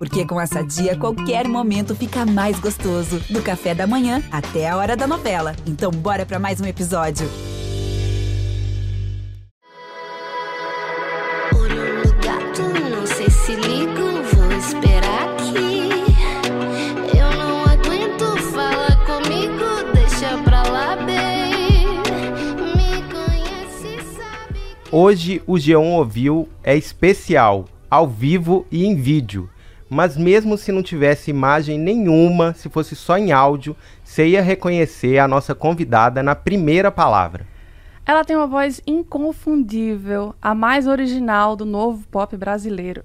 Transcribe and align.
Porque 0.00 0.24
com 0.24 0.40
essa 0.40 0.64
dia, 0.64 0.96
qualquer 0.96 1.46
momento 1.46 1.94
fica 1.94 2.24
mais 2.24 2.58
gostoso. 2.58 3.20
Do 3.28 3.42
café 3.42 3.74
da 3.74 3.86
manhã 3.86 4.22
até 4.32 4.66
a 4.66 4.74
hora 4.78 4.96
da 4.96 5.06
novela. 5.06 5.54
Então, 5.66 5.90
bora 5.90 6.24
para 6.24 6.38
mais 6.38 6.58
um 6.58 6.64
episódio. 6.64 7.28
Olho 11.54 11.98
no 11.98 12.12
gato, 12.14 12.62
não 12.90 13.06
sei 13.06 13.28
se 13.28 13.54
ligo, 13.56 14.22
vou 14.34 14.50
esperar 14.52 15.34
aqui. 15.34 15.90
Eu 17.14 17.30
não 17.36 17.62
aguento, 17.64 18.38
fala 18.54 18.96
comigo, 19.04 19.92
deixa 19.92 20.38
pra 20.44 20.62
lá, 20.62 20.96
bem. 20.96 21.88
Me 22.74 23.02
conhece, 23.12 24.02
sabe. 24.16 24.60
Hoje 24.90 25.42
o 25.46 25.56
G1 25.56 25.92
ouviu 25.92 26.48
é 26.64 26.74
especial, 26.74 27.66
ao 27.90 28.08
vivo 28.08 28.66
e 28.72 28.86
em 28.86 28.96
vídeo. 28.96 29.50
Mas 29.90 30.16
mesmo 30.16 30.56
se 30.56 30.70
não 30.70 30.84
tivesse 30.84 31.30
imagem 31.30 31.76
nenhuma, 31.76 32.54
se 32.54 32.68
fosse 32.68 32.94
só 32.94 33.18
em 33.18 33.32
áudio, 33.32 33.76
você 34.04 34.24
ia 34.28 34.40
reconhecer 34.40 35.18
a 35.18 35.26
nossa 35.26 35.52
convidada 35.52 36.22
na 36.22 36.36
primeira 36.36 36.92
palavra. 36.92 37.44
Ela 38.06 38.24
tem 38.24 38.36
uma 38.36 38.46
voz 38.46 38.80
inconfundível, 38.86 40.34
a 40.40 40.54
mais 40.54 40.86
original 40.86 41.56
do 41.56 41.64
novo 41.64 42.06
pop 42.08 42.36
brasileiro. 42.36 43.04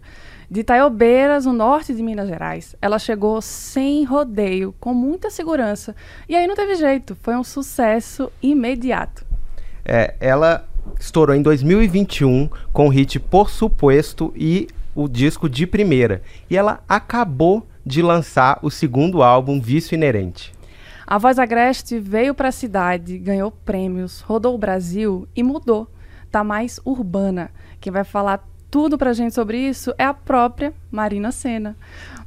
De 0.49 0.59
Itaiobeiras, 0.59 1.45
no 1.45 1.53
norte 1.53 1.93
de 1.93 2.03
Minas 2.03 2.27
Gerais, 2.27 2.75
ela 2.79 2.99
chegou 2.99 3.41
sem 3.41 4.03
rodeio, 4.03 4.73
com 4.79 4.93
muita 4.93 5.31
segurança. 5.31 5.95
E 6.29 6.35
aí 6.35 6.45
não 6.45 6.55
teve 6.55 6.75
jeito, 6.75 7.17
foi 7.21 7.35
um 7.35 7.43
sucesso 7.43 8.31
imediato. 8.43 9.25
É, 9.83 10.15
ela 10.19 10.67
estourou 10.99 11.35
em 11.35 11.41
2021 11.41 12.47
com 12.71 12.87
o 12.87 12.89
hit 12.89 13.19
Por 13.19 13.49
Suposto 13.49 14.31
e 14.35 14.67
o 14.95 15.07
disco 15.07 15.49
de 15.49 15.67
primeira. 15.67 16.23
E 16.49 16.55
ela 16.55 16.81
acabou 16.87 17.67
de 17.85 18.01
lançar 18.01 18.57
o 18.63 18.71
segundo 18.71 19.21
álbum, 19.21 19.59
Vício 19.59 19.93
Inerente. 19.93 20.53
A 21.05 21.19
voz 21.19 21.37
agreste 21.37 21.99
veio 21.99 22.33
para 22.33 22.47
a 22.47 22.51
cidade, 22.51 23.19
ganhou 23.19 23.51
prêmios, 23.51 24.21
rodou 24.21 24.55
o 24.55 24.57
Brasil 24.57 25.27
e 25.35 25.43
mudou. 25.43 25.87
Tá 26.31 26.43
mais 26.43 26.79
urbana. 26.83 27.51
Quem 27.79 27.93
vai 27.93 28.03
falar 28.03 28.43
tudo 28.71 28.97
pra 28.97 29.13
gente 29.13 29.35
sobre 29.35 29.57
isso 29.57 29.93
é 29.97 30.03
a 30.03 30.13
própria 30.13 30.73
Marina 30.91 31.31
Senna. 31.31 31.77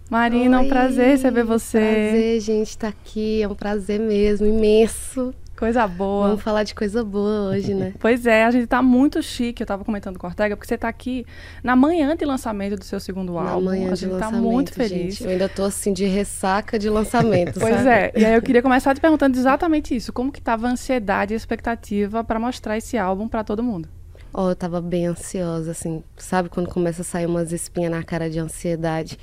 Marina, 0.08 0.56
é 0.56 0.60
um 0.60 0.62
Oi, 0.62 0.68
prazer 0.68 1.08
receber 1.08 1.42
você. 1.42 1.78
Prazer, 1.78 2.40
gente, 2.40 2.68
estar 2.68 2.88
aqui. 2.88 3.42
É 3.42 3.48
um 3.48 3.54
prazer 3.54 4.00
mesmo, 4.00 4.46
imenso. 4.46 5.34
Coisa 5.58 5.88
boa. 5.88 6.28
Vamos 6.28 6.42
falar 6.42 6.62
de 6.62 6.72
coisa 6.74 7.02
boa 7.04 7.50
hoje, 7.50 7.74
né? 7.74 7.92
Pois 7.98 8.24
é, 8.26 8.44
a 8.44 8.50
gente 8.50 8.68
tá 8.68 8.80
muito 8.80 9.20
chique. 9.22 9.60
Eu 9.62 9.66
tava 9.66 9.84
comentando 9.84 10.16
com 10.16 10.24
a 10.26 10.30
Ortega, 10.30 10.56
porque 10.56 10.68
você 10.68 10.78
tá 10.78 10.88
aqui 10.88 11.26
na 11.64 11.74
manhã 11.74 12.14
de 12.16 12.24
lançamento 12.24 12.76
do 12.76 12.84
seu 12.84 13.00
segundo 13.00 13.32
Na 13.34 13.50
álbum. 13.50 13.64
manhã 13.66 13.90
a 13.90 13.94
de 13.94 14.00
gente 14.02 14.10
tá 14.10 14.26
lançamento, 14.26 14.42
muito 14.44 14.72
feliz. 14.72 15.14
gente. 15.16 15.24
Eu 15.24 15.30
ainda 15.30 15.48
tô 15.48 15.64
assim 15.64 15.92
de 15.92 16.04
ressaca 16.04 16.78
de 16.78 16.88
lançamento, 16.88 17.58
Pois 17.60 17.74
sabe? 17.74 17.88
é, 17.88 18.12
e 18.16 18.24
aí 18.24 18.34
eu 18.34 18.42
queria 18.42 18.62
começar 18.62 18.94
te 18.94 19.00
perguntando 19.00 19.36
exatamente 19.36 19.96
isso. 19.96 20.12
Como 20.12 20.30
que 20.30 20.40
tava 20.40 20.68
a 20.68 20.70
ansiedade 20.70 21.32
e 21.32 21.34
a 21.34 21.36
expectativa 21.36 22.22
pra 22.22 22.38
mostrar 22.38 22.76
esse 22.78 22.96
álbum 22.96 23.26
pra 23.26 23.42
todo 23.42 23.60
mundo? 23.60 23.88
Ó, 24.32 24.50
eu 24.50 24.54
tava 24.54 24.80
bem 24.80 25.06
ansiosa, 25.06 25.72
assim. 25.72 26.04
Sabe 26.16 26.48
quando 26.48 26.68
começa 26.68 27.02
a 27.02 27.04
sair 27.04 27.26
umas 27.26 27.50
espinhas 27.50 27.90
na 27.90 28.02
cara 28.04 28.30
de 28.30 28.38
ansiedade? 28.38 29.18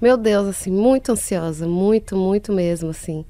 Meu 0.00 0.16
Deus, 0.16 0.46
assim, 0.46 0.70
muito 0.70 1.10
ansiosa. 1.12 1.66
Muito, 1.66 2.16
muito 2.16 2.52
mesmo, 2.52 2.90
assim. 2.90 3.24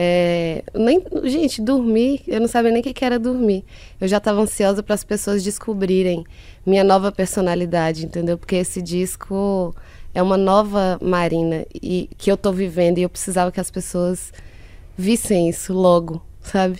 É, 0.00 0.62
nem, 0.76 1.02
gente, 1.24 1.60
dormir, 1.60 2.22
eu 2.28 2.40
não 2.40 2.46
sabia 2.46 2.70
nem 2.70 2.80
o 2.80 2.84
que, 2.84 2.94
que 2.94 3.04
era 3.04 3.18
dormir. 3.18 3.64
Eu 4.00 4.06
já 4.06 4.18
estava 4.18 4.40
ansiosa 4.40 4.80
para 4.80 4.94
as 4.94 5.02
pessoas 5.02 5.42
descobrirem 5.42 6.24
minha 6.64 6.84
nova 6.84 7.10
personalidade, 7.10 8.06
entendeu? 8.06 8.38
Porque 8.38 8.54
esse 8.54 8.80
disco 8.80 9.74
é 10.14 10.22
uma 10.22 10.36
nova 10.36 11.00
Marina 11.02 11.66
e 11.74 12.08
que 12.16 12.30
eu 12.30 12.36
tô 12.36 12.52
vivendo 12.52 12.98
e 12.98 13.02
eu 13.02 13.08
precisava 13.08 13.50
que 13.50 13.58
as 13.58 13.72
pessoas 13.72 14.32
vissem 14.96 15.48
isso 15.48 15.72
logo, 15.72 16.22
sabe? 16.42 16.78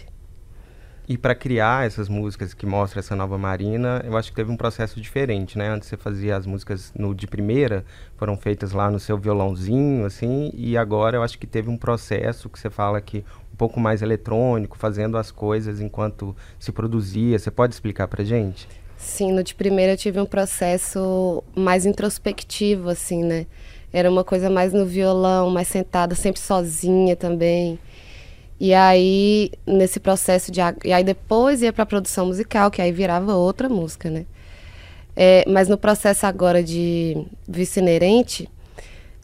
E 1.08 1.16
para 1.16 1.34
criar 1.34 1.86
essas 1.86 2.06
músicas 2.06 2.52
que 2.52 2.66
mostram 2.66 3.00
essa 3.00 3.16
nova 3.16 3.38
Marina, 3.38 4.02
eu 4.04 4.14
acho 4.14 4.28
que 4.28 4.36
teve 4.36 4.52
um 4.52 4.58
processo 4.58 5.00
diferente, 5.00 5.56
né? 5.56 5.70
Antes 5.70 5.88
você 5.88 5.96
fazia 5.96 6.36
as 6.36 6.44
músicas 6.44 6.92
no 6.94 7.14
de 7.14 7.26
primeira, 7.26 7.82
foram 8.18 8.36
feitas 8.36 8.72
lá 8.72 8.90
no 8.90 9.00
seu 9.00 9.16
violãozinho, 9.16 10.04
assim, 10.04 10.50
e 10.52 10.76
agora 10.76 11.16
eu 11.16 11.22
acho 11.22 11.38
que 11.38 11.46
teve 11.46 11.70
um 11.70 11.78
processo 11.78 12.50
que 12.50 12.58
você 12.58 12.68
fala 12.68 13.00
que 13.00 13.24
um 13.50 13.56
pouco 13.56 13.80
mais 13.80 14.02
eletrônico, 14.02 14.76
fazendo 14.76 15.16
as 15.16 15.30
coisas 15.30 15.80
enquanto 15.80 16.36
se 16.58 16.70
produzia. 16.72 17.38
Você 17.38 17.50
pode 17.50 17.72
explicar 17.72 18.06
pra 18.06 18.22
gente? 18.22 18.68
Sim, 18.98 19.32
no 19.32 19.42
de 19.42 19.54
primeira 19.54 19.94
eu 19.94 19.96
tive 19.96 20.20
um 20.20 20.26
processo 20.26 21.42
mais 21.56 21.86
introspectivo, 21.86 22.90
assim, 22.90 23.24
né? 23.24 23.46
Era 23.90 24.10
uma 24.10 24.24
coisa 24.24 24.50
mais 24.50 24.74
no 24.74 24.84
violão, 24.84 25.48
mais 25.48 25.68
sentada, 25.68 26.14
sempre 26.14 26.38
sozinha 26.38 27.16
também. 27.16 27.78
E 28.60 28.74
aí, 28.74 29.52
nesse 29.66 30.00
processo 30.00 30.50
de. 30.50 30.60
E 30.84 30.92
aí 30.92 31.04
depois 31.04 31.62
ia 31.62 31.72
pra 31.72 31.86
produção 31.86 32.26
musical, 32.26 32.70
que 32.70 32.82
aí 32.82 32.90
virava 32.90 33.34
outra 33.34 33.68
música, 33.68 34.10
né? 34.10 34.26
É, 35.14 35.44
mas 35.48 35.68
no 35.68 35.76
processo 35.76 36.26
agora 36.26 36.62
de 36.62 37.26
Vice 37.48 37.80
Inerente, 37.80 38.48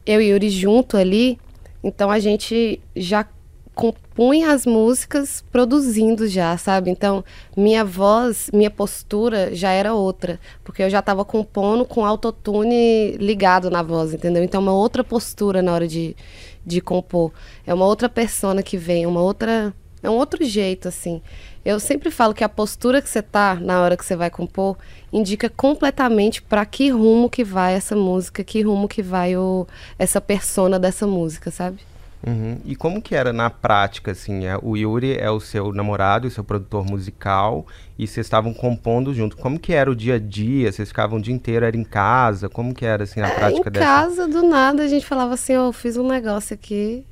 eu 0.05 0.21
e 0.21 0.27
Yuri 0.27 0.51
junto 0.51 0.97
ali, 0.97 1.39
então 1.83 2.11
a 2.11 2.19
gente 2.19 2.81
já 2.97 3.27
compunha 3.75 4.53
as 4.53 4.65
músicas 4.65 5.45
produzindo 5.51 6.29
já, 6.29 6.57
sabe? 6.57 6.91
Então, 6.91 7.25
minha 7.57 7.85
voz, 7.85 8.49
minha 8.53 8.71
postura 8.71 9.55
já 9.55 9.71
era 9.71 9.95
outra, 9.95 10.39
porque 10.63 10.83
eu 10.83 10.91
já 10.91 11.01
estava 11.01 11.25
compondo 11.25 11.85
com 11.85 12.05
autotune 12.05 13.17
ligado 13.19 13.71
na 13.71 13.83
voz, 13.83 14.15
entendeu? 14.15 14.43
Então, 14.45 14.61
uma 14.61 14.73
outra 14.73 15.03
postura 15.03 15.61
na 15.61 15.73
hora 15.73 15.89
de, 15.89 16.17
de 16.65 16.81
compor. 16.81 17.33
É 17.67 17.73
uma 17.73 17.87
outra 17.87 18.09
persona 18.09 18.63
que 18.63 18.77
vem, 18.77 19.07
uma 19.07 19.23
outra. 19.23 19.75
É 20.03 20.11
um 20.11 20.15
outro 20.15 20.45
jeito, 20.45 20.89
assim. 20.89 21.23
Eu 21.65 21.81
sempre 21.81 22.11
falo 22.11 22.35
que 22.35 22.45
a 22.45 22.49
postura 22.49 23.01
que 23.01 23.09
você 23.09 23.23
tá 23.23 23.55
na 23.55 23.81
hora 23.81 23.97
que 23.97 24.05
você 24.05 24.15
vai 24.15 24.29
compor 24.29 24.77
indica 25.11 25.49
completamente 25.49 26.43
para 26.43 26.67
que 26.67 26.91
rumo 26.91 27.31
que 27.31 27.43
vai 27.43 27.73
essa 27.75 27.97
música, 27.97 28.45
que 28.45 28.61
rumo 28.61 28.87
que 28.87 29.01
vai 29.01 29.35
o, 29.35 29.67
essa 29.99 30.21
persona 30.21 30.79
dessa 30.79 31.07
música, 31.07 31.51
sabe? 31.51 31.79
Uhum. 32.27 32.59
E 32.65 32.75
como 32.75 33.03
que 33.03 33.15
era 33.15 33.33
na 33.35 33.51
prática, 33.51 34.13
assim? 34.13 34.47
É, 34.47 34.57
o 34.63 34.77
Yuri 34.77 35.17
é 35.19 35.31
o 35.31 35.39
seu 35.41 35.73
namorado, 35.73 36.27
o 36.27 36.31
seu 36.31 36.43
produtor 36.43 36.85
musical, 36.85 37.67
e 37.99 38.07
vocês 38.07 38.25
estavam 38.27 38.55
compondo 38.55 39.13
junto. 39.13 39.37
Como 39.37 39.59
que 39.59 39.75
era 39.75 39.91
o 39.91 39.95
dia 39.95 40.15
a 40.15 40.19
dia? 40.19 40.73
Vocês 40.73 40.89
ficavam 40.89 41.19
o 41.19 41.23
dia 41.23 41.35
inteiro, 41.35 41.67
era 41.67 41.77
em 41.77 41.85
casa? 41.85 42.49
Como 42.49 42.73
que 42.75 42.85
era, 42.87 43.05
assim, 43.05 43.21
na 43.21 43.29
É, 43.29 43.35
prática 43.35 43.69
em 43.69 43.73
dessa? 43.73 43.85
casa, 43.87 44.27
do 44.29 44.43
nada, 44.49 44.83
a 44.85 44.89
gente 44.89 45.05
falava 45.05 45.35
assim, 45.35 45.53
eu 45.53 45.71
fiz 45.73 45.97
um 45.99 46.07
negócio 46.09 46.55
aqui, 46.55 47.05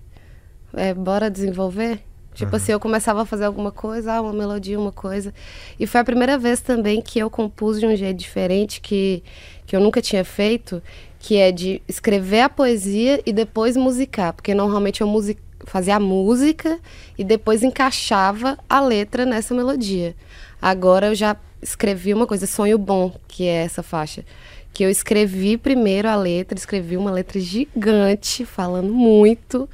é, 0.75 0.95
bora 0.95 1.31
desenvolver? 1.31 2.01
Tipo 2.35 2.57
assim, 2.57 2.73
eu 2.73 2.81
começava 2.81 3.21
a 3.23 3.27
fazer 3.27 3.45
alguma 3.45 3.71
coisa, 3.71 4.15
ah, 4.15 4.23
uma 4.23 4.33
melodia, 4.33 4.81
uma 4.81 4.91
coisa. 4.93 5.35
E 5.79 5.87
foi 5.87 6.01
a 6.01 6.05
primeira 6.05 6.39
vez 6.39 6.63
também 6.63 7.03
que 7.03 7.19
eu 7.19 7.29
compus 7.29 7.79
de 7.79 7.85
um 7.87 7.95
jeito 7.95 8.17
diferente, 8.17 8.81
que, 8.81 9.23
que 9.67 9.77
eu 9.77 9.81
nunca 9.81 10.01
tinha 10.01 10.25
feito, 10.25 10.83
que 11.23 11.37
é 11.37 11.53
de 11.53 11.81
escrever 11.87 12.41
a 12.41 12.49
poesia 12.49 13.23
e 13.25 13.33
depois 13.33 13.77
musicar. 13.77 14.33
Porque 14.33 14.53
normalmente 14.53 15.03
eu 15.03 15.07
musi 15.07 15.39
fazia 15.65 15.95
a 15.95 16.01
música 16.01 16.81
e 17.17 17.23
depois 17.23 17.63
encaixava 17.63 18.59
a 18.69 18.81
letra 18.81 19.25
nessa 19.25 19.55
melodia. 19.55 20.17
Agora 20.61 21.07
eu 21.07 21.15
já 21.15 21.37
escrevi 21.63 22.13
uma 22.13 22.27
coisa, 22.27 22.45
Sonho 22.49 22.77
Bom, 22.77 23.15
que 23.29 23.47
é 23.47 23.63
essa 23.63 23.85
faixa. 23.85 24.25
Que 24.73 24.83
eu 24.83 24.91
escrevi 24.91 25.57
primeiro 25.57 26.09
a 26.09 26.17
letra, 26.17 26.59
escrevi 26.59 26.97
uma 26.97 27.13
letra 27.13 27.39
gigante, 27.39 28.45
falando 28.45 28.93
muito. 28.93 29.69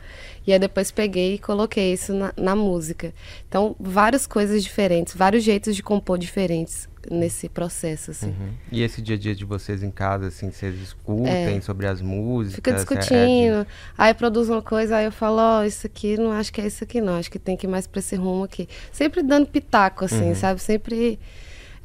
E 0.47 0.53
aí 0.53 0.59
depois 0.59 0.91
peguei 0.91 1.37
e 1.37 1.39
coloquei 1.39 1.95
isso 1.95 2.13
na, 2.13 2.31
na 2.37 2.55
música. 2.55 3.15
Então, 3.49 3.75
várias 3.81 4.27
coisas 4.27 4.63
diferentes, 4.63 5.15
vários 5.15 5.43
jeitos 5.43 5.75
de 5.75 5.83
compor 5.83 6.19
diferentes 6.19 6.88
nesse 7.11 7.49
processo, 7.49 8.11
assim. 8.11 8.29
Uhum. 8.29 8.51
E 8.73 8.83
esse 8.83 9.01
dia 9.01 9.17
a 9.17 9.19
dia 9.19 9.35
de 9.35 9.45
vocês 9.45 9.83
em 9.83 9.91
casa, 9.91 10.27
assim, 10.29 10.51
vocês 10.51 10.79
discutem 10.79 11.61
sobre 11.61 11.87
as 11.87 12.01
músicas? 12.01 12.57
Fica 12.57 12.71
é- 12.71 12.73
é 12.73 12.77
de- 12.77 12.81
discutindo, 12.85 13.67
aí 13.97 14.15
produz 14.15 14.49
uma 14.49 14.63
coisa, 14.63 14.97
aí 14.97 15.05
eu 15.05 15.13
falo, 15.13 15.39
ó, 15.39 15.65
isso 15.65 15.87
aqui 15.87 16.17
não 16.17 16.33
acho 16.33 16.53
que 16.53 16.61
é 16.61 16.67
isso 16.67 16.85
aqui 16.85 17.01
não, 17.01 17.15
acho 17.15 17.31
que 17.31 17.39
tem 17.39 17.57
que 17.57 17.67
ir 17.67 17.71
mais 17.71 17.87
pra 17.87 17.99
esse 18.01 18.17
rumo 18.17 18.45
aqui. 18.45 18.69
Sempre 18.93 19.23
dando 19.23 19.47
pitaco, 19.47 20.05
assim, 20.05 20.35
sabe? 20.35 20.61
Sempre 20.61 21.19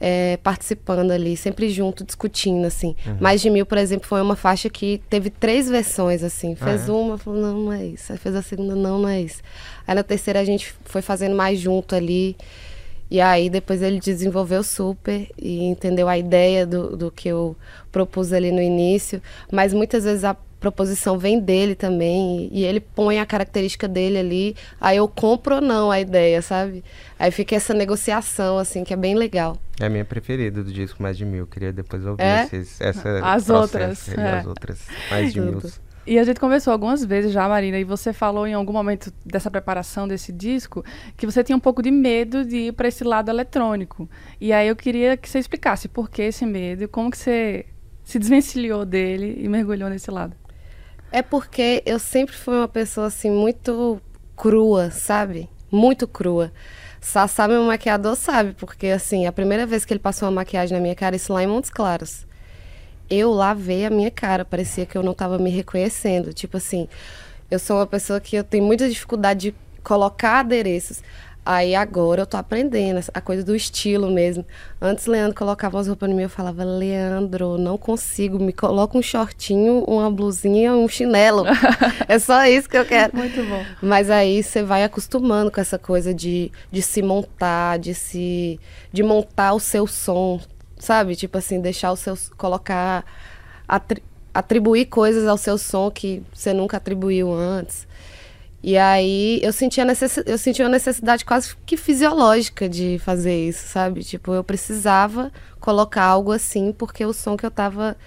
é, 0.06 0.38
participando 0.44 1.12
ali, 1.12 1.38
sempre 1.38 1.70
junto, 1.70 2.04
discutindo, 2.04 2.66
assim. 2.66 2.94
Mais 3.22 3.40
de 3.42 3.50
Mil, 3.50 3.66
por 3.66 3.78
exemplo, 3.78 4.06
foi 4.06 4.22
uma 4.22 4.36
faixa 4.36 4.70
que 4.70 5.02
teve 5.10 5.30
três 5.30 5.70
versões, 5.70 6.24
assim. 6.24 6.56
Fez 6.56 6.90
é? 6.90 6.92
uma, 6.92 7.18
falou, 7.18 7.40
não, 7.42 7.58
não 7.66 7.72
é 7.72 7.86
isso. 7.86 8.12
Aí 8.12 8.18
fez 8.18 8.36
a 8.36 8.42
segunda, 8.42 8.76
não, 8.76 9.00
não 9.00 9.08
é 9.08 9.22
isso. 9.22 9.42
Aí 9.88 9.96
na 9.96 10.04
terceira 10.04 10.42
a 10.42 10.44
gente 10.44 10.74
foi 10.84 11.02
fazendo 11.02 11.36
mais 11.36 11.58
junto 11.60 11.96
ali. 11.96 12.36
E 13.10 13.22
aí 13.22 13.50
depois 13.50 13.82
ele 13.82 14.00
desenvolveu 14.00 14.64
super 14.64 15.28
e 15.38 15.64
entendeu 15.64 16.08
a 16.08 16.18
ideia 16.18 16.66
do, 16.66 16.96
do 16.98 17.12
que 17.12 17.28
eu 17.28 17.56
propus 17.92 18.34
ali 18.34 18.52
no 18.52 18.62
início. 18.62 19.22
Mas 19.52 19.74
muitas 19.74 20.04
vezes 20.04 20.24
a 20.24 20.36
proposição 20.64 21.20
vem 21.20 21.42
dele 21.42 21.76
também 21.76 22.50
e, 22.50 22.64
ele 22.64 22.80
põe 22.80 23.20
a 23.20 23.26
característica 23.26 23.86
dele 23.86 24.18
ali. 24.18 24.56
Aí 24.80 24.96
eu 24.96 25.10
compro 25.10 25.56
ou 25.56 25.62
não 25.62 25.92
a 25.92 26.00
ideia, 26.00 26.42
sabe? 26.42 26.82
Aí 27.20 27.32
fica 27.32 27.54
essa 27.54 27.74
negociação, 27.74 28.58
assim, 28.58 28.86
que 28.86 28.94
é 28.94 28.98
bem 28.98 29.14
legal. 29.14 29.58
É 29.78 29.88
a 29.88 29.90
minha 29.90 30.06
preferida 30.06 30.64
do 30.64 30.72
disco 30.72 31.04
Mais 31.04 31.18
de 31.18 31.26
Mil. 31.26 31.46
Queria 31.48 31.74
depois 31.74 32.06
ouvir 32.06 32.24
É? 32.24 32.44
esses, 32.46 32.80
essa 32.80 33.20
As 33.22 33.50
outras, 33.50 34.08
é. 34.08 34.40
As 34.40 34.46
outras. 34.46 34.80
Mais 35.12 35.34
de 35.34 35.42
Mil. 35.42 35.62
E 36.06 36.20
a 36.20 36.24
gente 36.26 36.38
conversou 36.38 36.74
algumas 36.74 37.04
vezes 37.04 37.32
já, 37.32 37.48
Marina, 37.48 37.80
e 37.80 37.86
você 37.86 38.12
falou 38.12 38.46
em 38.46 38.54
algum 38.54 38.74
momento 38.74 39.12
dessa 39.26 39.50
preparação 39.50 40.06
desse 40.06 40.34
disco 40.34 40.84
que 41.16 41.26
você 41.26 41.42
tinha 41.42 41.56
um 41.56 41.62
pouco 41.62 41.82
de 41.82 41.90
medo 41.92 42.44
de 42.44 42.58
ir 42.58 42.74
para 42.74 42.90
esse 42.90 43.06
lado 43.06 43.30
eletrônico. 43.30 44.10
E 44.40 44.52
aí 44.52 44.68
eu 44.68 44.76
queria 44.76 45.16
que 45.16 45.30
você 45.30 45.40
explicasse 45.40 45.88
por 45.88 46.10
que 46.10 46.22
esse 46.22 46.46
medo 46.46 46.84
e 46.84 46.88
como 46.88 47.10
que 47.10 47.18
você 47.18 47.66
se 48.04 48.20
desvencilhou 48.20 48.84
dele 48.84 49.38
e 49.40 49.48
mergulhou 49.48 49.90
nesse 49.90 50.12
lado. 50.12 50.36
É 51.10 51.22
porque 51.22 51.82
eu 51.86 51.98
sempre 51.98 52.36
fui 52.36 52.58
uma 52.58 52.68
pessoa 52.68 53.08
assim 53.08 53.32
muito 53.32 54.02
crua, 54.36 54.92
sabe? 54.92 55.50
Muito 55.72 56.06
crua. 56.06 56.52
Sassá, 57.00 57.48
meu 57.48 57.64
maquiador, 57.64 58.18
sabe, 58.18 58.54
porque 58.54 58.88
assim, 58.88 59.26
a 59.26 59.32
primeira 59.32 59.66
vez 59.66 59.86
que 59.86 59.94
ele 59.94 60.00
passou 60.00 60.28
uma 60.28 60.36
maquiagem 60.36 60.76
na 60.76 60.82
minha 60.82 60.96
cara, 60.96 61.16
isso 61.16 61.32
lá 61.32 61.42
em 61.42 61.48
Montes 61.48 61.70
Claros 61.70 62.26
eu 63.10 63.32
lavei 63.32 63.86
a 63.86 63.90
minha 63.90 64.12
cara, 64.12 64.46
parecia 64.46 64.86
que 64.86 64.98
eu 64.98 65.04
não 65.04 65.12
estava 65.12 65.38
me 65.38 65.50
reconhecendo. 65.50 66.34
Tipo 66.34 66.58
assim, 66.58 66.88
eu 67.50 67.60
sou 67.60 67.78
uma 67.78 67.88
pessoa 67.88 68.20
que 68.20 68.36
eu 68.36 68.44
tenho 68.44 68.64
muita 68.64 68.90
dificuldade 68.90 69.52
de 69.52 69.56
colocar 69.84 70.40
adereços. 70.40 71.02
Aí 71.46 71.76
agora 71.76 72.22
eu 72.22 72.26
tô 72.26 72.38
aprendendo 72.38 73.02
a 73.14 73.20
coisa 73.20 73.44
do 73.44 73.54
estilo 73.54 74.10
mesmo. 74.10 74.46
Antes 74.82 75.08
Leandro 75.08 75.36
colocava 75.36 75.76
umas 75.76 75.88
roupas 75.90 76.10
em 76.10 76.14
mim, 76.14 76.24
eu 76.24 76.30
falava, 76.30 76.64
Leandro, 76.64 77.58
não 77.58 77.78
consigo, 77.78 78.40
me 78.40 78.54
coloca 78.54 78.98
um 78.98 79.02
shortinho, 79.02 79.84
uma 79.84 80.10
blusinha, 80.10 80.74
um 80.74 80.88
chinelo. 80.88 81.44
é 82.08 82.18
só 82.18 82.46
isso 82.46 82.70
que 82.70 82.78
eu 82.78 82.86
quero. 82.86 83.14
Muito 83.16 83.44
bom. 83.44 83.62
Mas 83.82 84.10
aí 84.10 84.42
você 84.42 84.64
vai 84.64 84.86
acostumando 84.86 85.52
com 85.52 85.60
essa 85.60 85.78
coisa 85.78 86.14
de, 86.14 86.50
de 86.72 86.82
se 86.82 87.02
montar, 87.02 87.78
de 87.78 87.94
se 87.94 88.58
de 88.94 89.04
montar 89.04 89.54
o 89.54 89.60
seu 89.60 89.86
som, 89.86 90.40
sabe? 90.84 91.16
Tipo 91.16 91.38
assim, 91.38 91.62
deixar 91.62 91.92
o 91.92 91.96
seu. 91.96 92.18
colocar. 92.38 93.06
Atri, 93.68 94.04
atribuir 94.34 94.86
coisas 94.86 95.28
ao 95.28 95.38
seu 95.38 95.58
som 95.58 95.92
que 95.92 96.24
você 96.34 96.54
nunca 96.54 96.78
atribuiu 96.78 97.32
antes. 97.32 97.88
E 98.62 98.78
aí 98.78 99.40
eu 99.44 99.52
senti, 99.52 99.82
a 99.82 99.86
necess, 99.86 100.24
eu 100.26 100.38
senti 100.38 100.62
uma 100.62 100.70
necessidade 100.70 101.26
quase 101.26 101.56
que 101.66 101.76
fisiológica 101.76 102.68
de 102.70 102.98
fazer 103.00 103.48
isso, 103.50 103.68
sabe? 103.68 104.04
Tipo, 104.04 104.34
eu 104.34 104.44
precisava 104.44 105.32
colocar 105.60 106.04
algo 106.04 106.32
assim, 106.32 106.72
porque 106.72 107.06
o 107.06 107.14
som 107.14 107.36
que 107.36 107.46
eu 107.46 107.52
tava 107.52 107.98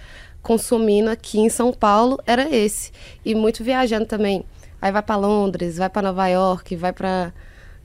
consumindo 0.43 1.11
aqui 1.11 1.39
em 1.39 1.51
São 1.51 1.73
Paulo 1.73 2.19
era 2.27 2.49
esse. 2.55 2.91
E 3.25 3.35
muito 3.35 3.63
viajando 3.63 4.07
também. 4.07 4.45
Aí 4.81 4.91
vai 4.91 5.03
para 5.03 5.17
Londres, 5.17 5.77
vai 5.77 5.91
para 5.91 6.03
Nova 6.03 6.27
York, 6.29 6.75
vai 6.77 6.93
para 6.93 7.33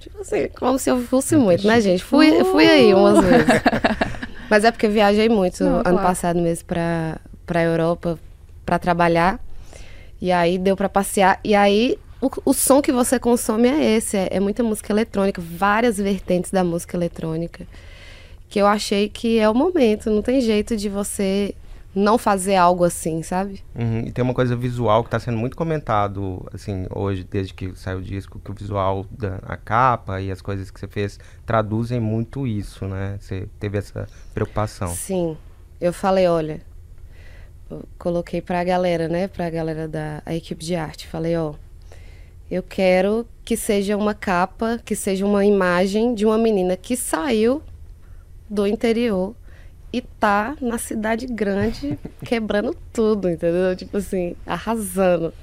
Tipo 0.01 0.19
assim, 0.19 0.47
como 0.57 0.79
se 0.79 0.89
eu 0.89 0.99
fosse 1.03 1.35
muito, 1.35 1.67
né, 1.67 1.79
gente? 1.79 2.03
Fui, 2.03 2.43
fui 2.43 2.67
aí 2.67 2.91
umas 2.91 3.19
vezes. 3.23 3.47
Mas 4.51 4.65
é 4.65 4.71
porque 4.71 4.85
eu 4.85 4.91
viajei 4.91 5.29
muito 5.29 5.63
Não, 5.63 5.75
ano 5.75 5.83
claro. 5.83 6.01
passado 6.01 6.41
mesmo 6.41 6.65
para 6.65 7.17
para 7.45 7.63
Europa 7.63 8.19
para 8.65 8.77
trabalhar. 8.77 9.39
E 10.21 10.29
aí 10.29 10.57
deu 10.57 10.75
para 10.75 10.89
passear. 10.89 11.39
E 11.41 11.55
aí 11.55 11.97
o, 12.21 12.29
o, 12.45 12.53
som 12.53 12.81
que 12.81 12.91
você 12.91 13.17
consome 13.17 13.69
é 13.69 13.95
esse, 13.95 14.17
é, 14.17 14.27
é, 14.29 14.39
muita 14.41 14.61
música 14.61 14.91
eletrônica, 14.91 15.41
várias 15.41 15.97
vertentes 15.97 16.51
da 16.51 16.65
música 16.65 16.97
eletrônica. 16.97 17.65
Que 18.49 18.59
eu 18.59 18.67
achei 18.67 19.07
que 19.07 19.39
é 19.39 19.49
o 19.49 19.55
momento, 19.55 20.09
não 20.09 20.21
tem 20.21 20.41
jeito 20.41 20.75
de 20.75 20.89
você 20.89 21.55
não 21.93 22.17
fazer 22.17 22.55
algo 22.55 22.83
assim, 22.83 23.21
sabe? 23.21 23.63
Uhum. 23.75 24.07
E 24.07 24.11
tem 24.11 24.23
uma 24.23 24.33
coisa 24.33 24.55
visual 24.55 25.03
que 25.03 25.07
está 25.07 25.19
sendo 25.19 25.37
muito 25.37 25.57
comentado, 25.57 26.45
assim, 26.53 26.85
hoje, 26.89 27.25
desde 27.29 27.53
que 27.53 27.75
saiu 27.75 27.99
o 27.99 28.01
disco, 28.01 28.39
que 28.39 28.51
o 28.51 28.53
visual 28.53 29.05
da 29.11 29.39
a 29.43 29.57
capa 29.57 30.21
e 30.21 30.31
as 30.31 30.41
coisas 30.41 30.71
que 30.71 30.79
você 30.79 30.87
fez 30.87 31.19
traduzem 31.45 31.99
muito 31.99 32.47
isso, 32.47 32.85
né? 32.85 33.17
Você 33.19 33.47
teve 33.59 33.77
essa 33.77 34.07
preocupação. 34.33 34.87
Sim. 34.89 35.37
Eu 35.79 35.91
falei, 35.91 36.27
olha, 36.27 36.61
eu 37.69 37.83
coloquei 37.97 38.41
para 38.41 38.59
a 38.59 38.63
galera, 38.63 39.07
né, 39.07 39.27
para 39.27 39.47
a 39.47 39.49
galera 39.49 39.87
da 39.87 40.21
a 40.25 40.33
equipe 40.33 40.63
de 40.63 40.75
arte, 40.75 41.07
falei, 41.07 41.35
ó, 41.35 41.53
eu 42.49 42.61
quero 42.61 43.25
que 43.43 43.57
seja 43.57 43.97
uma 43.97 44.13
capa, 44.13 44.79
que 44.83 44.95
seja 44.95 45.25
uma 45.25 45.43
imagem 45.45 46.13
de 46.13 46.25
uma 46.25 46.37
menina 46.37 46.77
que 46.77 46.95
saiu 46.95 47.61
do 48.49 48.67
interior 48.67 49.33
e 49.93 50.01
tá 50.01 50.55
na 50.61 50.77
cidade 50.77 51.27
grande 51.27 51.99
quebrando 52.23 52.75
tudo, 52.93 53.29
entendeu? 53.29 53.75
Tipo 53.75 53.97
assim, 53.97 54.35
arrasando. 54.45 55.33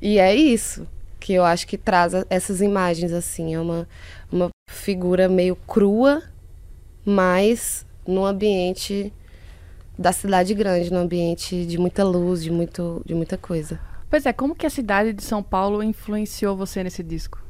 E 0.00 0.18
é 0.18 0.34
isso 0.34 0.86
que 1.20 1.32
eu 1.32 1.44
acho 1.44 1.66
que 1.66 1.78
traz 1.78 2.12
essas 2.28 2.60
imagens, 2.60 3.12
assim. 3.12 3.54
É 3.54 3.60
uma, 3.60 3.88
uma 4.30 4.48
figura 4.68 5.28
meio 5.28 5.54
crua, 5.54 6.22
mas 7.04 7.86
num 8.06 8.24
ambiente 8.24 9.12
da 9.96 10.12
cidade 10.12 10.54
grande, 10.54 10.92
num 10.92 11.00
ambiente 11.00 11.64
de 11.66 11.78
muita 11.78 12.04
luz, 12.04 12.42
de, 12.42 12.50
muito, 12.50 13.02
de 13.04 13.14
muita 13.14 13.36
coisa. 13.36 13.80
Pois 14.10 14.24
é, 14.24 14.32
como 14.32 14.54
que 14.54 14.66
a 14.66 14.70
cidade 14.70 15.12
de 15.12 15.22
São 15.22 15.42
Paulo 15.42 15.82
influenciou 15.82 16.56
você 16.56 16.82
nesse 16.82 17.02
disco? 17.02 17.42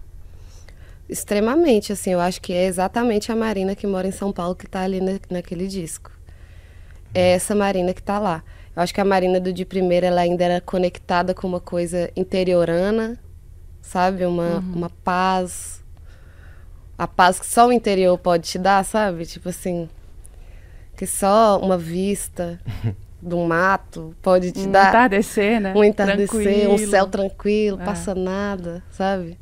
Extremamente, 1.09 1.93
assim, 1.93 2.11
eu 2.11 2.21
acho 2.21 2.41
que 2.41 2.53
é 2.53 2.67
exatamente 2.67 3.31
a 3.31 3.37
Marina 3.37 3.75
que 3.75 3.87
mora 3.87 4.09
em 4.09 4.13
São 4.13 4.33
Paulo 4.33 4.55
que 4.55 4.67
está 4.67 4.83
ali 4.83 5.01
na, 5.01 5.19
naquele 5.31 5.67
disco 5.67 6.18
é 7.15 7.33
essa 7.33 7.55
Marina 7.55 7.93
que 7.93 8.01
está 8.01 8.19
lá. 8.19 8.43
Eu 8.75 8.83
acho 8.83 8.95
que 8.95 9.01
a 9.01 9.05
Marina 9.05 9.41
do 9.41 9.53
de 9.53 9.65
primeira 9.65 10.07
ela 10.07 10.21
ainda 10.21 10.45
era 10.45 10.61
conectada 10.61 11.35
com 11.35 11.47
uma 11.49 11.61
coisa 11.61 12.11
interiorana, 12.15 13.19
sabe? 13.83 14.25
Uma, 14.25 14.59
uhum. 14.59 14.73
uma 14.75 14.91
paz. 14.91 15.85
A 16.97 17.07
paz 17.07 17.41
que 17.41 17.47
só 17.47 17.67
o 17.69 17.73
interior 17.73 18.17
pode 18.19 18.49
te 18.49 18.59
dar, 18.59 18.85
sabe? 18.85 19.27
Tipo 19.27 19.49
assim. 19.49 19.89
Que 20.97 21.07
só 21.07 21.59
uma 21.61 21.79
vista 21.79 22.61
do 23.21 23.39
mato 23.39 24.15
pode 24.23 24.53
te 24.53 24.61
um 24.61 24.71
dar. 24.71 24.87
Um 24.87 24.89
entardecer, 24.91 25.61
né? 25.61 25.75
Um 25.75 25.85
entardecer, 25.85 26.29
tranquilo. 26.29 26.75
um 26.75 26.79
céu 26.79 27.07
tranquilo, 27.07 27.81
é. 27.81 27.85
passa 27.85 28.15
nada, 28.15 28.83
sabe? 28.91 29.39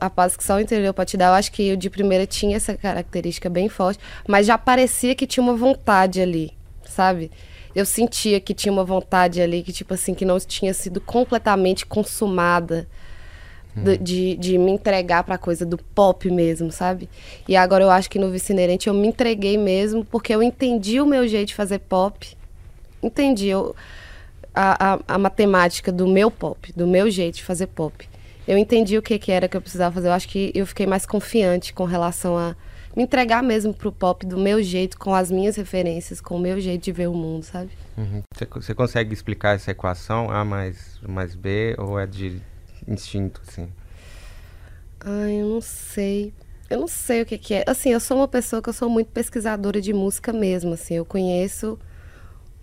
A 0.00 0.10
paz 0.10 0.36
que 0.36 0.44
só 0.44 0.56
o 0.56 0.60
interior 0.60 0.92
pode 0.92 1.10
te 1.10 1.16
dar. 1.16 1.28
Eu 1.28 1.34
acho 1.34 1.52
que 1.52 1.72
o 1.72 1.76
de 1.76 1.88
primeira 1.88 2.26
tinha 2.26 2.56
essa 2.56 2.76
característica 2.76 3.48
bem 3.48 3.68
forte, 3.68 4.00
mas 4.26 4.46
já 4.46 4.58
parecia 4.58 5.14
que 5.14 5.26
tinha 5.26 5.42
uma 5.42 5.54
vontade 5.54 6.20
ali, 6.20 6.52
sabe? 6.84 7.30
Eu 7.74 7.86
sentia 7.86 8.40
que 8.40 8.52
tinha 8.52 8.72
uma 8.72 8.84
vontade 8.84 9.40
ali, 9.40 9.62
que 9.62 9.72
tipo 9.72 9.94
assim, 9.94 10.12
que 10.14 10.24
não 10.24 10.38
tinha 10.40 10.74
sido 10.74 11.00
completamente 11.00 11.86
consumada. 11.86 12.88
Hum. 13.76 13.84
De, 14.00 14.36
de 14.36 14.58
me 14.58 14.72
entregar 14.72 15.22
pra 15.22 15.38
coisa 15.38 15.64
do 15.64 15.78
pop 15.78 16.28
mesmo, 16.28 16.72
sabe? 16.72 17.08
E 17.46 17.54
agora 17.54 17.84
eu 17.84 17.90
acho 17.90 18.10
que 18.10 18.18
no 18.18 18.28
Vice-Inerente 18.28 18.88
eu 18.88 18.94
me 18.94 19.06
entreguei 19.06 19.56
mesmo, 19.56 20.04
porque 20.04 20.34
eu 20.34 20.42
entendi 20.42 21.00
o 21.00 21.06
meu 21.06 21.28
jeito 21.28 21.50
de 21.50 21.54
fazer 21.54 21.78
pop. 21.78 22.36
Entendi 23.00 23.46
eu, 23.46 23.76
a, 24.52 24.94
a, 24.94 24.98
a 25.06 25.18
matemática 25.18 25.92
do 25.92 26.08
meu 26.08 26.32
pop, 26.32 26.72
do 26.72 26.84
meu 26.84 27.08
jeito 27.08 27.36
de 27.36 27.44
fazer 27.44 27.68
pop 27.68 28.09
eu 28.50 28.58
entendi 28.58 28.98
o 28.98 29.02
que, 29.02 29.16
que 29.16 29.30
era 29.30 29.48
que 29.48 29.56
eu 29.56 29.60
precisava 29.60 29.94
fazer. 29.94 30.08
Eu 30.08 30.12
acho 30.12 30.28
que 30.28 30.50
eu 30.52 30.66
fiquei 30.66 30.84
mais 30.84 31.06
confiante 31.06 31.72
com 31.72 31.84
relação 31.84 32.36
a 32.36 32.56
me 32.96 33.04
entregar 33.04 33.44
mesmo 33.44 33.72
pro 33.72 33.92
pop 33.92 34.26
do 34.26 34.36
meu 34.36 34.60
jeito, 34.60 34.98
com 34.98 35.14
as 35.14 35.30
minhas 35.30 35.54
referências, 35.54 36.20
com 36.20 36.34
o 36.34 36.40
meu 36.40 36.60
jeito 36.60 36.82
de 36.82 36.90
ver 36.90 37.08
o 37.08 37.14
mundo, 37.14 37.44
sabe? 37.44 37.70
Uhum. 37.96 38.22
Você, 38.56 38.74
consegue 38.74 39.14
explicar 39.14 39.54
essa 39.54 39.70
equação 39.70 40.32
A 40.32 40.44
mais, 40.44 40.98
mais 41.00 41.36
B 41.36 41.76
ou 41.78 41.96
é 41.96 42.08
de 42.08 42.42
instinto, 42.88 43.40
assim? 43.46 43.68
Ai, 44.98 45.34
eu 45.34 45.46
não 45.46 45.60
sei. 45.60 46.34
Eu 46.68 46.80
não 46.80 46.88
sei 46.88 47.22
o 47.22 47.26
que, 47.26 47.38
que 47.38 47.54
é. 47.54 47.64
Assim, 47.68 47.90
eu 47.90 48.00
sou 48.00 48.16
uma 48.16 48.26
pessoa 48.26 48.60
que 48.60 48.68
eu 48.68 48.72
sou 48.72 48.90
muito 48.90 49.12
pesquisadora 49.12 49.80
de 49.80 49.92
música 49.92 50.32
mesmo, 50.32 50.72
assim. 50.72 50.94
Eu 50.94 51.04
conheço 51.04 51.78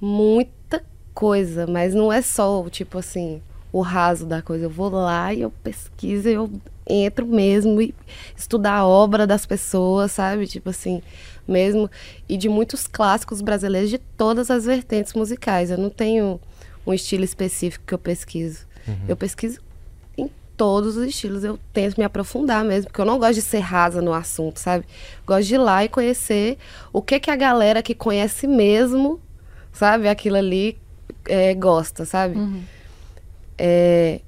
muita 0.02 0.84
coisa, 1.14 1.66
mas 1.66 1.94
não 1.94 2.12
é 2.12 2.22
só, 2.22 2.68
tipo 2.70 2.98
assim, 2.98 3.42
o 3.72 3.82
raso 3.82 4.26
da 4.26 4.42
coisa. 4.42 4.66
Eu 4.66 4.70
vou 4.70 4.90
lá 4.90 5.34
e 5.34 5.42
eu 5.42 5.52
pesquiso, 5.64 6.28
eu 6.28 6.50
entro 6.90 7.26
mesmo 7.26 7.82
e 7.82 7.94
estudar 8.36 8.76
a 8.76 8.88
obra 8.88 9.28
das 9.28 9.46
pessoas, 9.46 10.12
sabe? 10.12 10.48
Tipo 10.48 10.70
assim, 10.70 11.02
mesmo. 11.48 11.90
E 12.28 12.38
de 12.38 12.50
muitos 12.50 12.88
clássicos 12.88 13.42
brasileiros 13.42 13.90
de 13.90 13.98
todas 13.98 14.50
as 14.50 14.66
vertentes 14.66 15.14
musicais. 15.14 15.70
Eu 15.70 15.78
não 15.78 15.90
tenho 15.90 16.40
um 16.86 16.94
estilo 16.94 17.24
específico 17.24 17.84
que 17.86 17.94
eu 17.94 18.00
pesquiso. 18.00 18.66
Uhum. 18.88 18.96
Eu 19.08 19.18
pesquiso 19.18 19.60
em 20.18 20.30
todos 20.56 20.96
os 20.96 21.06
estilos. 21.06 21.44
Eu 21.44 21.60
tento 21.74 21.98
me 21.98 22.06
aprofundar 22.06 22.64
mesmo, 22.64 22.90
porque 22.90 23.02
eu 23.02 23.06
não 23.06 23.20
gosto 23.20 23.36
de 23.36 23.42
ser 23.42 23.60
rasa 23.60 24.02
no 24.02 24.14
assunto, 24.14 24.58
sabe? 24.58 24.86
Gosto 25.26 25.48
de 25.48 25.56
ir 25.56 25.60
lá 25.60 25.84
e 25.84 25.90
conhecer 25.90 26.58
o 26.94 27.02
que 27.02 27.20
que 27.20 27.30
a 27.30 27.36
galera 27.36 27.84
que 27.84 27.94
conhece 27.94 28.48
mesmo, 28.48 29.20
sabe? 29.74 30.08
Aquilo 30.08 30.38
ali 30.38 30.78
é, 31.26 31.54
gosta, 31.54 32.06
sabe? 32.06 32.38
Uhum. 32.38 32.62
É, 33.58 34.22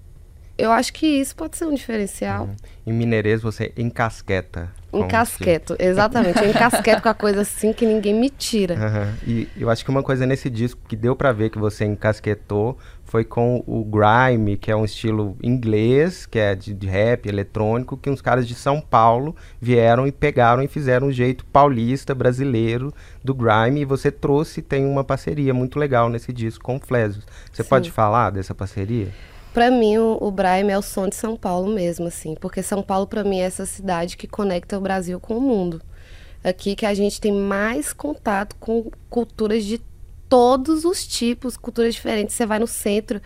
eu 0.60 0.72
acho 0.72 0.92
que 0.92 1.08
isso 1.08 1.36
pode 1.36 1.56
ser 1.58 1.66
um 1.66 1.74
diferencial. 1.74 2.46
Uhum. 2.46 2.56
Em 2.88 2.94
mineirês 2.94 3.42
você 3.42 3.72
encasqueta. 3.78 4.70
Encasqueto, 4.92 5.76
exatamente. 5.80 6.40
Eu 6.40 6.50
encasqueto 6.52 7.02
com 7.02 7.10
a 7.10 7.14
coisa 7.14 7.42
assim 7.42 7.72
que 7.72 7.86
ninguém 7.86 8.14
me 8.14 8.30
tira. 8.30 8.76
Aham. 8.76 9.14
E 9.26 9.48
eu 9.56 9.70
acho 9.70 9.86
que 9.86 9.90
uma 9.90 10.04
coisa 10.04 10.26
nesse 10.26 10.50
disco 10.50 10.82
que 10.88 10.96
deu 10.96 11.16
pra 11.16 11.32
ver 11.32 11.50
que 11.50 11.58
você 11.58 11.86
encasquetou 11.86 12.78
foi 13.10 13.26
com 13.26 13.64
o 13.66 13.84
grime, 13.84 14.56
que 14.56 14.70
é 14.70 14.76
um 14.76 14.86
estilo 14.86 15.36
inglês, 15.42 16.28
que 16.28 16.38
é 16.38 16.54
de, 16.54 16.74
de 16.74 16.88
rap 16.88 17.28
eletrônico, 17.28 17.98
que 17.98 18.10
uns 18.10 18.22
caras 18.22 18.48
de 18.48 18.54
São 18.54 18.80
Paulo 18.80 19.36
vieram 19.60 20.06
e 20.06 20.12
pegaram 20.12 20.62
e 20.62 20.68
fizeram 20.68 21.08
um 21.08 21.12
jeito 21.12 21.44
paulista, 21.46 22.14
brasileiro 22.14 22.94
do 23.24 23.34
grime, 23.34 23.82
e 23.82 23.86
você 23.86 24.12
trouxe, 24.12 24.62
tem 24.62 24.86
uma 24.86 25.04
parceria 25.04 25.54
muito 25.54 25.80
legal 25.80 26.08
nesse 26.08 26.32
disco 26.32 26.64
com 26.64 26.76
o 26.76 26.80
Flesos. 26.80 27.26
Você 27.52 27.64
Sim. 27.64 27.70
pode 27.70 27.92
falar 27.92 28.30
dessa 28.30 28.54
parceria? 28.54 29.08
Pra 29.54 29.72
mim, 29.72 29.98
o, 29.98 30.18
o 30.22 30.30
Brime 30.30 30.72
é 30.72 30.78
o 30.78 30.82
som 30.82 31.10
de 31.10 31.16
São 31.16 31.36
Paulo 31.36 31.74
mesmo, 31.74 32.08
assim. 32.08 32.36
Porque 32.40 32.62
São 32.62 32.84
Paulo, 32.84 33.08
pra 33.08 33.24
mim, 33.24 33.40
é 33.40 33.46
essa 33.46 33.66
cidade 33.66 34.16
que 34.16 34.28
conecta 34.28 34.78
o 34.78 34.82
Brasil 34.82 35.20
com 35.20 35.38
o 35.38 35.42
mundo. 35.42 35.82
Aqui 36.44 36.76
que 36.76 36.86
a 36.86 36.94
gente 36.94 37.20
tem 37.20 37.32
mais 37.34 37.92
contato 37.92 38.56
com 38.60 38.92
culturas 39.10 39.66
de 39.66 39.82
todos 40.30 40.86
os 40.86 41.06
tipos, 41.06 41.58
culturas 41.58 41.94
diferentes. 41.96 42.36
Você 42.36 42.46
vai 42.46 42.60
no 42.60 42.68
centro, 42.68 43.20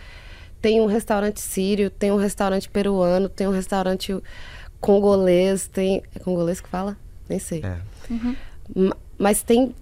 tem 0.62 0.80
um 0.82 0.86
restaurante 0.86 1.42
sírio, 1.42 1.90
tem 1.90 2.12
um 2.12 2.16
restaurante 2.18 2.70
peruano, 2.70 3.28
tem 3.30 3.48
um 3.48 3.52
restaurante 3.52 4.16
congolês, 4.80 5.68
tem... 5.68 6.02
É 6.16 6.20
congolês 6.20 6.60
que 6.62 6.70
fala? 6.70 6.98
Nem 7.30 7.40
sei. 7.40 7.62
É. 7.64 7.78
Ma- 8.76 8.96
Mas 9.18 9.44
tem 9.44 9.76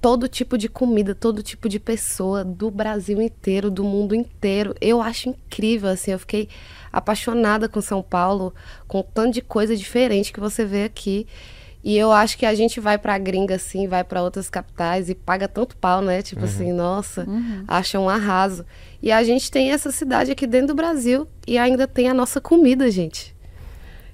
todo 0.00 0.28
tipo 0.28 0.56
de 0.56 0.68
comida, 0.68 1.14
todo 1.14 1.42
tipo 1.42 1.68
de 1.68 1.78
pessoa 1.78 2.42
do 2.42 2.70
Brasil 2.70 3.20
inteiro, 3.20 3.70
do 3.70 3.84
mundo 3.84 4.14
inteiro. 4.14 4.74
Eu 4.80 5.02
acho 5.02 5.28
incrível, 5.28 5.90
assim, 5.90 6.12
eu 6.12 6.18
fiquei 6.18 6.48
apaixonada 6.92 7.68
com 7.68 7.80
São 7.80 8.02
Paulo, 8.02 8.54
com 8.88 9.00
o 9.00 9.02
tanto 9.02 9.34
de 9.34 9.42
coisa 9.42 9.76
diferente 9.76 10.32
que 10.32 10.40
você 10.40 10.64
vê 10.64 10.84
aqui. 10.84 11.26
E 11.82 11.96
eu 11.96 12.12
acho 12.12 12.36
que 12.36 12.44
a 12.44 12.54
gente 12.54 12.78
vai 12.78 12.98
pra 12.98 13.16
gringa, 13.16 13.54
assim, 13.54 13.88
vai 13.88 14.04
pra 14.04 14.22
outras 14.22 14.50
capitais 14.50 15.08
e 15.08 15.14
paga 15.14 15.48
tanto 15.48 15.76
pau, 15.76 16.02
né? 16.02 16.20
Tipo 16.20 16.44
assim, 16.44 16.72
nossa, 16.72 17.26
acha 17.66 17.98
um 17.98 18.08
arraso. 18.08 18.66
E 19.02 19.10
a 19.10 19.22
gente 19.22 19.50
tem 19.50 19.70
essa 19.72 19.90
cidade 19.90 20.30
aqui 20.30 20.46
dentro 20.46 20.68
do 20.68 20.74
Brasil 20.74 21.26
e 21.46 21.56
ainda 21.56 21.88
tem 21.88 22.08
a 22.08 22.14
nossa 22.14 22.40
comida, 22.40 22.90
gente. 22.90 23.34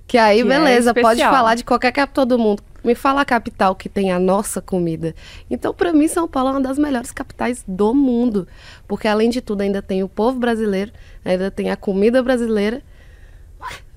Que 0.07 0.17
aí, 0.17 0.37
Que 0.43 0.43
é 0.43 0.45
beleza, 0.59 0.95
pode 0.95 1.07
especial. 1.19 1.33
falar 1.35 1.57
de 1.57 1.65
qualquer 1.65 1.91
capital 1.91 2.25
do 2.25 2.39
mundo. 2.39 2.63
Me 2.85 2.95
fala 2.95 3.23
a 3.23 3.25
capital 3.25 3.75
que 3.75 3.89
tem 3.89 4.13
a 4.13 4.19
nossa 4.21 4.63
comida. 4.63 5.13
Então, 5.51 5.75
pra 5.75 5.93
mim, 5.93 6.07
São 6.07 6.29
Paulo 6.29 6.51
é 6.51 6.53
uma 6.53 6.61
das 6.61 6.79
melhores 6.79 7.11
capitais 7.11 7.65
do 7.67 7.93
mundo. 7.93 8.47
Porque, 8.87 9.09
além 9.09 9.29
de 9.29 9.41
tudo, 9.41 9.63
ainda 9.63 9.83
tem 9.83 10.05
o 10.05 10.09
povo 10.09 10.39
brasileiro, 10.39 10.93
ainda 11.25 11.51
tem 11.51 11.73
a 11.73 11.77
comida 11.77 12.23
brasileira. 12.23 12.81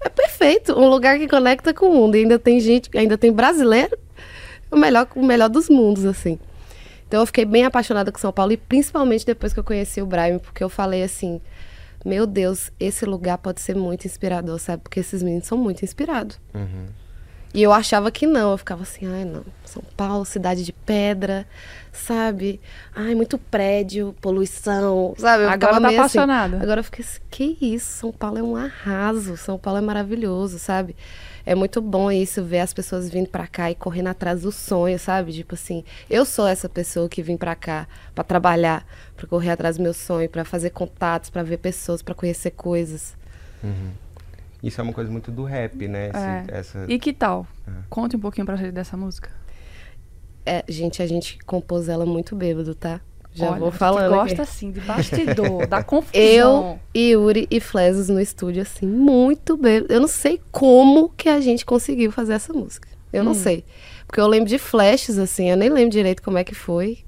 É 0.01 0.09
perfeito. 0.09 0.73
Um 0.73 0.87
lugar 0.87 1.17
que 1.17 1.27
conecta 1.27 1.73
com 1.73 1.87
o 1.87 1.93
mundo. 1.93 2.15
E 2.15 2.19
ainda 2.19 2.39
tem 2.39 2.59
gente, 2.59 2.89
ainda 2.97 3.17
tem 3.17 3.31
brasileiro. 3.31 3.97
O 4.71 4.77
melhor, 4.77 5.07
o 5.15 5.23
melhor 5.23 5.49
dos 5.49 5.69
mundos, 5.69 6.05
assim. 6.05 6.39
Então, 7.07 7.21
eu 7.21 7.25
fiquei 7.25 7.43
bem 7.43 7.65
apaixonada 7.65 8.11
com 8.11 8.19
São 8.19 8.31
Paulo. 8.31 8.51
E 8.51 8.57
principalmente 8.57 9.25
depois 9.25 9.51
que 9.51 9.59
eu 9.59 9.63
conheci 9.63 10.01
o 10.01 10.05
Brime, 10.05 10.39
porque 10.39 10.63
eu 10.63 10.69
falei 10.69 11.03
assim: 11.03 11.41
Meu 12.05 12.27
Deus, 12.27 12.71
esse 12.79 13.03
lugar 13.05 13.37
pode 13.39 13.61
ser 13.61 13.75
muito 13.75 14.05
inspirador, 14.05 14.59
sabe? 14.59 14.83
Porque 14.83 14.99
esses 14.99 15.23
meninos 15.23 15.47
são 15.47 15.57
muito 15.57 15.83
inspirados. 15.83 16.39
E 17.53 17.63
eu 17.63 17.73
achava 17.73 18.11
que 18.11 18.27
não, 18.27 18.51
eu 18.51 18.57
ficava 18.57 18.83
assim, 18.83 19.07
ai 19.07 19.25
não, 19.25 19.43
São 19.65 19.81
Paulo, 19.97 20.23
cidade 20.23 20.63
de 20.63 20.71
pedra, 20.71 21.47
sabe? 21.91 22.61
Ai, 22.95 23.15
muito 23.15 23.39
prédio, 23.39 24.15
poluição, 24.21 25.15
sabe? 25.17 25.43
Eu 25.45 25.49
Agora 25.49 25.81
tá 25.81 25.87
assim. 25.87 25.97
apaixonada. 25.97 26.61
Agora 26.61 26.79
eu 26.81 26.83
fiquei 26.83 27.03
assim, 27.03 27.19
que 27.31 27.57
isso? 27.59 27.87
São 27.91 28.11
Paulo 28.11 28.37
é 28.37 28.43
um 28.43 28.55
arraso, 28.55 29.35
São 29.35 29.57
Paulo 29.57 29.79
é 29.79 29.81
maravilhoso, 29.81 30.59
sabe? 30.59 30.95
É 31.43 31.55
muito 31.55 31.81
bom 31.81 32.11
isso, 32.11 32.43
ver 32.43 32.59
as 32.59 32.71
pessoas 32.71 33.09
vindo 33.09 33.27
pra 33.27 33.47
cá 33.47 33.71
e 33.71 33.75
correndo 33.75 34.07
atrás 34.09 34.43
do 34.43 34.51
sonho, 34.51 34.99
sabe? 34.99 35.33
Tipo 35.33 35.55
assim, 35.55 35.83
eu 36.07 36.23
sou 36.25 36.45
essa 36.47 36.69
pessoa 36.69 37.09
que 37.09 37.23
vim 37.23 37.35
pra 37.37 37.55
cá 37.55 37.87
pra 38.13 38.23
trabalhar, 38.23 38.85
pra 39.17 39.25
correr 39.25 39.49
atrás 39.49 39.77
do 39.77 39.81
meu 39.81 39.93
sonho, 39.93 40.29
pra 40.29 40.45
fazer 40.45 40.69
contatos, 40.69 41.31
pra 41.31 41.41
ver 41.41 41.57
pessoas, 41.57 42.03
pra 42.03 42.13
conhecer 42.13 42.51
coisas. 42.51 43.17
Isso 44.61 44.79
é 44.81 44.83
uma 44.83 44.93
coisa 44.93 45.09
muito 45.11 45.31
do 45.31 45.43
rap, 45.43 45.87
né? 45.87 46.09
Esse- 46.09 46.17
É. 46.17 46.59
essa... 46.59 46.85
E 46.89 46.99
que 46.99 47.13
tal? 47.13 47.47
Conte 47.89 48.15
um 48.15 48.19
pouquinho 48.19 48.45
pra 48.45 48.55
gente 48.55 48.71
dessa 48.71 48.97
música. 48.97 49.29
É, 50.45 50.63
gente, 50.67 51.01
a 51.01 51.07
gente 51.07 51.37
compôs 51.45 51.87
ela 51.89 52.05
muito 52.05 52.35
bêbado, 52.35 52.73
tá? 52.75 52.99
Já 53.31 53.51
Olha, 53.51 53.59
vou 53.59 53.67
a 53.67 53.71
gente 53.71 53.79
falando. 53.79 54.05
aqui. 54.15 54.15
gosta 54.29 54.41
assim, 54.41 54.71
de 54.71 54.79
bastidor, 54.81 55.67
da 55.67 55.81
confusão. 55.83 56.19
Eu, 56.19 56.79
Yuri 57.21 57.47
e 57.51 57.59
Flesos 57.59 58.09
no 58.09 58.19
estúdio, 58.19 58.61
assim, 58.63 58.87
muito 58.87 59.55
bêbado. 59.55 59.93
Eu 59.93 59.99
não 60.01 60.07
sei 60.07 60.41
como 60.51 61.09
que 61.09 61.29
a 61.29 61.39
gente 61.39 61.65
conseguiu 61.65 62.11
fazer 62.11 62.33
essa 62.33 62.51
música. 62.51 62.87
Eu 63.13 63.21
Hum. 63.21 63.25
não 63.25 63.33
sei. 63.35 63.63
Porque 64.07 64.19
eu 64.19 64.27
lembro 64.27 64.49
de 64.49 64.57
flashes, 64.57 65.17
assim, 65.19 65.49
eu 65.51 65.55
nem 65.57 65.69
lembro 65.69 65.91
direito 65.91 66.21
como 66.23 66.37
é 66.39 66.43
que 66.43 66.55
foi. 66.55 66.99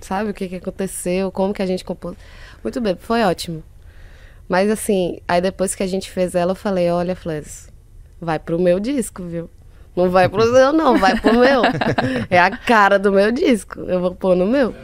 Sabe 0.00 0.30
o 0.30 0.34
que, 0.34 0.48
que 0.48 0.56
aconteceu, 0.56 1.30
como 1.30 1.52
que 1.52 1.60
a 1.60 1.66
gente 1.66 1.84
compôs. 1.84 2.16
Muito 2.64 2.80
bêbado, 2.80 3.04
foi 3.04 3.22
ótimo. 3.22 3.62
Mas 4.48 4.70
assim, 4.70 5.18
aí 5.28 5.40
depois 5.40 5.74
que 5.74 5.82
a 5.82 5.86
gente 5.86 6.10
fez 6.10 6.34
ela, 6.34 6.52
eu 6.52 6.56
falei, 6.56 6.90
olha, 6.90 7.14
Flesos, 7.14 7.68
vai 8.20 8.38
pro 8.38 8.58
meu 8.58 8.80
disco, 8.80 9.22
viu? 9.22 9.50
Não 9.94 10.08
vai 10.10 10.28
pro 10.28 10.42
seu, 10.50 10.72
não, 10.72 10.96
vai 10.96 11.18
pro 11.20 11.38
meu. 11.38 11.62
É 12.30 12.38
a 12.40 12.50
cara 12.56 12.98
do 12.98 13.12
meu 13.12 13.30
disco. 13.32 13.80
Eu 13.80 14.00
vou 14.00 14.14
pôr 14.14 14.34
no 14.36 14.46
meu. 14.46 14.74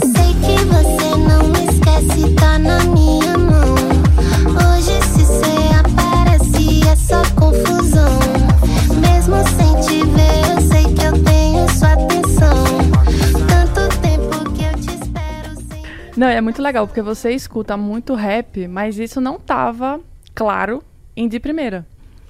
Sei 0.00 0.34
que 0.34 0.64
você 0.66 1.16
não 1.16 1.48
me 1.48 1.64
esquece, 1.64 2.34
tá 2.34 2.58
na 2.58 2.78
minha 2.84 3.36
mão. 3.36 3.74
Hoje, 4.54 5.02
se 5.02 5.24
cê 5.24 5.74
aparece, 5.78 6.88
é 6.88 6.94
só 6.94 7.22
confusão. 7.34 8.18
Mesmo 9.00 9.36
sem 9.56 9.80
te 9.80 10.06
ver, 10.10 10.49
Não, 16.20 16.26
é 16.26 16.38
muito 16.42 16.60
legal, 16.60 16.86
porque 16.86 17.00
você 17.00 17.30
escuta 17.30 17.78
muito 17.78 18.12
rap, 18.12 18.68
mas 18.68 18.98
isso 18.98 19.22
não 19.22 19.40
tava 19.40 19.98
claro 20.34 20.84
em 21.16 21.26
De 21.26 21.40
Primeira. 21.40 21.86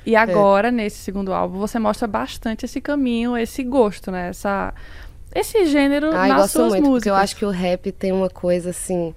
E 0.06 0.14
agora, 0.14 0.70
nesse 0.70 0.98
segundo 0.98 1.34
álbum, 1.34 1.58
você 1.58 1.76
mostra 1.76 2.06
bastante 2.06 2.64
esse 2.64 2.80
caminho, 2.80 3.36
esse 3.36 3.64
gosto, 3.64 4.12
né? 4.12 4.28
Essa, 4.28 4.72
esse 5.34 5.66
gênero 5.66 6.14
Ai, 6.14 6.28
nas 6.28 6.42
gosto 6.42 6.52
suas 6.52 6.68
muito, 6.68 6.84
músicas. 6.84 7.00
porque 7.00 7.10
eu 7.10 7.14
acho 7.16 7.36
que 7.36 7.44
o 7.44 7.50
rap 7.50 7.90
tem 7.90 8.12
uma 8.12 8.30
coisa 8.30 8.70
assim 8.70 9.12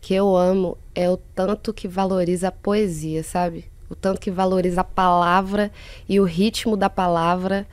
que 0.00 0.14
eu 0.14 0.36
amo, 0.36 0.78
é 0.94 1.10
o 1.10 1.16
tanto 1.16 1.74
que 1.74 1.88
valoriza 1.88 2.46
a 2.46 2.52
poesia, 2.52 3.24
sabe? 3.24 3.64
O 3.90 3.96
tanto 3.96 4.20
que 4.20 4.30
valoriza 4.30 4.82
a 4.82 4.84
palavra 4.84 5.72
e 6.08 6.20
o 6.20 6.24
ritmo 6.24 6.76
da 6.76 6.88
palavra. 6.88 7.66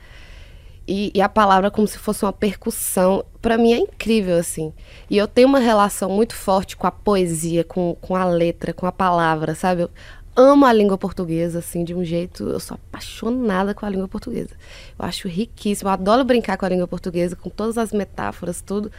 E, 0.86 1.12
e 1.14 1.20
a 1.22 1.28
palavra 1.28 1.70
como 1.70 1.86
se 1.86 1.98
fosse 1.98 2.24
uma 2.24 2.32
percussão. 2.32 3.24
Pra 3.40 3.56
mim 3.56 3.72
é 3.72 3.78
incrível, 3.78 4.36
assim. 4.36 4.72
E 5.08 5.16
eu 5.16 5.28
tenho 5.28 5.48
uma 5.48 5.58
relação 5.58 6.10
muito 6.10 6.34
forte 6.34 6.76
com 6.76 6.86
a 6.86 6.90
poesia, 6.90 7.64
com, 7.64 7.96
com 8.00 8.16
a 8.16 8.24
letra, 8.24 8.72
com 8.72 8.86
a 8.86 8.92
palavra, 8.92 9.54
sabe? 9.54 9.82
Eu 9.82 9.90
amo 10.34 10.64
a 10.64 10.72
língua 10.72 10.96
portuguesa, 10.98 11.58
assim, 11.60 11.84
de 11.84 11.94
um 11.94 12.04
jeito. 12.04 12.48
Eu 12.48 12.58
sou 12.58 12.74
apaixonada 12.74 13.74
com 13.74 13.86
a 13.86 13.88
língua 13.88 14.08
portuguesa. 14.08 14.50
Eu 14.98 15.04
acho 15.04 15.28
riquíssimo. 15.28 15.88
Eu 15.88 15.92
adoro 15.92 16.24
brincar 16.24 16.56
com 16.56 16.66
a 16.66 16.68
língua 16.68 16.88
portuguesa, 16.88 17.36
com 17.36 17.50
todas 17.50 17.78
as 17.78 17.92
metáforas, 17.92 18.60
tudo. 18.60 18.90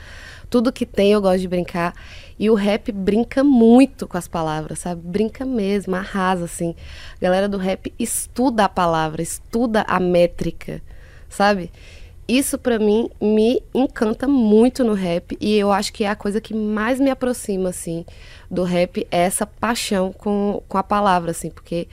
Tudo 0.50 0.72
que 0.72 0.86
tem 0.86 1.12
eu 1.12 1.22
gosto 1.22 1.40
de 1.40 1.48
brincar. 1.48 1.94
E 2.38 2.50
o 2.50 2.54
rap 2.54 2.92
brinca 2.92 3.44
muito 3.44 4.08
com 4.08 4.18
as 4.18 4.28
palavras, 4.28 4.80
sabe? 4.80 5.02
Brinca 5.02 5.46
mesmo, 5.46 5.96
arrasa, 5.96 6.46
assim. 6.46 6.76
A 7.18 7.24
galera 7.24 7.50
do 7.50 7.58
rap 7.58 7.94
estuda 7.98 8.66
a 8.66 8.70
palavra, 8.70 9.22
estuda 9.22 9.84
a 9.88 10.00
métrica, 10.00 10.82
sabe? 11.34 11.72
Isso 12.28 12.58
pra 12.58 12.80
mim 12.80 13.10
me 13.22 13.62
encanta 13.74 14.28
muito 14.30 14.82
no 14.84 14.94
rap 14.94 15.38
e 15.42 15.58
eu 15.58 15.74
acho 15.74 15.92
que 15.92 16.06
é 16.06 16.10
a 16.10 16.16
coisa 16.16 16.40
que 16.40 16.54
mais 16.54 16.98
me 16.98 17.10
aproxima 17.10 17.70
assim 17.70 18.06
do 18.50 18.64
rap 18.64 19.06
é 19.12 19.24
essa 19.24 19.46
paixão 19.46 20.14
com, 20.14 20.64
com 20.70 20.78
a 20.78 20.84
palavra 20.84 21.32
assim, 21.32 21.50
porque 21.50 21.88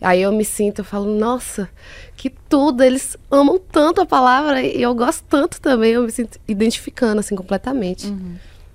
aí 0.00 0.22
eu 0.22 0.32
me 0.32 0.44
sinto, 0.44 0.80
eu 0.80 0.84
falo, 0.84 1.06
nossa, 1.06 1.68
que 2.16 2.30
tudo, 2.30 2.82
eles 2.82 3.16
amam 3.30 3.58
tanto 3.58 4.00
a 4.00 4.06
palavra 4.06 4.60
e 4.60 4.82
eu 4.82 4.92
gosto 4.92 5.24
tanto 5.28 5.60
também, 5.60 5.92
eu 5.92 6.02
me 6.02 6.10
sinto 6.10 6.38
identificando 6.48 7.20
assim 7.20 7.36
completamente. 7.36 8.08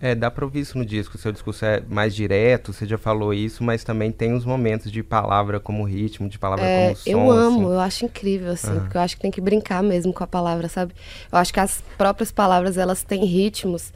É, 0.01 0.15
dá 0.15 0.31
pra 0.31 0.43
ouvir 0.43 0.61
isso 0.61 0.77
no 0.77 0.85
disco. 0.85 1.17
Seu 1.17 1.31
discurso 1.31 1.63
é 1.63 1.81
mais 1.87 2.15
direto, 2.15 2.73
você 2.73 2.85
já 2.87 2.97
falou 2.97 3.33
isso, 3.33 3.63
mas 3.63 3.83
também 3.83 4.11
tem 4.11 4.33
uns 4.33 4.43
momentos 4.43 4.91
de 4.91 5.03
palavra 5.03 5.59
como 5.59 5.83
ritmo, 5.83 6.27
de 6.27 6.39
palavra 6.39 6.65
É, 6.65 6.83
como 6.85 6.95
som. 6.97 7.09
eu 7.09 7.31
amo, 7.31 7.59
assim. 7.67 7.73
eu 7.73 7.79
acho 7.79 8.05
incrível, 8.05 8.51
assim, 8.51 8.79
porque 8.79 8.97
eu 8.97 9.01
acho 9.01 9.15
que 9.15 9.21
tem 9.21 9.29
que 9.31 9.39
brincar 9.39 9.83
mesmo 9.83 10.11
com 10.11 10.23
a 10.23 10.27
palavra, 10.27 10.67
sabe? 10.67 10.93
Eu 11.31 11.37
acho 11.37 11.53
que 11.53 11.59
as 11.59 11.83
próprias 11.97 12.31
palavras, 12.31 12.77
elas 12.77 13.03
têm 13.03 13.25
ritmos 13.25 13.93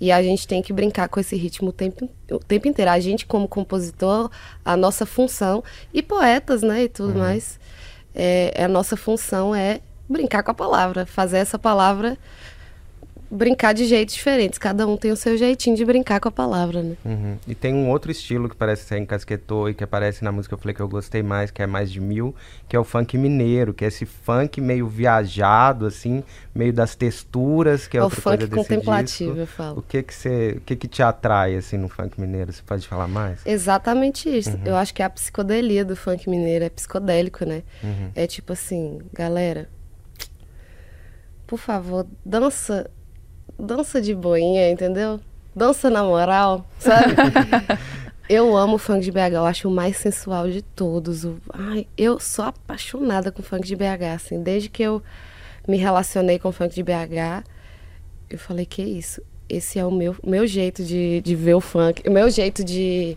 e 0.00 0.10
a 0.10 0.20
gente 0.20 0.46
tem 0.48 0.60
que 0.60 0.72
brincar 0.72 1.08
com 1.08 1.20
esse 1.20 1.36
ritmo 1.36 1.68
o 1.68 1.72
tempo, 1.72 2.10
o 2.30 2.38
tempo 2.40 2.66
inteiro. 2.66 2.90
A 2.90 2.98
gente, 2.98 3.24
como 3.24 3.46
compositor, 3.46 4.28
a 4.64 4.76
nossa 4.76 5.06
função, 5.06 5.62
e 5.92 6.02
poetas, 6.02 6.62
né, 6.62 6.82
e 6.82 6.88
tudo 6.88 7.14
mais, 7.14 7.60
é, 8.12 8.64
a 8.64 8.66
nossa 8.68 8.96
função 8.96 9.54
é 9.54 9.80
brincar 10.08 10.42
com 10.42 10.50
a 10.50 10.54
palavra, 10.54 11.06
fazer 11.06 11.38
essa 11.38 11.58
palavra 11.58 12.18
brincar 13.34 13.72
de 13.74 13.84
jeitos 13.84 14.14
diferentes. 14.14 14.58
Cada 14.58 14.86
um 14.86 14.96
tem 14.96 15.10
o 15.10 15.16
seu 15.16 15.36
jeitinho 15.36 15.76
de 15.76 15.84
brincar 15.84 16.20
com 16.20 16.28
a 16.28 16.32
palavra, 16.32 16.82
né? 16.82 16.96
Uhum. 17.04 17.36
E 17.46 17.54
tem 17.54 17.74
um 17.74 17.90
outro 17.90 18.10
estilo 18.10 18.48
que 18.48 18.54
parece 18.56 18.84
ser 18.84 18.98
encasquetou 18.98 19.68
e 19.68 19.74
que 19.74 19.82
aparece 19.82 20.22
na 20.22 20.30
música 20.30 20.50
que 20.50 20.54
eu 20.54 20.62
falei 20.62 20.74
que 20.74 20.80
eu 20.80 20.88
gostei 20.88 21.22
mais, 21.22 21.50
que 21.50 21.60
é 21.60 21.66
mais 21.66 21.90
de 21.90 22.00
mil, 22.00 22.34
que 22.68 22.76
é 22.76 22.78
o 22.78 22.84
funk 22.84 23.18
mineiro, 23.18 23.74
que 23.74 23.84
é 23.84 23.88
esse 23.88 24.06
funk 24.06 24.60
meio 24.60 24.86
viajado, 24.86 25.86
assim, 25.86 26.22
meio 26.54 26.72
das 26.72 26.94
texturas, 26.94 27.86
que 27.86 27.96
é, 27.96 28.00
É 28.00 28.04
o 28.04 28.10
funk 28.10 28.46
contemplativo, 28.48 29.30
disco. 29.32 29.40
eu 29.40 29.46
falo. 29.46 29.78
O 29.80 29.82
que 29.82 30.02
que 30.02 30.14
você, 30.14 30.54
o 30.58 30.60
que 30.60 30.76
que 30.76 30.86
te 30.88 31.02
atrai 31.02 31.56
assim 31.56 31.76
no 31.76 31.88
funk 31.88 32.20
mineiro? 32.20 32.52
Você 32.52 32.62
pode 32.64 32.86
falar 32.86 33.08
mais? 33.08 33.40
Exatamente 33.44 34.28
isso. 34.28 34.58
Eu 34.64 34.76
acho 34.76 34.94
que 34.94 35.02
é 35.02 35.04
a 35.04 35.10
psicodelia 35.10 35.84
do 35.84 35.96
funk 35.96 36.28
mineiro 36.30 36.64
é 36.64 36.68
psicodélico, 36.70 37.44
né? 37.44 37.62
Uhum. 37.82 38.10
É 38.14 38.26
tipo 38.26 38.52
assim, 38.52 38.98
galera, 39.12 39.68
por 41.46 41.58
favor, 41.58 42.06
dança, 42.24 42.90
dança 43.58 44.00
de 44.00 44.14
boinha, 44.14 44.70
entendeu? 44.70 45.20
Dança 45.54 45.88
na 45.90 46.02
moral, 46.02 46.66
sabe? 46.78 47.14
eu 48.28 48.56
amo 48.56 48.74
o 48.74 48.78
funk 48.78 49.00
de 49.04 49.10
BH, 49.12 49.32
eu 49.34 49.44
acho 49.46 49.68
o 49.68 49.70
mais 49.70 49.96
sensual 49.96 50.48
de 50.50 50.62
todos. 50.62 51.24
O- 51.24 51.36
Ai, 51.52 51.86
eu 51.96 52.18
sou 52.18 52.44
apaixonada 52.44 53.30
com 53.30 53.42
funk 53.42 53.66
de 53.66 53.76
BH, 53.76 54.14
assim, 54.14 54.42
desde 54.42 54.68
que 54.68 54.82
eu 54.82 55.02
me 55.68 55.76
relacionei 55.76 56.38
com 56.38 56.48
o 56.48 56.52
funk 56.52 56.74
de 56.74 56.82
BH, 56.82 57.44
eu 58.28 58.38
falei 58.38 58.66
que 58.66 58.82
isso, 58.82 59.22
esse 59.48 59.78
é 59.78 59.84
o 59.84 59.90
meu, 59.90 60.16
meu 60.24 60.46
jeito 60.46 60.82
de, 60.84 61.20
de 61.20 61.34
ver 61.36 61.54
o 61.54 61.60
funk, 61.60 62.02
o 62.08 62.12
meu 62.12 62.28
jeito 62.30 62.64
de 62.64 63.16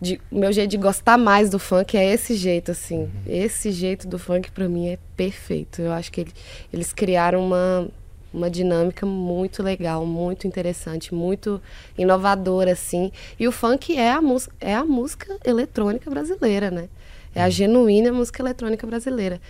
de- 0.00 0.20
o 0.32 0.36
meu 0.40 0.52
jeito 0.52 0.68
de 0.72 0.76
gostar 0.78 1.16
mais 1.16 1.48
do 1.48 1.60
funk 1.60 1.96
é 1.96 2.04
esse 2.12 2.34
jeito, 2.34 2.72
assim. 2.72 3.08
Esse 3.24 3.70
jeito 3.70 4.08
do 4.08 4.18
funk 4.18 4.50
pra 4.50 4.68
mim 4.68 4.88
é 4.88 4.98
perfeito. 5.16 5.80
Eu 5.80 5.92
acho 5.92 6.10
que 6.10 6.22
ele- 6.22 6.32
eles 6.72 6.92
criaram 6.92 7.40
uma, 7.46 7.86
uma 8.32 8.50
dinâmica 8.50 9.04
muito 9.04 9.62
legal, 9.62 10.06
muito 10.06 10.46
interessante, 10.46 11.14
muito 11.14 11.60
inovadora, 11.96 12.72
assim. 12.72 13.12
E 13.38 13.46
o 13.46 13.52
funk 13.52 13.96
é 13.96 14.10
a, 14.10 14.20
é 14.60 14.74
a 14.74 14.84
música 14.84 15.36
eletrônica 15.44 16.08
brasileira, 16.10 16.70
né? 16.70 16.88
É 17.34 17.42
a 17.42 17.50
genuína 17.50 18.12
música 18.12 18.42
eletrônica 18.42 18.86
brasileira. 18.86 19.40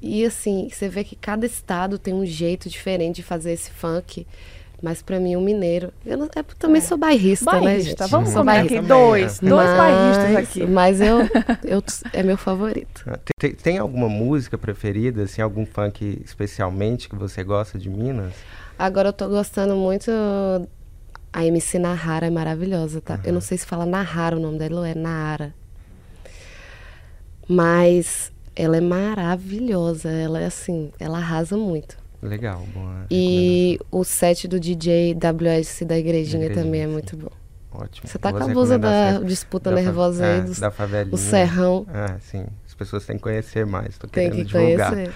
E 0.00 0.24
assim, 0.24 0.68
você 0.70 0.88
vê 0.88 1.02
que 1.02 1.16
cada 1.16 1.46
estado 1.46 1.98
tem 1.98 2.12
um 2.12 2.26
jeito 2.26 2.68
diferente 2.68 3.16
de 3.16 3.22
fazer 3.22 3.52
esse 3.52 3.70
funk. 3.70 4.26
Mas 4.82 5.00
pra 5.00 5.18
mim, 5.18 5.34
o 5.34 5.40
mineiro. 5.40 5.92
Eu 6.04 6.18
não- 6.18 6.28
eu 6.36 6.44
também 6.58 6.80
sou 6.82 6.98
bairrista, 6.98 7.50
né, 7.52 7.60
Bairrista, 7.60 8.02
gente? 8.04 8.10
vamos 8.10 8.30
Sou 8.30 8.44
bairrista. 8.44 8.78
aqui 8.78 8.86
dois, 8.86 9.38
dois 9.38 9.66
Mas- 9.66 9.76
bairristas 9.78 10.36
aqui. 10.36 10.66
Mas 10.66 11.00
eu, 11.00 11.18
eu 11.64 11.82
é 12.12 12.22
meu 12.22 12.36
favorito. 12.36 13.02
Ah, 13.06 13.18
Tem, 13.38 13.52
tem- 13.52 13.78
alguma 13.78 14.08
música 14.08 14.58
preferida, 14.58 15.22
assim, 15.22 15.40
algum 15.40 15.64
funk 15.64 16.20
especialmente 16.24 17.08
que 17.08 17.16
você 17.16 17.42
gosta 17.42 17.78
de 17.78 17.88
Minas? 17.88 18.32
Agora 18.78 19.08
eu 19.08 19.12
tô 19.12 19.28
gostando 19.28 19.74
muito. 19.74 20.10
A 21.32 21.44
MC 21.46 21.78
Nahara 21.78 22.26
é 22.26 22.30
maravilhosa, 22.30 23.00
tá? 23.00 23.18
Eu 23.24 23.32
não 23.32 23.40
sei 23.40 23.56
se 23.58 23.64
fala 23.66 23.86
Nahara 23.86 24.36
o 24.36 24.40
nome 24.40 24.58
dela 24.58 24.80
ou 24.80 24.84
é 24.84 24.94
Nahara. 24.94 25.54
Mas 27.48 28.32
ela 28.54 28.76
é 28.76 28.80
maravilhosa. 28.80 30.10
Ela 30.10 30.40
é 30.40 30.46
assim, 30.46 30.92
ela 30.98 31.18
arrasa 31.18 31.56
muito. 31.56 31.96
Legal, 32.24 32.62
boa 32.74 33.06
E 33.10 33.78
o 33.90 34.02
set 34.04 34.48
do 34.48 34.58
DJ 34.58 35.14
WS 35.14 35.82
da 35.86 35.98
igrejinha 35.98 36.44
Igrejinha, 36.46 36.50
também 36.64 36.82
é 36.82 36.86
muito 36.86 37.16
bom. 37.16 37.28
Ótimo. 37.70 38.06
Você 38.08 38.18
tá 38.18 38.32
com 38.32 38.38
a 38.42 38.46
blusa 38.48 38.78
da 38.78 39.18
disputa 39.20 39.70
Da 39.70 39.76
fa- 39.76 39.82
nervosa 39.82 40.24
aí 40.24 40.38
é, 40.38 40.40
dos, 40.42 40.58
da 40.60 40.70
favelinha. 40.70 41.14
o 41.14 41.18
serrão. 41.18 41.84
Ah, 41.92 42.16
sim. 42.20 42.46
As 42.66 42.72
pessoas 42.74 43.04
têm 43.04 43.16
que 43.16 43.22
conhecer 43.22 43.66
mais. 43.66 43.98
Tô 43.98 44.06
Tem 44.06 44.30
querendo 44.30 44.46
que 44.46 44.52
divulgar. 44.52 44.92
conhecer. 44.92 45.12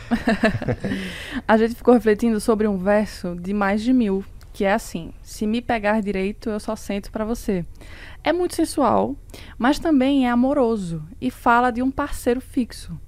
A 1.46 1.56
gente 1.56 1.74
ficou 1.74 1.94
refletindo 1.94 2.40
sobre 2.40 2.66
um 2.66 2.76
verso 2.76 3.34
de 3.36 3.52
mais 3.54 3.80
de 3.82 3.92
mil, 3.92 4.24
que 4.52 4.64
é 4.64 4.72
assim: 4.72 5.12
Se 5.22 5.46
me 5.46 5.60
pegar 5.62 6.00
direito, 6.02 6.50
eu 6.50 6.58
só 6.60 6.74
sento 6.76 7.10
pra 7.12 7.24
você. 7.24 7.64
É 8.24 8.32
muito 8.32 8.54
sensual, 8.56 9.14
mas 9.56 9.78
também 9.78 10.26
é 10.26 10.30
amoroso 10.30 11.02
e 11.20 11.30
fala 11.30 11.70
de 11.70 11.80
um 11.82 11.90
parceiro 11.90 12.40
fixo. 12.40 12.98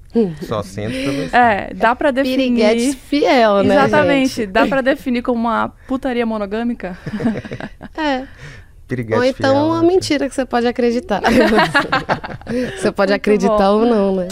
Só 0.42 0.62
sento 0.62 0.92
pra 0.92 1.12
você. 1.12 1.36
É, 1.36 1.74
dá 1.74 1.94
pra 1.94 2.12
Piriguete 2.12 2.74
definir. 2.76 2.94
fiel, 2.96 3.62
né? 3.62 3.74
Exatamente, 3.76 4.28
gente? 4.34 4.46
dá 4.46 4.66
pra 4.66 4.80
definir 4.80 5.22
como 5.22 5.40
uma 5.40 5.68
putaria 5.86 6.26
monogâmica? 6.26 6.98
É. 7.96 8.24
Piriguete 8.88 9.18
Ou 9.18 9.24
então 9.24 9.52
fiel, 9.54 9.66
uma 9.66 9.82
né? 9.82 9.86
mentira 9.86 10.28
que 10.28 10.34
você 10.34 10.44
pode 10.44 10.66
acreditar. 10.66 11.20
você 12.76 12.90
pode 12.90 13.12
Muito 13.12 13.20
acreditar 13.20 13.56
bom. 13.56 13.80
ou 13.80 13.86
não, 13.86 14.16
né? 14.16 14.28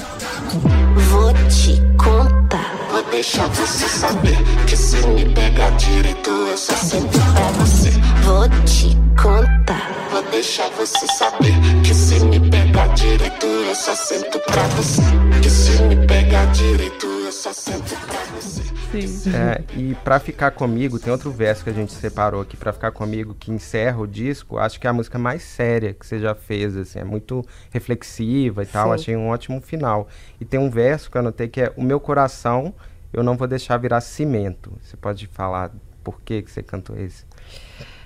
Vou 1.10 1.32
te 1.48 1.80
contar, 1.96 2.74
vou 2.90 3.02
deixar 3.04 3.46
você 3.48 3.86
saber 3.88 4.36
que 4.66 4.76
se 4.76 4.96
me 5.06 5.32
pegar 5.32 5.70
direito 5.76 6.30
eu 6.30 6.56
só 6.56 6.74
sento 6.74 7.18
pra 7.34 7.50
você. 7.64 7.90
Vou 8.24 8.48
te 8.64 8.96
contar, 9.20 9.92
vou 10.10 10.22
deixar 10.30 10.68
você 10.70 11.06
saber 11.06 11.54
que 11.84 11.94
se 11.94 12.18
me 12.24 12.40
pegar 12.50 12.67
direito 12.88 13.46
eu 13.46 13.74
só 13.74 13.94
sento 13.94 14.38
pra 14.40 14.62
você. 14.68 15.02
Que 15.42 15.50
se 15.50 15.82
me 15.82 16.06
pegar 16.06 16.46
direito 16.52 17.06
eu 17.06 17.32
só 17.32 17.52
sento 17.52 17.94
pra 18.06 18.24
você. 18.34 18.62
Sim. 19.06 19.32
É, 19.34 19.62
e 19.76 19.94
pra 19.96 20.18
ficar 20.18 20.50
comigo, 20.52 20.98
tem 20.98 21.12
outro 21.12 21.30
verso 21.30 21.62
que 21.62 21.70
a 21.70 21.74
gente 21.74 21.92
separou 21.92 22.40
aqui 22.40 22.56
pra 22.56 22.72
ficar 22.72 22.90
comigo 22.90 23.36
que 23.38 23.50
encerra 23.50 23.98
o 23.98 24.06
disco. 24.06 24.58
Acho 24.58 24.80
que 24.80 24.86
é 24.86 24.90
a 24.90 24.92
música 24.92 25.18
mais 25.18 25.42
séria 25.42 25.92
que 25.92 26.06
você 26.06 26.18
já 26.18 26.34
fez, 26.34 26.74
assim, 26.74 26.98
é 26.98 27.04
muito 27.04 27.44
reflexiva 27.70 28.62
e 28.62 28.66
tal. 28.66 28.88
Sim. 28.88 28.94
Achei 28.94 29.16
um 29.16 29.28
ótimo 29.28 29.60
final. 29.60 30.08
E 30.40 30.44
tem 30.44 30.58
um 30.58 30.70
verso 30.70 31.10
que 31.10 31.16
eu 31.16 31.20
anotei 31.20 31.48
que 31.48 31.60
é 31.60 31.72
o 31.76 31.82
meu 31.82 32.00
coração 32.00 32.74
eu 33.12 33.22
não 33.22 33.36
vou 33.36 33.46
deixar 33.46 33.76
virar 33.78 34.00
cimento. 34.00 34.72
Você 34.82 34.96
pode 34.96 35.26
falar 35.26 35.70
por 36.04 36.20
que 36.20 36.42
que 36.42 36.50
você 36.50 36.62
cantou 36.62 36.96
esse? 36.98 37.24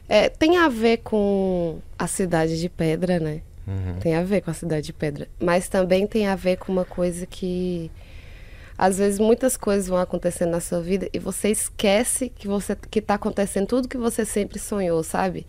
É, 0.09 0.29
tem 0.29 0.59
a 0.59 0.69
ver 0.69 0.99
com 0.99 1.81
a 1.99 2.07
cidade 2.07 2.61
de 2.61 2.69
pedra, 2.69 3.19
né? 3.19 3.43
Uhum. 3.67 3.99
Tem 4.01 4.15
a 4.15 4.23
ver 4.23 4.41
com 4.41 4.51
a 4.51 4.55
cidade 4.55 4.87
de 4.87 4.93
pedra. 4.93 5.29
Mas 5.41 5.69
também 5.69 6.07
tem 6.07 6.27
a 6.27 6.35
ver 6.35 6.57
com 6.57 6.73
uma 6.73 6.85
coisa 6.85 7.27
que. 7.27 7.91
Às 8.77 8.99
vezes 8.99 9.21
muitas 9.21 9.57
coisas 9.57 9.87
vão 9.87 9.99
acontecendo 9.99 10.51
na 10.51 10.61
sua 10.61 10.81
vida 10.81 11.09
e 11.13 11.19
você 11.19 11.51
esquece 11.51 12.31
que 12.31 12.49
você 12.49 12.77
que 12.91 13.01
tá 13.01 13.15
acontecendo 13.15 13.67
tudo 13.67 13.87
que 13.87 13.99
você 13.99 14.25
sempre 14.25 14.59
sonhou, 14.59 15.03
sabe? 15.05 15.47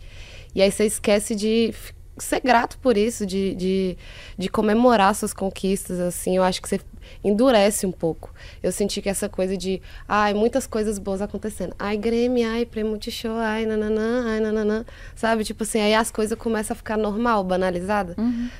E 0.54 0.62
aí 0.62 0.70
você 0.70 0.84
esquece 0.84 1.34
de 1.34 1.74
ser 2.18 2.40
grato 2.40 2.78
por 2.78 2.96
isso, 2.96 3.26
de, 3.26 3.54
de, 3.54 3.98
de 4.38 4.48
comemorar 4.48 5.14
suas 5.14 5.32
conquistas, 5.32 5.98
assim. 5.98 6.36
Eu 6.36 6.44
acho 6.44 6.62
que 6.62 6.68
você 6.68 6.78
endurece 7.22 7.86
um 7.86 7.92
pouco. 7.92 8.32
Eu 8.62 8.72
senti 8.72 9.00
que 9.00 9.08
essa 9.08 9.28
coisa 9.28 9.56
de, 9.56 9.80
ai, 10.08 10.34
muitas 10.34 10.66
coisas 10.66 10.98
boas 10.98 11.22
acontecendo. 11.22 11.74
Ai, 11.78 11.96
Grêmio, 11.96 12.48
ai, 12.48 12.64
Prêmio 12.64 12.98
Show, 13.10 13.36
ai, 13.36 13.66
nananã, 13.66 14.24
ai, 14.26 14.40
nananã. 14.40 14.84
Sabe? 15.14 15.44
Tipo 15.44 15.62
assim, 15.62 15.80
aí 15.80 15.94
as 15.94 16.10
coisas 16.10 16.38
começam 16.38 16.74
a 16.74 16.76
ficar 16.76 16.96
normal, 16.96 17.44
banalizada. 17.44 18.14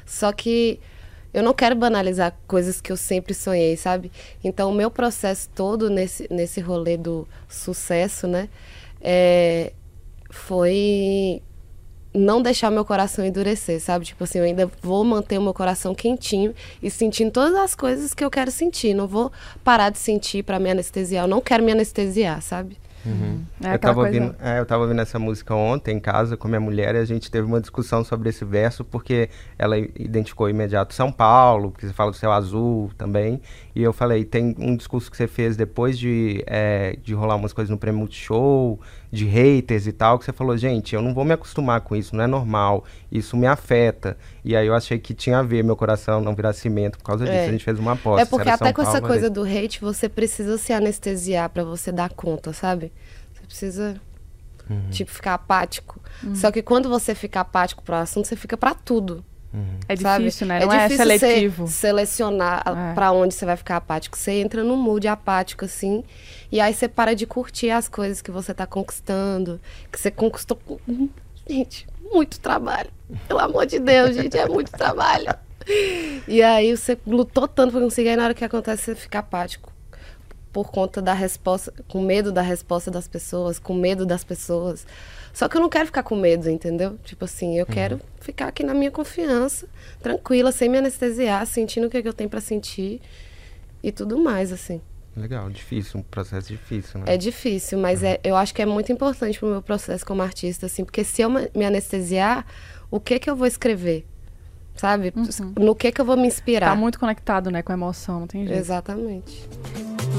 Só 0.04 0.32
que 0.32 0.80
eu 1.32 1.42
não 1.42 1.52
quero 1.52 1.74
banalizar 1.74 2.36
coisas 2.46 2.80
que 2.80 2.92
eu 2.92 2.96
sempre 2.96 3.34
sonhei, 3.34 3.76
sabe? 3.76 4.12
Então, 4.42 4.70
o 4.70 4.74
meu 4.74 4.90
processo 4.90 5.48
todo 5.54 5.90
nesse, 5.90 6.28
nesse 6.30 6.60
rolê 6.60 6.96
do 6.96 7.26
sucesso, 7.48 8.26
né? 8.28 8.48
é, 9.04 9.74
foi 10.30 11.42
não 12.14 12.40
deixar 12.40 12.70
meu 12.70 12.84
coração 12.84 13.24
endurecer, 13.24 13.80
sabe? 13.80 14.04
Tipo 14.04 14.24
assim, 14.24 14.38
eu 14.38 14.44
ainda 14.44 14.70
vou 14.80 15.04
manter 15.04 15.36
o 15.36 15.42
meu 15.42 15.52
coração 15.52 15.94
quentinho 15.94 16.54
e 16.82 16.90
sentindo 16.90 17.32
todas 17.32 17.54
as 17.54 17.74
coisas 17.74 18.14
que 18.14 18.24
eu 18.24 18.30
quero 18.30 18.50
sentir. 18.50 18.94
Não 18.94 19.08
vou 19.08 19.32
parar 19.64 19.90
de 19.90 19.98
sentir 19.98 20.44
pra 20.44 20.58
me 20.60 20.70
anestesiar. 20.70 21.24
Eu 21.24 21.28
não 21.28 21.40
quero 21.40 21.64
me 21.64 21.72
anestesiar, 21.72 22.40
sabe? 22.40 22.78
É 23.62 23.74
eu, 23.74 23.78
tava 23.78 24.00
coisa. 24.00 24.18
ouvindo, 24.18 24.36
é, 24.40 24.58
eu 24.58 24.66
tava 24.66 24.82
ouvindo 24.82 25.02
essa 25.02 25.18
música 25.18 25.54
ontem 25.54 25.96
em 25.96 26.00
casa 26.00 26.36
com 26.36 26.48
minha 26.48 26.60
mulher 26.60 26.94
e 26.94 26.98
a 26.98 27.04
gente 27.04 27.30
teve 27.30 27.46
uma 27.46 27.60
discussão 27.60 28.02
sobre 28.02 28.30
esse 28.30 28.44
verso 28.44 28.82
porque 28.82 29.28
ela 29.58 29.76
identificou 29.76 30.48
imediato 30.48 30.94
São 30.94 31.12
Paulo, 31.12 31.70
porque 31.70 31.86
você 31.86 31.92
fala 31.92 32.10
do 32.10 32.16
céu 32.16 32.32
azul 32.32 32.90
também. 32.96 33.42
E 33.74 33.82
eu 33.82 33.92
falei, 33.92 34.24
tem 34.24 34.54
um 34.58 34.76
discurso 34.76 35.10
que 35.10 35.16
você 35.16 35.26
fez 35.26 35.56
depois 35.56 35.98
de, 35.98 36.44
é, 36.46 36.96
de 37.02 37.12
rolar 37.12 37.34
umas 37.34 37.52
coisas 37.52 37.68
no 37.70 37.76
Prêmio 37.76 37.98
Multishow, 38.00 38.78
de 39.10 39.24
haters 39.24 39.86
e 39.88 39.92
tal, 39.92 40.16
que 40.18 40.24
você 40.24 40.32
falou, 40.32 40.56
gente, 40.56 40.94
eu 40.94 41.02
não 41.02 41.12
vou 41.12 41.24
me 41.24 41.32
acostumar 41.32 41.80
com 41.80 41.96
isso, 41.96 42.14
não 42.14 42.22
é 42.22 42.26
normal, 42.28 42.84
isso 43.10 43.36
me 43.36 43.46
afeta. 43.48 44.16
E 44.44 44.54
aí 44.54 44.66
eu 44.66 44.74
achei 44.74 44.98
que 44.98 45.12
tinha 45.12 45.38
a 45.38 45.42
ver 45.42 45.64
meu 45.64 45.74
coração 45.74 46.20
não 46.20 46.34
virar 46.36 46.52
cimento 46.52 46.98
por 46.98 47.04
causa 47.04 47.24
disso. 47.24 47.36
É. 47.36 47.46
A 47.48 47.50
gente 47.50 47.64
fez 47.64 47.78
uma 47.78 47.92
aposta. 47.92 48.22
é 48.22 48.24
porque 48.24 48.48
até 48.48 48.66
São 48.66 48.72
com 48.72 48.82
essa 48.82 48.92
Paulo, 48.92 49.06
era 49.06 49.08
coisa 49.08 49.30
do 49.30 49.42
hate, 49.42 49.80
você 49.80 50.08
precisa 50.08 50.56
se 50.56 50.72
anestesiar 50.72 51.50
pra 51.50 51.64
você 51.64 51.90
dar 51.90 52.10
conta, 52.10 52.52
sabe? 52.52 52.92
Você 53.34 53.42
precisa, 53.46 54.00
Uhum. 54.70 54.88
tipo, 54.90 55.10
ficar 55.10 55.34
apático. 55.34 56.00
Só 56.34 56.50
que 56.50 56.62
quando 56.62 56.88
você 56.88 57.14
fica 57.14 57.40
apático 57.40 57.82
pro 57.82 57.96
assunto, 57.96 58.26
você 58.28 58.36
fica 58.36 58.56
pra 58.56 58.72
tudo. 58.72 59.24
É 59.88 59.96
sabe? 59.96 60.24
difícil, 60.24 60.46
né? 60.46 60.60
Não 60.64 60.72
é, 60.72 60.88
difícil 60.88 60.96
seletivo. 61.18 61.66
Você 61.66 61.72
selecionar 61.72 62.62
É. 62.66 62.94
pra 62.94 63.12
onde 63.12 63.34
você 63.34 63.44
vai 63.44 63.56
ficar 63.56 63.76
apático. 63.76 64.16
Você 64.18 64.32
entra 64.32 64.64
num 64.64 64.76
mood 64.76 65.06
apático, 65.06 65.64
assim, 65.64 66.02
e 66.50 66.60
aí 66.60 66.72
você 66.74 66.88
para 66.88 67.14
de 67.14 67.26
curtir 67.26 67.70
as 67.70 67.88
coisas 67.88 68.20
que 68.22 68.30
você 68.30 68.52
tá 68.54 68.66
conquistando, 68.66 69.60
que 69.90 70.00
você 70.00 70.10
conquistou 70.10 70.56
com. 70.56 70.78
Gente, 71.48 71.86
muito 72.12 72.40
trabalho. 72.40 72.90
Pelo 73.28 73.40
amor 73.40 73.66
de 73.66 73.78
Deus, 73.78 74.14
gente, 74.16 74.36
é 74.38 74.48
muito 74.48 74.70
trabalho. 74.72 75.34
E 76.28 76.42
aí 76.42 76.76
você 76.76 76.98
lutou 77.06 77.46
tanto 77.48 77.72
pra 77.72 77.80
conseguir, 77.80 78.10
aí 78.10 78.16
na 78.16 78.24
hora 78.24 78.34
que 78.34 78.44
acontece, 78.44 78.82
você 78.84 78.94
fica 78.94 79.18
apático. 79.18 79.73
Por 80.54 80.70
conta 80.70 81.02
da 81.02 81.12
resposta, 81.12 81.74
com 81.88 82.00
medo 82.00 82.30
da 82.30 82.40
resposta 82.40 82.88
das 82.88 83.08
pessoas, 83.08 83.58
com 83.58 83.74
medo 83.74 84.06
das 84.06 84.22
pessoas. 84.22 84.86
Só 85.32 85.48
que 85.48 85.56
eu 85.56 85.60
não 85.60 85.68
quero 85.68 85.86
ficar 85.86 86.04
com 86.04 86.14
medo, 86.14 86.48
entendeu? 86.48 86.96
Tipo 87.02 87.24
assim, 87.24 87.58
eu 87.58 87.66
quero 87.66 88.00
ficar 88.20 88.46
aqui 88.46 88.62
na 88.62 88.72
minha 88.72 88.90
confiança, 88.90 89.66
tranquila, 90.00 90.52
sem 90.52 90.68
me 90.68 90.78
anestesiar, 90.78 91.44
sentindo 91.44 91.88
o 91.88 91.90
que, 91.90 91.96
é 91.96 92.02
que 92.02 92.08
eu 92.08 92.12
tenho 92.12 92.30
pra 92.30 92.40
sentir 92.40 93.02
e 93.82 93.90
tudo 93.90 94.16
mais, 94.16 94.52
assim. 94.52 94.80
Legal, 95.16 95.50
difícil, 95.50 95.98
um 95.98 96.02
processo 96.04 96.46
difícil, 96.48 97.00
né? 97.00 97.06
É 97.08 97.16
difícil, 97.16 97.76
mas 97.76 98.04
é, 98.04 98.20
eu 98.22 98.36
acho 98.36 98.54
que 98.54 98.62
é 98.62 98.66
muito 98.66 98.92
importante 98.92 99.40
pro 99.40 99.48
meu 99.48 99.62
processo 99.62 100.06
como 100.06 100.22
artista, 100.22 100.66
assim, 100.66 100.84
porque 100.84 101.02
se 101.02 101.20
eu 101.20 101.30
me 101.30 101.64
anestesiar, 101.64 102.46
o 102.92 103.00
que 103.00 103.18
que 103.18 103.28
eu 103.28 103.34
vou 103.34 103.46
escrever? 103.46 104.06
Sabe? 104.76 105.12
No 105.58 105.74
que 105.74 105.90
que 105.90 106.00
eu 106.00 106.04
vou 106.04 106.16
me 106.16 106.28
inspirar? 106.28 106.70
Tá 106.70 106.76
muito 106.76 106.98
conectado, 107.00 107.50
né, 107.50 107.60
com 107.60 107.72
a 107.72 107.74
emoção, 107.74 108.20
não 108.20 108.26
tem 108.28 108.46
jeito. 108.46 108.58
Exatamente. 108.58 109.48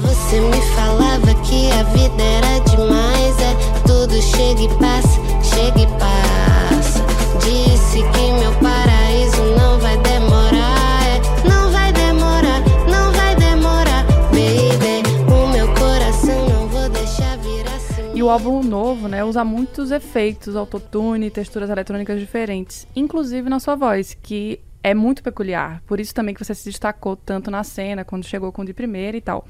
Você 0.06 0.40
me 0.40 0.60
falava 0.76 1.34
que 1.42 1.70
a 1.72 1.82
vida 1.84 2.22
era 2.22 2.60
demais, 2.64 3.38
é 3.40 3.54
tudo 3.86 4.14
chega 4.22 4.62
e 4.62 4.68
passa, 4.78 5.20
chega 5.42 5.80
e 5.80 5.86
passa. 5.98 7.04
Disse 7.40 7.98
que 7.98 8.32
meu 8.32 8.52
paraíso 8.60 9.42
não 9.58 9.78
vai 9.80 9.96
demorar, 9.98 11.02
é, 11.08 11.48
não 11.48 11.72
vai 11.72 11.92
demorar, 11.92 12.60
não 12.88 13.12
vai 13.12 13.34
demorar, 13.34 14.04
baby. 14.30 15.02
O 15.28 15.48
meu 15.48 15.66
coração 15.74 16.48
não 16.48 16.68
vou 16.68 16.88
deixar 16.88 17.36
virar 17.38 17.74
assim. 17.74 18.12
E 18.14 18.22
o 18.22 18.30
álbum 18.30 18.62
novo, 18.62 19.08
né, 19.08 19.24
usa 19.24 19.44
muitos 19.44 19.90
efeitos, 19.90 20.54
autotune, 20.54 21.30
texturas 21.30 21.68
eletrônicas 21.68 22.20
diferentes, 22.20 22.86
inclusive 22.94 23.50
na 23.50 23.58
sua 23.58 23.74
voz, 23.74 24.16
que 24.22 24.60
é 24.86 24.94
muito 24.94 25.20
peculiar. 25.20 25.82
Por 25.84 25.98
isso 25.98 26.14
também 26.14 26.32
que 26.32 26.44
você 26.44 26.54
se 26.54 26.64
destacou 26.64 27.16
tanto 27.16 27.50
na 27.50 27.64
cena, 27.64 28.04
quando 28.04 28.24
chegou 28.24 28.52
com 28.52 28.62
o 28.62 28.64
de 28.64 28.72
primeira 28.72 29.16
e 29.16 29.20
tal. 29.20 29.44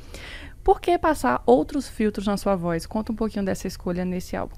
Por 0.66 0.80
que 0.80 0.98
passar 0.98 1.40
outros 1.46 1.88
filtros 1.88 2.26
na 2.26 2.36
sua 2.36 2.56
voz? 2.56 2.86
Conta 2.86 3.12
um 3.12 3.14
pouquinho 3.14 3.44
dessa 3.44 3.68
escolha 3.68 4.04
nesse 4.04 4.34
álbum. 4.34 4.56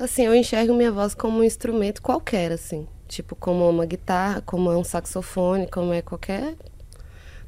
Assim, 0.00 0.26
eu 0.26 0.34
enxergo 0.34 0.74
minha 0.74 0.90
voz 0.90 1.14
como 1.14 1.38
um 1.38 1.44
instrumento 1.44 2.02
qualquer, 2.02 2.50
assim. 2.50 2.88
Tipo, 3.06 3.36
como 3.36 3.70
uma 3.70 3.86
guitarra, 3.86 4.42
como 4.44 4.68
é 4.68 4.76
um 4.76 4.82
saxofone, 4.82 5.68
como 5.68 5.92
é 5.92 6.02
qualquer. 6.02 6.56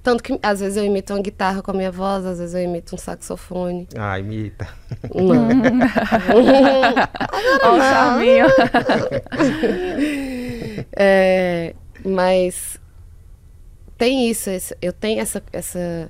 Tanto 0.04 0.22
que 0.22 0.38
às 0.40 0.60
vezes 0.60 0.76
eu 0.76 0.84
imito 0.84 1.12
uma 1.12 1.20
guitarra 1.20 1.60
com 1.60 1.72
a 1.72 1.74
minha 1.74 1.90
voz, 1.90 2.24
às 2.24 2.38
vezes 2.38 2.54
eu 2.54 2.62
imito 2.62 2.94
um 2.94 2.98
saxofone. 2.98 3.88
Ah, 3.98 4.20
imita. 4.20 4.68
Não. 5.12 5.48
Ó, 7.64 7.74
o 7.74 7.80
charminho. 7.80 8.46
É, 10.96 11.74
mas 12.04 12.78
tem 13.96 14.30
isso, 14.30 14.48
esse- 14.48 14.76
eu 14.80 14.92
tenho 14.92 15.20
essa, 15.20 15.42
essa, 15.52 16.08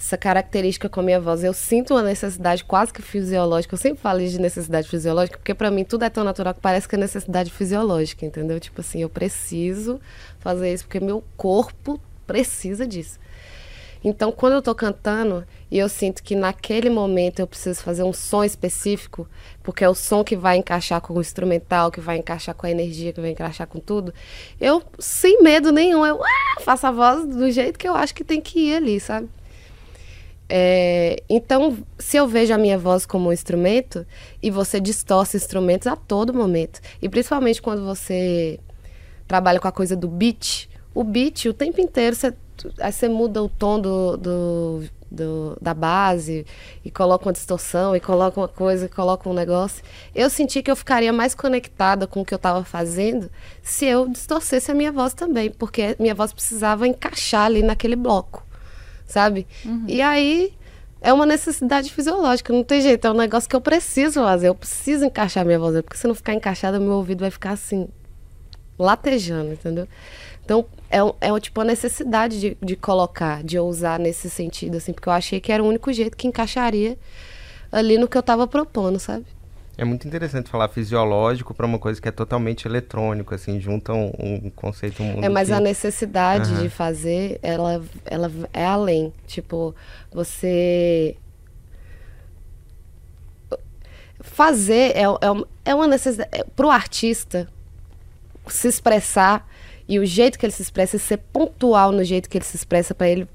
essa 0.00 0.16
característica 0.16 0.88
com 0.88 1.00
a 1.00 1.02
minha 1.02 1.20
voz. 1.20 1.44
Eu 1.44 1.52
sinto 1.52 1.92
uma 1.92 2.02
necessidade 2.02 2.64
quase 2.64 2.90
que 2.90 3.02
fisiológica. 3.02 3.74
Eu 3.74 3.78
sempre 3.78 4.00
falo 4.00 4.18
de 4.18 4.40
necessidade 4.40 4.88
fisiológica, 4.88 5.36
porque 5.36 5.54
pra 5.54 5.70
mim 5.70 5.84
tudo 5.84 6.04
é 6.04 6.10
tão 6.10 6.24
natural 6.24 6.54
que 6.54 6.60
parece 6.60 6.88
que 6.88 6.94
é 6.94 6.98
necessidade 6.98 7.50
fisiológica, 7.50 8.24
entendeu? 8.24 8.58
Tipo 8.58 8.80
assim, 8.80 9.02
eu 9.02 9.10
preciso 9.10 10.00
fazer 10.38 10.72
isso 10.72 10.84
porque 10.84 11.00
meu 11.00 11.22
corpo 11.36 12.00
precisa 12.26 12.86
disso. 12.86 13.20
Então, 14.02 14.32
quando 14.32 14.54
eu 14.54 14.62
tô 14.62 14.74
cantando 14.74 15.46
e 15.70 15.78
eu 15.78 15.86
sinto 15.86 16.22
que 16.22 16.34
naquele 16.34 16.88
momento 16.88 17.40
eu 17.40 17.46
preciso 17.46 17.82
fazer 17.82 18.02
um 18.02 18.14
som 18.14 18.42
específico, 18.42 19.28
porque 19.62 19.84
é 19.84 19.88
o 19.90 19.94
som 19.94 20.24
que 20.24 20.34
vai 20.34 20.56
encaixar 20.56 21.02
com 21.02 21.12
o 21.12 21.20
instrumental, 21.20 21.90
que 21.90 22.00
vai 22.00 22.16
encaixar 22.16 22.54
com 22.54 22.64
a 22.64 22.70
energia, 22.70 23.12
que 23.12 23.20
vai 23.20 23.32
encaixar 23.32 23.66
com 23.66 23.78
tudo, 23.78 24.14
eu, 24.58 24.82
sem 24.98 25.42
medo 25.42 25.70
nenhum, 25.70 26.06
eu 26.06 26.24
ah, 26.24 26.60
faço 26.62 26.86
a 26.86 26.90
voz 26.90 27.26
do 27.26 27.50
jeito 27.50 27.78
que 27.78 27.86
eu 27.86 27.94
acho 27.94 28.14
que 28.14 28.24
tem 28.24 28.40
que 28.40 28.70
ir 28.70 28.76
ali, 28.76 28.98
sabe? 28.98 29.28
É, 30.52 31.22
então, 31.28 31.78
se 31.96 32.16
eu 32.16 32.26
vejo 32.26 32.52
a 32.52 32.58
minha 32.58 32.76
voz 32.76 33.06
como 33.06 33.28
um 33.28 33.32
instrumento, 33.32 34.04
e 34.42 34.50
você 34.50 34.80
distorce 34.80 35.36
instrumentos 35.36 35.86
a 35.86 35.94
todo 35.94 36.34
momento, 36.34 36.80
e 37.00 37.08
principalmente 37.08 37.62
quando 37.62 37.84
você 37.84 38.58
trabalha 39.28 39.60
com 39.60 39.68
a 39.68 39.72
coisa 39.72 39.94
do 39.94 40.08
beat, 40.08 40.68
o 40.92 41.04
beat, 41.04 41.46
o 41.46 41.54
tempo 41.54 41.80
inteiro, 41.80 42.16
você, 42.16 42.34
aí 42.80 42.92
você 42.92 43.08
muda 43.08 43.40
o 43.40 43.48
tom 43.48 43.78
do, 43.80 44.16
do, 44.16 44.82
do- 45.08 45.56
da 45.62 45.72
base, 45.72 46.44
e 46.84 46.90
coloca 46.90 47.26
uma 47.26 47.32
distorção, 47.32 47.94
e 47.94 48.00
coloca 48.00 48.40
uma 48.40 48.48
coisa, 48.48 48.86
e 48.86 48.88
coloca 48.88 49.28
um 49.30 49.32
negócio. 49.32 49.84
Eu 50.12 50.28
senti 50.28 50.64
que 50.64 50.70
eu 50.70 50.74
ficaria 50.74 51.12
mais 51.12 51.32
conectada 51.32 52.08
com 52.08 52.22
o 52.22 52.24
que 52.24 52.34
eu 52.34 52.36
estava 52.36 52.64
fazendo 52.64 53.30
se 53.62 53.84
eu 53.86 54.08
distorcesse 54.08 54.68
a 54.68 54.74
minha 54.74 54.90
voz 54.90 55.14
também, 55.14 55.48
porque 55.48 55.94
minha 56.00 56.14
voz 56.14 56.32
precisava 56.32 56.88
encaixar 56.88 57.44
ali 57.44 57.62
naquele 57.62 57.94
bloco 57.94 58.49
sabe? 59.10 59.46
E 59.88 60.00
aí 60.00 60.52
é 61.00 61.12
uma 61.12 61.24
necessidade 61.26 61.92
fisiológica, 61.92 62.52
não 62.52 62.62
tem 62.62 62.80
jeito, 62.80 63.06
é 63.06 63.10
um 63.10 63.14
negócio 63.14 63.48
que 63.48 63.56
eu 63.56 63.60
preciso 63.60 64.20
fazer, 64.20 64.48
eu 64.48 64.54
preciso 64.54 65.04
encaixar 65.04 65.44
minha 65.44 65.58
voz, 65.58 65.80
porque 65.82 65.96
se 65.96 66.06
não 66.06 66.14
ficar 66.14 66.34
encaixada, 66.34 66.78
meu 66.78 66.92
ouvido 66.92 67.20
vai 67.20 67.30
ficar 67.30 67.52
assim, 67.52 67.88
latejando, 68.78 69.52
entendeu? 69.52 69.88
Então, 70.44 70.66
é, 70.90 70.98
é 71.20 71.40
tipo 71.40 71.60
uma 71.60 71.66
necessidade 71.66 72.40
de, 72.40 72.56
de 72.60 72.76
colocar, 72.76 73.42
de 73.42 73.58
ousar 73.58 73.98
nesse 73.98 74.28
sentido, 74.28 74.76
assim, 74.76 74.92
porque 74.92 75.08
eu 75.08 75.12
achei 75.12 75.40
que 75.40 75.52
era 75.52 75.62
o 75.62 75.66
único 75.66 75.92
jeito 75.92 76.16
que 76.16 76.26
encaixaria 76.26 76.98
ali 77.70 77.96
no 77.96 78.08
que 78.08 78.18
eu 78.18 78.22
tava 78.22 78.46
propondo, 78.46 78.98
sabe? 78.98 79.24
É 79.80 79.84
muito 79.84 80.06
interessante 80.06 80.50
falar 80.50 80.68
fisiológico 80.68 81.54
para 81.54 81.64
uma 81.64 81.78
coisa 81.78 81.98
que 81.98 82.06
é 82.06 82.12
totalmente 82.12 82.68
eletrônico, 82.68 83.34
assim, 83.34 83.58
junta 83.58 83.94
um, 83.94 84.12
um 84.18 84.50
conceito 84.50 85.02
um 85.02 85.24
É, 85.24 85.28
mas 85.30 85.48
que... 85.48 85.54
a 85.54 85.58
necessidade 85.58 86.52
Aham. 86.52 86.62
de 86.62 86.68
fazer, 86.68 87.40
ela, 87.42 87.82
ela 88.04 88.30
é 88.52 88.66
além. 88.66 89.10
Tipo, 89.26 89.74
você. 90.12 91.16
Fazer 94.20 94.94
é, 94.94 95.04
é, 95.04 95.44
é 95.64 95.74
uma 95.74 95.86
necessidade. 95.86 96.28
É, 96.30 96.44
pro 96.44 96.68
artista 96.68 97.48
se 98.48 98.68
expressar 98.68 99.48
e 99.88 99.98
o 99.98 100.04
jeito 100.04 100.38
que 100.38 100.44
ele 100.44 100.52
se 100.52 100.60
expressa, 100.60 100.96
e 100.96 100.98
ser 100.98 101.16
pontual 101.16 101.90
no 101.90 102.04
jeito 102.04 102.28
que 102.28 102.36
ele 102.36 102.44
se 102.44 102.54
expressa 102.54 102.94
para 102.94 103.08
ele 103.08 103.26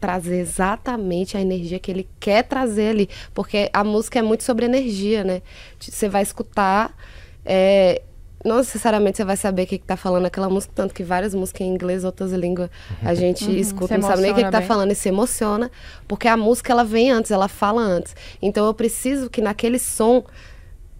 trazer 0.00 0.38
exatamente 0.38 1.36
a 1.36 1.40
energia 1.40 1.78
que 1.78 1.90
ele 1.90 2.08
quer 2.18 2.42
trazer 2.44 2.88
ali. 2.90 3.08
Porque 3.34 3.68
a 3.72 3.84
música 3.84 4.18
é 4.18 4.22
muito 4.22 4.42
sobre 4.42 4.64
energia, 4.64 5.22
né? 5.22 5.42
Você 5.78 6.08
vai 6.08 6.22
escutar. 6.22 6.96
é, 7.44 8.02
não 8.44 8.56
necessariamente 8.56 9.18
você 9.18 9.24
vai 9.24 9.36
saber 9.36 9.64
o 9.64 9.66
que, 9.66 9.78
que 9.78 9.84
tá 9.84 9.96
falando 9.96 10.26
aquela 10.26 10.48
música, 10.48 10.72
tanto 10.74 10.94
que 10.94 11.02
várias 11.02 11.34
músicas 11.34 11.60
em 11.60 11.74
inglês, 11.74 12.04
outras 12.04 12.32
línguas, 12.32 12.70
a 13.02 13.12
gente 13.14 13.44
escuta, 13.58 13.94
se 13.94 14.00
não 14.00 14.08
sabe 14.08 14.22
nem 14.22 14.32
o 14.32 14.34
que, 14.34 14.40
tá 14.40 14.46
emociona 14.46 14.58
bem. 14.60 14.68
falando 14.68 14.92
e 14.92 14.94
se 14.94 15.08
emociona, 15.08 15.70
porque 16.08 16.26
a 16.26 16.36
música 16.36 16.72
ela 16.72 16.84
vem 16.84 17.10
antes, 17.10 17.30
ela 17.30 17.48
fala 17.48 17.82
antes. 17.82 18.16
Então 18.40 18.66
eu 18.66 18.72
preciso 18.72 19.28
que 19.28 19.42
naquele 19.42 19.78
som 19.78 20.24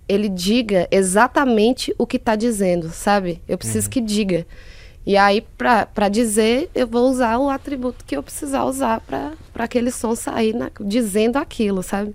ele 0.06 0.28
diga 0.28 0.86
exatamente 0.90 1.94
o 1.96 2.06
que 2.06 2.18
tá 2.18 2.36
dizendo, 2.36 2.90
sabe? 2.90 3.40
Eu 3.48 3.56
preciso 3.56 3.88
que 3.88 4.00
diga. 4.00 4.46
E 5.06 5.16
aí, 5.16 5.40
pra, 5.56 5.86
pra 5.86 6.08
dizer, 6.08 6.70
eu 6.74 6.86
vou 6.86 7.08
usar 7.10 7.38
o 7.38 7.48
atributo 7.48 8.04
que 8.04 8.16
eu 8.16 8.22
precisar 8.22 8.64
usar 8.64 9.00
pra, 9.00 9.32
pra 9.52 9.64
aquele 9.64 9.90
som 9.90 10.14
sair 10.14 10.54
na- 10.54 10.70
dizendo 10.80 11.36
aquilo, 11.38 11.82
sabe? 11.82 12.14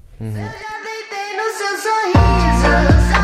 Já 2.61 3.14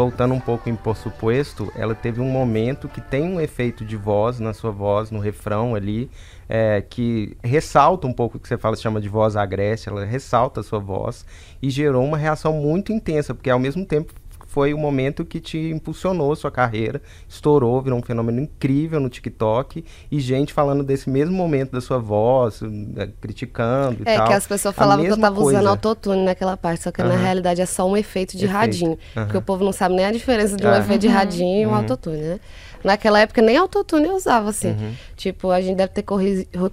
voltando 0.00 0.32
um 0.32 0.40
pouco 0.40 0.70
em 0.70 0.74
Por 0.74 0.96
Suposto, 0.96 1.70
ela 1.76 1.94
teve 1.94 2.22
um 2.22 2.30
momento 2.30 2.88
que 2.88 3.02
tem 3.02 3.22
um 3.22 3.38
efeito 3.38 3.84
de 3.84 3.98
voz 3.98 4.40
na 4.40 4.54
sua 4.54 4.70
voz, 4.70 5.10
no 5.10 5.18
refrão 5.18 5.74
ali, 5.74 6.10
é, 6.48 6.80
que 6.80 7.36
ressalta 7.44 8.06
um 8.06 8.12
pouco 8.12 8.38
o 8.38 8.40
que 8.40 8.48
você 8.48 8.56
fala, 8.56 8.74
chama 8.76 8.98
de 8.98 9.10
voz 9.10 9.36
agreste, 9.36 9.90
ela 9.90 10.02
ressalta 10.06 10.60
a 10.60 10.62
sua 10.62 10.78
voz 10.78 11.26
e 11.60 11.68
gerou 11.68 12.02
uma 12.02 12.16
reação 12.16 12.54
muito 12.54 12.94
intensa, 12.94 13.34
porque 13.34 13.50
ao 13.50 13.58
mesmo 13.58 13.84
tempo 13.84 14.14
foi 14.50 14.74
o 14.74 14.78
momento 14.78 15.24
que 15.24 15.38
te 15.38 15.56
impulsionou 15.70 16.32
a 16.32 16.36
sua 16.36 16.50
carreira, 16.50 17.00
estourou, 17.28 17.80
virou 17.80 17.96
um 18.00 18.02
fenômeno 18.02 18.40
incrível 18.40 18.98
no 18.98 19.08
TikTok 19.08 19.84
e 20.10 20.18
gente 20.18 20.52
falando 20.52 20.82
desse 20.82 21.08
mesmo 21.08 21.32
momento 21.36 21.70
da 21.70 21.80
sua 21.80 21.98
voz, 21.98 22.60
eh, 22.96 23.08
criticando 23.20 23.98
e 24.04 24.08
É 24.10 24.16
tal. 24.16 24.26
que 24.26 24.32
as 24.34 24.48
pessoas 24.48 24.74
falavam 24.74 25.04
que 25.04 25.12
eu 25.12 25.16
tava 25.16 25.38
usando 25.40 25.52
coisa. 25.54 25.70
autotune 25.70 26.24
naquela 26.24 26.56
parte, 26.56 26.82
só 26.82 26.90
que 26.90 27.00
na 27.00 27.10
Aham. 27.14 27.22
realidade 27.22 27.60
é 27.60 27.66
só 27.66 27.88
um 27.88 27.96
efeito 27.96 28.32
de 28.36 28.44
Efeito. 28.46 28.52
radinho. 28.58 28.98
Aham. 29.16 29.24
Porque 29.26 29.38
o 29.38 29.42
povo 29.42 29.62
não 29.64 29.72
sabe 29.72 29.94
nem 29.94 30.04
a 30.04 30.10
diferença 30.10 30.56
de 30.56 30.66
um 30.66 30.70
Ah. 30.70 30.78
efeito 30.78 31.02
de 31.02 31.08
radinho 31.08 31.62
e 31.62 31.66
um 31.66 31.74
autotune, 31.74 32.16
né? 32.18 32.40
Naquela 32.82 33.20
época 33.20 33.40
nem 33.40 33.56
autotune 33.56 34.06
eu 34.08 34.16
usava, 34.16 34.50
assim. 34.50 34.70
Uhum. 34.70 34.92
Tipo, 35.16 35.50
a 35.52 35.60
gente 35.60 35.76
deve 35.76 35.92
ter 35.92 36.02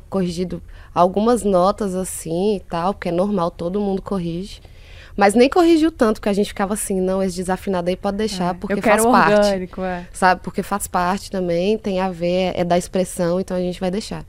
corrigido 0.10 0.64
algumas 0.96 1.44
notas 1.44 1.94
assim 1.94 2.56
e 2.56 2.60
tal, 2.62 2.94
porque 2.96 3.10
é 3.10 3.12
normal, 3.12 3.52
todo 3.52 3.80
mundo 3.80 4.02
corrige. 4.02 4.62
Mas 5.18 5.34
nem 5.34 5.50
corrigiu 5.50 5.92
tanto, 5.92 6.18
porque 6.18 6.30
a 6.30 6.34
gente 6.34 6.50
ficava 6.50 6.76
assim, 6.76 7.02
não, 7.02 7.24
esse 7.24 7.36
desafinado 7.36 7.90
aí 7.90 7.96
pode 7.96 8.18
deixar, 8.18 8.54
porque 8.54 8.74
eu 8.74 8.82
quero 8.82 9.04
faz 9.04 9.12
parte. 9.12 9.46
orgânico, 9.48 9.82
é. 9.82 10.08
Sabe? 10.14 10.42
Porque 10.44 10.62
faz 10.62 10.86
parte 10.86 11.32
também, 11.32 11.76
tem 11.76 12.00
a 12.00 12.10
ver, 12.10 12.54
é 12.56 12.64
da 12.64 12.78
expressão, 12.78 13.40
então 13.40 13.58
a 13.58 13.60
gente 13.60 13.80
vai 13.80 13.90
deixar. 13.90 14.24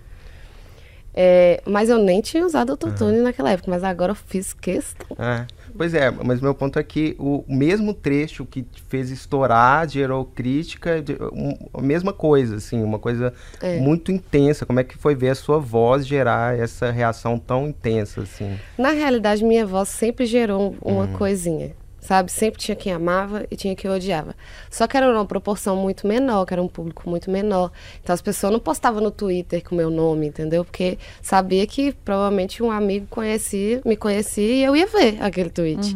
É, 1.15 1.61
mas 1.67 1.91
eu 1.91 1.99
nem 1.99 2.23
tinha 2.23 2.45
usado 2.47 2.71
autotune 2.71 3.19
naquela 3.19 3.51
época, 3.51 3.71
mas 3.71 3.85
agora 3.85 4.13
eu 4.13 4.17
fiz 4.17 4.55
questão. 4.55 5.15
É. 5.19 5.47
Pois 5.79 5.95
é, 5.95 6.11
mas 6.11 6.41
meu 6.41 6.53
ponto 6.55 6.77
é 6.77 6.83
que 6.83 7.15
o 7.21 7.45
mesmo 7.49 7.95
trecho 7.95 8.45
que 8.45 8.63
te 8.63 8.83
fez 8.89 9.11
estourar 9.11 9.89
gerou 9.89 10.25
crítica, 10.25 11.01
de- 11.01 11.17
um- 11.33 11.57
a 11.73 11.81
mesma 11.81 12.13
coisa, 12.13 12.57
assim, 12.57 12.83
uma 12.83 12.99
coisa 12.99 13.33
É. 13.63 13.79
muito 13.79 14.11
intensa. 14.11 14.67
Como 14.67 14.81
é 14.81 14.85
que 14.85 14.99
foi 14.99 15.15
ver 15.15 15.31
a 15.31 15.35
sua 15.37 15.59
voz 15.61 16.05
gerar 16.05 16.59
essa 16.59 16.91
reação 16.91 17.39
tão 17.39 17.69
intensa, 17.69 18.23
assim? 18.23 18.59
Na 18.77 18.91
realidade, 18.91 19.45
minha 19.45 19.65
voz 19.65 19.89
sempre 19.89 20.27
gerou 20.27 20.75
um- 20.85 20.93
uma 20.95 21.07
coisinha, 21.17 21.71
sabe? 22.09 22.33
Sempre 22.33 22.59
tinha 22.59 22.75
quem 22.75 22.91
amava 22.91 23.45
e 23.51 23.55
tinha 23.55 23.77
quem 23.77 23.91
odiava. 23.91 24.35
Só 24.71 24.87
que 24.87 24.97
era 24.97 25.13
uma 25.13 25.27
proporção 25.27 25.77
muito 25.77 26.07
menor, 26.07 26.47
que 26.47 26.55
era 26.55 26.63
um 26.63 26.67
público 26.67 27.09
muito 27.09 27.31
menor. 27.31 27.71
Então 28.03 28.15
as 28.15 28.23
pessoas 28.23 28.51
não 28.51 28.59
postavam 28.59 29.03
no 29.03 29.11
Twitter 29.11 29.63
com 29.63 29.75
o 29.75 29.79
meu 29.79 29.91
nome, 29.91 30.29
entendeu? 30.29 30.65
Porque 30.65 30.97
sabia 31.21 31.67
que 31.67 31.93
provavelmente 31.93 32.63
um 32.63 32.71
amigo 32.71 33.07
conhecia, 33.11 33.83
me 33.85 33.95
conhecia 33.95 34.55
e 34.55 34.65
eu 34.65 34.75
ia 34.75 34.87
ver 34.87 35.23
aquele 35.23 35.51
tweet. 35.51 35.95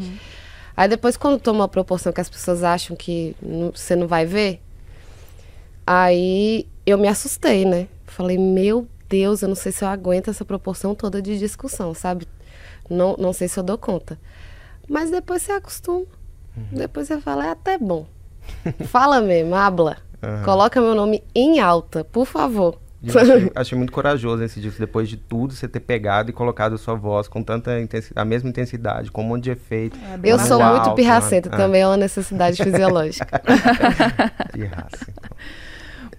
Aí 0.77 0.87
depois, 0.87 1.17
quando 1.17 1.41
toma 1.41 1.61
uma 1.61 1.69
proporção 1.69 2.13
que 2.13 2.21
as 2.21 2.29
pessoas 2.29 2.63
acham 2.63 2.95
que 2.95 3.35
você 3.75 3.97
não 3.97 4.07
vai 4.07 4.27
ver, 4.27 4.61
aí 5.87 6.67
eu 6.85 6.99
me 6.99 7.09
assustei, 7.09 7.65
né? 7.65 7.89
Falei, 8.05 8.37
meu 8.37 8.87
Deus, 9.09 9.41
eu 9.41 9.49
não 9.49 9.55
sei 9.55 9.73
se 9.73 9.83
eu 9.83 9.89
aguento 9.89 10.29
essa 10.29 10.45
proporção 10.45 10.95
toda 10.95 11.23
de 11.23 11.39
discussão, 11.39 11.95
sabe? 11.95 12.29
Não, 12.91 13.17
não 13.19 13.33
sei 13.33 13.49
se 13.49 13.59
eu 13.59 13.63
dou 13.63 13.79
conta. 13.79 14.19
Mas 14.93 15.11
depois 15.11 15.41
você 15.41 15.53
acostuma. 15.53 16.05
Depois 16.71 17.09
você 17.09 17.19
fala, 17.19 17.47
é 17.47 17.51
até 17.51 17.79
bom. 17.79 18.07
Fala 18.85 19.23
mesmo, 19.23 19.55
habla. 19.55 19.97
Aham. 20.23 20.45
Coloca 20.45 20.81
meu 20.83 20.95
nome 20.95 21.23
em 21.35 21.61
alta, 21.61 22.05
por 22.05 22.27
favor. 22.27 22.79
Achei, 23.09 23.51
achei 23.57 23.79
muito 23.79 23.91
corajoso 23.91 24.43
esse 24.45 24.61
disco, 24.61 24.79
depois 24.79 25.09
de 25.09 25.17
tudo, 25.17 25.55
você 25.55 25.67
ter 25.67 25.81
pegado 25.81 26.29
e 26.29 26.33
colocado 26.35 26.75
a 26.75 26.79
sua 26.79 26.95
voz 26.95 27.27
com 27.27 27.43
tanta 27.43 27.81
intensidade, 27.81 28.21
a 28.21 28.25
mesma 28.25 28.51
intensidade, 28.51 29.11
com 29.11 29.23
um 29.23 29.29
monte 29.29 29.45
de 29.45 29.51
efeito. 29.53 29.99
É 29.99 30.21
Eu 30.31 30.39
sou 30.39 30.61
alto, 30.61 30.75
muito 30.77 30.89
né? 30.91 30.95
pirracenta, 30.97 31.49
Ah, 31.51 31.57
também 31.57 31.81
é 31.81 31.87
uma 31.87 31.97
necessidade 31.97 32.63
fisiológica. 32.63 33.41
pirraça, 34.53 35.07
então. 35.09 35.37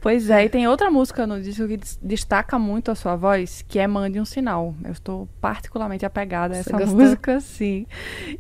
Pois 0.04 0.30
é, 0.30 0.44
e 0.44 0.50
tem 0.50 0.68
outra 0.68 0.92
música 0.92 1.26
no 1.26 1.42
disco 1.42 1.66
que 1.66 1.78
des- 1.78 1.98
destaca 2.04 2.60
muito 2.60 2.92
a 2.92 2.96
sua 2.96 3.16
voz, 3.16 3.64
que 3.66 3.80
é 3.80 3.88
Mande 3.88 4.20
um 4.20 4.26
Sinal. 4.26 4.76
Eu 4.84 4.92
estou 4.92 5.30
particularmente 5.40 6.06
apegada 6.06 6.56
a 6.56 6.58
essa 6.58 6.78
gostou? 6.78 6.98
música, 7.00 7.40
sim. 7.40 7.88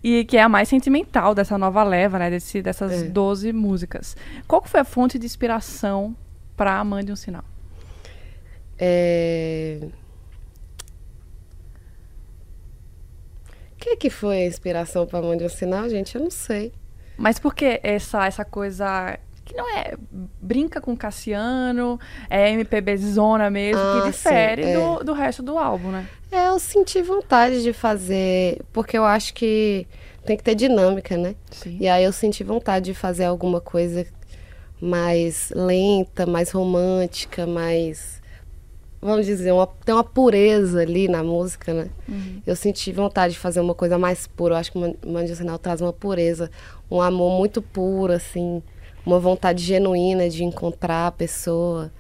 E 0.04 0.26
que 0.26 0.36
é 0.36 0.41
a 0.41 0.49
mais 0.49 0.67
sentimental 0.67 1.34
dessa 1.34 1.58
nova 1.58 1.82
leva, 1.82 2.19
né? 2.19 2.30
Desse, 2.30 2.62
dessas 2.62 3.04
É. 3.04 3.08
12 3.08 3.54
músicas. 3.54 4.13
Qual 4.45 4.62
foi 4.65 4.82
a 4.82 4.84
fonte 4.84 5.17
de 5.17 5.26
inspiração 5.26 6.13
para 6.58 6.84
Mande 6.84 7.13
um 7.13 7.15
Sinal? 7.15 7.45
É... 8.78 9.88
O 13.71 13.76
que, 13.78 13.95
que 13.95 14.10
foi 14.10 14.43
a 14.43 14.47
inspiração 14.47 15.06
para 15.08 15.21
Mão 15.21 15.36
de 15.38 15.45
um 15.45 15.49
Sinal, 15.49 15.88
gente? 15.89 16.15
Eu 16.15 16.21
não 16.23 16.32
sei. 16.32 16.73
Mas 17.17 17.39
por 17.39 17.54
que 17.56 17.80
essa, 17.84 18.26
essa 18.26 18.43
coisa 18.43 19.17
que 19.45 19.56
não 19.56 19.69
é 19.77 19.93
brinca 20.41 20.79
com 20.79 20.95
Cassiano, 20.95 21.99
é 22.29 22.51
MPB 22.51 22.97
zona 22.97 23.49
mesmo, 23.49 23.82
Ah, 23.82 24.01
que 24.03 24.12
difere 24.12 24.63
sim, 24.63 24.69
é. 24.69 24.73
do, 24.73 25.03
do 25.03 25.13
resto 25.13 25.43
do 25.43 25.58
álbum, 25.58 25.89
né? 25.91 26.08
É, 26.32 26.47
eu 26.47 26.58
senti 26.60 27.01
vontade 27.01 27.62
de 27.62 27.73
fazer, 27.73 28.62
porque 28.71 28.97
eu 28.97 29.03
acho 29.06 29.34
que 29.34 29.86
tem 30.25 30.38
que 30.38 30.43
ter 30.43 30.56
dinâmica, 30.56 31.17
né? 31.17 31.36
Sim. 31.51 31.77
E 31.79 31.88
aí 31.88 32.03
eu 32.03 32.12
senti 32.13 32.43
vontade 32.43 32.86
de 32.86 32.93
fazer 32.93 33.25
alguma 33.25 33.60
coisa 33.60 34.06
mais 34.82 35.51
lenta, 35.56 36.25
mais 36.25 36.51
romântica, 36.51 37.45
mais. 37.45 38.21
Vamos 39.01 39.25
dizer, 39.25 39.51
uma, 39.51 39.67
tem 39.67 39.93
uma 39.93 40.03
pureza 40.03 40.82
ali 40.82 41.10
na 41.10 41.21
música, 41.21 41.73
né? 41.73 41.89
Eu 42.47 42.56
senti 42.56 42.91
vontade 42.93 43.34
de 43.34 43.39
fazer 43.39 43.60
uma 43.60 43.75
coisa 43.75 43.97
mais 43.97 44.27
pura. 44.27 44.53
Eu 44.56 44.58
acho 44.58 44.71
que 44.71 44.77
o 44.77 44.95
Mande 45.06 45.36
Sinal 45.36 45.60
traz 45.60 45.82
uma 45.82 45.91
pureza, 45.91 46.49
um 46.89 47.01
amor 47.01 47.38
muito 47.38 47.62
puro, 47.62 48.13
assim, 48.13 48.63
uma 49.06 49.20
vontade 49.20 49.63
genuína 49.63 50.30
de 50.30 50.44
encontrar 50.44 51.08
a 51.08 51.12
pessoa, 51.12 51.92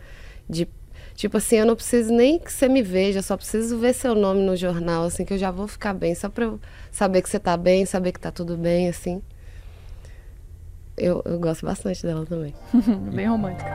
de 0.49 0.67
Tipo 1.15 1.37
assim, 1.37 1.57
eu 1.57 1.65
não 1.65 1.75
preciso 1.75 2.11
nem 2.11 2.39
que 2.39 2.51
você 2.51 2.67
me 2.67 2.81
veja, 2.81 3.21
só 3.21 3.37
preciso 3.37 3.77
ver 3.77 3.93
seu 3.93 4.15
nome 4.15 4.41
no 4.41 4.55
jornal, 4.55 5.03
assim, 5.03 5.23
que 5.23 5.33
eu 5.33 5.37
já 5.37 5.51
vou 5.51 5.67
ficar 5.67 5.93
bem, 5.93 6.15
só 6.15 6.27
pra 6.27 6.45
eu 6.45 6.59
saber 6.91 7.21
que 7.21 7.29
você 7.29 7.39
tá 7.39 7.55
bem, 7.55 7.85
saber 7.85 8.11
que 8.11 8.19
tá 8.19 8.31
tudo 8.31 8.57
bem, 8.57 8.89
assim. 8.89 9.21
Eu, 10.97 11.21
eu 11.25 11.39
gosto 11.39 11.65
bastante 11.65 12.03
dela 12.03 12.25
também. 12.25 12.53
Bem 13.13 13.27
romântica. 13.27 13.73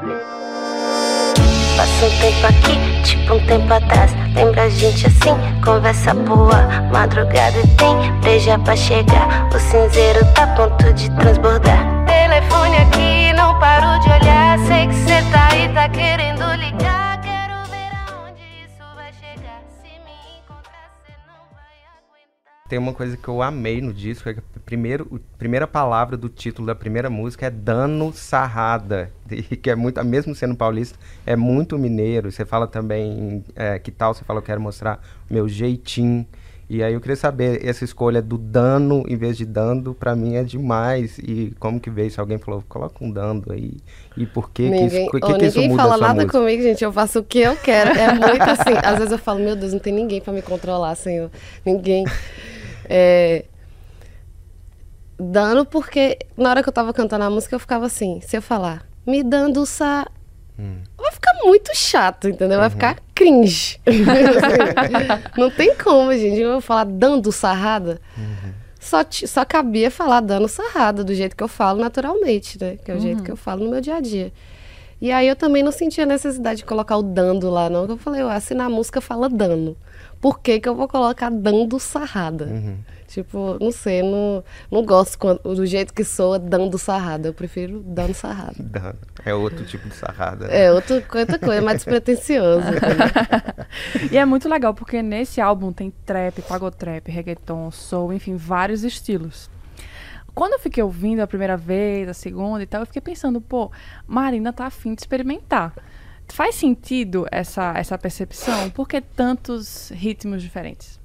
Passa 1.76 2.06
um 2.06 2.20
tempo 2.20 2.46
aqui, 2.46 3.02
tipo 3.02 3.34
um 3.34 3.46
tempo 3.46 3.72
atrás. 3.72 4.12
Lembra 4.34 4.64
a 4.64 4.68
gente 4.68 5.06
assim, 5.06 5.62
conversa 5.64 6.14
boa. 6.14 6.66
Madrugada 6.92 7.58
tem 7.76 8.20
breja 8.20 8.56
pra 8.60 8.76
chegar. 8.76 9.48
O 9.48 9.58
cinzeiro 9.58 10.20
tá 10.34 10.44
a 10.44 10.54
ponto 10.54 10.92
de 10.92 11.10
transbordar. 11.16 11.97
De 14.00 14.08
olhar. 14.08 14.58
Sei 14.60 14.86
que 14.86 14.94
cê 14.94 15.30
tá 15.30 15.48
aí, 15.52 15.72
tá 15.74 15.88
querendo 15.88 16.44
ligar. 16.54 17.08
Tem 22.68 22.78
uma 22.78 22.92
coisa 22.92 23.16
que 23.16 23.26
eu 23.26 23.40
amei 23.40 23.80
no 23.80 23.94
disco, 23.94 24.28
é 24.28 24.34
que 24.34 24.40
a 24.40 24.60
primeiro, 24.60 25.08
a 25.14 25.38
primeira 25.38 25.66
palavra 25.66 26.18
do 26.18 26.28
título 26.28 26.66
da 26.66 26.74
primeira 26.74 27.08
música 27.08 27.46
é 27.46 27.50
dano 27.50 28.12
sarrada, 28.12 29.10
que 29.62 29.70
é 29.70 29.74
muito, 29.74 30.04
mesmo 30.04 30.34
sendo 30.34 30.54
paulista, 30.54 30.98
é 31.24 31.34
muito 31.34 31.78
mineiro. 31.78 32.30
Você 32.30 32.44
fala 32.44 32.66
também, 32.66 33.42
é, 33.56 33.78
que 33.78 33.90
tal, 33.90 34.12
você 34.12 34.22
fala, 34.22 34.40
eu 34.40 34.42
quero 34.42 34.60
mostrar 34.60 35.00
meu 35.30 35.48
jeitinho. 35.48 36.26
E 36.70 36.82
aí 36.82 36.92
eu 36.92 37.00
queria 37.00 37.16
saber, 37.16 37.64
essa 37.66 37.82
escolha 37.82 38.20
do 38.20 38.36
dano 38.36 39.02
em 39.08 39.16
vez 39.16 39.38
de 39.38 39.46
dando, 39.46 39.94
pra 39.94 40.14
mim 40.14 40.34
é 40.34 40.44
demais. 40.44 41.18
E 41.18 41.54
como 41.58 41.80
que 41.80 41.88
veio? 41.88 42.10
Se 42.10 42.20
alguém 42.20 42.36
falou, 42.36 42.62
coloca 42.68 43.02
um 43.02 43.10
dando 43.10 43.52
aí. 43.52 43.78
E 44.16 44.26
por 44.26 44.50
que 44.50 44.64
que 44.64 44.70
ninguém 44.70 44.86
isso, 44.86 45.10
que, 45.10 45.24
ou 45.24 45.38
que 45.38 45.46
isso 45.46 45.56
ninguém 45.56 45.70
muda 45.70 45.82
fala 45.82 45.94
a 45.94 45.98
sua 45.98 46.06
nada 46.08 46.22
música? 46.22 46.38
comigo, 46.38 46.62
gente. 46.62 46.84
Eu 46.84 46.92
faço 46.92 47.20
o 47.20 47.24
que 47.24 47.38
eu 47.38 47.56
quero. 47.56 47.90
É 47.98 48.12
muito 48.12 48.42
assim. 48.42 48.74
Às 48.84 48.98
vezes 48.98 49.12
eu 49.12 49.18
falo, 49.18 49.40
meu 49.40 49.56
Deus, 49.56 49.72
não 49.72 49.80
tem 49.80 49.94
ninguém 49.94 50.20
pra 50.20 50.32
me 50.32 50.42
controlar, 50.42 50.94
Senhor. 50.94 51.30
Ninguém. 51.64 52.04
É, 52.84 53.44
Dando 55.18 55.66
porque 55.66 56.16
na 56.36 56.50
hora 56.50 56.62
que 56.62 56.68
eu 56.68 56.72
tava 56.72 56.92
cantando 56.92 57.24
a 57.24 57.30
música 57.30 57.56
eu 57.56 57.58
ficava 57.58 57.86
assim, 57.86 58.20
se 58.20 58.36
eu 58.36 58.42
falar, 58.42 58.86
me 59.04 59.24
dando 59.24 59.66
sa. 59.66 60.06
Vai 60.96 61.07
ficar 61.20 61.44
muito 61.44 61.70
chato, 61.74 62.28
entendeu? 62.28 62.58
Vai 62.58 62.70
ficar 62.70 62.96
cringe. 63.14 63.80
não 65.36 65.50
tem 65.50 65.74
como, 65.76 66.12
gente. 66.12 66.40
Eu 66.40 66.52
vou 66.52 66.60
falar 66.60 66.84
dando 66.84 67.30
sarrada. 67.32 68.00
Só, 68.80 69.02
ti- 69.04 69.26
só 69.26 69.44
cabia 69.44 69.90
falar 69.90 70.20
dando 70.20 70.48
sarrada, 70.48 71.02
do 71.04 71.12
jeito 71.14 71.36
que 71.36 71.42
eu 71.42 71.48
falo 71.48 71.80
naturalmente, 71.80 72.58
né? 72.60 72.78
Que 72.84 72.90
é 72.90 72.94
o 72.94 73.00
jeito 73.00 73.22
que 73.22 73.30
eu 73.30 73.36
falo 73.36 73.64
no 73.64 73.70
meu 73.70 73.80
dia 73.80 73.96
a 73.96 74.00
dia. 74.00 74.32
E 75.00 75.12
aí 75.12 75.28
eu 75.28 75.36
também 75.36 75.62
não 75.62 75.70
sentia 75.72 76.04
necessidade 76.06 76.58
de 76.60 76.64
colocar 76.64 76.96
o 76.96 77.02
dando 77.02 77.50
lá, 77.50 77.68
não. 77.68 77.84
Eu 77.86 77.96
falei, 77.98 78.22
ué, 78.24 78.40
se 78.40 78.54
na 78.54 78.68
música 78.68 79.00
fala 79.00 79.28
dano. 79.28 79.76
Por 80.20 80.40
que, 80.40 80.58
que 80.58 80.68
eu 80.68 80.74
vou 80.74 80.88
colocar 80.88 81.30
dando 81.30 81.78
sarrada? 81.78 82.46
Tipo, 83.08 83.56
não 83.58 83.72
sei, 83.72 84.02
não, 84.02 84.44
não 84.70 84.84
gosto 84.84 85.18
quando- 85.18 85.40
do 85.42 85.64
jeito 85.66 85.92
que 85.94 86.04
soa 86.04 86.38
dando 86.38 86.76
sarrada. 86.78 87.28
Eu 87.28 87.34
prefiro 87.34 87.80
dando 87.80 88.12
sarrada. 88.14 88.54
É 89.24 89.34
outro 89.34 89.64
tipo 89.64 89.88
de 89.88 89.94
sarrada. 89.96 90.46
né? 90.46 90.64
É 90.66 90.72
outra, 90.72 90.96
outra 90.96 91.38
coisa, 91.38 91.60
mais 91.60 91.78
despretensioso. 91.78 92.66
E 94.12 94.16
é 94.16 94.24
muito 94.24 94.48
legal, 94.48 94.72
porque 94.74 95.02
nesse 95.02 95.40
álbum 95.40 95.72
tem 95.72 95.92
trap, 96.06 96.40
pagotrap, 96.42 97.08
reggaeton, 97.10 97.70
soul, 97.70 98.12
enfim, 98.12 98.36
vários 98.36 98.84
estilos. 98.84 99.50
Quando 100.34 100.52
eu 100.54 100.58
fiquei 100.58 100.82
ouvindo 100.82 101.20
a 101.20 101.26
primeira 101.26 101.56
vez, 101.56 102.08
a 102.08 102.14
segunda 102.14 102.62
e 102.62 102.66
tal, 102.66 102.82
eu 102.82 102.86
fiquei 102.86 103.02
pensando, 103.02 103.40
pô, 103.40 103.70
Marina 104.06 104.52
tá 104.52 104.66
afim 104.66 104.94
de 104.94 105.00
experimentar. 105.02 105.74
Faz 106.28 106.54
sentido 106.54 107.26
essa, 107.32 107.72
essa 107.76 107.98
percepção? 107.98 108.70
Por 108.70 108.86
que 108.86 109.00
tantos 109.00 109.90
ritmos 109.94 110.42
diferentes? 110.42 110.97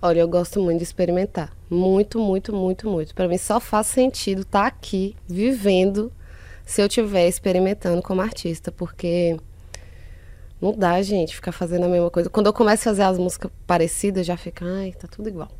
Olha, 0.00 0.20
eu 0.20 0.28
gosto 0.28 0.60
muito 0.60 0.78
de 0.78 0.84
experimentar. 0.84 1.52
Muito, 1.70 2.18
muito, 2.18 2.54
muito, 2.54 2.88
muito. 2.88 3.14
Pra 3.14 3.26
mim 3.26 3.38
só 3.38 3.58
faz 3.58 3.86
sentido 3.86 4.42
estar 4.42 4.66
aqui, 4.66 5.16
vivendo, 5.26 6.12
se 6.64 6.82
eu 6.82 6.86
estiver 6.86 7.26
experimentando 7.26 8.02
como 8.02 8.20
artista, 8.20 8.70
porque 8.70 9.36
não 10.60 10.72
dá, 10.72 11.00
gente, 11.02 11.34
ficar 11.34 11.52
fazendo 11.52 11.84
a 11.84 11.88
mesma 11.88 12.10
coisa. 12.10 12.28
Quando 12.30 12.46
eu 12.46 12.52
começo 12.52 12.82
a 12.82 12.92
fazer 12.92 13.02
as 13.02 13.18
músicas 13.18 13.50
parecidas, 13.66 14.26
já 14.26 14.36
fica, 14.36 14.64
ai, 14.64 14.92
tá 14.92 15.08
tudo 15.08 15.28
igual. 15.28 15.50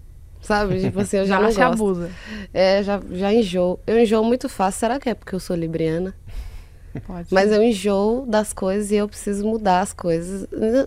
Sabe? 0.41 0.79
Tipo 0.81 1.01
assim, 1.01 1.19
eu 1.19 1.25
já, 1.27 1.41
não 1.41 1.51
se 1.51 1.57
gosto. 1.57 1.73
abusa. 1.73 2.11
É, 2.53 2.83
já, 2.83 3.01
já 3.13 3.33
enjoo. 3.33 3.81
Eu 3.87 3.99
enjoo 3.99 4.23
muito 4.23 4.49
fácil. 4.49 4.81
Será 4.81 5.01
que 5.01 5.09
é 5.09 5.15
porque 5.15 5.35
eu 5.35 5.41
sou 5.41 5.57
libriana? 5.57 6.15
Pode 7.01 7.29
Mas 7.33 7.51
eu 7.51 7.63
enjoo 7.63 8.25
das 8.27 8.53
coisas 8.53 8.91
e 8.91 8.97
eu 8.97 9.09
preciso 9.09 9.47
mudar 9.47 9.81
as 9.81 9.93
coisas. 9.93 10.45
É, 10.53 10.87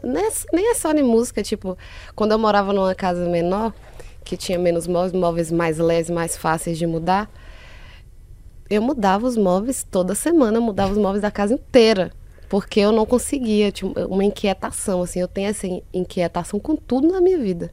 nem 0.54 0.72
é 0.72 0.74
só 0.74 0.91
em 0.91 1.04
música, 1.04 1.43
tipo, 1.43 1.78
quando 2.15 2.32
eu 2.32 2.39
morava 2.39 2.72
numa 2.74 2.96
casa 2.96 3.28
menor, 3.28 3.74
que 4.24 4.38
tinha 4.38 4.58
menos 4.58 4.88
móveis, 4.88 5.13
móveis 5.13 5.52
mais 5.52 5.78
leves, 5.78 6.10
mais 6.10 6.38
fáceis 6.38 6.78
de 6.78 6.86
mudar, 6.86 7.30
eu 8.70 8.82
mudava 8.82 9.26
os 9.26 9.38
móveis 9.38 9.86
toda 9.89 10.13
semana, 10.15 10.60
mudava 10.60 10.91
os 10.91 10.98
móveis 10.98 11.22
da 11.22 11.32
casa 11.32 11.54
inteira. 11.54 12.12
Porque 12.50 12.80
eu 12.80 12.91
não 12.91 13.06
conseguia, 13.06 13.72
tinha 13.72 13.91
uma 14.08 14.24
inquietação, 14.24 15.02
assim, 15.02 15.20
eu 15.20 15.28
tenho 15.28 15.50
essa 15.50 15.67
inquietação 15.93 16.60
com 16.60 16.76
tudo 16.76 17.12
na 17.12 17.20
minha 17.20 17.38
vida. 17.38 17.72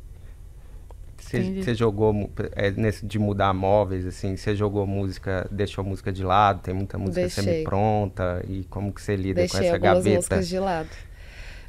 Você, 1.25 1.75
jogou 1.75 2.31
é, 2.53 2.71
nesse 2.71 3.05
de 3.05 3.19
mudar 3.19 3.53
móveis, 3.53 4.07
assim, 4.07 4.37
você 4.37 4.55
jogou 4.55 4.87
música, 4.87 5.49
deixou 5.51 5.83
música 5.85 6.13
de 6.13 6.23
lado, 6.23 6.61
tem 6.63 6.75
muita 6.75 6.99
música 6.99 7.23
Deixei. 7.23 7.45
semi-pronta, 7.45 8.45
e 8.49 8.65
como 8.65 8.93
que 8.93 9.01
você 9.01 9.17
lida 9.17 9.41
com 9.43 9.47
Deixei 9.47 9.67
essa 9.67 9.77
algumas 9.77 9.99
gaveta? 9.99 10.17
músicas 10.17 10.49
de 10.49 10.59
lado. 10.59 10.91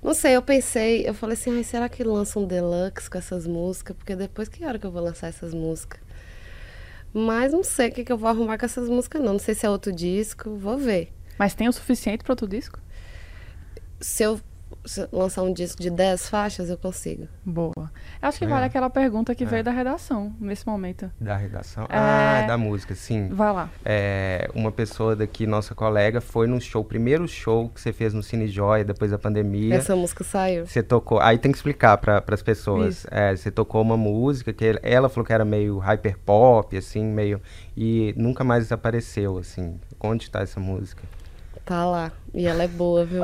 Não 0.03 0.13
sei, 0.13 0.35
eu 0.35 0.41
pensei, 0.41 1.07
eu 1.07 1.13
falei 1.13 1.33
assim, 1.33 1.55
ai, 1.55 1.63
será 1.63 1.89
que 1.89 2.03
lança 2.03 2.39
um 2.39 2.45
deluxe 2.45 3.09
com 3.09 3.17
essas 3.17 3.47
músicas? 3.47 3.95
Porque 3.97 4.15
depois 4.15 4.47
que 4.47 4.63
hora 4.63 4.77
que 4.77 4.85
eu 4.85 4.91
vou 4.91 5.01
lançar 5.01 5.27
essas 5.27 5.53
músicas? 5.53 5.99
Mas 7.11 7.53
não 7.53 7.63
sei 7.63 7.89
o 7.89 7.91
que, 7.91 8.03
que 8.03 8.11
eu 8.11 8.17
vou 8.17 8.29
arrumar 8.29 8.57
com 8.57 8.65
essas 8.65 8.89
músicas, 8.89 9.21
não. 9.21 9.33
Não 9.33 9.39
sei 9.39 9.55
se 9.55 9.65
é 9.65 9.69
outro 9.69 9.91
disco, 9.91 10.55
vou 10.57 10.77
ver. 10.77 11.13
Mas 11.39 11.55
tem 11.55 11.67
o 11.67 11.71
suficiente 11.73 12.23
para 12.23 12.33
outro 12.33 12.47
disco? 12.47 12.79
Se 13.99 14.21
eu 14.21 14.39
lançar 15.11 15.41
um 15.43 15.51
disco 15.53 15.81
de 15.81 15.89
10 15.89 16.29
faixas, 16.29 16.69
eu 16.69 16.77
consigo. 16.77 17.27
Boa. 17.45 17.73
Eu 17.77 18.27
acho 18.29 18.37
que 18.39 18.45
É. 18.45 18.47
vale 18.47 18.65
aquela 18.65 18.89
pergunta 18.89 19.33
que 19.35 19.43
É. 19.43 19.47
veio 19.47 19.63
da 19.63 19.71
redação 19.71 20.33
nesse 20.39 20.65
momento. 20.67 21.11
Da 21.19 21.35
redação? 21.35 21.83
É. 21.85 21.97
Ah, 21.97 22.45
da 22.47 22.57
música, 22.57 22.93
sim. 22.95 23.29
Vai 23.29 23.51
lá. 23.53 23.69
É, 23.83 24.49
uma 24.53 24.71
pessoa 24.71 25.15
daqui, 25.15 25.45
nossa 25.47 25.73
colega, 25.75 26.21
foi 26.21 26.47
no 26.47 26.59
show, 26.61 26.83
primeiro 26.83 27.27
show 27.27 27.69
que 27.69 27.81
você 27.81 27.91
fez 27.91 28.13
no 28.13 28.21
Cine 28.23 28.47
Joia, 28.47 28.83
depois 28.83 29.11
da 29.11 29.17
pandemia. 29.17 29.75
Essa 29.75 29.95
música 29.95 30.23
saiu. 30.23 30.65
Você 30.65 30.81
tocou. 30.83 31.19
Aí 31.19 31.37
tem 31.37 31.51
que 31.51 31.57
explicar 31.57 31.97
para 31.97 32.23
as 32.27 32.41
pessoas. 32.43 33.05
É, 33.11 33.35
você 33.35 33.49
tocou 33.51 33.81
uma 33.81 33.97
música 33.97 34.53
que 34.53 34.79
ela 34.83 35.09
falou 35.09 35.25
que 35.25 35.33
era 35.33 35.45
meio 35.45 35.77
hyper 35.79 36.17
pop, 36.19 36.75
assim, 36.77 37.03
meio. 37.03 37.41
E 37.75 38.13
nunca 38.17 38.43
mais 38.43 38.63
desapareceu, 38.63 39.37
assim. 39.37 39.79
Onde 39.99 40.29
tá 40.29 40.41
essa 40.41 40.59
música? 40.59 41.03
Tá 41.65 41.83
lá. 41.85 42.11
E 42.33 42.45
ela 42.47 42.63
é 42.63 42.67
boa, 42.67 43.03
viu? 43.05 43.23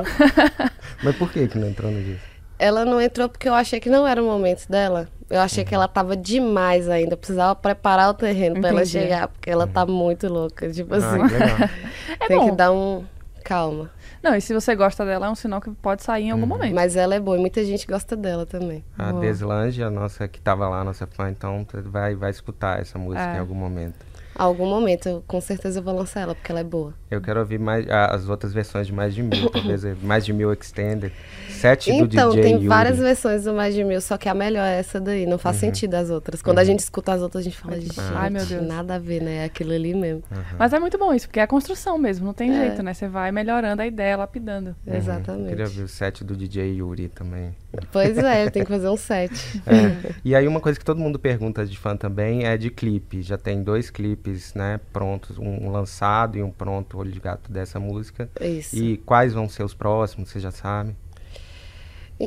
Mas 1.02 1.16
por 1.16 1.30
que 1.30 1.46
que 1.48 1.58
não 1.58 1.68
entrou 1.68 1.90
no 1.90 2.02
disco? 2.02 2.32
ela 2.58 2.84
não 2.84 3.00
entrou 3.00 3.28
porque 3.28 3.48
eu 3.48 3.54
achei 3.54 3.80
que 3.80 3.90
não 3.90 4.06
era 4.06 4.22
o 4.22 4.26
momento 4.26 4.68
dela. 4.68 5.08
Eu 5.28 5.40
achei 5.40 5.64
que 5.64 5.74
ela 5.74 5.88
tava 5.88 6.16
demais 6.16 6.88
ainda. 6.88 7.14
Eu 7.14 7.16
precisava 7.16 7.56
preparar 7.56 8.10
o 8.10 8.14
terreno 8.14 8.60
pra 8.60 8.68
ela 8.70 8.84
chegar, 8.84 9.26
porque 9.26 9.50
ela 9.50 9.66
tá 9.66 9.84
muito 9.84 10.28
louca. 10.28 10.70
Tipo 10.70 10.94
Ah, 10.94 10.98
assim. 10.98 11.18
É 12.20 12.28
tem 12.28 12.38
bom. 12.38 12.50
que 12.50 12.56
dar 12.56 12.70
um. 12.70 13.04
Calma. 13.44 13.90
Não, 14.22 14.36
e 14.36 14.40
se 14.40 14.54
você 14.54 14.76
gosta 14.76 15.04
dela, 15.04 15.26
é 15.26 15.30
um 15.30 15.34
sinal 15.34 15.60
que 15.60 15.70
pode 15.72 16.04
sair 16.04 16.24
em 16.26 16.30
algum 16.30 16.46
momento. 16.46 16.72
Mas 16.72 16.94
ela 16.94 17.16
é 17.16 17.18
boa 17.18 17.36
e 17.36 17.40
muita 17.40 17.64
gente 17.64 17.84
gosta 17.84 18.14
dela 18.14 18.46
também. 18.46 18.84
A. 18.96 19.10
Deslange, 19.10 19.82
a 19.82 19.90
nossa 19.90 20.28
que 20.28 20.40
tava 20.40 20.68
lá, 20.68 20.84
nossa 20.84 21.04
fã, 21.08 21.28
então 21.30 21.66
vai, 21.86 22.14
vai 22.14 22.30
escutar 22.30 22.80
essa 22.80 22.96
música 22.96 23.32
É. 23.32 23.36
em 23.36 23.38
algum 23.40 23.54
momento. 23.56 23.96
Algum 24.34 24.66
momento, 24.66 25.08
eu, 25.08 25.24
com 25.26 25.40
certeza 25.40 25.78
eu 25.80 25.82
vou 25.82 25.94
lançar 25.94 26.20
ela, 26.22 26.34
porque 26.34 26.50
ela 26.50 26.60
é 26.60 26.64
boa. 26.64 26.94
Eu 27.10 27.20
quero 27.20 27.40
ouvir 27.40 27.58
mais 27.58 27.86
as 27.88 28.28
outras 28.28 28.52
versões 28.54 28.86
de 28.86 28.92
mais 28.92 29.14
de 29.14 29.22
mil, 29.22 29.50
talvez 29.50 29.84
é 29.84 29.94
mais 30.02 30.24
de 30.24 30.32
mil 30.32 30.52
extended. 30.52 31.12
Sete 31.50 31.90
do 31.92 32.06
Então, 32.06 32.30
DJ 32.30 32.42
tem 32.42 32.54
Yuri. 32.54 32.66
várias 32.66 32.98
versões 32.98 33.44
do 33.44 33.52
Mais 33.52 33.74
de 33.74 33.84
Mil, 33.84 34.00
só 34.00 34.16
que 34.16 34.28
a 34.28 34.34
melhor 34.34 34.64
é 34.64 34.78
essa 34.78 34.98
daí. 35.00 35.26
Não 35.26 35.32
Uhum. 35.32 35.38
faz 35.38 35.56
sentido 35.58 35.94
as 35.94 36.10
outras. 36.10 36.42
Quando 36.42 36.58
a 36.58 36.64
gente 36.64 36.80
escuta 36.80 37.12
as 37.12 37.20
outras, 37.22 37.42
a 37.42 37.44
gente 37.44 37.56
fala, 37.58 37.78
gente, 37.80 37.94
Ai, 38.00 38.30
meu 38.30 38.44
Deus. 38.44 38.66
nada 38.66 38.94
a 38.94 38.98
ver, 38.98 39.22
né? 39.22 39.36
É 39.36 39.44
aquilo 39.44 39.72
ali 39.72 39.94
mesmo. 39.94 40.22
Mas 40.58 40.72
é 40.72 40.80
muito 40.80 40.98
bom 40.98 41.12
isso, 41.14 41.26
porque 41.28 41.38
é 41.38 41.42
a 41.42 41.46
construção 41.46 41.98
mesmo, 41.98 42.26
não 42.26 42.32
tem 42.34 42.50
É. 42.50 42.66
jeito, 42.66 42.82
né? 42.82 42.94
Você 42.94 43.06
vai 43.06 43.30
melhorando 43.30 43.80
a 43.82 43.86
ideia, 43.86 44.16
lapidando. 44.16 44.74
Uhum. 44.86 44.94
Exatamente. 44.96 45.48
Queria 45.50 45.64
ouvir 45.66 45.82
o 45.82 45.88
set 45.88 46.24
do 46.24 46.34
DJ 46.34 46.76
Yuri 46.78 47.08
também. 47.08 47.54
Pois 47.92 48.18
é, 48.18 48.44
eu 48.46 48.50
tenho 48.50 48.64
que 48.66 48.72
fazer 48.72 48.88
um 48.88 48.96
set. 48.96 49.32
É. 49.66 50.12
E 50.24 50.34
aí 50.34 50.48
uma 50.48 50.60
coisa 50.60 50.78
que 50.78 50.84
todo 50.84 50.98
mundo 50.98 51.18
pergunta 51.18 51.64
de 51.64 51.78
fã 51.78 51.96
também 51.96 52.44
é 52.44 52.56
de 52.56 52.70
clipe. 52.70 53.22
Já 53.22 53.38
tem 53.38 53.62
dois 53.62 53.88
clipes, 53.90 54.21
né, 54.54 54.80
prontos, 54.92 55.38
um 55.38 55.70
lançado 55.70 56.36
e 56.38 56.42
um 56.42 56.50
pronto, 56.50 56.98
Olho 56.98 57.10
de 57.12 57.20
Gato 57.20 57.50
dessa 57.50 57.78
música. 57.80 58.28
Isso. 58.40 58.76
E 58.76 58.96
quais 58.98 59.32
vão 59.32 59.48
ser 59.48 59.62
os 59.64 59.74
próximos, 59.74 60.30
você 60.30 60.40
já 60.40 60.50
sabe? 60.50 60.94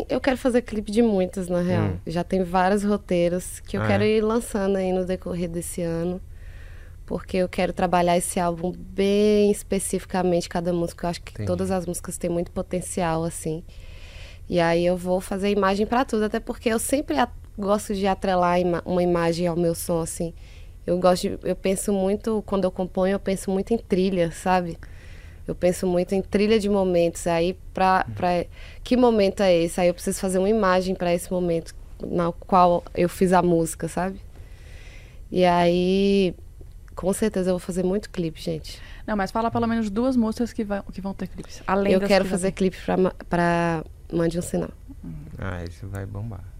Eu 0.10 0.20
quero 0.20 0.38
fazer 0.38 0.62
clipe 0.62 0.92
de 0.92 1.02
muitas, 1.02 1.48
na 1.48 1.62
real. 1.62 1.86
Hum. 1.86 1.98
Já 2.06 2.24
tem 2.24 2.44
vários 2.44 2.84
roteiros 2.84 3.60
que 3.62 3.78
eu 3.78 3.82
Ah, 3.82 3.88
quero 3.88 4.04
é? 4.04 4.08
ir 4.08 4.22
lançando 4.22 4.76
aí 4.76 4.92
no 4.92 5.06
decorrer 5.06 5.50
desse 5.50 5.82
ano. 5.82 6.20
Porque 7.06 7.38
eu 7.38 7.48
quero 7.48 7.72
trabalhar 7.72 8.18
esse 8.18 8.40
álbum 8.40 8.74
bem 8.76 9.52
especificamente, 9.52 10.50
cada 10.50 10.74
música. 10.74 11.06
Eu 11.06 11.10
acho 11.12 11.22
que 11.22 11.32
Entendi. 11.34 11.48
todas 11.48 11.72
as 11.72 11.86
músicas 11.86 12.18
têm 12.18 12.30
muito 12.30 12.52
potencial, 12.52 13.24
assim. 13.24 13.64
E 14.50 14.60
aí 14.60 14.86
eu 14.86 14.98
vou 14.98 15.22
fazer 15.22 15.50
imagem 15.50 15.86
pra 15.86 16.04
tudo, 16.04 16.26
até 16.26 16.40
porque 16.40 16.68
eu 16.70 16.80
sempre 16.80 17.16
gosto 17.58 17.94
de 17.94 18.06
atrelar 18.06 18.58
uma 18.86 19.02
imagem 19.04 19.48
ao 19.48 19.56
meu 19.56 19.74
som, 19.76 20.02
assim. 20.02 20.34
Eu 20.86 21.00
gosto 21.00 21.24
de, 21.24 21.40
eu 21.44 21.56
penso 21.56 21.92
muito, 21.92 22.44
quando 22.46 22.66
eu 22.66 22.72
componho, 22.72 23.14
eu 23.14 23.20
penso 23.20 23.50
muito 23.50 23.74
em 23.74 23.78
trilha, 23.78 24.32
sabe? 24.32 24.78
Eu 25.48 25.56
penso 25.56 25.86
muito 25.88 26.14
em 26.14 26.22
trilha 26.22 26.60
de 26.60 26.70
momentos. 26.70 27.26
Aí, 27.28 27.58
pra, 27.74 28.06
pra, 28.16 28.46
que 28.84 28.96
momento 28.98 29.42
é 29.42 29.56
esse? 29.56 29.80
Aí 29.80 29.88
eu 29.88 29.94
preciso 29.94 30.20
fazer 30.20 30.40
uma 30.40 30.50
imagem 30.50 30.96
para 30.96 31.14
esse 31.14 31.32
momento 31.32 31.74
na 32.06 32.32
qual 32.32 32.84
eu 32.94 33.08
fiz 33.08 33.32
a 33.34 33.42
música, 33.42 33.88
sabe? 33.88 34.20
E 35.32 35.44
aí, 35.46 36.36
com 36.96 37.12
certeza 37.14 37.50
eu 37.50 37.54
vou 37.54 37.60
fazer 37.60 37.84
muito 37.84 38.10
clipe, 38.10 38.42
gente. 38.42 38.82
Não, 39.06 39.16
mas 39.16 39.32
fala 39.32 39.52
pelo 39.52 39.68
menos 39.68 39.90
duas 39.90 40.16
músicas 40.16 40.54
que, 40.54 40.64
vão 40.64 40.82
que 40.92 41.02
vão 41.02 41.14
ter 41.14 41.28
clipes. 41.28 41.62
Além 41.68 41.94
eu 41.94 42.00
das 42.00 42.08
quero 42.08 42.26
que 42.26 42.32
fazer 42.32 42.52
clipe 42.52 42.78
pra 43.30 43.84
Mande 44.12 44.40
um 44.40 44.42
Sinal. 44.42 44.72
Ah, 45.38 45.64
esse 45.64 45.86
vai 45.86 46.06
bombar. 46.06 46.55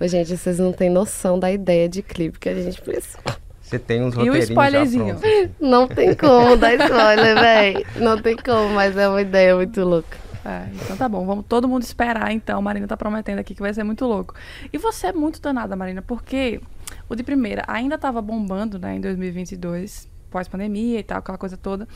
Ô, 0.00 0.06
gente, 0.06 0.36
vocês 0.36 0.58
não 0.58 0.72
têm 0.72 0.90
noção 0.90 1.38
da 1.38 1.50
ideia 1.50 1.88
de 1.88 2.02
clipe 2.02 2.38
que 2.38 2.48
a 2.48 2.54
gente 2.54 2.80
precisa. 2.80 3.18
Você 3.60 3.78
tem 3.78 4.02
uns 4.02 4.14
E 4.14 4.18
o 4.18 4.18
roteirinhos 4.18 4.48
já 4.48 4.52
spoilerzinho? 4.52 5.16
Não 5.58 5.88
tem 5.88 6.14
como 6.14 6.56
dar 6.56 6.74
spoiler, 6.74 7.34
véi. 7.40 7.86
Não 7.96 8.20
tem 8.20 8.36
como, 8.36 8.74
mas 8.74 8.96
é 8.96 9.08
uma 9.08 9.22
ideia 9.22 9.56
muito 9.56 9.82
louca. 9.82 10.18
É, 10.44 10.66
então 10.74 10.96
tá 10.96 11.08
bom, 11.08 11.24
vamos 11.24 11.44
todo 11.48 11.68
mundo 11.68 11.82
esperar 11.82 12.32
então. 12.32 12.58
A 12.58 12.62
Marina 12.62 12.86
tá 12.86 12.96
prometendo 12.96 13.38
aqui 13.38 13.54
que 13.54 13.62
vai 13.62 13.72
ser 13.72 13.84
muito 13.84 14.04
louco. 14.04 14.34
E 14.72 14.76
você 14.76 15.06
é 15.06 15.12
muito 15.12 15.40
danada, 15.40 15.74
Marina, 15.76 16.02
porque 16.02 16.60
o 17.08 17.14
de 17.14 17.22
primeira 17.22 17.64
ainda 17.66 17.96
tava 17.96 18.20
bombando, 18.20 18.78
né, 18.78 18.96
em 18.96 19.00
2022, 19.00 20.10
pós-pandemia 20.32 20.98
e 20.98 21.02
tal, 21.02 21.18
aquela 21.18 21.38
coisa 21.38 21.56
toda. 21.56 21.86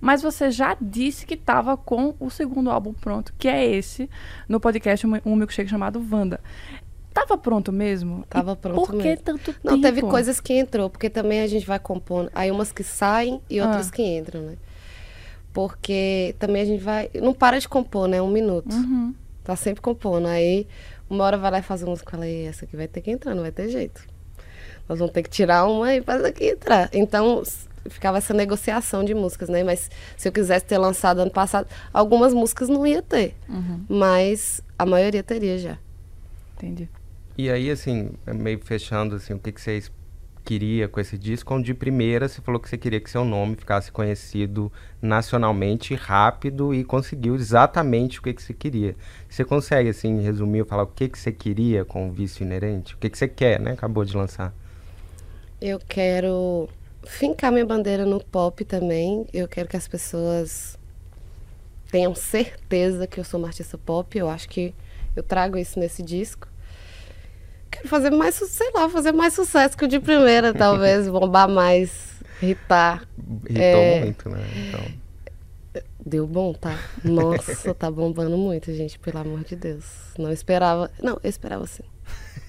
Mas 0.00 0.22
você 0.22 0.50
já 0.50 0.76
disse 0.80 1.24
que 1.24 1.36
tava 1.36 1.76
com 1.76 2.14
o 2.18 2.30
segundo 2.30 2.70
álbum 2.70 2.92
pronto, 2.92 3.32
que 3.38 3.46
é 3.46 3.64
esse, 3.64 4.10
no 4.48 4.58
podcast 4.58 5.06
Um 5.06 5.20
um 5.24 5.36
Milkshake 5.36 5.70
chamado 5.70 6.04
Wanda. 6.10 6.40
Tava 7.12 7.36
pronto 7.36 7.70
mesmo? 7.72 8.24
Tava 8.28 8.52
E 8.52 8.56
pronto 8.56 8.76
Por 8.86 8.90
que 8.96 9.02
mesmo. 9.02 9.22
tanto 9.24 9.54
Não, 9.62 9.72
tempo? 9.72 9.82
teve 9.82 10.00
coisas 10.02 10.40
que 10.40 10.52
entrou, 10.54 10.88
porque 10.88 11.10
também 11.10 11.40
a 11.42 11.46
gente 11.46 11.66
vai 11.66 11.78
compondo. 11.78 12.30
Aí 12.34 12.50
umas 12.50 12.72
que 12.72 12.82
saem 12.82 13.40
e 13.50 13.60
outras 13.60 13.88
Ah. 13.88 13.92
que 13.92 14.02
entram, 14.02 14.40
né? 14.42 14.56
Porque 15.52 16.34
também 16.38 16.62
a 16.62 16.64
gente 16.64 16.82
vai. 16.82 17.10
Não 17.14 17.34
para 17.34 17.58
de 17.58 17.68
compor, 17.68 18.08
né? 18.08 18.22
Um 18.22 18.30
minuto. 18.30 18.72
Uhum. 18.74 19.14
Tá 19.44 19.54
sempre 19.56 19.82
compondo. 19.82 20.26
Aí 20.26 20.66
uma 21.10 21.24
hora 21.24 21.36
vai 21.36 21.50
lá 21.50 21.58
e 21.58 21.62
faz 21.62 21.82
uma 21.82 21.90
música 21.90 22.08
e 22.08 22.12
fala, 22.12 22.26
"Ei, 22.26 22.46
essa 22.46 22.64
aqui 22.64 22.76
vai 22.76 22.88
ter 22.88 23.00
que 23.02 23.10
entrar, 23.10 23.34
não 23.34 23.42
vai 23.42 23.52
ter 23.52 23.68
jeito. 23.68 24.02
Nós 24.88 24.98
vamos 24.98 25.12
ter 25.12 25.22
que 25.22 25.28
tirar 25.30 25.66
uma 25.66 25.94
e 25.94 26.00
faz 26.02 26.24
aqui 26.24 26.44
entrar. 26.50 26.88
Então 26.92 27.42
ficava 27.88 28.16
essa 28.18 28.32
negociação 28.32 29.04
de 29.04 29.12
músicas, 29.14 29.48
né? 29.48 29.62
Mas 29.62 29.90
se 30.16 30.28
eu 30.28 30.32
quisesse 30.32 30.64
ter 30.64 30.78
lançado 30.78 31.18
ano 31.20 31.30
passado, 31.30 31.66
algumas 31.92 32.32
músicas 32.32 32.68
não 32.68 32.86
ia 32.86 33.02
ter. 33.02 33.34
Uhum. 33.48 33.84
Mas 33.88 34.62
a 34.78 34.86
maioria 34.86 35.22
teria 35.22 35.58
já. 35.58 35.78
Entendi. 36.56 36.88
E 37.36 37.50
aí, 37.50 37.70
assim, 37.70 38.10
meio 38.26 38.60
fechando, 38.62 39.16
assim, 39.16 39.34
o 39.34 39.38
que, 39.38 39.52
que 39.52 39.60
vocês 39.60 39.90
queria 40.44 40.88
com 40.88 41.00
esse 41.00 41.16
disco? 41.16 41.54
Onde 41.54 41.66
de 41.66 41.74
primeira 41.74 42.28
você 42.28 42.40
falou 42.42 42.60
que 42.60 42.68
você 42.68 42.76
queria 42.76 43.00
que 43.00 43.10
seu 43.10 43.24
nome 43.24 43.56
ficasse 43.56 43.90
conhecido 43.90 44.70
nacionalmente 45.00 45.94
rápido 45.94 46.74
e 46.74 46.84
conseguiu 46.84 47.34
exatamente 47.34 48.18
o 48.18 48.22
que, 48.22 48.34
que 48.34 48.42
você 48.42 48.52
queria. 48.52 48.96
Você 49.28 49.44
consegue, 49.44 49.88
assim, 49.88 50.20
resumir, 50.20 50.66
falar 50.66 50.82
o 50.82 50.88
que, 50.88 51.08
que 51.08 51.18
você 51.18 51.32
queria 51.32 51.84
com 51.84 52.08
o 52.08 52.12
Vício 52.12 52.44
Inerente? 52.44 52.94
O 52.94 52.98
que, 52.98 53.08
que 53.08 53.16
você 53.16 53.28
quer, 53.28 53.60
né? 53.60 53.72
Acabou 53.72 54.04
de 54.04 54.16
lançar. 54.16 54.52
Eu 55.60 55.78
quero 55.78 56.68
fincar 57.04 57.52
minha 57.52 57.64
bandeira 57.64 58.04
no 58.04 58.22
pop 58.22 58.64
também. 58.64 59.26
Eu 59.32 59.48
quero 59.48 59.68
que 59.68 59.76
as 59.76 59.88
pessoas 59.88 60.78
tenham 61.90 62.14
certeza 62.14 63.06
que 63.06 63.20
eu 63.20 63.24
sou 63.24 63.38
uma 63.38 63.48
artista 63.48 63.78
pop. 63.78 64.18
Eu 64.18 64.28
acho 64.28 64.48
que 64.48 64.74
eu 65.14 65.22
trago 65.22 65.56
isso 65.56 65.78
nesse 65.78 66.02
disco. 66.02 66.51
Quero 67.72 67.88
fazer 67.88 68.10
mais, 68.10 68.34
sei 68.36 68.70
lá, 68.72 68.88
fazer 68.88 69.12
mais 69.12 69.34
sucesso 69.34 69.76
que 69.76 69.84
o 69.84 69.88
de 69.88 69.98
primeira, 69.98 70.52
talvez, 70.54 71.08
bombar 71.08 71.48
mais, 71.48 71.90
irritar. 72.40 73.02
Irritou 73.48 73.80
É. 73.80 74.00
muito, 74.00 74.28
né? 74.28 74.40
Então, 74.68 75.02
Deu 76.04 76.26
bom, 76.26 76.52
tá? 76.52 76.78
Nossa, 77.02 77.72
tá 77.74 77.90
bombando 77.90 78.36
muito, 78.36 78.72
gente, 78.74 78.98
pelo 78.98 79.18
amor 79.18 79.44
de 79.44 79.56
Deus. 79.56 79.84
Não 80.18 80.30
esperava. 80.32 80.90
Não, 81.02 81.18
eu 81.22 81.30
esperava 81.30 81.66
sim. 81.66 81.84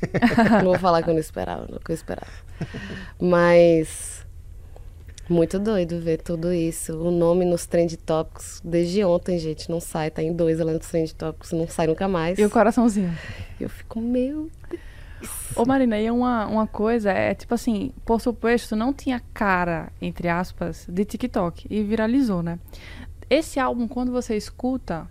não 0.60 0.72
vou 0.72 0.80
falar 0.80 1.04
que 1.04 1.10
eu 1.10 1.14
não 1.14 1.20
esperava, 1.22 1.66
não 1.70 1.78
que 1.78 1.92
eu 1.92 1.96
esperava. 1.96 2.32
Mas 3.22 4.26
muito 5.30 5.58
doido 5.60 6.00
ver 6.02 6.18
tudo 6.18 6.52
isso. 6.52 6.98
O 6.98 7.12
nome 7.12 7.46
nos 7.46 7.66
trend 7.66 7.96
topics 7.98 8.60
desde 8.64 9.06
ontem, 9.06 9.38
gente, 9.40 9.70
não 9.70 9.80
sai, 9.80 10.12
tá 10.12 10.22
em 10.22 10.34
dois 10.34 10.60
lá 10.60 10.74
nos 10.74 10.88
trend 10.88 11.14
topics, 11.16 11.52
não 11.52 11.68
sai 11.68 11.88
nunca 11.88 12.08
mais. 12.08 12.38
E 12.38 12.44
o 12.44 12.50
coraçãozinho? 12.50 13.16
Eu 13.60 13.70
fico, 13.70 14.02
meu 14.02 14.50
Ô 15.56 15.66
Marina, 15.66 16.00
e 16.00 16.10
uma, 16.10 16.46
uma 16.48 16.68
coisa 16.68 17.12
é 17.12 17.34
tipo 17.36 17.54
assim, 17.54 17.92
por 18.06 18.20
suposto, 18.20 18.76
não 18.76 18.92
tinha 18.94 19.22
cara, 19.34 19.92
entre 20.02 20.28
aspas, 20.28 20.86
de 20.90 21.06
TikTok 21.06 21.68
e 21.70 21.84
viralizou, 21.84 22.42
né? 22.42 22.60
Esse 23.30 23.60
álbum, 23.60 23.88
quando 23.88 24.12
você 24.12 24.36
escuta, 24.36 25.08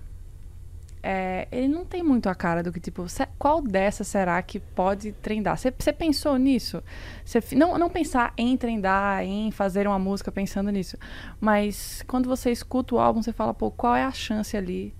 é, 1.02 1.48
ele 1.50 1.68
não 1.68 1.84
tem 1.84 2.02
muito 2.02 2.28
a 2.28 2.34
cara 2.34 2.62
do 2.62 2.72
que, 2.72 2.78
tipo, 2.78 3.04
qual 3.38 3.60
dessas 3.60 4.06
será 4.06 4.40
que 4.42 4.60
pode 4.60 5.12
trendar? 5.12 5.58
Você 5.58 5.92
pensou 5.92 6.36
nisso? 6.36 6.82
Fi- 7.24 7.56
não, 7.56 7.76
não 7.78 7.90
pensar 7.90 8.32
em 8.36 8.56
trendar, 8.56 9.24
em 9.24 9.50
fazer 9.50 9.86
uma 9.86 9.98
música 9.98 10.30
pensando 10.30 10.70
nisso. 10.70 10.96
Mas 11.40 12.04
quando 12.06 12.28
você 12.28 12.52
escuta 12.52 12.94
o 12.94 12.98
álbum, 13.00 13.22
você 13.22 13.32
fala, 13.32 13.52
pô, 13.52 13.70
qual 13.70 13.96
é 13.96 14.04
a 14.04 14.12
chance 14.12 14.56
ali 14.56 14.94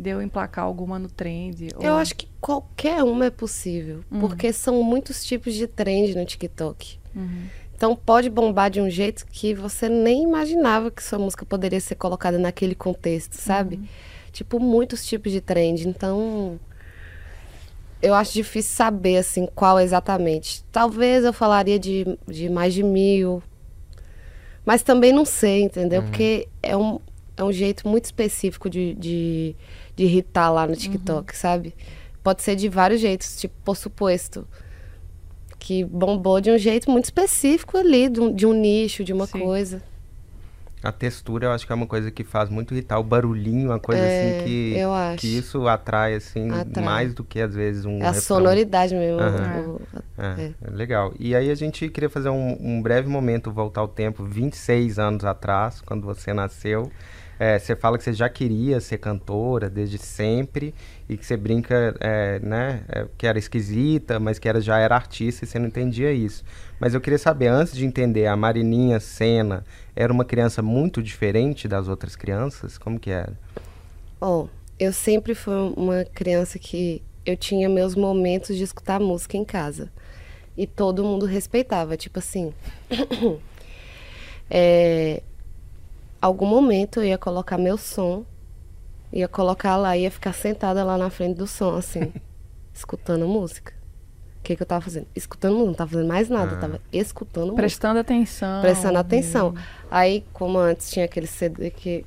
de 0.00 0.10
eu 0.10 0.22
emplacar 0.22 0.64
alguma 0.64 0.98
no 0.98 1.08
trend? 1.10 1.68
Eu 1.80 1.92
Ou- 1.92 1.98
acho 1.98 2.14
que 2.14 2.28
qualquer 2.40 3.02
uma 3.02 3.26
é 3.26 3.30
possível, 3.30 4.04
Uhum. 4.10 4.20
porque 4.20 4.52
são 4.52 4.82
muitos 4.82 5.24
tipos 5.24 5.54
de 5.54 5.66
trend 5.66 6.14
no 6.16 6.24
TikTok. 6.24 6.98
Uhum. 7.14 7.46
Então 7.74 7.94
pode 7.96 8.28
bombar 8.30 8.70
de 8.70 8.80
um 8.80 8.88
jeito 8.90 9.26
que 9.26 9.54
você 9.54 9.88
nem 9.88 10.22
imaginava 10.24 10.90
que 10.90 11.02
sua 11.02 11.18
música 11.18 11.44
poderia 11.46 11.80
ser 11.80 11.94
colocada 11.94 12.38
naquele 12.38 12.74
contexto, 12.74 13.34
sabe? 13.34 13.76
Uhum. 13.76 13.86
Tipo, 14.32 14.60
muitos 14.60 15.04
tipos 15.06 15.32
de 15.32 15.40
trend. 15.40 15.88
Então, 15.88 16.58
eu 18.00 18.14
acho 18.14 18.32
difícil 18.32 18.74
saber, 18.76 19.16
assim, 19.18 19.46
qual 19.54 19.80
exatamente. 19.80 20.64
Talvez 20.70 21.24
eu 21.24 21.32
falaria 21.32 21.78
de, 21.78 22.04
de 22.26 22.48
mais 22.48 22.72
de 22.74 22.82
mil. 22.82 23.42
Mas 24.64 24.82
também 24.82 25.12
não 25.12 25.24
sei, 25.24 25.62
entendeu? 25.62 26.02
Porque 26.02 26.46
é 26.62 26.76
um, 26.76 27.00
é 27.36 27.42
um 27.42 27.50
jeito 27.52 27.88
muito 27.88 28.04
específico 28.04 28.68
de, 28.68 28.94
de, 28.94 29.56
de 29.98 30.04
irritar 30.04 30.48
lá 30.50 30.64
no 30.64 30.76
TikTok, 30.76 31.36
sabe? 31.36 31.74
Pode 32.22 32.42
ser 32.42 32.54
de 32.54 32.68
vários 32.68 33.00
jeitos. 33.00 33.36
Tipo, 33.40 33.54
por 33.64 33.76
suposto, 33.76 34.46
que 35.58 35.84
bombou 35.84 36.40
de 36.40 36.50
um 36.52 36.56
jeito 36.58 36.88
muito 36.88 37.06
específico 37.06 37.76
ali, 37.76 38.08
de 38.08 38.20
um, 38.20 38.32
de 38.32 38.46
um 38.46 38.52
nicho, 38.52 39.02
de 39.02 39.12
uma 39.12 39.26
Sim. 39.26 39.40
coisa. 39.40 39.82
A 40.80 40.92
textura 40.92 41.46
eu 41.46 41.50
acho 41.50 41.66
que 41.66 41.72
é 41.72 41.74
uma 41.74 41.88
coisa 41.88 42.08
que 42.12 42.22
faz 42.22 42.48
muito 42.48 42.72
irritar. 42.72 43.00
O 43.00 43.02
barulhinho, 43.02 43.70
uma 43.70 43.80
coisa 43.80 44.00
É, 44.00 44.06
assim 44.36 44.44
que, 44.44 44.74
eu 44.78 44.92
acho. 44.92 45.18
que 45.18 45.26
isso 45.36 45.66
atrai, 45.66 46.14
assim, 46.14 46.48
Atrai. 46.52 46.84
mais 46.84 47.12
do 47.14 47.24
que 47.24 47.40
às 47.40 47.52
vezes 47.52 47.84
um. 47.84 47.98
É 47.98 48.02
a 48.02 48.12
refrão. 48.12 48.22
sonoridade 48.22 48.94
mesmo. 48.94 49.18
O- 49.20 49.80
É, 50.16 50.42
É. 50.44 50.52
é 50.64 50.70
legal. 50.70 51.12
E 51.18 51.34
aí 51.34 51.50
a 51.50 51.54
gente 51.56 51.88
queria 51.88 52.08
fazer 52.08 52.28
um, 52.28 52.56
um 52.60 52.80
breve 52.80 53.08
momento, 53.08 53.50
voltar 53.50 53.80
ao 53.80 53.88
tempo, 53.88 54.22
26 54.22 55.00
anos 55.00 55.24
atrás, 55.24 55.80
quando 55.80 56.04
você 56.06 56.32
nasceu. 56.32 56.92
É, 57.38 57.58
você 57.58 57.76
fala 57.76 57.96
que 57.96 58.04
você 58.04 58.12
já 58.12 58.28
queria 58.28 58.80
ser 58.80 58.98
cantora 58.98 59.70
desde 59.70 59.96
sempre 59.96 60.74
e 61.08 61.16
que 61.16 61.24
você 61.24 61.36
brinca, 61.36 61.94
é, 62.00 62.40
né, 62.40 62.82
é, 62.88 63.06
que 63.16 63.26
era 63.26 63.38
esquisita, 63.38 64.18
mas 64.18 64.38
que 64.38 64.48
era, 64.48 64.60
já 64.60 64.78
era 64.78 64.94
artista 64.96 65.44
e 65.44 65.48
você 65.48 65.58
não 65.58 65.68
entendia 65.68 66.12
isso. 66.12 66.44
Mas 66.80 66.94
eu 66.94 67.00
queria 67.00 67.18
saber, 67.18 67.46
antes 67.46 67.74
de 67.74 67.86
entender, 67.86 68.26
a 68.26 68.36
Marininha 68.36 68.98
Senna 68.98 69.64
era 69.94 70.12
uma 70.12 70.24
criança 70.24 70.62
muito 70.62 71.02
diferente 71.02 71.68
das 71.68 71.88
outras 71.88 72.16
crianças? 72.16 72.76
Como 72.76 72.98
que 72.98 73.10
era? 73.10 73.38
Ó, 74.20 74.48
eu 74.78 74.92
sempre 74.92 75.34
fui 75.34 75.54
uma 75.76 76.04
criança 76.04 76.58
que 76.58 77.02
eu 77.24 77.36
tinha 77.36 77.68
meus 77.68 77.94
momentos 77.94 78.56
de 78.56 78.62
escutar 78.62 78.98
música 78.98 79.36
em 79.36 79.44
casa. 79.44 79.90
E 80.56 80.66
todo 80.66 81.04
mundo 81.04 81.26
respeitava. 81.26 81.96
Tipo 81.96 82.18
assim. 82.18 82.52
é, 84.50 85.22
algum 86.20 86.46
momento 86.46 87.00
eu 87.00 87.04
ia 87.04 87.18
colocar 87.18 87.58
meu 87.58 87.76
som, 87.78 88.24
ia 89.12 89.28
colocar 89.28 89.76
lá, 89.76 89.96
ia 89.96 90.10
ficar 90.10 90.32
sentada 90.32 90.84
lá 90.84 90.96
na 90.98 91.10
frente 91.10 91.36
do 91.36 91.46
som, 91.46 91.76
assim, 91.76 92.12
escutando 92.74 93.26
música. 93.26 93.72
O 94.38 94.42
que, 94.48 94.56
que 94.56 94.62
eu 94.62 94.66
tava 94.66 94.80
fazendo? 94.80 95.06
Escutando 95.14 95.52
música, 95.54 95.66
não 95.68 95.74
tava 95.74 95.90
fazendo 95.90 96.08
mais 96.08 96.28
nada, 96.28 96.54
eu 96.54 96.60
tava 96.60 96.80
escutando 96.92 97.44
música. 97.46 97.62
Prestando 97.62 97.98
atenção. 98.00 98.60
prestando 98.62 98.98
atenção. 98.98 99.54
Aí, 99.90 100.24
como 100.32 100.58
antes 100.58 100.90
tinha 100.90 101.04
aquele 101.04 101.26
CD 101.26 101.70
que 101.70 102.06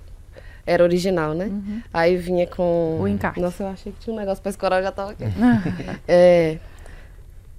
era 0.66 0.82
original, 0.84 1.34
né? 1.34 1.52
Aí 1.94 2.16
vinha 2.18 2.48
com. 2.48 2.98
O 3.00 3.08
encarte. 3.08 3.40
Nossa, 3.40 3.64
eu 3.64 3.68
achei 3.68 3.92
que 3.92 4.00
tinha 4.00 4.14
um 4.16 4.18
negócio 4.18 4.42
pra 4.42 4.50
escorar, 4.50 4.80
eu 4.80 4.84
já 4.86 4.92
tava 4.92 5.12
aqui. 5.12 5.24
É, 6.08 6.58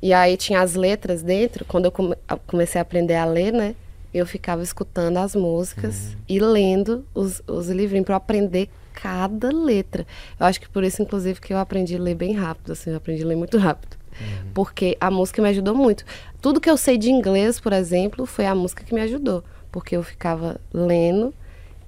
E 0.00 0.12
aí 0.12 0.36
tinha 0.36 0.61
as 0.61 0.74
letras 0.74 1.22
dentro. 1.22 1.64
Quando 1.64 1.84
eu 1.84 1.92
come- 1.92 2.16
comecei 2.46 2.80
a 2.80 2.82
aprender 2.82 3.14
a 3.14 3.24
ler, 3.24 3.53
né? 3.53 3.74
Eu 4.13 4.27
ficava 4.27 4.63
escutando 4.63 5.17
as 5.17 5.35
músicas 5.35 6.17
e 6.29 6.39
lendo 6.39 7.05
os, 7.15 7.43
os 7.47 7.69
livrinhos 7.69 8.09
eu 8.09 8.15
aprender 8.15 8.69
cada 8.93 9.51
letra. 9.51 10.07
Eu 10.39 10.47
acho 10.47 10.61
que 10.61 10.69
por 10.69 10.85
isso, 10.85 11.03
inclusive, 11.03 11.41
que 11.41 11.53
eu 11.53 11.59
aprendi 11.59 11.97
a 11.97 11.99
ler 11.99 12.15
bem 12.15 12.35
rápido, 12.35 12.73
assim, 12.73 12.91
eu 12.91 12.97
aprendi 12.97 13.23
a 13.23 13.27
ler 13.27 13.37
muito 13.37 13.57
rápido. 13.59 13.97
Porque 14.53 14.97
a 15.01 15.11
música 15.11 15.41
me 15.41 15.49
ajudou 15.49 15.75
muito. 15.75 16.05
Tudo 16.41 16.61
que 16.61 16.71
eu 16.71 16.77
sei 16.77 16.99
de 16.99 17.11
inglês, 17.11 17.59
por 17.59 17.73
exemplo, 17.73 18.27
foi 18.27 18.47
a 18.47 18.55
música 18.55 18.85
que 18.85 18.95
me 18.95 19.01
ajudou. 19.01 19.43
Porque 19.71 19.97
eu 19.97 20.03
ficava 20.03 20.61
lendo 20.73 21.33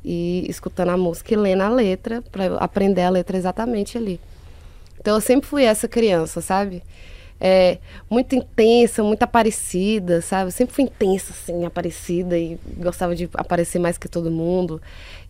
e 0.02 0.46
escutando 0.48 0.90
a 0.90 0.96
música 0.96 1.32
e 1.34 1.36
lendo 1.36 1.62
a 1.62 1.68
letra 1.68 2.22
para 2.32 2.56
aprender 2.56 3.02
a 3.02 3.10
letra 3.10 3.36
exatamente 3.36 3.96
ali. 3.96 4.20
Então 4.98 5.14
eu 5.14 5.20
sempre 5.20 5.48
fui 5.48 5.64
essa 5.64 5.86
criança, 5.86 6.40
sabe? 6.40 6.82
É, 7.46 7.76
muito 8.08 8.34
intensa, 8.34 9.02
muito 9.02 9.22
aparecida, 9.22 10.22
sabe? 10.22 10.46
Eu 10.46 10.50
sempre 10.50 10.74
fui 10.74 10.84
intensa, 10.84 11.30
assim, 11.30 11.66
aparecida 11.66 12.38
e 12.38 12.58
gostava 12.78 13.14
de 13.14 13.28
aparecer 13.34 13.78
mais 13.78 13.98
que 13.98 14.08
todo 14.08 14.30
mundo. 14.30 14.80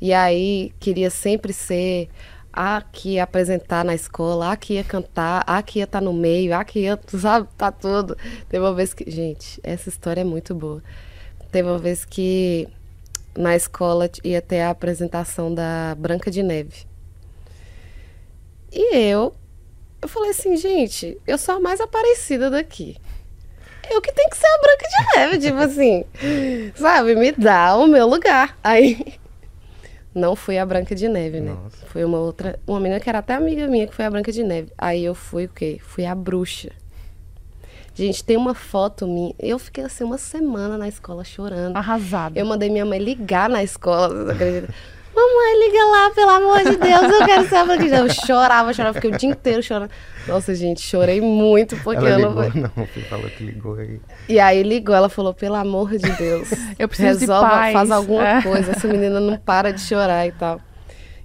E 0.01 0.13
aí 0.13 0.73
queria 0.79 1.11
sempre 1.11 1.53
ser 1.53 2.09
a 2.53 2.81
que 2.81 3.15
ia 3.15 3.25
apresentar 3.25 3.85
na 3.85 3.97
escola, 3.97 4.53
a 4.53 4.57
que 4.57 4.75
ia 4.75 4.85
cantar, 4.85 5.43
a 5.45 5.61
que 5.61 5.81
ia 5.81 5.87
estar 5.87 6.01
no 6.01 6.13
meio, 6.13 6.55
a 6.55 6.65
que 6.65 6.83
ia, 6.83 6.97
sabe, 7.19 7.49
tá 7.59 7.73
tudo. 7.73 8.17
Teve 8.49 8.65
uma 8.65 8.73
vez 8.73 8.95
que. 8.95 9.11
Gente, 9.11 9.59
essa 9.65 9.89
história 9.89 10.21
é 10.21 10.25
muito 10.25 10.55
boa. 10.55 10.81
Teve 11.51 11.69
uma 11.69 11.79
vez 11.79 12.05
que 12.05 12.69
na 13.37 13.57
escola 13.57 14.09
ia 14.23 14.41
ter 14.41 14.61
a 14.61 14.71
apresentação 14.71 15.53
da 15.53 15.97
Branca 15.99 16.31
de 16.31 16.45
Neve. 16.45 16.87
E 18.73 18.97
eu, 18.97 19.35
eu 20.05 20.09
falei 20.09 20.31
assim, 20.33 20.55
gente, 20.55 21.19
eu 21.27 21.39
sou 21.39 21.55
a 21.55 21.61
mais 21.61 21.81
aparecida 21.81 22.51
daqui. 22.51 22.99
Eu 23.91 24.03
que 24.03 24.13
tenho 24.13 24.29
que 24.29 24.37
ser 24.37 24.47
a 24.47 24.61
Branca 24.61 24.87
de 24.87 25.17
Neve, 25.17 25.39
tipo 25.39 25.59
assim, 25.59 26.05
sabe? 26.77 27.15
Me 27.17 27.33
dá 27.33 27.75
o 27.77 27.87
meu 27.87 28.07
lugar. 28.07 28.59
Aí, 28.63 29.15
não 30.15 30.37
fui 30.37 30.59
a 30.59 30.67
Branca 30.67 30.95
de 30.95 31.09
Neve, 31.09 31.41
né? 31.41 31.55
Nossa. 31.55 31.87
Foi 31.87 32.05
uma 32.05 32.19
outra, 32.19 32.61
uma 32.67 32.79
menina 32.79 33.01
que 33.01 33.09
era 33.09 33.21
até 33.21 33.33
amiga 33.33 33.67
minha, 33.67 33.87
que 33.87 33.95
foi 33.95 34.05
a 34.05 34.11
Branca 34.11 34.31
de 34.31 34.43
Neve. 34.43 34.71
Aí 34.77 35.03
eu 35.03 35.15
fui 35.15 35.47
o 35.47 35.49
quê? 35.49 35.81
Fui 35.83 36.05
a 36.05 36.15
bruxa. 36.15 36.71
Gente, 37.95 38.23
tem 38.23 38.37
uma 38.37 38.55
foto 38.55 39.07
minha. 39.07 39.35
Eu 39.39 39.59
fiquei 39.59 39.85
assim 39.85 40.05
uma 40.05 40.19
semana 40.19 40.77
na 40.77 40.87
escola 40.87 41.25
chorando. 41.25 41.77
Arrasada. 41.77 42.39
Eu 42.39 42.45
mandei 42.45 42.69
minha 42.69 42.85
mãe 42.85 42.99
ligar 42.99 43.49
na 43.49 43.65
escola, 43.65 44.09
vocês 44.09 44.29
acreditam? 44.29 44.75
Mamãe, 45.15 45.61
liga 45.67 45.85
lá, 45.85 46.11
pelo 46.11 46.31
amor 46.31 46.59
de 46.65 46.77
Deus, 46.77 47.03
eu 47.03 47.25
quero 47.27 47.49
ser 47.49 47.57
a 47.57 47.65
Branca 47.65 47.85
de 47.85 47.91
Neve. 47.91 48.09
Eu 48.09 48.15
chorava, 48.15 48.73
chorava, 48.73 48.95
fiquei 48.95 49.11
o 49.11 49.17
dia 49.17 49.29
inteiro 49.31 49.63
chorando. 49.63 49.91
Nossa, 50.27 50.55
gente, 50.55 50.81
chorei 50.81 51.21
muito 51.21 51.77
porque 51.85 51.99
Ela 52.05 52.11
eu 52.21 52.29
ligou? 52.29 52.35
não. 52.55 52.63
Não, 52.77 52.87
você 52.87 53.01
falou 53.03 53.29
que 53.31 53.45
ligou 53.45 53.75
aí. 53.77 54.01
E 54.29 54.41
aí 54.41 54.63
ligou, 54.63 54.95
ela 54.95 55.09
falou, 55.09 55.33
pelo 55.35 55.55
amor 55.55 55.91
de 55.97 56.11
Deus, 56.11 56.49
Eu 56.79 56.89
preciso 56.89 57.15
de 57.21 57.27
resolva, 57.27 57.49
paz. 57.49 57.73
faz 57.73 57.91
alguma 57.91 58.27
É. 58.39 58.43
coisa, 58.43 58.73
essa 58.73 58.89
menina 58.89 59.21
não 59.21 59.37
para 59.37 59.73
de 59.73 59.81
chorar 59.81 60.27
e 60.27 60.33
tal. 60.33 60.61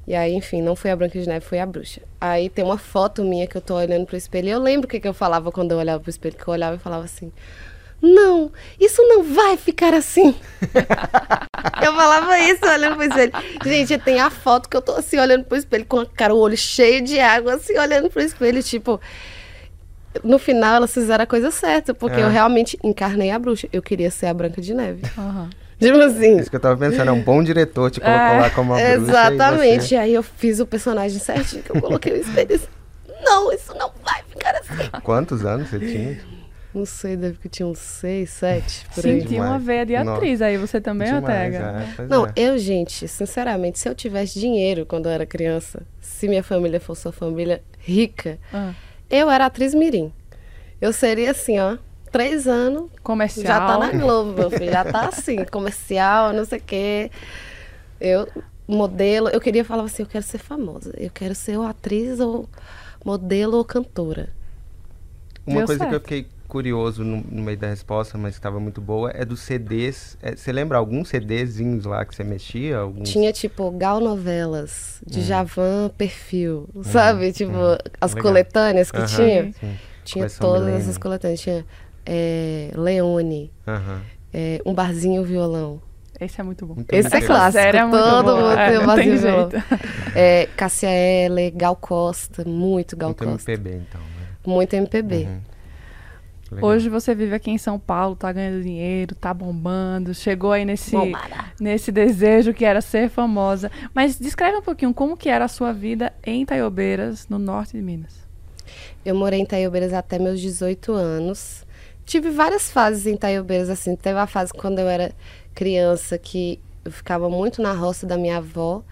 E 0.08 0.16
aí, 0.16 0.34
enfim, 0.34 0.62
não 0.62 0.76
foi 0.76 0.90
a 0.92 0.96
Branca 0.96 1.20
de 1.20 1.28
Neve, 1.28 1.46
foi 1.46 1.60
a 1.60 1.66
bruxa. 1.66 2.02
Aí 2.20 2.50
tem 2.50 2.66
uma 2.66 2.78
foto 2.80 3.24
minha 3.24 3.46
que 3.46 3.56
eu 3.56 3.62
tô 3.62 3.76
olhando 3.76 4.06
pro 4.08 4.18
espelho. 4.18 4.48
E 4.48 4.52
eu 4.52 4.60
lembro 4.60 4.88
o 4.88 4.90
que, 4.90 5.00
que 5.00 5.08
eu 5.08 5.14
falava 5.14 5.52
quando 5.52 5.72
eu 5.72 5.78
olhava 5.78 6.00
pro 6.00 6.10
espelho, 6.10 6.36
que 6.36 6.48
eu 6.48 6.52
olhava 6.52 6.76
e 6.78 6.80
falava 6.80 7.04
assim. 7.06 7.32
Não, 8.02 8.52
isso 8.80 9.02
não 9.08 9.24
vai 9.24 9.58
ficar 9.58 9.94
assim. 9.94 10.34
eu 11.84 11.94
falava 11.94 12.40
isso 12.40 12.66
olhando 12.66 12.96
pro 12.96 13.04
espelho. 13.06 13.32
Gente, 13.66 13.98
tem 13.98 14.20
a 14.22 14.30
foto 14.30 14.70
que 14.70 14.78
eu 14.78 14.82
tô 14.82 14.94
assim 14.94 15.18
olhando 15.18 15.44
pro 15.44 15.58
espelho 15.58 15.86
com 15.86 16.00
a 16.00 16.06
cara, 16.06 16.34
o 16.34 16.38
olho 16.40 16.56
cheio 16.58 17.02
de 17.04 17.20
água, 17.20 17.56
assim, 17.56 17.78
olhando 17.78 18.10
pro 18.10 18.22
espelho, 18.22 18.62
tipo. 18.64 19.00
No 20.24 20.40
final, 20.40 20.76
elas 20.76 20.94
fizeram 20.94 21.24
a 21.24 21.28
coisa 21.28 21.52
certa, 21.52 21.94
porque 21.94 22.20
É. 22.20 22.24
eu 22.24 22.30
realmente 22.30 22.78
encarnei 22.84 23.30
a 23.32 23.38
bruxa. 23.38 23.68
Eu 23.72 23.82
queria 23.82 24.10
ser 24.10 24.26
a 24.26 24.34
Branca 24.34 24.60
de 24.62 24.74
Neve. 24.74 25.04
Aham. 25.18 25.50
Tipo 25.80 25.98
assim. 26.00 26.38
Isso 26.38 26.50
que 26.50 26.56
eu 26.56 26.60
tava 26.60 26.76
pensando, 26.78 27.10
é 27.10 27.12
um 27.12 27.22
bom 27.22 27.44
diretor 27.44 27.92
te 27.92 28.00
colocou 28.02 28.22
É, 28.36 28.40
lá 28.40 28.50
como 28.50 28.74
uma 28.74 28.80
bruxa. 28.82 28.98
e 28.98 29.10
Exatamente. 29.10 29.84
você- 29.88 29.96
E 29.96 29.98
aí 29.98 30.14
eu 30.14 30.24
fiz 30.24 30.60
o 30.60 30.66
personagem 30.66 31.20
certinho, 31.20 31.62
que 31.64 31.70
eu 31.70 31.80
coloquei 31.80 32.14
o 32.14 32.18
espelho 32.18 32.52
e 32.52 32.58
disse, 32.58 32.68
não, 33.24 33.52
isso 33.54 33.74
não 33.78 33.92
vai 34.04 34.22
ficar 34.30 34.56
assim. 34.56 34.90
Quantos 35.04 35.46
anos 35.46 35.70
você 35.70 35.80
tinha? 35.80 36.20
Não 36.74 36.86
sei, 36.86 37.18
deve 37.18 37.40
que 37.40 37.50
tinha 37.50 37.66
uns 37.68 37.80
seis, 37.80 38.30
sete, 38.30 38.86
por 38.94 39.04
aí. 39.06 39.22
Senti 39.22 39.36
uma 39.36 39.58
veia 39.58 39.86
de 39.86 39.98
Nossa. 39.98 40.18
atriz 40.18 40.40
aí, 40.42 40.56
você 40.58 40.80
também, 40.80 41.08
Demais, 41.08 41.24
Ortega? 41.56 41.86
é, 41.98 42.06
Não, 42.08 42.28
é. 42.28 42.34
eu, 42.36 42.58
gente, 42.60 43.08
sinceramente, 43.08 43.80
se 43.80 43.90
eu 43.90 43.96
tivesse 43.96 44.40
dinheiro 44.40 44.86
quando 44.86 45.08
eu 45.08 45.12
era 45.12 45.26
criança, 45.26 45.82
se 46.00 46.28
minha 46.28 46.44
família 46.44 46.80
fosse 46.80 47.08
uma 47.08 47.12
família 47.12 47.64
rica, 47.80 48.38
Ah, 48.54 48.74
eu 49.10 49.32
era 49.32 49.48
atriz 49.48 49.74
mirim. 49.74 50.14
Eu 50.80 50.94
seria 50.94 51.32
assim, 51.32 51.58
ó, 51.60 51.78
três 52.12 52.48
anos, 52.48 52.90
comercial. 53.02 53.46
já 53.48 53.60
tá 53.66 53.78
na 53.78 53.92
Globo, 53.92 54.34
meu 54.34 54.52
filho, 54.52 54.72
já 54.72 54.86
tá 54.86 55.08
assim, 55.08 55.44
comercial, 55.52 56.34
não 56.34 56.46
sei 56.46 56.60
o 56.60 56.62
quê. 56.64 57.10
Eu, 58.00 58.28
modelo, 58.68 59.28
eu 59.30 59.42
queria 59.42 59.66
falar 59.66 59.84
assim, 59.86 60.04
eu 60.04 60.08
quero 60.08 60.24
ser 60.24 60.38
famosa, 60.38 60.94
eu 60.98 61.10
quero 61.10 61.34
ser 61.34 61.58
ou 61.58 61.66
atriz 61.66 62.20
ou 62.20 62.48
modelo 63.04 63.58
ou 63.58 63.66
cantora. 63.66 64.30
Uma 65.48 65.58
Deu 65.58 65.66
coisa 65.66 65.80
que 65.88 65.96
eu 65.96 66.00
certo. 66.00 66.04
fiquei 66.04 66.28
curioso 66.50 67.04
no, 67.04 67.24
no 67.30 67.44
meio 67.44 67.58
da 67.58 67.68
resposta, 67.68 68.18
mas 68.18 68.34
que 68.34 68.40
estava 68.40 68.60
muito 68.60 68.82
boa, 68.82 69.12
é 69.12 69.24
dos 69.24 69.40
CDs. 69.40 70.18
É, 70.22 70.36
você 70.36 70.52
lembra 70.52 70.78
alguns 70.78 71.10
CDzinhos 71.10 71.86
lá 71.86 72.04
que 72.04 72.14
você 72.14 72.24
mexia? 72.24 72.80
Alguns... 72.80 73.10
Tinha, 73.10 73.32
tipo, 73.32 73.72
Gal 73.72 74.02
Novelas, 74.02 75.02
de 75.06 75.22
Javan 75.22 75.90
Perfil, 75.98 76.68
sabe? 76.84 77.32
Tipo, 77.32 77.54
as 78.02 78.14
Legal. 78.14 78.24
coletâneas 78.24 78.92
que 78.92 79.06
tinha. 79.06 79.54
sim. 79.54 79.78
Tinha 80.04 80.24
Coleção 80.24 80.48
todas 80.48 80.62
Milênio. 80.62 80.82
essas 80.82 80.98
coletâneas. 80.98 81.40
Tinha 81.40 81.66
é, 82.06 82.72
Leone, 82.76 83.52
é, 84.34 84.60
Um 84.66 84.74
Barzinho 84.74 85.24
Violão. 85.24 85.80
Esse 86.20 86.42
é 86.42 86.44
muito 86.44 86.66
bom. 86.66 86.76
Muito 86.76 86.92
Esse 86.92 87.16
é 87.16 87.22
clássico, 87.22 87.64
é 87.64 87.86
muito 87.86 88.04
todo 88.04 88.36
mundo 88.36 88.52
é, 88.52 88.70
tem 88.70 88.76
um 88.76 88.80
tem 88.80 88.88
barzinho 88.88 89.18
violão. 89.20 89.50
É, 90.16 90.50
Cássia 90.58 90.90
Eller, 90.90 91.54
Gal 91.56 91.76
Costa, 91.78 92.44
muito 92.44 92.98
Gal 92.98 93.10
Muito 93.10 93.24
Costa. 93.24 93.52
MPB, 93.52 93.70
então. 93.88 94.02
Né? 94.02 94.28
Muito 94.46 94.74
MPB. 94.74 95.16
Uhum. 95.16 95.42
Legal. 96.52 96.70
Hoje 96.70 96.90
você 96.90 97.14
vive 97.14 97.36
aqui 97.36 97.52
em 97.52 97.58
São 97.58 97.78
Paulo, 97.78 98.16
tá 98.16 98.32
ganhando 98.32 98.64
dinheiro, 98.64 99.14
tá 99.14 99.34
bombando, 99.34 100.14
chegou 100.14 100.52
aí 100.52 100.66
nesse, 100.66 100.92
Bombada. 100.92 101.46
nesse 101.60 101.92
desejo 101.92 102.54
que 102.54 102.66
era 102.66 102.82
ser 102.82 103.10
famosa. 103.10 103.72
Mas 103.94 104.18
descreve 104.20 104.58
um 104.58 104.62
pouquinho 104.62 104.94
como 104.94 105.16
que 105.16 105.30
era 105.30 105.46
a 105.46 105.50
sua 105.50 105.72
vida 105.72 106.12
em 106.24 106.46
Taiobeiras, 106.46 107.28
no 107.30 107.38
norte 107.38 107.74
de 107.74 107.84
Minas. 107.84 108.28
Eu 109.06 109.16
morei 109.16 109.40
em 109.40 109.46
Taiobeiras 109.46 109.94
até 109.94 110.18
meus 110.18 110.42
18 110.42 110.92
anos. 110.92 111.66
Tive 112.06 112.32
várias 112.32 112.72
fases 112.72 113.06
em 113.06 113.16
Taiobeiras, 113.16 113.70
assim. 113.70 113.96
Teve 113.96 114.18
a 114.18 114.26
fase 114.26 114.52
quando 114.52 114.80
eu 114.80 114.88
era 114.88 115.12
criança 115.54 116.18
que 116.18 116.60
eu 116.84 116.92
ficava 116.92 117.30
muito 117.30 117.62
na 117.62 117.74
roça 117.74 118.08
da 118.08 118.18
minha 118.18 118.38
avó. 118.38 118.84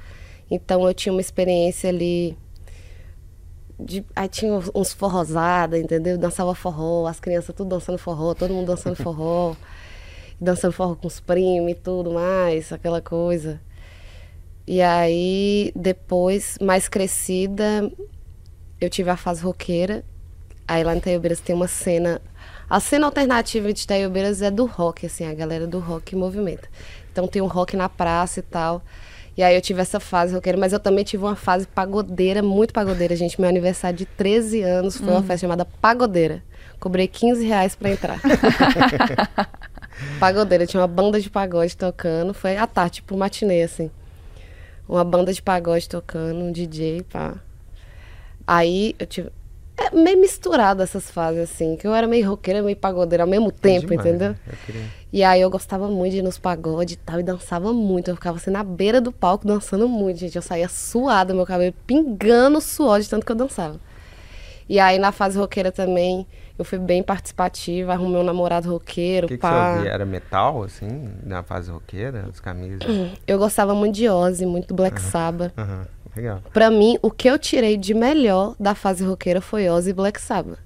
Então 0.50 0.88
eu 0.88 0.94
tinha 0.94 1.12
uma 1.12 1.22
experiência 1.22 1.90
ali. 1.90 2.38
De, 3.80 4.04
aí 4.16 4.28
tinha 4.28 4.54
uns- 4.54 4.94
forrosada, 4.94 5.78
entendeu? 5.78 6.18
Dançava 6.18 6.56
forró, 6.56 7.06
as 7.08 7.20
crianças 7.20 7.56
tudo 7.56 7.70
dançando 7.70 7.98
forró, 7.98 8.34
todo 8.34 8.54
mundo 8.54 8.68
dançando 8.68 8.96
forró. 8.96 9.56
dançando 10.42 10.72
forró 10.74 10.96
com 10.96 11.08
os 11.08 11.20
primos 11.20 11.72
e 11.72 11.76
tudo 11.76 12.12
mais, 12.12 12.72
aquela 12.72 13.02
coisa. 13.02 13.60
E 14.66 14.82
aí, 14.82 15.72
depois, 15.76 16.58
mais 16.62 16.90
crescida, 16.90 17.90
eu 18.82 18.90
tive 18.90 19.10
a 19.10 19.18
fase 19.18 19.42
roqueira. 19.42 20.04
Aí 20.68 20.84
lá 20.84 20.96
em 20.96 21.00
Taiobeiras 21.00 21.40
tem 21.40 21.56
uma 21.56 21.68
cena. 21.68 22.22
A 22.70 22.80
cena 22.80 23.06
alternativa 23.06 23.72
de 23.72 23.88
Taiobeiras 23.88 24.42
é 24.42 24.52
do 24.52 24.66
rock, 24.66 25.06
assim, 25.06 25.26
a 25.26 25.34
galera 25.34 25.66
do 25.66 25.80
rock 25.80 26.16
movimenta. 26.16 26.68
Então 27.12 27.26
tem 27.28 27.42
um 27.42 27.48
rock 27.48 27.78
na 27.78 27.88
praça 27.88 28.42
e 28.42 28.44
tal. 28.44 28.82
E 29.38 29.44
aí 29.44 29.56
eu 29.56 29.62
tive 29.62 29.80
essa 29.80 30.00
fase 30.00 30.34
roqueira, 30.34 30.58
mas 30.58 30.74
eu 30.74 30.80
também 30.80 31.04
tive 31.04 31.24
uma 31.24 31.36
fase 31.36 31.68
pagodeira, 31.68 32.42
muito 32.42 32.74
pagodeira, 32.74 33.16
gente. 33.16 33.40
Meu 33.40 33.48
aniversário 33.48 33.96
de 33.96 34.06
13 34.06 34.64
anos 34.64 34.98
foi 34.98 35.10
uma 35.10 35.22
festa 35.22 35.46
chamada 35.46 35.64
Pagodeira. 35.64 36.44
Cobrei 36.80 37.08
15 37.08 37.46
reais 37.46 37.76
pra 37.76 37.92
entrar. 37.92 38.20
pagodeira, 40.20 40.66
tinha 40.66 40.82
uma 40.82 40.88
banda 40.88 41.22
de 41.22 41.30
pagode 41.30 41.78
tocando. 41.78 42.34
Foi 42.34 42.58
à 42.58 42.66
tarde, 42.66 42.96
tipo 42.96 43.16
matinê, 43.16 43.62
assim. 43.62 43.92
Uma 44.90 45.04
banda 45.04 45.32
de 45.32 45.42
pagode 45.42 45.88
tocando, 45.88 46.40
um 46.40 46.52
DJ, 46.52 47.04
pá. 47.04 47.36
Aí 48.48 48.96
eu 48.98 49.06
tive. 49.06 49.30
É 49.78 49.96
meio 49.96 50.20
misturado 50.20 50.82
essas 50.82 51.10
fases, 51.12 51.42
assim. 51.42 51.76
Que 51.76 51.86
eu 51.88 51.94
era 51.94 52.08
meio 52.08 52.28
roqueira, 52.30 52.62
meio 52.64 52.76
pagodeira 52.76 53.24
ao 53.24 53.30
mesmo 53.30 53.52
tempo, 53.52 53.88
Demais, 53.88 54.08
entendeu? 54.08 54.30
né? 54.30 54.36
Queria... 54.66 54.82
E 55.14 55.24
aí 55.24 55.40
eu 55.40 55.50
gostava 55.50 55.88
muito 55.88 56.12
de 56.14 56.18
ir 56.20 56.22
nos 56.24 56.38
pagodes 56.38 56.96
e 56.96 56.98
tal, 56.98 57.20
e 57.20 57.24
dançava 57.24 57.72
muito. 57.72 58.10
Eu 58.10 58.16
ficava 58.16 58.38
assim 58.38 58.50
na 58.50 58.64
beira 58.64 59.00
do 59.00 59.12
palco 59.12 59.46
dançando 59.48 59.88
muito, 59.88 60.18
gente. 60.20 60.36
Eu 60.36 60.42
saía 60.42 60.68
suada, 60.68 61.34
meu 61.34 61.46
cabelo 61.46 61.74
pingando 61.86 62.60
suor 62.60 63.00
de 63.00 63.10
tanto 63.10 63.26
que 63.26 63.32
eu 63.32 63.36
dançava. 63.36 63.80
E 64.70 64.80
aí 64.82 65.00
na 65.00 65.14
fase 65.14 65.38
roqueira 65.40 65.72
também, 65.72 66.28
eu 66.60 66.66
fui 66.66 66.78
bem 66.78 67.02
participativa, 67.02 67.94
arrumei 67.94 68.20
um 68.20 68.24
namorado 68.24 68.70
roqueiro, 68.70 69.26
O 69.26 69.30
que, 69.30 69.36
que 69.36 69.42
pá. 69.42 69.72
você 69.72 69.78
ouvia? 69.78 69.92
Era 69.92 70.06
metal, 70.06 70.62
assim, 70.64 71.08
na 71.24 71.42
fase 71.42 71.72
roqueira, 71.72 72.26
as 72.30 72.42
camisas? 72.42 72.80
Eu 73.26 73.38
gostava 73.38 73.74
muito 73.74 73.96
de 73.96 74.10
Ozzy, 74.10 74.46
muito 74.46 74.74
Black 74.74 75.00
Sabbath. 75.02 75.54
Legal. 76.18 76.42
Pra 76.54 76.70
mim, 76.70 76.98
o 77.02 77.10
que 77.12 77.28
eu 77.30 77.38
tirei 77.40 77.78
de 77.78 77.94
melhor 77.94 78.56
da 78.60 78.76
fase 78.76 79.04
roqueira 79.06 79.40
foi 79.42 79.70
Ozzy 79.70 79.92
e 79.92 79.94
Black 79.94 80.20
Sabbath. 80.22 80.60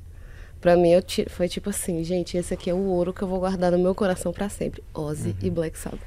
Pra 0.59 0.75
mim, 0.75 0.89
eu 0.91 1.01
ti- 1.01 1.25
foi 1.29 1.47
tipo 1.47 1.69
assim, 1.69 2.03
gente, 2.03 2.37
esse 2.37 2.53
aqui 2.53 2.69
é 2.69 2.73
o 2.73 2.77
ouro 2.85 3.11
que 3.13 3.21
eu 3.21 3.27
vou 3.27 3.39
guardar 3.39 3.71
no 3.71 3.79
meu 3.79 3.93
coração 3.95 4.31
pra 4.31 4.47
sempre. 4.49 4.83
Ozzy 4.93 5.35
e 5.41 5.49
Black 5.49 5.77
Sabbath. 5.77 5.99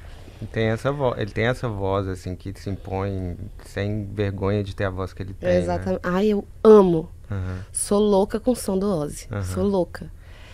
Tem 0.53 0.67
essa. 0.67 0.91
Ele 1.17 1.31
tem 1.31 1.47
essa 1.47 1.69
voz, 1.69 2.07
assim, 2.07 2.35
que 2.37 2.53
se 2.59 2.69
impõe 2.69 3.37
sem 3.65 4.05
vergonha 4.05 4.63
de 4.63 4.75
ter 4.77 4.85
a 4.85 4.91
voz 4.91 5.13
que 5.13 5.23
ele 5.23 5.33
tem, 5.35 5.49
né? 5.49 5.59
Exatamente. 5.59 6.01
Ai, 6.03 6.27
eu 6.29 6.45
amo. 6.63 7.09
Aham, 7.31 7.59
Sou 7.73 7.99
louca 7.99 8.39
com 8.39 8.51
o 8.51 8.57
som 8.57 8.79
do 8.79 8.87
Ozzy. 8.87 9.27
Aham. 9.31 9.43
Sou 9.43 9.65
louca. 9.65 10.11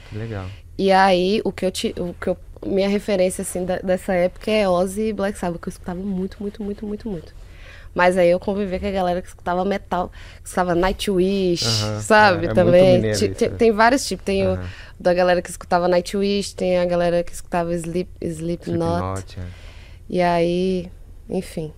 que 0.08 0.16
legal. 0.16 0.46
E 0.78 0.90
aí, 0.92 1.40
o 1.44 1.52
que 1.52 1.66
eu 1.66 1.70
ti- 1.70 1.94
o 1.98 2.14
que 2.14 2.28
eu 2.28 2.36
minha 2.64 2.88
referência 2.88 3.42
assim 3.42 3.64
da- 3.64 3.78
dessa 3.78 4.12
época 4.12 4.50
é 4.50 4.68
Ozzy 4.68 5.08
e 5.08 5.12
Black 5.12 5.38
Sabbath, 5.38 5.60
que 5.62 5.68
eu 5.68 5.70
escutava 5.72 5.98
muito, 6.00 6.36
muito, 6.40 6.62
muito, 6.62 6.86
muito, 6.86 7.08
muito. 7.08 7.34
Mas 7.94 8.16
aí 8.16 8.30
eu 8.30 8.38
convivi 8.38 8.78
com 8.78 8.86
a 8.86 8.90
galera 8.90 9.20
que 9.20 9.28
escutava 9.28 9.64
metal, 9.64 10.08
que 10.42 10.46
escutava 10.48 10.74
Nightwish, 10.74 11.64
Aham, 11.66 12.00
sabe? 12.00 12.46
é, 12.46 12.50
é 12.50 12.54
muito 12.54 12.54
também. 12.54 12.94
mineiro 12.96 13.34
ti- 13.34 13.48
né? 13.48 13.56
tem 13.56 13.72
vários 13.72 14.06
tipos. 14.06 14.24
Tem 14.24 14.46
o 14.46 14.50
Aham. 14.52 14.68
da 14.98 15.12
galera 15.14 15.42
que 15.42 15.50
escutava 15.50 15.88
Nightwish, 15.88 16.54
tem 16.54 16.78
a 16.78 16.84
galera 16.84 17.22
que 17.24 17.32
escutava 17.32 17.74
Sleep, 17.74 18.08
Slipknot. 18.20 19.20
Slipknot, 19.20 19.40
é. 19.40 19.44
E 20.08 20.20
aí, 20.22 20.90
enfim. 21.28 21.72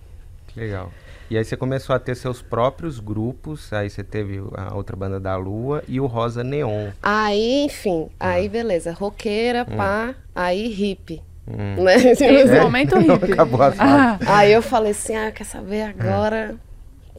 Que 0.47 0.59
legal. 0.59 0.91
E 1.29 1.37
aí 1.37 1.43
você 1.43 1.57
começou 1.57 1.95
a 1.95 1.99
ter 1.99 2.15
seus 2.15 2.43
próprios 2.43 2.99
grupos, 2.99 3.73
aí 3.73 3.89
você 3.89 4.03
teve 4.03 4.39
a 4.55 4.75
outra 4.75 4.95
banda 4.95 5.19
da 5.19 5.35
Lua 5.35 5.83
e 5.87 5.99
o 5.99 6.05
Rosa 6.05 6.43
Neon. 6.43 6.91
Aí, 7.01 7.63
enfim, 7.65 8.09
aí 8.19 8.47
beleza. 8.47 8.91
Roqueira, 8.91 9.65
pá, 9.65 10.13
aí 10.35 10.67
hippie. 10.67 11.23
Hum. 11.47 11.83
Né? 11.83 11.95
Esse 11.95 12.59
momento 12.61 12.95
Não, 12.95 13.15
hippie. 13.15 13.33
acabou 13.33 13.61
a 13.61 13.71
fase. 13.71 13.81
Ah, 13.81 14.37
Aí 14.37 14.53
eu 14.53 14.61
falei 14.61 14.91
assim, 14.91 15.15
ah, 15.15 15.31
quer 15.31 15.43
saber 15.43 15.81
agora? 15.83 16.55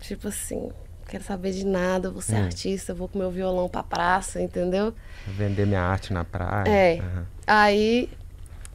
Tipo 0.00 0.28
assim, 0.28 0.70
quero 1.08 1.22
saber 1.24 1.52
de 1.52 1.64
nada, 1.66 2.10
vou 2.10 2.20
ser 2.22 2.36
artista, 2.36 2.94
vou 2.94 3.08
com 3.08 3.18
meu 3.18 3.30
violão 3.30 3.68
pra 3.68 3.82
praça, 3.82 4.40
entendeu? 4.40 4.94
Vender 5.26 5.66
minha 5.66 5.82
arte 5.82 6.12
na 6.12 6.24
praia. 6.24 6.68
É. 6.68 6.98
Aham. 6.98 7.26
Aí 7.46 8.10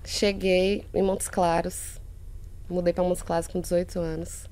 cheguei 0.05 0.85
em 0.93 1.01
Montes 1.01 1.27
Claros, 1.27 1.99
mudei 2.69 2.93
pra 2.93 3.03
Montes 3.03 3.21
Claros 3.23 3.47
com 3.47 3.59
18 3.59 3.99
anos. 3.99 4.45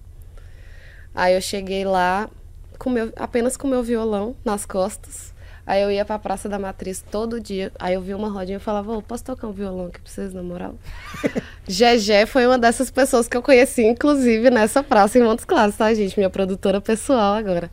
Aí 1.14 1.34
eu 1.34 1.42
cheguei 1.42 1.84
lá 1.86 2.30
com 2.78 2.90
meu, 2.90 3.12
apenas 3.16 3.58
com 3.58 3.68
meu 3.68 3.82
violão 3.82 4.36
nas 4.46 4.66
costas. 4.66 5.34
Aí 5.68 5.82
eu 5.82 5.92
ia 5.92 6.06
pra 6.06 6.18
Praça 6.18 6.48
da 6.48 6.58
Matriz 6.58 7.04
todo 7.12 7.42
dia. 7.42 7.74
Aí 7.78 7.96
eu 7.96 8.02
vi 8.02 8.14
uma 8.14 8.30
rodinha 8.30 8.56
e 8.56 8.60
falava, 8.60 8.94
ô, 8.94 9.02
posso 9.02 9.26
tocar 9.26 9.48
um 9.48 9.52
violão 9.52 9.88
aqui 9.88 10.00
pra 10.00 10.10
vocês, 10.10 10.34
na 10.34 10.42
moral? 10.42 10.76
Gegé 11.68 12.26
foi 12.26 12.48
uma 12.48 12.58
dessas 12.58 12.90
pessoas 12.90 13.28
que 13.28 13.36
eu 13.36 13.42
conheci, 13.42 13.84
inclusive, 13.84 14.50
nessa 14.50 14.82
praça 14.82 15.20
em 15.20 15.24
Montes 15.24 15.44
Claros, 15.44 15.76
tá, 15.76 15.94
gente? 15.94 16.18
Minha 16.18 16.30
produtora 16.30 16.80
pessoal 16.80 17.34
agora. 17.34 17.70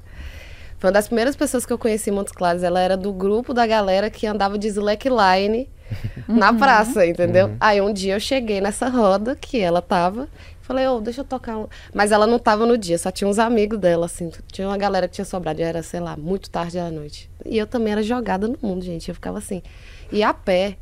Foi 0.80 0.88
uma 0.88 0.92
das 0.92 1.06
primeiras 1.06 1.36
pessoas 1.36 1.64
que 1.64 1.72
eu 1.72 1.78
conheci 1.78 2.10
em 2.10 2.12
Montes 2.12 2.32
Claros. 2.32 2.64
Ela 2.64 2.80
era 2.80 2.96
do 2.96 3.12
grupo 3.12 3.54
da 3.54 3.64
galera 3.64 4.10
que 4.10 4.26
andava 4.26 4.58
de 4.58 4.66
slackline 4.66 5.70
na 6.26 6.52
praça, 6.52 7.06
entendeu? 7.06 7.54
Aí 7.60 7.80
um 7.80 7.92
dia 7.92 8.14
eu 8.14 8.20
cheguei 8.20 8.60
nessa 8.60 8.88
roda 8.88 9.36
que 9.36 9.60
ela 9.60 9.80
tava. 9.80 10.28
Falei, 10.64 10.88
ô, 10.88 10.98
deixa 10.98 11.20
eu 11.20 11.24
tocar 11.26 11.58
um. 11.58 11.66
Mas 11.92 12.10
ela 12.10 12.26
não 12.26 12.38
tava 12.38 12.64
no 12.64 12.78
dia, 12.78 12.96
só 12.96 13.10
tinha 13.10 13.28
uns 13.28 13.38
amigos 13.38 13.78
dela, 13.78 14.06
assim. 14.06 14.32
Tinha 14.50 14.66
uma 14.66 14.78
galera 14.78 15.06
que 15.06 15.12
tinha 15.12 15.24
sobrado, 15.26 15.58
já 15.58 15.66
era, 15.66 15.82
sei 15.82 16.00
lá, 16.00 16.16
muito 16.16 16.48
tarde 16.48 16.78
da 16.78 16.90
noite. 16.90 17.28
E 17.44 17.58
eu 17.58 17.66
também 17.66 17.92
era 17.92 18.02
jogada 18.02 18.48
no 18.48 18.56
mundo, 18.62 18.82
gente. 18.82 19.10
Eu 19.10 19.14
ficava 19.14 19.36
assim. 19.36 19.62
E 20.10 20.22
a 20.22 20.32
pé, 20.32 20.78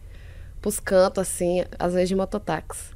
pros 0.61 0.79
cantos, 0.79 1.23
assim, 1.23 1.65
às 1.77 1.95
vezes 1.95 2.09
de 2.09 2.15
mototáxi. 2.15 2.93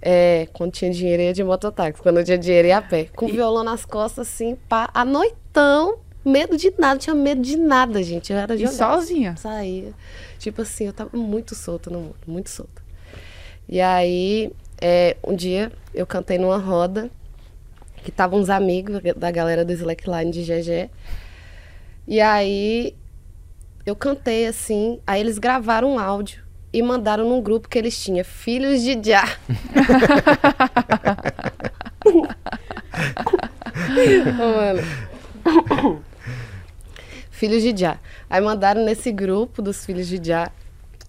É, 0.00 0.46
quando 0.52 0.70
tinha 0.70 0.88
dinheiro 0.92 1.20
ia 1.20 1.32
de 1.32 1.42
mototáxi, 1.42 2.00
quando 2.00 2.22
tinha 2.22 2.38
dinheiro 2.38 2.68
ia 2.68 2.78
a 2.78 2.82
pé. 2.82 3.08
Com 3.16 3.26
o 3.26 3.28
violão 3.32 3.64
nas 3.64 3.84
costas, 3.84 4.28
assim, 4.28 4.54
pá, 4.68 4.88
à 4.94 5.04
noitão, 5.04 5.98
medo 6.24 6.56
de 6.56 6.72
nada, 6.78 6.96
tinha 6.96 7.16
medo 7.16 7.42
de 7.42 7.56
nada, 7.56 8.00
gente. 8.04 8.32
Eu 8.32 8.38
era 8.38 8.54
e 8.54 8.58
jogada. 8.58 8.76
sozinha. 8.76 9.36
Saía. 9.36 9.92
Tipo 10.38 10.62
assim, 10.62 10.86
eu 10.86 10.92
tava 10.92 11.16
muito 11.16 11.56
solta 11.56 11.90
no 11.90 11.98
mundo, 11.98 12.16
muito 12.24 12.50
solta. 12.50 12.84
E 13.68 13.80
aí, 13.80 14.52
é, 14.86 15.16
um 15.24 15.34
dia, 15.34 15.72
eu 15.94 16.06
cantei 16.06 16.36
numa 16.36 16.58
roda, 16.58 17.10
que 18.02 18.10
estavam 18.10 18.38
uns 18.38 18.50
amigos 18.50 19.00
da 19.16 19.30
galera 19.30 19.64
do 19.64 19.72
Slackline 19.72 20.30
de 20.30 20.42
GG. 20.42 20.90
E 22.06 22.20
aí, 22.20 22.94
eu 23.86 23.96
cantei 23.96 24.46
assim, 24.46 25.00
aí 25.06 25.22
eles 25.22 25.38
gravaram 25.38 25.94
um 25.94 25.98
áudio 25.98 26.44
e 26.70 26.82
mandaram 26.82 27.26
num 27.26 27.40
grupo 27.40 27.66
que 27.66 27.78
eles 27.78 27.98
tinham, 27.98 28.22
Filhos 28.26 28.82
de 28.82 29.00
Já. 29.02 29.24
Mano. 34.36 34.82
Filhos 37.30 37.62
de 37.62 37.74
Já. 37.74 37.98
Aí 38.28 38.42
mandaram 38.42 38.84
nesse 38.84 39.10
grupo 39.10 39.62
dos 39.62 39.86
Filhos 39.86 40.06
de 40.06 40.20
Já. 40.22 40.50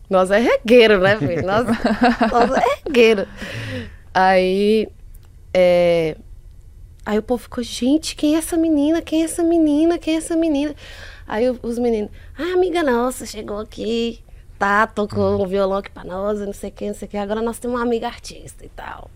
Nós 0.10 0.32
é 0.32 0.40
regueiro, 0.40 1.00
né, 1.00 1.18
filho? 1.18 1.46
Nós, 1.46 1.66
nós 2.32 2.52
é 2.52 2.80
regueiro. 2.86 3.28
Aí, 4.14 4.88
é, 5.54 6.16
aí 7.06 7.18
o 7.18 7.24
povo 7.24 7.44
ficou, 7.44 7.64
gente, 7.64 8.16
quem 8.16 8.36
é 8.36 8.38
essa 8.38 8.56
menina? 8.58 9.02
Quem 9.02 9.22
é 9.22 9.26
essa 9.26 9.44
menina? 9.44 9.98
Quem 9.98 10.16
é 10.16 10.18
essa 10.18 10.36
menina? 10.36 10.76
Aí 11.28 11.50
os 11.50 11.80
meninos, 11.80 12.12
ah, 12.38 12.54
amiga 12.54 12.84
nossa, 12.84 13.26
chegou 13.26 13.60
aqui 13.60 14.24
tá, 14.58 14.88
tocou 14.88 15.44
um 15.44 15.48
violão 15.48 15.78
aqui 15.78 15.92
pra 15.92 16.04
nós, 16.04 16.40
não 16.40 16.54
sei 16.54 16.70
o 16.70 16.74
que, 16.74 16.88
não 16.88 16.94
sei 16.94 17.08
o 17.08 17.12
que. 17.12 17.18
Agora 17.18 17.42
nós 17.42 17.60
temos 17.60 17.78
uma 17.78 17.84
amiga 17.84 18.08
artista 18.08 18.66
e 18.66 18.70
tal. 18.70 19.10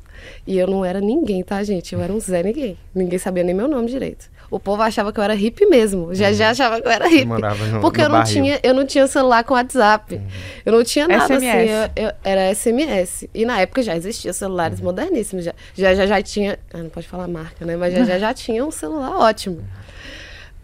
E 0.48 0.58
eu 0.58 0.68
não 0.68 0.84
era 0.84 1.00
ninguém, 1.00 1.44
tá, 1.44 1.64
gente? 1.64 1.94
Eu 1.94 2.02
era 2.02 2.12
um 2.12 2.20
Zé 2.20 2.42
Ninguém. 2.44 2.78
Ninguém 2.94 3.20
sabia 3.20 3.44
nem 3.44 3.54
meu 3.54 3.68
nome 3.68 3.88
direito. 3.90 4.30
O 4.52 4.60
povo 4.60 4.82
achava 4.82 5.14
que 5.14 5.20
eu 5.20 5.24
era 5.24 5.34
hippie 5.36 5.68
mesmo. 5.68 6.14
Já 6.16 6.32
já 6.34 6.50
achava 6.50 6.82
que 6.82 6.88
eu 6.88 6.92
era 6.92 7.08
hippie. 7.08 7.26
morava 7.26 7.66
no- 7.68 7.82
porque 7.82 8.00
no 8.00 8.06
eu 8.06 8.10
não 8.10 8.18
barril. 8.20 8.34
tinha, 8.44 8.60
eu 8.64 8.74
não 8.74 8.86
tinha 8.86 9.06
celular 9.08 9.44
com 9.44 9.54
WhatsApp. 9.54 10.20
Eu 10.66 10.72
não 10.74 10.84
tinha 10.84 11.08
nada 11.08 11.24
SMS. 11.36 11.72
assim. 11.72 11.92
eu- 11.98 12.06
eu- 12.08 12.14
era 12.24 12.42
SMS. 12.56 13.30
E 13.34 13.46
na 13.46 13.62
época 13.62 13.84
já 13.84 13.96
existia 13.96 14.34
celulares 14.34 14.82
moderníssimos. 14.82 15.46
Já, 15.46 15.54
já, 15.76 15.94
já, 15.94 16.06
já 16.08 16.22
tinha. 16.22 16.58
Ah, 16.74 16.80
não 16.80 16.90
pode 16.90 17.08
falar 17.08 17.28
marca, 17.28 17.64
né? 17.66 17.76
Mas 17.78 17.94
já, 17.94 18.04
já, 18.04 18.18
já 18.18 18.34
tinha 18.34 18.66
um 18.66 18.72
celular 18.72 19.12
ótimo. 19.18 19.64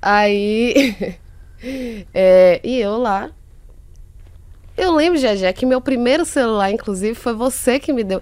Aí. 0.01 0.95
é, 2.13 2.59
e 2.63 2.79
eu 2.79 2.97
lá. 2.97 3.29
Eu 4.77 4.93
lembro, 4.93 5.17
Jajé, 5.17 5.51
que 5.53 5.65
meu 5.65 5.79
primeiro 5.79 6.25
celular, 6.25 6.69
inclusive, 6.71 7.15
foi 7.15 7.33
você 7.33 7.79
que 7.79 7.93
me 7.93 8.03
deu. 8.03 8.21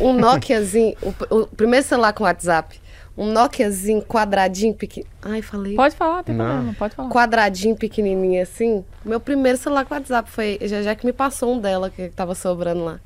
Um 0.00 0.12
Nokiazinho, 0.14 0.96
o, 1.30 1.40
o 1.40 1.46
primeiro 1.46 1.84
celular 1.86 2.12
com 2.12 2.24
WhatsApp. 2.24 2.80
Um 3.16 3.30
Nokiazinho 3.32 4.00
quadradinho, 4.02 4.72
pequeno. 4.72 5.06
Ai, 5.20 5.42
falei. 5.42 5.74
Pode 5.74 5.94
falar, 5.94 6.22
tem 6.22 6.34
Não. 6.34 6.46
problema, 6.46 6.74
pode 6.78 6.94
falar. 6.94 7.10
Quadradinho, 7.10 7.76
pequenininho 7.76 8.42
assim. 8.42 8.82
Meu 9.04 9.20
primeiro 9.20 9.58
celular 9.58 9.84
com 9.84 9.94
WhatsApp 9.94 10.30
foi 10.30 10.58
Jajé 10.62 10.94
que 10.94 11.04
me 11.04 11.12
passou 11.12 11.54
um 11.54 11.58
dela, 11.60 11.90
que 11.90 12.08
tava 12.08 12.34
sobrando 12.34 12.84
lá. 12.84 13.00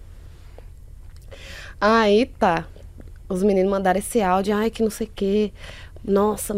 Aí 1.81 2.27
tá. 2.27 2.65
Os 3.29 3.43
meninos 3.43 3.71
mandaram 3.71 3.99
esse 3.99 4.23
áudio, 4.23 4.55
ai, 4.55 4.71
que 4.71 4.83
não 4.83 4.91
sei 4.91 5.07
o 5.07 5.11
quê. 5.13 5.53
Nossa, 6.05 6.55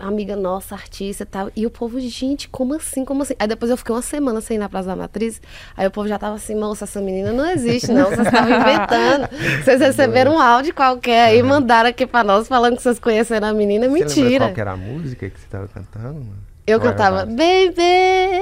amiga 0.00 0.36
nossa, 0.36 0.74
artista 0.74 1.22
e 1.22 1.26
tal. 1.26 1.50
E 1.54 1.66
o 1.66 1.70
povo, 1.70 1.98
gente, 2.00 2.48
como 2.48 2.74
assim? 2.74 3.04
Como 3.04 3.22
assim? 3.22 3.34
Aí 3.38 3.46
depois 3.46 3.70
eu 3.70 3.76
fiquei 3.76 3.94
uma 3.94 4.02
semana 4.02 4.40
sem 4.40 4.56
ir 4.56 4.60
na 4.60 4.68
Praça 4.68 4.88
da 4.88 4.96
Matriz. 4.96 5.40
Aí 5.76 5.86
o 5.86 5.90
povo 5.90 6.08
já 6.08 6.18
tava 6.18 6.36
assim, 6.36 6.54
moça, 6.54 6.84
essa 6.84 7.00
menina 7.00 7.32
não 7.32 7.46
existe, 7.50 7.92
não. 7.92 8.06
Vocês 8.10 8.26
estavam 8.26 8.50
inventando. 8.56 9.28
Vocês 9.62 9.80
receberam 9.80 10.34
um 10.34 10.40
áudio 10.40 10.74
qualquer 10.74 11.26
aí, 11.26 11.42
mandaram 11.42 11.90
aqui 11.90 12.06
pra 12.06 12.24
nós 12.24 12.48
falando 12.48 12.76
que 12.76 12.82
vocês 12.82 12.98
conheceram 12.98 13.48
a 13.48 13.52
menina. 13.52 13.88
Você 13.88 13.92
lembra 13.92 14.08
Mentira. 14.08 14.44
qual 14.46 14.54
que 14.54 14.60
era 14.60 14.72
a 14.72 14.76
música 14.76 15.28
que 15.30 15.38
você 15.40 15.46
tava 15.48 15.68
cantando? 15.68 16.14
mano? 16.14 16.54
Eu 16.66 16.80
cantava? 16.80 17.26
Baby, 17.26 17.82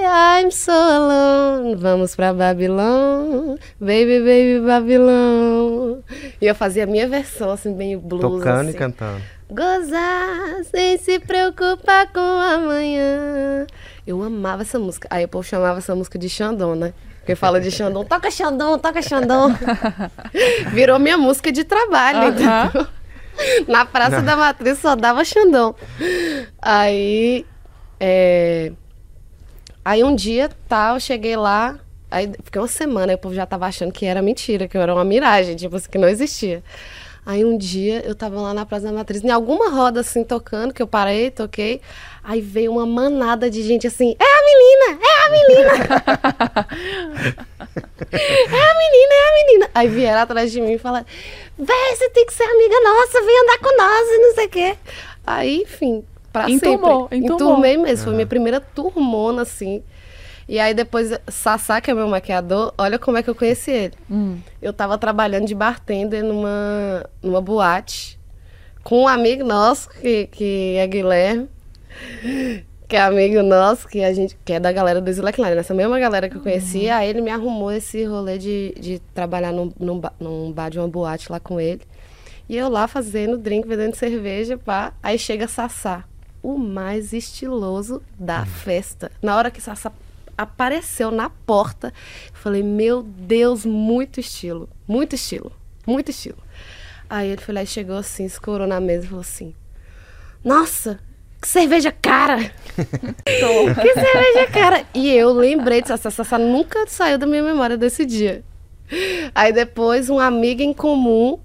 I'm 0.05 0.49
so 0.53 0.71
alone. 0.71 1.75
Vamos 1.75 2.15
pra 2.15 2.33
Babilão. 2.33 3.59
Baby, 3.81 4.21
baby, 4.21 4.61
Babilão. 4.65 6.05
E 6.41 6.47
eu 6.47 6.55
fazia 6.55 6.85
a 6.85 6.87
minha 6.87 7.09
versão, 7.09 7.51
assim, 7.51 7.75
bem 7.75 7.99
blues. 7.99 8.21
Tocando 8.23 8.69
assim. 8.69 8.71
e 8.71 8.75
cantando. 8.75 9.23
Gozar 9.53 10.65
sem 10.65 10.97
se 10.99 11.19
preocupar 11.19 12.11
com 12.13 12.21
amanhã. 12.21 13.67
Eu 14.07 14.23
amava 14.23 14.63
essa 14.63 14.79
música. 14.79 15.07
Aí 15.11 15.25
o 15.25 15.29
povo 15.29 15.45
chamava 15.45 15.79
essa 15.79 15.95
música 15.95 16.19
de 16.19 16.29
Xandão, 16.29 16.75
né? 16.75 16.93
Porque 17.19 17.37
fala 17.37 17.61
de 17.61 17.71
Xandão, 17.71 18.05
toca 18.05 18.31
Xandão, 18.31 18.79
toca 18.79 19.01
Xandão. 19.03 19.57
Virou 20.73 20.99
minha 20.99 21.17
música 21.17 21.53
de 21.53 21.63
trabalho, 21.65 22.19
Aham. 22.19 22.67
entendeu? 22.67 22.87
Na 23.69 23.85
Praça 23.87 24.21
da 24.23 24.37
Matriz 24.37 24.79
só 24.79 24.97
dava 24.97 25.25
Xandão. 25.25 25.75
Aí. 26.61 27.47
é, 28.01 28.73
Aí 29.85 30.03
um 30.05 30.15
dia, 30.15 30.49
tá, 30.69 30.93
eu 30.95 31.01
cheguei 31.01 31.35
lá, 31.37 31.77
aí 32.09 32.31
fiquei 32.45 32.61
uma 32.61 32.69
semana, 32.69 33.11
aí 33.13 33.17
o 33.17 33.19
povo 33.19 33.35
já 33.35 33.45
tava 33.45 33.67
achando 33.67 33.91
que 33.91 34.07
era 34.07 34.23
mentira, 34.23 34.69
que 34.69 34.77
eu 34.77 34.81
era 34.81 34.95
uma 34.95 35.05
miragem, 35.05 35.57
tipo 35.57 35.75
assim, 35.75 35.91
que 35.91 35.99
não 35.99 36.09
existia. 36.09 36.63
Aí 37.25 37.45
um 37.45 37.57
dia 37.57 38.05
eu 38.05 38.17
tava 38.17 38.41
lá 38.41 38.53
na 38.53 38.67
Praça 38.67 38.87
da 38.87 38.93
Matriz, 38.93 39.23
em 39.23 39.31
alguma 39.31 39.71
roda 39.71 40.01
assim, 40.01 40.25
tocando, 40.25 40.75
que 40.75 40.83
eu 40.83 40.89
parei, 40.89 41.31
toquei, 41.31 41.81
aí 42.23 42.41
veio 42.41 42.73
uma 42.73 42.85
manada 42.85 43.49
de 43.49 43.63
gente 43.63 43.87
assim, 43.87 44.17
é 44.19 44.25
a 44.25 44.43
menina, 44.45 44.99
é 45.01 45.25
a 45.25 45.31
menina! 45.31 45.71
é 48.11 48.71
a 48.71 48.75
menina, 48.75 49.15
é 49.15 49.29
a 49.29 49.47
menina! 49.47 49.71
Aí 49.73 49.89
vieram 49.89 50.21
atrás 50.21 50.51
de 50.51 50.61
mim 50.61 50.73
e 50.73 50.79
falaram, 50.79 51.07
véi, 51.57 51.97
você 51.97 52.11
tem 52.11 52.27
que 52.27 52.35
ser 52.35 52.43
amiga 52.43 52.81
nossa, 52.81 53.23
vem 53.23 53.43
andar 53.43 53.59
com 53.59 53.77
nós 53.77 54.09
e 54.09 54.19
não 54.19 54.35
sei 54.35 54.47
o 54.47 54.51
quê. 54.51 54.77
Aí, 55.25 55.63
enfim, 55.63 56.05
pra 56.33 56.51
Enturmou, 56.51 57.03
sempre. 57.03 57.19
enturmou. 57.19 57.51
Enturmei 57.51 57.77
mesmo, 57.77 58.05
foi 58.05 58.15
minha 58.15 58.27
primeira 58.27 58.61
turmona, 58.61 59.43
assim. 59.43 59.81
E 60.53 60.61
aí 60.61 60.75
depois, 60.75 61.19
Sassá, 61.29 61.81
que 61.81 61.91
é 61.91 61.95
meu 61.95 62.07
maquiador, 62.07 62.75
olha 62.77 62.99
como 62.99 63.17
é 63.17 63.23
que 63.23 63.31
eu 63.31 63.35
conheci 63.35 63.71
ele. 63.71 63.95
Hum. 64.11 64.37
Eu 64.61 64.71
tava 64.71 64.99
trabalhando 64.99 65.47
de 65.47 65.55
bartender 65.55 66.23
numa, 66.23 67.09
numa 67.23 67.41
boate 67.41 68.21
com 68.85 69.05
um 69.05 69.09
amigo 69.09 69.43
nosso, 69.45 69.89
que, 69.89 70.27
que 70.27 70.77
é 70.77 70.87
Guilherme, 70.87 71.49
que 72.87 72.97
é 72.97 73.01
amigo 73.01 73.43
nosso, 73.43 73.89
que, 73.89 74.05
a 74.05 74.13
gente, 74.13 74.37
que 74.45 74.53
é 74.53 74.61
da 74.61 74.71
galera 74.71 75.01
do 75.01 75.09
Slackline, 75.09 75.55
nessa 75.55 75.73
mesma 75.73 75.99
galera 75.99 76.29
que 76.29 76.37
eu 76.37 76.43
conhecia. 76.43 76.97
Aí 76.97 77.09
ele 77.09 77.23
me 77.23 77.31
arrumou 77.31 77.73
esse 77.73 78.05
rolê 78.05 78.37
de, 78.37 78.75
de 78.79 78.99
trabalhar 79.15 79.53
num, 79.53 79.73
num, 79.81 80.03
num 80.21 80.53
bar 80.53 80.69
de 80.69 80.79
uma 80.79 80.87
boate 80.87 81.33
lá 81.33 81.41
com 81.41 81.59
ele. 81.59 81.81
E 82.47 82.59
eu 82.59 82.69
lá 82.69 82.87
fazendo 82.87 83.39
drink, 83.39 83.67
vendendo 83.67 83.95
cerveja, 83.95 84.59
pá. 84.59 84.93
Aí 85.03 85.19
chega 85.19 85.49
Sassá, 85.49 86.05
o 86.43 86.59
mais 86.59 87.15
estiloso 87.15 88.03
da 88.19 88.45
festa. 88.45 89.11
Na 89.23 89.35
hora 89.35 89.51
que 89.51 89.59
Sassá 89.59 89.91
apareceu 90.37 91.11
na 91.11 91.29
porta, 91.31 91.93
falei, 92.33 92.63
meu 92.63 93.03
Deus, 93.03 93.65
muito 93.65 94.21
estilo, 94.21 94.69
muito 94.87 95.15
estilo, 95.15 95.53
muito 95.87 96.11
estilo. 96.11 96.39
Aí 97.09 97.29
ele 97.31 97.41
foi 97.41 97.55
lá 97.55 97.63
e 97.63 97.67
chegou 97.67 97.97
assim, 97.97 98.25
escorou 98.25 98.67
na 98.67 98.81
mesa 98.81 99.05
e 99.05 99.09
falou 99.09 99.21
assim, 99.21 99.55
nossa, 100.45 100.99
que 101.41 101.49
cerveja 101.49 101.93
cara! 101.93 102.39
que 103.25 103.95
cerveja 103.95 104.47
cara! 104.53 104.85
E 104.95 105.11
eu 105.11 105.33
lembrei 105.33 105.83
disso, 105.83 105.93
essa 105.95 106.39
nunca 106.39 106.87
saiu 106.87 107.19
da 107.19 107.27
minha 107.27 107.43
memória 107.43 107.77
desse 107.77 108.05
dia. 108.07 108.43
Aí 109.35 109.53
depois 109.53 110.11
um 110.11 110.19
amigo 110.19 110.63
em 110.63 110.73
comum 110.73 111.39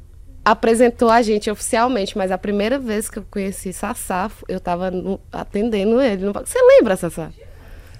apresentou 0.43 1.09
a 1.09 1.21
gente 1.21 1.49
oficialmente, 1.51 2.17
mas 2.17 2.31
a 2.31 2.37
primeira 2.37 2.79
vez 2.79 3.09
que 3.09 3.19
eu 3.19 3.25
conheci 3.29 3.73
Sassá, 3.73 4.31
eu 4.47 4.59
tava 4.59 4.89
no- 4.89 5.19
atendendo 5.31 6.01
ele. 6.01 6.25
no. 6.25 6.31
Você 6.33 6.57
lembra, 6.61 6.95
Sassá? 6.95 7.31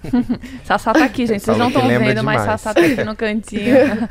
Sassá 0.64 0.94
tá 0.94 1.06
aqui, 1.06 1.26
gente. 1.26 1.44
Vocês 1.44 1.58
não 1.58 1.68
estão 1.68 1.88
vendo, 1.88 2.04
mas 2.04 2.16
demais. 2.16 2.42
Sassá 2.42 2.74
tá 2.74 2.82
aqui 2.82 3.04
no 3.04 3.16
cantinho. 3.16 3.76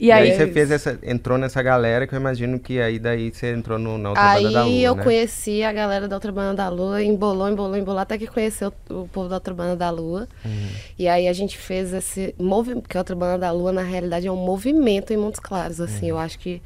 e 0.00 0.06
E 0.06 0.12
aí 0.12 0.30
aí, 0.30 0.36
você 0.36 0.46
fez 0.46 0.70
essa, 0.70 0.98
entrou 1.02 1.36
nessa 1.36 1.62
galera 1.62 2.06
que 2.06 2.14
eu 2.14 2.18
imagino 2.18 2.58
que 2.58 2.80
aí 2.80 2.98
daí 2.98 3.30
você 3.30 3.52
entrou 3.52 3.78
no, 3.78 3.98
na 3.98 4.10
outra 4.10 4.24
banda 4.24 4.50
da 4.50 4.62
Lua, 4.62 4.72
Aí 4.72 4.84
eu 4.84 4.94
né? 4.94 5.02
conheci 5.02 5.62
a 5.62 5.72
galera 5.72 6.08
da 6.08 6.16
Outra 6.16 6.32
Banda 6.32 6.54
da 6.54 6.68
Lua, 6.68 7.02
embolou, 7.02 7.48
embolou, 7.48 7.76
embolou, 7.76 8.00
até 8.00 8.16
que 8.16 8.26
conheceu 8.26 8.72
o 8.88 9.06
povo 9.08 9.28
da 9.28 9.36
Outra 9.36 9.52
Banda 9.52 9.76
da 9.76 9.90
Lua. 9.90 10.28
Uhum. 10.44 10.68
E 10.98 11.06
aí 11.08 11.28
a 11.28 11.32
gente 11.32 11.58
fez 11.58 11.92
esse 11.92 12.34
movimento, 12.38 12.82
porque 12.82 12.96
a 12.96 13.00
Outra 13.00 13.14
Banda 13.14 13.38
da 13.38 13.50
Lua, 13.50 13.72
na 13.72 13.82
realidade, 13.82 14.26
é 14.26 14.32
um 14.32 14.36
movimento 14.36 15.12
em 15.12 15.16
Montes 15.16 15.40
Claros, 15.40 15.80
assim. 15.80 16.06
Uhum. 16.06 16.16
Eu 16.16 16.18
acho 16.18 16.38
que 16.38 16.62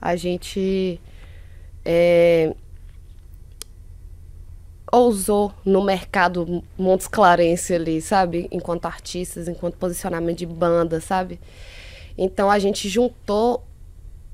a 0.00 0.14
gente 0.16 1.00
é, 1.84 2.54
ousou 4.92 5.54
no 5.64 5.82
mercado 5.82 6.62
Montes 6.76 7.08
Clarense 7.08 7.74
ali, 7.74 8.02
sabe? 8.02 8.46
Enquanto 8.52 8.84
artistas, 8.84 9.48
enquanto 9.48 9.76
posicionamento 9.76 10.38
de 10.38 10.46
banda, 10.46 11.00
sabe? 11.00 11.40
Então 12.16 12.50
a 12.50 12.58
gente 12.58 12.90
juntou 12.90 13.64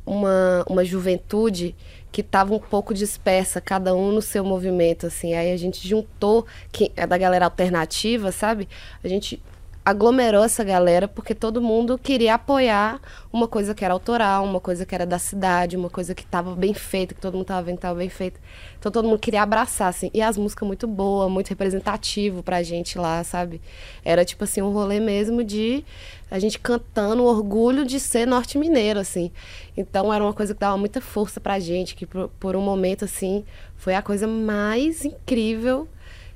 uma, 0.05 0.65
uma 0.69 0.85
juventude 0.85 1.77
que 2.11 2.23
estava 2.23 2.53
um 2.53 2.59
pouco 2.59 2.93
dispersa, 2.93 3.61
cada 3.61 3.95
um 3.95 4.11
no 4.11 4.21
seu 4.21 4.45
movimento, 4.45 5.07
assim. 5.07 5.35
Aí 5.35 5.53
a 5.53 5.57
gente 5.57 5.87
juntou, 5.87 6.45
que 6.73 6.91
é 6.97 7.07
da 7.07 7.17
galera 7.17 7.45
alternativa, 7.45 8.33
sabe? 8.33 8.69
A 9.05 9.07
gente 9.07 9.41
aglomerou 9.89 10.45
essa 10.45 10.63
galera 10.63 11.09
porque 11.09 11.35
todo 11.35 11.63
mundo 11.63 11.97
queria 11.97 12.35
apoiar 12.35 13.01
uma 13.33 13.49
coisa 13.49 13.75
que 13.75 13.83
era 13.83 13.95
autoral, 13.95 14.45
uma 14.45 14.61
coisa 14.61 14.85
que 14.85 14.95
era 14.95 15.07
da 15.07 15.19
cidade, 15.19 15.79
uma 15.79 15.89
coisa 15.89 16.15
que 16.15 16.23
estava 16.23 16.55
bem 16.55 16.75
feita, 16.75 17.15
que 17.15 17.21
todo 17.21 17.33
mundo 17.33 17.45
estava 17.45 17.63
vendo 17.63 17.77
que 17.77 17.79
estava 17.79 17.99
bem 17.99 18.11
feita. 18.11 18.39
Então 18.79 18.93
todo 18.93 19.09
mundo 19.09 19.19
queria 19.19 19.43
abraçar, 19.43 19.89
assim. 19.89 20.11
E 20.13 20.21
as 20.21 20.37
músicas 20.37 20.67
muito 20.67 20.87
boas, 20.87 21.31
muito 21.31 21.49
representativo 21.49 22.43
pra 22.43 22.63
gente 22.63 22.99
lá, 22.99 23.25
sabe? 23.25 23.63
Era 24.05 24.27
tipo 24.27 24.45
assim, 24.45 24.61
um 24.61 24.71
rolê 24.71 25.01
mesmo 25.01 25.43
de 25.43 25.83
a 26.31 26.39
gente 26.39 26.59
cantando 26.59 27.23
o 27.23 27.27
orgulho 27.27 27.87
de 27.87 27.99
ser 27.99 28.27
norte-mineiro, 28.27 29.01
assim. 29.01 29.31
Então 29.75 30.13
era 30.13 30.23
uma 30.23 30.35
coisa 30.35 30.53
que 30.53 30.61
dava 30.61 30.77
muita 30.77 31.01
força 31.01 31.41
pra 31.41 31.59
gente, 31.59 31.95
que 31.95 32.05
por, 32.05 32.29
por 32.39 32.55
um 32.55 32.61
momento, 32.61 33.07
assim, 33.07 33.43
foi 33.75 33.95
a 33.95 34.03
coisa 34.03 34.27
mais 34.27 35.03
incrível 35.07 35.89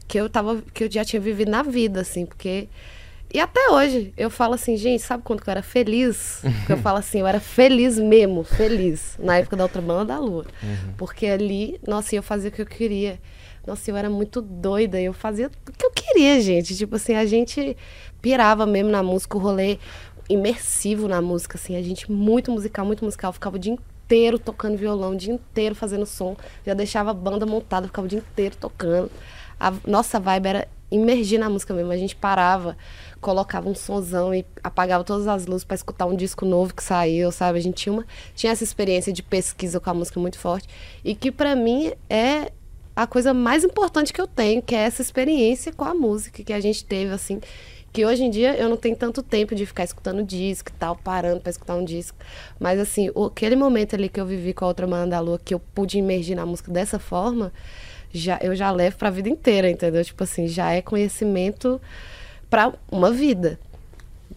que 0.08 0.18
eu 0.18 0.30
tava, 0.30 0.62
que 0.72 0.84
eu 0.84 0.90
já 0.90 1.04
tinha 1.04 1.20
vivido 1.20 1.50
na 1.50 1.62
vida, 1.62 2.00
assim, 2.00 2.24
porque. 2.24 2.66
E 3.34 3.40
até 3.40 3.70
hoje, 3.70 4.12
eu 4.14 4.28
falo 4.28 4.52
assim, 4.52 4.76
gente, 4.76 5.02
sabe 5.02 5.22
quando 5.22 5.40
que 5.40 5.48
eu 5.48 5.52
era 5.52 5.62
feliz? 5.62 6.40
Porque 6.42 6.74
eu 6.74 6.76
falo 6.76 6.98
assim, 6.98 7.20
eu 7.20 7.26
era 7.26 7.40
feliz 7.40 7.98
mesmo, 7.98 8.44
feliz, 8.44 9.16
na 9.18 9.38
época 9.38 9.56
da 9.56 9.62
outra 9.62 9.80
banda 9.80 10.04
da 10.04 10.18
Lua. 10.18 10.44
Porque 10.98 11.26
ali, 11.26 11.80
nossa, 11.86 12.14
eu 12.14 12.22
fazia 12.22 12.50
o 12.50 12.52
que 12.52 12.60
eu 12.60 12.66
queria. 12.66 13.18
Nossa, 13.66 13.90
eu 13.90 13.96
era 13.96 14.10
muito 14.10 14.42
doida, 14.42 15.00
eu 15.00 15.14
fazia 15.14 15.46
o 15.46 15.72
que 15.72 15.86
eu 15.86 15.90
queria, 15.90 16.42
gente. 16.42 16.76
Tipo 16.76 16.96
assim, 16.96 17.14
a 17.14 17.24
gente 17.24 17.74
pirava 18.20 18.66
mesmo 18.66 18.90
na 18.90 19.02
música, 19.02 19.38
o 19.38 19.40
rolê 19.40 19.78
imersivo 20.28 21.08
na 21.08 21.22
música, 21.22 21.56
assim, 21.56 21.74
a 21.74 21.82
gente 21.82 22.12
muito 22.12 22.50
musical, 22.50 22.84
muito 22.84 23.02
musical, 23.02 23.32
ficava 23.32 23.56
o 23.56 23.58
dia 23.58 23.72
inteiro 23.72 24.38
tocando 24.38 24.76
violão, 24.76 25.12
o 25.12 25.16
dia 25.16 25.32
inteiro 25.32 25.74
fazendo 25.74 26.04
som, 26.04 26.36
já 26.66 26.74
deixava 26.74 27.12
a 27.12 27.14
banda 27.14 27.46
montada, 27.46 27.86
ficava 27.86 28.04
o 28.04 28.08
dia 28.08 28.18
inteiro 28.18 28.56
tocando. 28.56 29.10
A 29.58 29.72
nossa 29.86 30.20
vibe 30.20 30.46
era 30.48 30.68
imergir 30.90 31.38
na 31.38 31.48
música 31.48 31.72
mesmo. 31.72 31.90
A 31.90 31.96
gente 31.96 32.14
parava, 32.14 32.76
colocava 33.22 33.68
um 33.68 33.74
sonzão 33.74 34.34
e 34.34 34.44
apagava 34.62 35.04
todas 35.04 35.28
as 35.28 35.46
luzes 35.46 35.64
para 35.64 35.76
escutar 35.76 36.04
um 36.06 36.16
disco 36.16 36.44
novo 36.44 36.74
que 36.74 36.82
saiu, 36.82 37.30
sabe? 37.30 37.58
A 37.58 37.62
gente 37.62 37.76
tinha, 37.76 37.92
uma, 37.92 38.04
tinha 38.34 38.52
essa 38.52 38.64
experiência 38.64 39.12
de 39.12 39.22
pesquisa 39.22 39.78
com 39.78 39.88
a 39.88 39.94
música 39.94 40.18
muito 40.18 40.38
forte 40.38 40.68
e 41.04 41.14
que 41.14 41.30
para 41.30 41.54
mim 41.54 41.92
é 42.10 42.50
a 42.94 43.06
coisa 43.06 43.32
mais 43.32 43.64
importante 43.64 44.12
que 44.12 44.20
eu 44.20 44.26
tenho, 44.26 44.60
que 44.60 44.74
é 44.74 44.80
essa 44.80 45.00
experiência 45.00 45.72
com 45.72 45.84
a 45.84 45.94
música 45.94 46.42
que 46.42 46.52
a 46.52 46.60
gente 46.60 46.84
teve, 46.84 47.12
assim. 47.14 47.40
Que 47.92 48.04
hoje 48.04 48.24
em 48.24 48.30
dia 48.30 48.56
eu 48.56 48.68
não 48.68 48.76
tenho 48.76 48.96
tanto 48.96 49.22
tempo 49.22 49.54
de 49.54 49.64
ficar 49.64 49.84
escutando 49.84 50.22
disco 50.22 50.70
e 50.70 50.78
tal, 50.78 50.96
parando 50.96 51.40
para 51.40 51.50
escutar 51.50 51.76
um 51.76 51.84
disco. 51.84 52.18
Mas, 52.58 52.80
assim, 52.80 53.10
aquele 53.26 53.54
momento 53.54 53.94
ali 53.94 54.08
que 54.08 54.20
eu 54.20 54.26
vivi 54.26 54.52
com 54.52 54.64
a 54.64 54.68
outra 54.68 54.86
Mana 54.86 55.06
da 55.06 55.20
Lua, 55.20 55.38
que 55.42 55.54
eu 55.54 55.60
pude 55.60 55.98
emergir 55.98 56.34
na 56.34 56.44
música 56.44 56.72
dessa 56.72 56.98
forma, 56.98 57.52
já, 58.12 58.38
eu 58.42 58.54
já 58.54 58.70
levo 58.70 58.96
para 58.96 59.08
a 59.08 59.10
vida 59.10 59.28
inteira, 59.28 59.70
entendeu? 59.70 60.04
Tipo 60.04 60.24
assim, 60.24 60.48
já 60.48 60.72
é 60.72 60.82
conhecimento 60.82 61.80
para 62.52 62.70
uma 62.90 63.10
vida. 63.10 63.58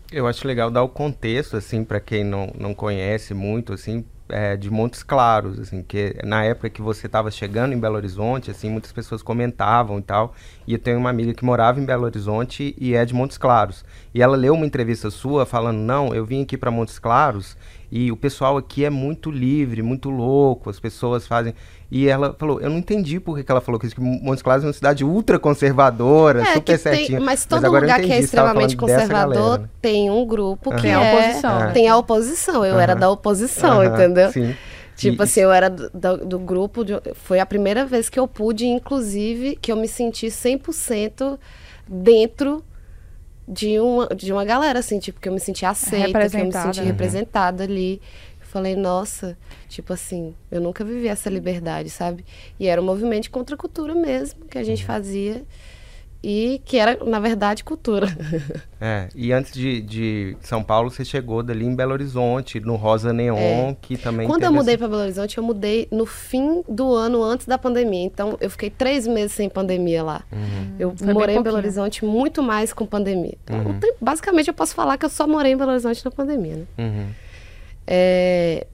Eu 0.10 0.26
acho 0.26 0.48
legal 0.48 0.72
dar 0.72 0.84
o 0.84 0.88
contexto, 0.88 1.58
assim, 1.58 1.84
para 1.84 2.00
quem 2.00 2.24
não, 2.24 2.50
não 2.58 2.74
conhece 2.74 3.34
muito, 3.34 3.74
assim, 3.74 4.06
é, 4.30 4.56
de 4.56 4.72
Montes 4.72 5.04
Claros, 5.04 5.60
assim, 5.60 5.84
que 5.84 6.16
na 6.24 6.42
época 6.46 6.70
que 6.70 6.82
você 6.82 7.08
estava 7.08 7.30
chegando 7.30 7.74
em 7.74 7.78
Belo 7.78 7.98
Horizonte, 7.98 8.50
assim, 8.50 8.70
muitas 8.70 8.94
pessoas 8.94 9.22
comentavam 9.22 10.00
e 10.00 10.02
tal. 10.02 10.34
E 10.66 10.72
eu 10.72 10.80
tenho 10.80 10.98
uma 10.98 11.10
amiga 11.10 11.34
que 11.34 11.44
morava 11.44 11.78
em 11.78 11.84
Belo 11.84 12.06
Horizonte 12.06 12.74
e 12.80 12.96
é 12.96 13.04
de 13.04 13.14
Montes 13.14 13.38
Claros. 13.38 13.84
E 14.14 14.22
ela 14.22 14.38
leu 14.38 14.54
uma 14.54 14.66
entrevista 14.66 15.10
sua 15.10 15.46
falando: 15.46 15.80
"Não, 15.80 16.16
eu 16.16 16.26
vim 16.26 16.44
aqui 16.44 16.58
para 16.58 16.72
Montes 16.72 16.98
Claros 16.98 17.58
e 17.92 18.12
o 18.12 18.18
pessoal 18.18 18.58
aqui 18.58 18.84
é 18.86 18.90
muito 18.90 19.30
livre, 19.32 19.82
muito 19.82 20.10
louco, 20.10 20.70
as 20.70 20.80
pessoas 20.80 21.26
fazem. 21.28 21.54
E 21.92 22.08
ela 22.08 22.36
falou, 22.38 22.60
eu 22.60 22.70
não 22.70 22.78
entendi 22.78 23.20
por 23.20 23.42
que 23.42 23.50
ela 23.52 23.62
falou 23.62 23.80
que, 23.80 23.88
que 23.90 24.02
Montes 24.02 24.42
Claros 24.42 24.64
é 24.64 24.68
uma 24.68 24.74
cidade 24.74 25.06
ultra 25.06 25.38
conservadora, 25.38 26.42
É, 26.42 26.46
super 26.46 26.60
que 26.60 26.66
tem- 26.66 26.78
certinha. 26.78 27.20
mas 27.20 27.46
todo 27.46 27.64
agora 27.64 27.86
eu 27.86 27.90
lugar 27.90 28.00
que 28.00 28.06
é 28.12 28.16
entendi, 28.16 28.28
você 28.28 28.36
tava 28.36 28.48
extremamente 28.50 28.76
conservador 28.78 29.34
galera, 29.36 29.62
né? 29.64 29.70
tem 29.82 30.10
um 30.10 30.26
grupo 30.26 30.72
que 30.76 30.82
Tem 30.82 30.94
a 30.96 31.04
é- 31.04 31.14
oposição? 31.14 31.72
Tem 31.74 31.88
a 31.88 31.98
oposição. 31.98 32.66
Eu 32.66 32.80
era 32.80 32.94
Aham. 32.94 33.00
da 33.00 33.10
oposição, 33.12 33.82
Aham, 33.82 33.94
entendeu? 33.94 34.32
Sim. 34.32 34.56
Tipo 34.96 35.22
E- 35.22 35.26
assim, 35.26 35.42
eu 35.42 35.52
era 35.52 35.70
do, 35.70 35.90
do- 35.94 36.26
do 36.26 36.40
grupo. 36.40 36.84
de- 36.84 37.00
foi 37.14 37.40
a 37.40 37.46
primeira 37.46 37.86
vez 37.86 38.10
que 38.10 38.18
eu 38.20 38.28
pude, 38.28 38.66
inclusive, 38.66 39.56
que 39.62 39.72
eu 39.72 39.76
me 39.76 39.88
senti 39.88 40.32
100% 40.32 41.38
dentro 41.88 42.64
de 43.48 43.80
uma, 43.80 44.08
de 44.08 44.32
uma 44.32 44.44
galera, 44.44 44.80
assim, 44.80 45.00
tipo, 45.00 45.20
que 45.20 45.30
eu 45.30 45.34
me 45.34 45.40
senti 45.40 45.66
aceita, 45.66 46.30
que 46.30 46.38
eu 46.38 46.46
me 46.46 46.52
senti 46.52 46.80
né? 46.82 46.86
representada 46.86 47.64
ali. 47.64 48.02
Eu 48.40 48.48
falei, 48.48 48.76
nossa, 48.76 49.38
tipo 49.68 49.94
assim, 49.94 50.34
eu 50.50 50.62
nunca 50.62 50.84
vivi 50.84 51.08
essa 51.08 51.30
liberdade, 51.30 51.90
sabe? 51.90 52.26
E 52.60 52.68
era 52.68 52.82
um 52.82 52.86
movimento 52.86 53.24
de 53.24 53.30
contracultura 53.30 53.94
mesmo 53.94 54.46
que 54.46 54.58
a 54.58 54.64
gente 54.64 54.84
fazia. 54.86 55.44
E 56.24 56.60
que 56.66 56.78
era, 56.78 56.98
na 57.06 57.20
verdade, 57.20 57.64
cultura. 57.64 58.08
É, 58.88 59.08
e 59.16 59.32
antes 59.34 59.52
de, 59.54 59.82
de 59.82 60.38
São 60.42 60.62
Paulo, 60.62 60.92
você 60.92 61.04
chegou 61.04 61.42
dali 61.42 61.66
em 61.66 61.74
Belo 61.74 61.94
Horizonte, 61.94 62.60
no 62.60 62.76
Rosa 62.76 63.12
Neon, 63.12 63.74
que 63.82 63.98
também 63.98 64.28
É. 64.28 64.30
Quando 64.30 64.44
eu 64.44 64.52
mudei 64.54 64.74
essa- 64.76 64.80
para 64.80 64.88
Belo 64.90 65.02
Horizonte, 65.02 65.38
eu 65.40 65.44
mudei 65.44 65.88
no 65.92 66.06
fim 66.06 66.62
do 66.70 66.94
ano 66.94 67.24
antes 67.24 67.48
da 67.48 67.58
pandemia. 67.58 68.04
Então, 68.04 68.38
eu 68.40 68.50
fiquei 68.50 68.70
três 68.70 69.08
meses 69.08 69.32
sem 69.32 69.50
pandemia 69.50 70.04
lá. 70.04 70.24
Uhum. 70.32 70.76
Eu 70.78 70.94
Foi 70.96 71.14
morei 71.14 71.36
em 71.38 71.42
Belo. 71.42 71.58
Horizonte 71.58 72.06
muito 72.06 72.44
mais 72.44 72.74
com 72.74 72.86
pandemia. 72.86 73.36
Então, 73.44 73.58
Uhum. 73.60 73.80
basicamente, 74.00 74.50
eu 74.50 74.54
posso 74.54 74.76
falar 74.76 74.98
que 75.00 75.06
eu 75.06 75.10
só 75.10 75.26
morei 75.26 75.54
em 75.54 75.58
Belo 75.58 75.72
Horizonte 75.72 76.06
na 76.06 76.12
pandemia, 76.12 76.56
né? 76.58 76.66
Uhum. 76.78 77.08
É, 77.88 78.68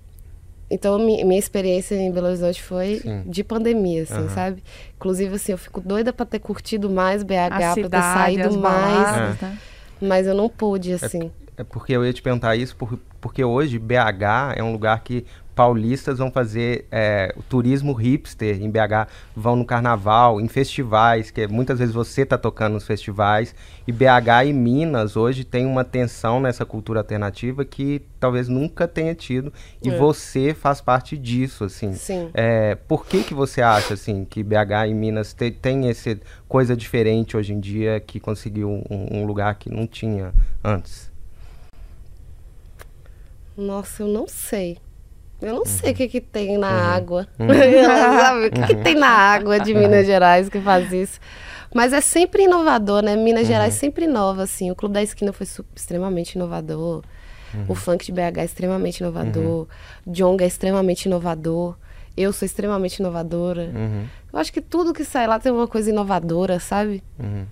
Então, 0.71 0.97
mi- 0.97 1.23
minha 1.25 1.37
experiência 1.39 1.95
em 1.95 2.11
Belo 2.11 2.27
Horizonte 2.27 2.63
foi 2.63 2.99
Sim. 3.03 3.23
de 3.25 3.43
pandemia, 3.43 4.03
assim, 4.03 4.13
Aham. 4.15 4.29
sabe? 4.29 4.63
Inclusive, 4.95 5.35
assim, 5.35 5.51
eu 5.51 5.57
fico 5.57 5.81
doida 5.81 6.13
para 6.13 6.25
ter 6.25 6.39
curtido 6.39 6.89
mais 6.89 7.23
BH, 7.23 7.75
para 7.75 7.89
ter 7.89 8.01
saído 8.13 8.47
as 8.47 8.55
mais, 8.55 9.11
baladas, 9.11 9.37
né? 9.41 9.57
mas 10.01 10.25
eu 10.27 10.33
não 10.33 10.47
pude, 10.49 10.93
assim. 10.93 11.29
É 11.57 11.63
porque 11.63 11.91
eu 11.93 12.05
ia 12.05 12.13
te 12.13 12.21
perguntar 12.21 12.55
isso, 12.55 12.75
por- 12.75 12.97
porque 13.19 13.43
hoje 13.43 13.77
BH 13.77 14.53
é 14.55 14.63
um 14.63 14.71
lugar 14.71 15.03
que 15.03 15.25
paulistas 15.61 16.17
vão 16.17 16.31
fazer 16.31 16.87
é, 16.91 17.35
turismo 17.47 17.93
hipster 17.93 18.59
em 18.59 18.67
BH, 18.67 19.07
vão 19.35 19.55
no 19.55 19.63
carnaval, 19.63 20.41
em 20.41 20.47
festivais, 20.47 21.29
que 21.29 21.45
muitas 21.45 21.77
vezes 21.77 21.93
você 21.93 22.23
está 22.23 22.35
tocando 22.35 22.73
nos 22.73 22.83
festivais, 22.87 23.53
e 23.87 23.91
BH 23.91 24.45
e 24.47 24.53
Minas 24.53 25.15
hoje 25.15 25.43
tem 25.43 25.67
uma 25.67 25.83
tensão 25.83 26.39
nessa 26.39 26.65
cultura 26.65 27.01
alternativa 27.01 27.63
que 27.63 28.01
talvez 28.19 28.47
nunca 28.47 28.87
tenha 28.87 29.13
tido, 29.13 29.53
e 29.83 29.89
É. 29.89 29.95
você 29.95 30.55
faz 30.55 30.81
parte 30.81 31.15
disso, 31.15 31.63
assim. 31.63 31.93
Sim. 31.93 32.31
É, 32.33 32.73
por 32.73 33.05
que 33.05 33.23
que 33.23 33.35
você 33.35 33.61
acha, 33.61 33.93
assim, 33.93 34.25
que 34.25 34.41
BH 34.41 34.87
e 34.89 34.93
Minas 34.95 35.31
te, 35.31 35.51
tem 35.51 35.89
essa 35.89 36.17
coisa 36.49 36.75
diferente 36.75 37.37
hoje 37.37 37.53
em 37.53 37.59
dia 37.59 37.99
que 37.99 38.19
conseguiu 38.19 38.67
um- 38.67 39.07
um 39.11 39.25
lugar 39.27 39.53
que 39.59 39.69
não 39.69 39.85
tinha 39.85 40.33
antes? 40.63 41.11
Nossa, 43.55 44.01
eu 44.01 44.07
não 44.07 44.27
sei. 44.27 44.79
Eu 45.41 45.49
não 45.53 45.59
Uhum. 45.59 45.65
sei 45.65 45.91
o 45.91 45.95
que, 45.95 46.07
que 46.07 46.21
tem 46.21 46.57
na 46.57 46.69
água. 46.69 47.27
Sabe? 47.37 48.45
O 48.47 48.51
que, 48.51 48.67
que 48.67 48.75
tem 48.83 48.95
na 48.95 49.07
água 49.09 49.59
de 49.59 49.73
Minas 49.73 50.05
Gerais 50.05 50.49
que 50.49 50.59
faz 50.61 50.91
isso? 50.93 51.19
Mas 51.73 51.93
é 51.93 52.01
sempre 52.01 52.43
inovador, 52.43 53.01
né? 53.01 53.15
Minas 53.15 53.43
Uhum. 53.43 53.47
Gerais 53.47 53.73
sempre 53.73 54.05
inova, 54.05 54.43
assim. 54.43 54.69
O 54.71 54.75
Clube 54.75 54.93
da 54.93 55.01
Esquina 55.01 55.31
foi 55.33 55.47
extremamente 55.75 56.33
inovador. 56.35 57.03
Uhum. 57.53 57.65
O 57.69 57.75
funk 57.75 58.05
de 58.05 58.11
BH 58.11 58.37
é 58.37 58.45
extremamente 58.45 58.99
inovador. 58.99 59.67
Jonga 60.05 60.43
é 60.43 60.47
extremamente 60.47 61.05
inovador. 61.05 61.75
Eu 62.15 62.31
sou 62.33 62.45
extremamente 62.45 62.97
inovadora. 62.99 63.71
Uhum, 63.73 64.05
Eu 64.33 64.39
acho 64.39 64.51
que 64.51 64.59
tudo 64.61 64.93
que 64.93 65.03
sai 65.05 65.25
lá 65.27 65.39
tem 65.39 65.51
uma 65.51 65.67
coisa 65.67 65.89
inovadora, 65.89 66.59
sabe? 66.59 67.01
uhum. 67.19 67.45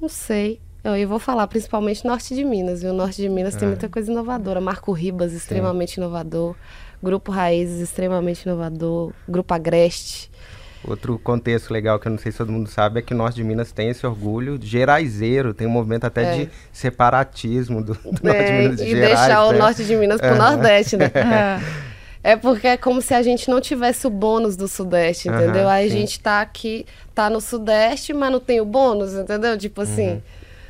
Não 0.00 0.08
sei. 0.08 0.60
Eu, 0.84 0.96
eu 0.96 1.08
vou 1.08 1.18
falar 1.18 1.46
principalmente 1.46 2.04
norte 2.04 2.34
de 2.34 2.44
Minas, 2.44 2.82
viu? 2.82 2.92
Norte 2.92 3.16
de 3.22 3.28
Minas 3.28 3.54
tem 3.54 3.68
muita 3.68 3.88
coisa 3.88 4.10
inovadora. 4.10 4.60
Marco 4.60 4.92
Ribas, 4.92 5.32
extremamente 5.32 5.94
inovador. 5.96 6.54
Grupo 7.02 7.32
Raízes, 7.32 7.80
extremamente 7.80 8.42
inovador. 8.44 9.12
Grupo 9.28 9.52
Agreste. 9.54 10.30
Outro 10.84 11.16
contexto 11.18 11.70
legal 11.72 11.98
que 12.00 12.08
eu 12.08 12.10
não 12.10 12.18
sei 12.18 12.32
se 12.32 12.38
todo 12.38 12.50
mundo 12.50 12.68
sabe 12.68 12.98
é 12.98 13.02
que 13.02 13.14
o 13.14 13.16
norte 13.16 13.36
de 13.36 13.44
Minas 13.44 13.70
tem 13.70 13.88
esse 13.90 14.04
orgulho 14.06 14.58
geraizeiro, 14.60 15.54
tem 15.54 15.66
um 15.66 15.70
movimento 15.70 16.04
até 16.04 16.22
É. 16.22 16.36
de 16.36 16.50
separatismo 16.72 17.80
do, 17.82 17.94
do 17.94 18.02
norte 18.04 18.20
de 18.22 18.28
É, 18.50 18.62
Minas 18.62 18.80
e 18.80 18.86
Gerais. 18.90 19.08
deixar 19.20 19.44
o 19.46 19.52
né? 19.52 19.58
norte 19.58 19.84
de 19.84 19.96
Minas 19.96 20.20
pro. 20.20 20.34
Nordeste, 20.36 20.96
né? 20.96 21.10
É. 22.24 22.32
É 22.32 22.36
porque 22.36 22.68
é 22.68 22.76
como 22.76 23.02
se 23.02 23.12
a 23.14 23.20
gente 23.22 23.50
não 23.50 23.60
tivesse 23.60 24.06
o 24.06 24.10
bônus 24.10 24.54
do 24.56 24.68
Sudeste, 24.68 25.28
entendeu? 25.28 25.68
Aí 25.68 25.90
sim. 25.90 25.96
a 25.96 26.00
gente 26.00 26.20
tá 26.20 26.40
aqui, 26.40 26.86
tá 27.12 27.28
no 27.28 27.40
Sudeste, 27.40 28.12
mas 28.14 28.30
não 28.30 28.38
tem 28.38 28.60
o 28.60 28.64
bônus, 28.64 29.12
entendeu? 29.14 29.58
Tipo 29.58 29.80
assim, 29.82 30.10
Uhum. 30.12 30.22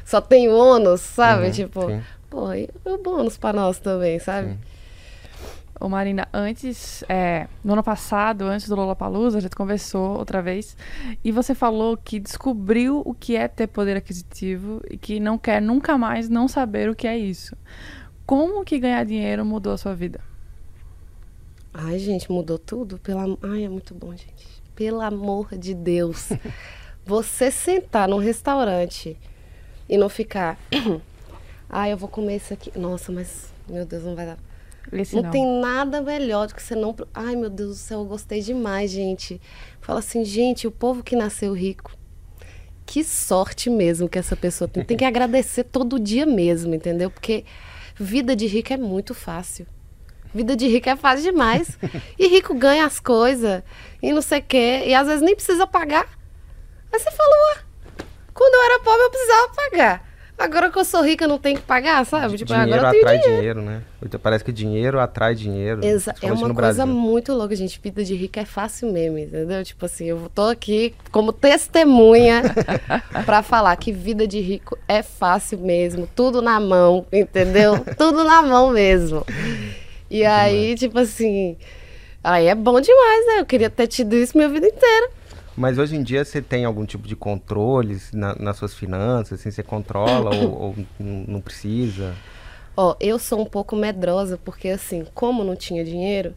só 0.03 0.19
tem 0.23 0.49
o 0.49 0.55
ônus, 0.57 1.03
sabe? 1.03 1.45
Uhum, 1.47 1.51
tipo, 1.51 1.87
sim. 1.91 2.01
pô, 2.31 2.55
e 2.55 2.71
o 2.87 2.97
bônus 2.97 3.37
pra 3.37 3.53
nós 3.53 3.79
também, 3.79 4.19
sabe? 4.19 4.49
Sim. 4.49 4.59
Ô 5.83 5.89
Marina, 5.89 6.29
antes, 6.33 7.03
é, 7.09 7.49
no 7.65 7.73
ano 7.73 7.83
passado, 7.83 8.45
antes 8.45 8.69
do 8.69 8.77
Lollapalooza, 8.77 9.39
a 9.39 9.41
gente 9.41 9.57
conversou 9.57 10.17
outra 10.17 10.41
vez, 10.41 10.77
e 11.25 11.33
você 11.33 11.57
falou 11.57 11.97
que 11.97 12.21
descobriu 12.21 13.03
o 13.05 13.13
que 13.13 13.35
é 13.35 13.49
ter 13.49 13.67
poder 13.67 13.97
aquisitivo 13.97 14.81
e 14.89 14.97
que 14.97 15.19
não 15.19 15.37
quer 15.37 15.61
nunca 15.61 15.99
mais 15.99 16.29
não 16.29 16.47
saber 16.47 16.89
o 16.89 16.95
que 16.95 17.09
é 17.09 17.19
isso. 17.19 17.57
Como 18.25 18.65
que 18.65 18.79
ganhar 18.79 19.05
dinheiro 19.05 19.45
mudou 19.45 19.73
a 19.73 19.77
sua 19.77 19.93
vida? 19.93 20.21
Ai, 21.75 21.99
gente, 21.99 22.31
mudou 22.31 22.61
tudo. 22.61 22.97
Pela... 22.99 23.25
Ai, 23.43 23.65
é 23.65 23.69
muito 23.69 23.93
bom, 23.93 24.13
gente. 24.13 24.47
Pelo 24.77 25.01
amor 25.01 25.59
de 25.59 25.75
Deus. 25.75 26.29
Você 27.05 27.51
sentar 27.51 28.09
num 28.09 28.19
restaurante 28.19 29.19
e 29.89 29.99
não 29.99 30.09
ficar. 30.09 30.57
Ai, 31.69 31.93
eu 31.93 31.97
vou 31.97 32.09
comer 32.09 32.37
isso 32.37 32.55
aqui. 32.55 32.71
Nossa, 32.79 33.11
mas, 33.11 33.53
meu 33.69 33.85
Deus, 33.85 34.05
não 34.05 34.15
vai 34.15 34.27
dar. 34.27 34.52
Esse 34.93 35.17
Não, 35.17 35.23
não. 35.23 35.31
tem 35.31 35.47
nada 35.61 36.01
melhor 36.01 36.47
do 36.49 36.55
que 36.55 36.63
você 36.63 36.75
não. 36.75 36.95
Ai, 37.15 37.37
meu 37.37 37.51
Deus 37.51 37.71
do 37.71 37.75
céu, 37.77 38.01
eu 38.01 38.05
gostei 38.05 38.41
demais, 38.41 38.91
gente. 38.91 39.41
Fala 39.81 39.99
assim, 40.01 40.25
gente, 40.25 40.67
o 40.67 40.71
povo 40.71 41.03
que 41.03 41.15
nasceu 41.17 41.53
rico. 41.53 41.97
Que 42.85 43.05
sorte 43.05 43.71
mesmo 43.71 44.09
que 44.09 44.19
essa 44.19 44.37
pessoa 44.37 44.69
tem. 44.69 44.85
Tem 44.85 44.97
que 44.97 45.05
agradecer 45.07 45.65
todo 45.65 45.99
dia 45.99 46.27
mesmo, 46.27 46.75
entendeu? 46.75 47.11
Porque 47.11 47.45
vida 47.95 48.35
de 48.35 48.47
rico 48.47 48.73
é 48.73 48.77
muito 48.77 49.15
fácil. 49.15 49.67
Vida 50.35 50.57
de 50.57 50.67
rico 50.67 50.89
é 50.89 50.97
fácil 50.97 51.31
demais. 51.31 51.79
E 52.19 52.27
rico 52.29 52.55
ganha 52.55 52.87
as 52.87 52.99
coisas 53.01 53.63
e 54.03 54.13
não 54.13 54.23
sei 54.23 54.41
o 54.41 54.45
quê. 54.45 54.85
E 54.87 54.95
às 54.95 55.07
vezes 55.07 55.23
nem 55.23 55.35
precisa 55.35 55.67
pagar. 55.67 56.09
Aí 56.93 56.99
você 56.99 57.11
falou, 57.11 57.35
ah, 57.55 58.05
quando 58.35 58.55
eu 58.55 58.63
era 58.65 58.81
pobre 58.81 59.03
eu 59.03 59.11
precisava 59.11 59.53
pagar. 59.55 60.12
Agora 60.43 60.71
que 60.71 60.79
eu 60.79 60.85
sou 60.85 61.03
rica 61.03 61.29
não 61.29 61.39
tenho 61.39 61.57
que 61.57 61.63
pagar, 61.63 62.05
sabe? 62.05 62.37
Tipo, 62.37 62.53
dinheiro 62.53 62.85
atrai 62.85 63.19
dinheiro. 63.19 63.37
dinheiro. 63.37 63.63
né? 63.63 63.83
Então, 64.05 64.19
Parece 64.19 64.45
que 64.45 64.51
dinheiro 64.51 64.99
atrai 64.99 65.37
dinheiro. 65.37 65.85
Exa 65.85 66.13
é 66.21 66.33
uma 66.33 66.53
coisa 66.53 66.85
muito 66.85 67.33
louca, 67.33 67.55
gente. 67.55 67.79
Vida 67.81 68.03
de 68.03 68.15
rico 68.17 68.41
é 68.41 68.45
fácil 68.45 68.93
mesmo, 68.93 69.19
entendeu? 69.19 69.63
Tipo 69.63 69.87
assim, 69.87 70.07
eu 70.07 70.29
tô 70.35 70.43
aqui 70.49 70.95
como 71.13 71.33
testemunha 71.33 72.43
pra 73.25 73.43
falar 73.45 73.77
que 73.77 73.93
vida 73.93 74.27
de 74.27 74.41
rico 74.41 74.77
é 74.89 75.01
fácil 75.01 75.59
mesmo. 75.59 76.09
Tudo 76.13 76.43
na 76.43 76.59
mão, 76.59 77.07
entendeu? 77.13 77.79
tudo 77.97 78.25
na 78.25 78.43
mão 78.43 78.71
mesmo. 78.71 79.25
E 80.11 80.25
aí, 80.25 80.75
tipo 80.75 80.99
assim, 80.99 81.57
aí 82.23 82.49
é 82.49 82.55
bom 82.55 82.81
demais, 82.81 83.27
né? 83.29 83.39
Eu 83.39 83.47
queria 83.47 83.71
ter 83.71 83.87
tido 83.87 84.17
isso 84.17 84.37
minha 84.37 84.49
vida 84.49 84.67
inteira. 84.67 85.22
Mas 85.57 85.79
hoje 85.79 85.97
em 85.97 86.03
dia 86.03 86.25
você 86.25 86.41
tem 86.41 86.65
algum 86.65 86.85
tipo 86.87 87.07
de 87.07 87.15
controle 87.15 88.01
na- 88.13 88.35
nas 88.37 88.57
suas 88.57 88.75
finanças? 88.75 89.41
Assim, 89.41 89.51
você 89.51 89.63
controla 89.63 90.31
ou, 90.31 90.61
ou 90.61 90.75
não 90.99 91.41
precisa? 91.41 92.15
Ó, 92.77 92.97
eu 92.99 93.19
sou 93.19 93.41
um 93.41 93.45
pouco 93.45 93.77
medrosa, 93.77 94.39
porque 94.39 94.69
assim, 94.69 95.07
como 95.15 95.45
não 95.45 95.55
tinha 95.55 95.85
dinheiro, 95.85 96.35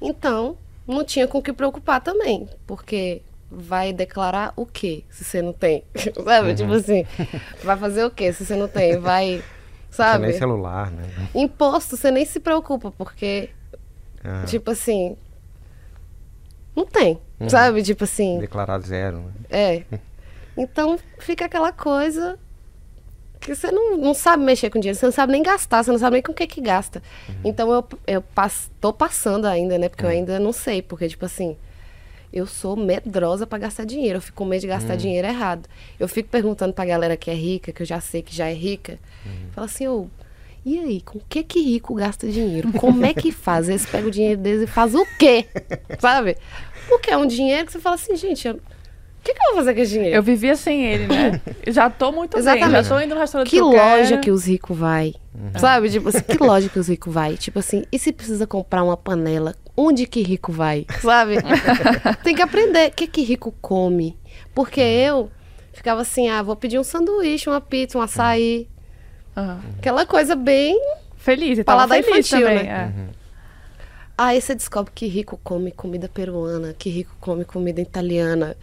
então 0.00 0.56
não 0.86 1.04
tinha 1.04 1.28
com 1.28 1.38
o 1.38 1.42
que 1.42 1.52
preocupar 1.52 2.00
também. 2.00 2.48
Porque 2.66 3.20
vai 3.50 3.92
declarar 3.92 4.52
o 4.56 4.64
quê 4.64 5.04
se 5.10 5.24
você 5.24 5.42
não 5.42 5.52
tem? 5.52 5.84
sabe? 6.24 6.54
Tipo 6.54 6.72
assim, 6.72 7.04
vai 7.62 7.76
fazer 7.76 8.04
o 8.04 8.10
quê 8.10 8.32
se 8.32 8.46
você 8.46 8.56
não 8.56 8.68
tem? 8.68 8.98
Vai. 8.98 9.42
Você 9.90 9.96
Sabe? 9.96 10.26
nem 10.26 10.38
celular, 10.38 10.90
né? 10.92 11.02
Imposto, 11.34 11.96
você 11.96 12.10
nem 12.10 12.24
se 12.24 12.38
preocupa, 12.38 12.90
porque, 12.92 13.48
Ah, 14.22 14.44
tipo 14.44 14.70
assim. 14.70 15.16
Não 16.76 16.84
tem. 16.86 17.18
Sabe? 17.46 17.82
Tipo 17.82 18.04
assim. 18.04 18.38
declarar 18.38 18.80
zero. 18.80 19.18
né? 19.18 19.32
É. 19.50 19.82
Então 20.56 20.98
fica 21.18 21.44
aquela 21.44 21.70
coisa 21.72 22.38
que 23.40 23.54
você 23.54 23.70
não, 23.70 23.96
não 23.96 24.12
sabe 24.14 24.42
mexer 24.42 24.68
com 24.70 24.80
dinheiro, 24.80 24.98
você 24.98 25.06
não 25.06 25.12
sabe 25.12 25.32
nem 25.32 25.42
gastar, 25.42 25.84
você 25.84 25.92
não 25.92 25.98
sabe 25.98 26.14
nem 26.14 26.22
com 26.22 26.32
o 26.32 26.34
que 26.34 26.46
que 26.46 26.60
gasta. 26.60 27.00
Então 27.44 27.70
eu, 27.72 27.84
eu 28.06 28.20
pass, 28.20 28.68
tô 28.80 28.92
passando 28.92 29.46
ainda, 29.46 29.78
né? 29.78 29.88
Porque 29.88 30.04
eu 30.04 30.08
ainda 30.08 30.40
não 30.40 30.52
sei, 30.52 30.82
porque, 30.82 31.08
tipo 31.08 31.24
assim, 31.24 31.56
eu 32.32 32.46
sou 32.46 32.76
medrosa 32.76 33.46
pra 33.46 33.58
gastar 33.58 33.84
dinheiro. 33.84 34.18
Eu 34.18 34.22
fico 34.22 34.36
com 34.38 34.44
medo 34.44 34.62
de 34.62 34.66
gastar 34.66 34.96
dinheiro 34.96 35.28
errado. 35.28 35.68
Eu 35.98 36.08
fico 36.08 36.28
perguntando 36.28 36.72
pra 36.72 36.84
galera 36.84 37.16
que 37.16 37.30
é 37.30 37.34
rica, 37.34 37.70
que 37.72 37.82
eu 37.82 37.86
já 37.86 38.00
sei 38.00 38.20
que 38.22 38.34
já 38.34 38.48
é 38.48 38.54
rica, 38.54 38.98
fala 39.52 39.66
assim, 39.66 39.86
ô. 39.86 40.08
E 40.66 40.78
aí, 40.80 41.00
com 41.00 41.18
o 41.18 41.22
que 41.26 41.42
que 41.44 41.60
rico 41.62 41.94
gasta 41.94 42.28
dinheiro? 42.28 42.72
Como 42.72 43.06
é 43.06 43.14
que 43.14 43.30
faz? 43.32 43.68
Eles 43.68 43.86
pegam 43.86 44.08
o 44.08 44.10
dinheiro 44.10 44.38
deles 44.40 44.62
e 44.62 44.66
faz 44.66 44.94
o 44.94 45.06
quê? 45.18 45.46
Sabe? 45.98 46.36
Porque 46.88 47.10
é 47.10 47.16
um 47.16 47.26
dinheiro 47.26 47.66
que 47.66 47.72
você 47.72 47.78
fala 47.78 47.94
assim, 47.96 48.16
gente, 48.16 48.46
eu- 48.48 48.54
o 48.54 48.60
que, 49.22 49.34
que 49.34 49.40
eu 49.40 49.46
vou 49.48 49.54
fazer 49.56 49.74
com 49.74 49.80
esse 49.80 49.92
dinheiro? 49.92 50.16
Eu 50.16 50.22
vivia 50.22 50.56
sem 50.56 50.84
ele, 50.86 51.06
né? 51.06 51.40
Já 51.66 51.90
tô 51.90 52.10
muito 52.12 52.32
bem, 52.32 52.40
Exatamente. 52.40 52.84
já 52.84 52.94
tô 52.96 53.00
indo 53.00 53.14
no 53.14 53.20
restaurante 53.20 53.50
Que 53.50 53.56
eu 53.58 53.66
loja 53.66 54.08
quero. 54.10 54.20
que 54.22 54.30
os 54.30 54.46
ricos 54.46 54.76
vai? 54.78 55.14
Sabe? 55.58 55.90
Tipo 55.90 56.08
assim, 56.08 56.20
que 56.22 56.38
loja 56.42 56.68
que 56.68 56.78
os 56.78 56.88
ricos 56.88 57.12
vai? 57.12 57.36
Tipo 57.36 57.58
assim, 57.58 57.84
e 57.92 57.98
se 57.98 58.12
precisa 58.12 58.46
comprar 58.46 58.82
uma 58.82 58.96
panela? 58.96 59.54
Onde 59.76 60.06
que 60.06 60.22
rico 60.22 60.50
vai? 60.50 60.86
Sabe? 61.02 61.34
Tem 62.24 62.34
que 62.34 62.42
aprender. 62.42 62.88
O 62.88 62.92
que 62.92 63.06
que 63.06 63.22
rico 63.22 63.52
come? 63.60 64.16
Porque 64.54 64.80
eu 64.80 65.30
ficava 65.72 66.00
assim, 66.02 66.28
ah, 66.28 66.42
vou 66.42 66.56
pedir 66.56 66.78
um 66.78 66.84
sanduíche, 66.84 67.50
uma 67.50 67.60
pizza, 67.60 67.98
um 67.98 68.00
açaí. 68.02 68.66
Aham. 69.36 69.60
Aquela 69.78 70.06
coisa 70.06 70.34
bem... 70.34 70.80
Feliz, 71.16 71.58
e 71.58 71.64
tava 71.64 71.80
Paladar 71.86 72.02
feliz 72.02 72.26
infantil, 72.26 72.48
também. 72.48 72.64
né? 72.64 72.92
é. 72.96 73.17
Aí 74.20 74.40
você 74.40 74.52
descobre 74.52 74.90
que 74.92 75.06
rico 75.06 75.38
come 75.44 75.70
comida 75.70 76.08
peruana, 76.08 76.74
que 76.76 76.90
rico 76.90 77.12
come 77.20 77.44
comida 77.44 77.80
italiana, 77.80 78.56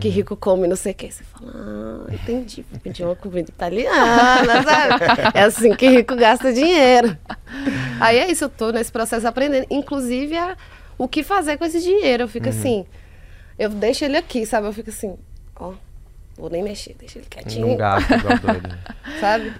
que 0.00 0.08
rico 0.08 0.36
come 0.36 0.66
não 0.66 0.74
sei 0.74 0.90
o 0.90 0.94
que. 0.96 1.12
Você 1.12 1.22
fala, 1.22 1.52
ah, 1.54 2.12
entendi, 2.12 2.64
vou 2.68 2.80
pedir 2.80 3.04
uma 3.04 3.14
comida 3.14 3.48
italiana, 3.48 4.62
sabe? 4.64 5.38
É 5.38 5.42
assim 5.42 5.76
que 5.76 5.88
rico 5.88 6.16
gasta 6.16 6.52
dinheiro. 6.52 7.16
Aí 8.00 8.18
é 8.18 8.28
isso, 8.30 8.44
eu 8.46 8.48
tô 8.48 8.72
nesse 8.72 8.90
processo 8.90 9.28
aprendendo. 9.28 9.66
Inclusive, 9.70 10.36
a- 10.36 10.56
o 10.98 11.06
que 11.06 11.22
fazer 11.22 11.56
com 11.56 11.64
esse 11.64 11.80
dinheiro. 11.80 12.24
Eu 12.24 12.28
fico 12.28 12.48
assim, 12.48 12.84
eu 13.56 13.68
deixo 13.70 14.04
ele 14.04 14.16
aqui, 14.16 14.44
sabe? 14.44 14.66
Eu 14.66 14.72
fico 14.72 14.90
assim, 14.90 15.16
ó, 15.54 15.72
vou 16.36 16.50
nem 16.50 16.62
mexer, 16.62 16.94
deixa 16.98 17.18
ele 17.18 17.26
quietinho, 17.28 17.66
Não 17.68 17.76
gasta 17.76 18.14
igual 18.16 18.38
doido. 18.40 18.78
sabe? 19.20 19.52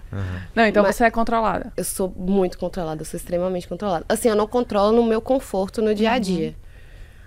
Não, 0.55 0.65
então 0.67 0.83
Mas- 0.83 0.97
você 0.97 1.05
é 1.05 1.11
controlada. 1.11 1.73
Eu 1.77 1.85
sou 1.85 2.13
muito 2.17 2.59
controlada, 2.59 3.01
eu 3.01 3.07
sou 3.07 3.17
extremamente 3.19 3.67
controlada. 3.69 4.05
Assim, 4.09 4.29
eu 4.29 4.37
não 4.37 4.47
controlo 4.47 4.95
no 4.95 5.03
meu 5.05 5.21
conforto 5.21 5.81
no 5.83 5.95
dia 5.95 6.13
a 6.13 6.19
dia. 6.19 6.55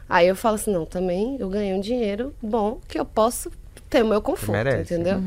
Aí 0.07 0.27
eu 0.27 0.35
falo 0.35 0.55
assim, 0.55 0.71
não, 0.73 0.85
também 0.85 1.37
eu 1.39 1.49
ganhei 1.49 1.73
um 1.73 1.79
dinheiro 1.79 2.33
bom 2.41 2.79
que 2.87 2.99
eu 2.99 3.05
posso 3.05 3.51
ter 3.89 4.03
o 4.03 4.07
meu 4.07 4.21
conforto, 4.21 4.51
merece. 4.51 4.93
entendeu? 4.93 5.21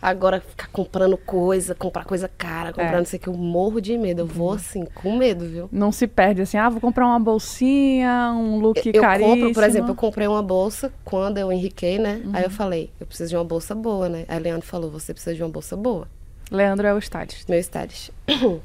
Agora, 0.00 0.40
ficar 0.40 0.68
comprando 0.68 1.16
coisa, 1.16 1.74
comprar 1.74 2.04
coisa 2.04 2.28
cara, 2.28 2.68
comprar 2.70 2.94
É. 2.94 2.98
não 2.98 3.04
sei 3.04 3.18
o 3.18 3.22
que, 3.22 3.28
eu 3.28 3.34
morro 3.34 3.80
de 3.80 3.96
medo. 3.96 4.20
Eu 4.22 4.26
vou 4.26 4.52
assim, 4.52 4.84
com 4.94 5.16
medo, 5.16 5.46
viu? 5.46 5.68
Não 5.72 5.90
se 5.90 6.06
perde 6.06 6.42
assim, 6.42 6.58
ah, 6.58 6.68
vou 6.68 6.80
comprar 6.80 7.06
uma 7.06 7.18
bolsinha, 7.18 8.32
um 8.36 8.58
look 8.58 8.80
eu 8.92 9.00
caríssimo. 9.00 9.36
compro, 9.36 9.52
por 9.54 9.64
exemplo, 9.64 9.90
eu 9.90 9.94
comprei 9.94 10.26
uma 10.28 10.42
bolsa 10.42 10.92
quando 11.04 11.38
eu 11.38 11.50
enriquei, 11.52 11.98
né? 11.98 12.20
Aí 12.32 12.40
Uhum. 12.40 12.44
eu 12.44 12.50
falei, 12.50 12.90
eu 13.00 13.06
preciso 13.06 13.30
de 13.30 13.36
uma 13.36 13.44
bolsa 13.44 13.74
boa, 13.74 14.08
né? 14.08 14.24
Aí 14.28 14.38
Leandro 14.38 14.66
falou, 14.66 14.90
você 14.90 15.12
precisa 15.14 15.34
de 15.34 15.42
uma 15.42 15.48
bolsa 15.50 15.76
boa. 15.76 16.06
Leandro 16.50 16.86
é 16.86 16.94
o 16.94 16.98
estádio. 16.98 17.38
meu 17.48 17.58
status. 17.58 18.10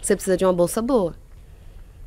você 0.00 0.14
precisa 0.14 0.36
de 0.36 0.44
uma 0.44 0.52
bolsa 0.52 0.80
boa. 0.80 1.14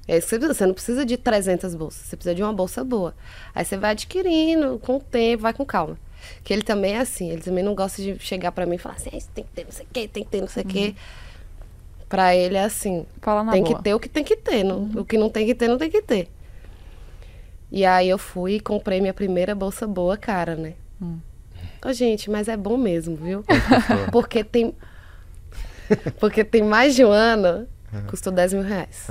É 0.07 0.17
isso 0.17 0.27
que 0.27 0.29
você 0.29 0.37
precisa. 0.39 0.53
Você 0.53 0.65
não 0.65 0.73
precisa 0.73 1.05
de 1.05 1.17
300 1.17 1.75
bolsas. 1.75 2.01
Você 2.07 2.15
precisa 2.15 2.33
de 2.33 2.41
uma 2.41 2.53
bolsa 2.53 2.83
boa. 2.83 3.13
Aí 3.53 3.65
você 3.65 3.75
vai 3.77 3.91
adquirindo 3.91 4.79
com 4.79 4.95
o 4.95 4.99
tempo, 4.99 5.43
vai 5.43 5.53
com 5.53 5.65
calma. 5.65 5.97
Que 6.43 6.53
ele 6.53 6.61
também 6.61 6.93
é 6.95 6.99
assim. 6.99 7.29
Ele 7.31 7.41
também 7.41 7.63
não 7.63 7.75
gosta 7.75 8.01
de 8.01 8.17
chegar 8.19 8.51
pra 8.51 8.65
mim 8.65 8.75
e 8.75 8.77
falar 8.77 8.95
assim, 8.95 9.09
"Ah, 9.13 9.17
isso 9.17 9.29
tem 9.33 9.43
que 9.43 9.49
ter 9.51 9.63
não 9.65 9.71
sei 9.71 9.85
o 9.85 9.89
quê, 9.91 10.07
tem 10.07 10.23
que 10.23 10.29
ter 10.29 10.41
não 10.41 10.47
sei 10.47 10.63
o 10.63 10.67
quê. 10.67 10.95
Pra 12.09 12.33
ele 12.35 12.55
é 12.55 12.63
assim. 12.63 13.05
Fala 13.21 13.43
na 13.43 13.51
tem 13.51 13.63
boa. 13.63 13.75
que 13.77 13.83
ter 13.83 13.93
o 13.93 13.99
que 13.99 14.07
tem 14.09 14.23
que 14.23 14.35
ter. 14.37 14.63
Não, 14.63 14.83
O 14.95 15.03
que 15.05 15.17
não 15.17 15.29
tem 15.29 15.45
que 15.45 15.53
ter, 15.55 15.67
não 15.67 15.77
tem 15.77 15.89
que 15.89 16.01
ter. 16.01 16.29
E 17.71 17.85
aí 17.85 18.07
eu 18.07 18.17
fui 18.17 18.53
e 18.55 18.59
comprei 18.61 19.01
minha 19.01 19.13
primeira 19.13 19.53
bolsa 19.53 19.85
boa, 19.85 20.15
cara, 20.15 20.55
né? 20.55 20.73
Ô, 21.85 21.91
gente, 21.93 22.29
mas 22.29 22.47
é 22.47 22.55
bom 22.55 22.77
mesmo, 22.77 23.15
viu? 23.17 23.43
Porque 24.11 24.43
tem. 24.43 24.73
Porque 26.19 26.43
tem 26.43 26.63
mais 26.63 26.95
de 26.95 27.03
um 27.05 27.11
ano, 27.11 27.67
custou 28.07 28.31
10 28.31 28.53
mil 28.53 28.63
reais. 28.63 29.07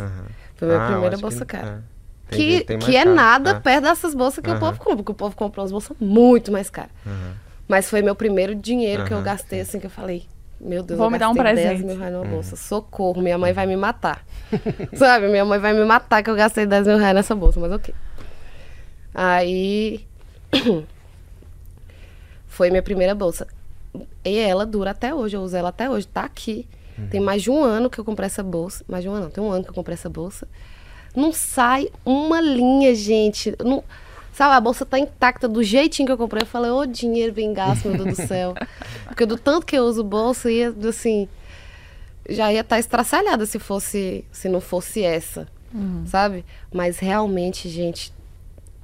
Foi 0.56 0.66
minha 0.68 0.80
Ah, 0.82 0.86
primeira 0.90 1.16
bolsa 1.18 1.40
que- 1.44 1.52
cara. 1.52 1.84
é. 1.92 1.95
Vezes 2.28 2.64
Que, 2.64 2.76
que 2.78 2.96
é 2.96 3.04
caro. 3.04 3.14
nada 3.16 3.50
Ah, 3.52 3.60
perto 3.60 3.84
dessas 3.84 4.14
bolsas 4.14 4.42
que 4.42 4.50
o 4.50 4.52
Aham. 4.52 4.60
povo 4.60 4.78
compra, 4.78 4.96
porque 4.96 5.12
o 5.12 5.14
povo 5.14 5.36
comprou 5.36 5.62
umas 5.64 5.72
bolsas 5.72 5.96
muito 6.00 6.50
mais 6.50 6.68
caras. 6.68 6.90
aham. 7.06 7.34
Mas 7.68 7.88
foi 7.90 8.00
meu 8.02 8.14
primeiro 8.14 8.54
dinheiro 8.54 9.04
que 9.04 9.12
eu 9.12 9.22
gastei, 9.22 9.60
assim, 9.60 9.80
que 9.80 9.86
eu 9.86 9.90
falei, 9.90 10.24
meu 10.60 10.82
Deus, 10.82 10.98
Vou 10.98 11.06
eu 11.08 11.10
me 11.10 11.18
dar 11.18 11.28
um 11.28 11.34
gastei 11.34 11.54
10 11.54 11.56
presente. 11.56 11.84
mil 11.84 11.96
reais 11.98 12.12
numa 12.12 12.24
bolsa. 12.24 12.56
Socorro, 12.56 13.20
minha 13.20 13.36
mãe 13.36 13.52
vai 13.52 13.66
me 13.66 13.76
matar. 13.76 14.24
Sabe, 14.94 15.28
minha 15.28 15.44
mãe 15.44 15.58
vai 15.58 15.72
me 15.72 15.84
matar 15.84 16.22
que 16.22 16.30
eu 16.30 16.36
gastei 16.36 16.64
10 16.66 16.86
mil 16.86 16.96
reais 16.96 17.14
nessa 17.14 17.34
bolsa, 17.34 17.58
mas 17.60 17.72
ok. 17.72 17.92
Aí 19.14 20.06
foi 22.46 22.70
minha 22.70 22.82
primeira 22.82 23.14
bolsa. 23.14 23.46
E 24.24 24.38
ela 24.38 24.66
dura 24.66 24.90
até 24.90 25.14
hoje, 25.14 25.36
eu 25.36 25.42
uso 25.42 25.56
ela 25.56 25.70
até 25.70 25.88
hoje, 25.88 26.06
tá 26.06 26.22
aqui. 26.22 26.68
Tem 27.10 27.20
mais 27.20 27.42
de 27.42 27.50
um 27.50 27.62
ano 27.62 27.90
que 27.90 27.98
eu 27.98 28.04
comprei 28.04 28.26
essa 28.26 28.42
bolsa. 28.42 28.82
Mais 28.88 29.02
de 29.02 29.08
um 29.08 29.12
ano, 29.12 29.24
não, 29.24 29.30
tem 29.30 29.44
um 29.44 29.50
ano 29.50 29.62
que 29.64 29.70
eu 29.70 29.74
comprei 29.74 29.94
essa 29.94 30.08
bolsa. 30.08 30.48
Não 31.16 31.32
sai 31.32 31.88
uma 32.04 32.40
linha, 32.40 32.94
gente. 32.94 33.56
Não, 33.64 33.82
sabe, 34.32 34.54
a 34.54 34.60
bolsa 34.60 34.84
tá 34.84 34.98
intacta 34.98 35.48
do 35.48 35.62
jeitinho 35.62 36.06
que 36.06 36.12
eu 36.12 36.18
comprei. 36.18 36.42
Eu 36.42 36.46
falei, 36.46 36.70
ô 36.70 36.84
dinheiro 36.84 37.32
bem 37.32 37.54
gasto, 37.54 37.88
meu 37.88 38.04
Deus 38.04 38.18
do 38.18 38.26
céu. 38.26 38.54
Porque 39.08 39.24
do 39.24 39.38
tanto 39.38 39.64
que 39.64 39.76
eu 39.76 39.84
uso 39.84 40.04
bolsa, 40.04 40.50
ia, 40.50 40.74
assim, 40.86 41.26
já 42.28 42.52
ia 42.52 42.60
estar 42.60 42.78
estraçalhada 42.78 43.46
se 43.46 43.58
fosse, 43.58 44.24
se 44.30 44.48
não 44.48 44.60
fosse 44.60 45.02
essa, 45.02 45.48
sabe? 46.06 46.44
Mas 46.72 46.98
realmente, 46.98 47.68
gente, 47.68 48.12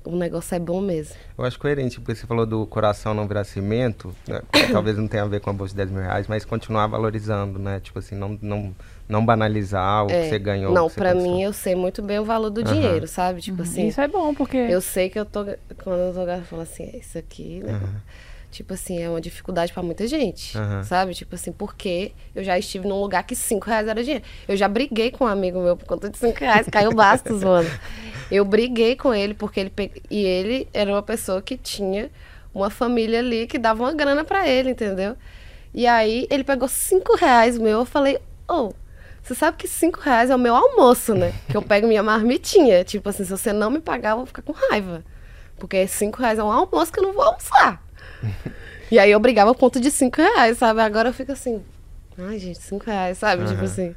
o 0.04 0.16
negócio 0.16 0.54
é 0.54 0.58
bom 0.58 0.80
mesmo. 0.80 1.14
Eu 1.36 1.44
acho 1.44 1.58
coerente, 1.58 2.00
porque 2.00 2.14
você 2.14 2.26
falou 2.26 2.46
do 2.46 2.66
coração 2.66 3.14
não 3.14 3.26
virar 3.26 3.44
cimento, 3.44 4.14
né? 4.26 4.40
talvez 4.72 4.96
não 4.96 5.06
tenha 5.06 5.22
a 5.22 5.26
ver 5.26 5.40
com 5.40 5.50
a 5.50 5.52
bolsa 5.52 5.72
de 5.72 5.76
10 5.76 5.90
mil 5.90 6.02
reais, 6.02 6.26
mas 6.26 6.44
continuar 6.44 6.86
valorizando, 6.86 7.58
né? 7.58 7.80
Tipo 7.80 7.98
assim, 7.98 8.14
não, 8.14 8.38
não, 8.40 8.74
não 9.12 9.24
banalizar 9.24 10.04
o 10.04 10.08
que 10.08 10.14
É, 10.14 10.28
você 10.30 10.38
ganhou. 10.38 10.74
Não, 10.74 10.88
que 10.88 10.96
conquistou. 10.96 11.22
mim 11.22 11.42
eu 11.42 11.52
sei 11.52 11.74
muito 11.74 12.02
bem 12.02 12.18
o 12.18 12.24
valor 12.24 12.50
do 12.50 12.62
Aham. 12.62 12.72
dinheiro, 12.72 13.06
sabe? 13.06 13.40
Tipo 13.40 13.62
assim, 13.62 13.86
Isso 13.88 14.00
é 14.00 14.08
bom, 14.08 14.34
porque 14.34 14.56
eu 14.56 14.80
sei 14.80 15.10
que 15.10 15.18
eu 15.18 15.26
tô. 15.26 15.44
Quando 15.84 16.00
eu 16.00 16.14
tô 16.14 16.22
eu 16.22 16.42
falo 16.44 16.62
assim, 16.62 16.84
é 16.84 16.96
isso 16.96 17.18
aqui, 17.18 17.60
né? 17.62 17.78
Tipo 18.50 18.74
assim, 18.74 19.02
é 19.02 19.08
uma 19.08 19.20
dificuldade 19.20 19.72
pra 19.72 19.82
muita 19.82 20.06
gente, 20.06 20.52
sabe? 20.84 21.14
Tipo 21.14 21.34
assim, 21.34 21.52
porque 21.52 22.12
eu 22.34 22.44
já 22.44 22.58
estive 22.58 22.86
num 22.86 23.00
lugar 23.00 23.22
que 23.22 23.34
5 23.34 23.66
reais 23.66 23.88
era 23.88 24.02
dinheiro. 24.02 24.24
Eu 24.46 24.56
já 24.56 24.68
briguei 24.68 25.10
com 25.10 25.24
um 25.24 25.26
amigo 25.26 25.58
meu 25.60 25.74
por 25.76 25.86
conta 25.86 26.10
de 26.10 26.18
5 26.18 26.38
reais, 26.38 26.66
caiu 26.70 26.92
bastos, 26.92 27.42
mano. 27.44 27.70
Eu 28.30 28.44
briguei 28.44 28.94
com 28.94 29.14
ele 29.14 29.32
porque 29.34 29.58
ele. 29.60 29.70
Pe... 29.70 29.90
E 30.10 30.22
ele 30.24 30.68
era 30.72 30.90
uma 30.90 31.02
pessoa 31.02 31.40
que 31.40 31.56
tinha 31.56 32.10
uma 32.54 32.68
família 32.68 33.20
ali 33.20 33.46
que 33.46 33.58
dava 33.58 33.82
uma 33.84 33.94
grana 33.94 34.22
pra 34.22 34.46
ele, 34.46 34.70
entendeu? 34.70 35.16
E 35.72 35.86
aí 35.86 36.26
ele 36.30 36.44
pegou 36.44 36.68
5 36.68 37.16
reais 37.16 37.56
meu, 37.56 37.78
eu 37.80 37.84
falei, 37.86 38.18
ô. 38.46 38.72
Você 39.22 39.34
sabe 39.34 39.56
que 39.56 39.68
5 39.68 40.00
reais 40.00 40.30
é 40.30 40.34
o 40.34 40.38
meu 40.38 40.54
almoço, 40.54 41.14
né? 41.14 41.32
Que 41.48 41.56
eu 41.56 41.62
pego 41.62 41.86
minha 41.86 42.02
marmitinha. 42.02 42.82
Tipo 42.84 43.08
assim, 43.08 43.24
se 43.24 43.30
você 43.30 43.52
não 43.52 43.70
me 43.70 43.80
pagar, 43.80 44.10
eu 44.10 44.16
vou 44.18 44.26
ficar 44.26 44.42
com 44.42 44.52
raiva. 44.52 45.04
Porque 45.58 45.86
5 45.86 46.18
reais 46.20 46.38
é 46.38 46.42
um 46.44 46.50
almoço 46.50 46.92
que 46.92 46.98
eu 46.98 47.04
não 47.04 47.12
vou 47.12 47.22
almoçar. 47.22 47.80
E 48.90 48.98
aí 48.98 49.10
eu 49.10 49.20
brigava 49.20 49.52
a 49.52 49.54
ponto 49.54 49.80
de 49.80 49.90
5 49.90 50.20
reais, 50.20 50.58
sabe? 50.58 50.80
Agora 50.80 51.08
eu 51.10 51.12
fico 51.14 51.30
assim, 51.32 51.62
ai 52.18 52.38
gente, 52.38 52.58
5 52.58 52.84
reais, 52.84 53.16
sabe? 53.18 53.42
Tipo 53.44 53.58
Aham, 53.60 53.64
assim. 53.64 53.94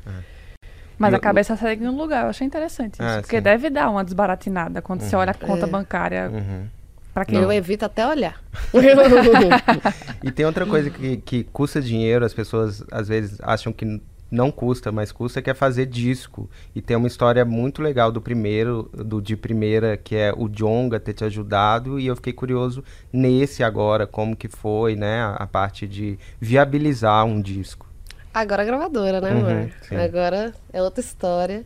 Mas 0.97 1.11
E 1.11 1.15
a 1.15 1.17
o- 1.17 1.21
cabeça 1.21 1.57
segue 1.57 1.83
no 1.83 1.97
lugar. 1.97 2.23
Eu 2.25 2.29
achei 2.29 2.45
interessante 2.45 2.93
isso. 2.93 3.03
Ah, 3.03 3.17
porque 3.21 3.37
sim. 3.37 3.41
deve 3.43 3.69
dar 3.69 3.89
uma 3.89 4.03
desbaratinada 4.03 4.81
quando 4.81 5.01
você 5.01 5.15
olha 5.15 5.31
a 5.31 5.33
conta 5.33 5.65
É. 5.65 5.69
bancária. 5.69 6.29
Uhum. 6.31 6.67
Pra 7.13 7.25
quem 7.25 7.39
Eu 7.41 7.51
evito 7.51 7.83
até 7.83 8.05
olhar. 8.07 8.39
E 10.23 10.31
tem 10.31 10.45
outra 10.45 10.65
coisa 10.65 10.89
que, 10.89 11.17
que 11.17 11.43
custa 11.45 11.81
dinheiro, 11.81 12.23
as 12.25 12.33
pessoas 12.33 12.83
às 12.91 13.07
vezes 13.07 13.37
acham 13.41 13.71
que 13.73 14.01
não 14.35 14.51
custa, 14.51 14.91
mas 14.91 15.11
custa 15.11 15.41
que 15.41 15.49
é 15.49 15.53
fazer 15.53 15.85
disco. 15.85 16.49
E 16.75 16.81
tem 16.81 16.95
uma 16.95 17.07
história 17.07 17.43
muito 17.45 17.81
legal 17.81 18.11
do 18.11 18.21
primeiro, 18.21 18.89
do 18.93 19.21
de 19.21 19.35
primeira, 19.35 19.97
que 19.97 20.15
é 20.15 20.33
o 20.35 20.47
Jonga 20.47 20.99
ter 20.99 21.13
te 21.13 21.23
ajudado, 21.23 21.99
e 21.99 22.05
eu 22.05 22.15
fiquei 22.15 22.33
curioso 22.33 22.83
nesse 23.11 23.63
agora, 23.63 24.05
como 24.05 24.35
que 24.35 24.47
foi, 24.47 24.95
né, 24.95 25.21
a, 25.21 25.35
a 25.35 25.47
parte 25.47 25.87
de 25.87 26.19
viabilizar 26.39 27.25
um 27.25 27.41
disco. 27.41 27.87
Agora 28.33 28.63
é 28.63 28.65
gravadora, 28.65 29.21
né, 29.21 29.31
Uhum, 29.31 29.49
amor? 29.49 29.71
sim. 29.87 29.95
Agora 29.95 30.53
é 30.73 30.83
outra 30.83 30.99
história. 31.01 31.65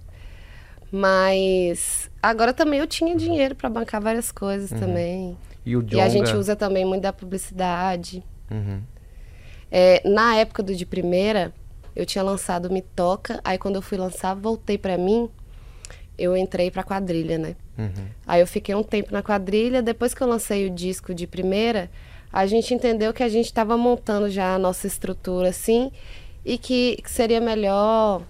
Mas 0.91 2.09
agora 2.21 2.53
também 2.53 2.79
eu 2.79 2.87
tinha 2.87 3.15
dinheiro 3.15 3.55
pra 3.55 3.69
bancar 3.69 4.01
várias 4.01 4.31
coisas 4.31 4.71
também. 4.71 5.37
E 5.65 5.75
o 5.75 5.83
Jonga... 5.83 5.97
E 5.97 6.01
a 6.01 6.09
gente 6.09 6.35
usa 6.35 6.55
também 6.55 6.85
muito 6.85 7.03
da 7.03 7.13
publicidade. 7.13 8.23
Uhum. 8.49 8.81
É, 9.71 10.01
na 10.09 10.35
época 10.37 10.63
do 10.63 10.73
de 10.75 10.85
primeira, 10.85 11.53
eu 11.99 12.05
tinha 12.05 12.23
lançado 12.23 12.69
Me 12.71 12.81
Toca, 12.81 13.39
aí 13.43 13.57
quando 13.57 13.75
eu 13.75 13.81
fui 13.81 13.97
lançar, 13.97 14.33
voltei 14.33 14.77
pra 14.77 14.97
mim, 14.97 15.29
eu 16.17 16.35
entrei 16.35 16.71
pra 16.71 16.83
quadrilha, 16.83 17.37
né? 17.37 17.55
Uhum. 17.77 18.07
Aí 18.27 18.41
eu 18.41 18.47
fiquei 18.47 18.73
um 18.75 18.83
tempo 18.83 19.11
na 19.13 19.21
quadrilha, 19.21 19.81
depois 19.81 20.13
que 20.13 20.21
eu 20.21 20.27
lancei 20.27 20.65
o 20.67 20.69
disco 20.69 21.13
de 21.13 21.25
primeira, 21.27 21.89
a 22.31 22.45
gente 22.45 22.73
entendeu 22.73 23.13
que 23.13 23.23
a 23.23 23.29
gente 23.29 23.45
estava 23.45 23.75
montando 23.77 24.29
já 24.29 24.55
a 24.55 24.59
nossa 24.59 24.85
estrutura 24.87 25.49
assim 25.49 25.91
e 26.45 26.57
que, 26.57 26.97
que 27.03 27.09
seria 27.11 27.41
melhor 27.41 28.21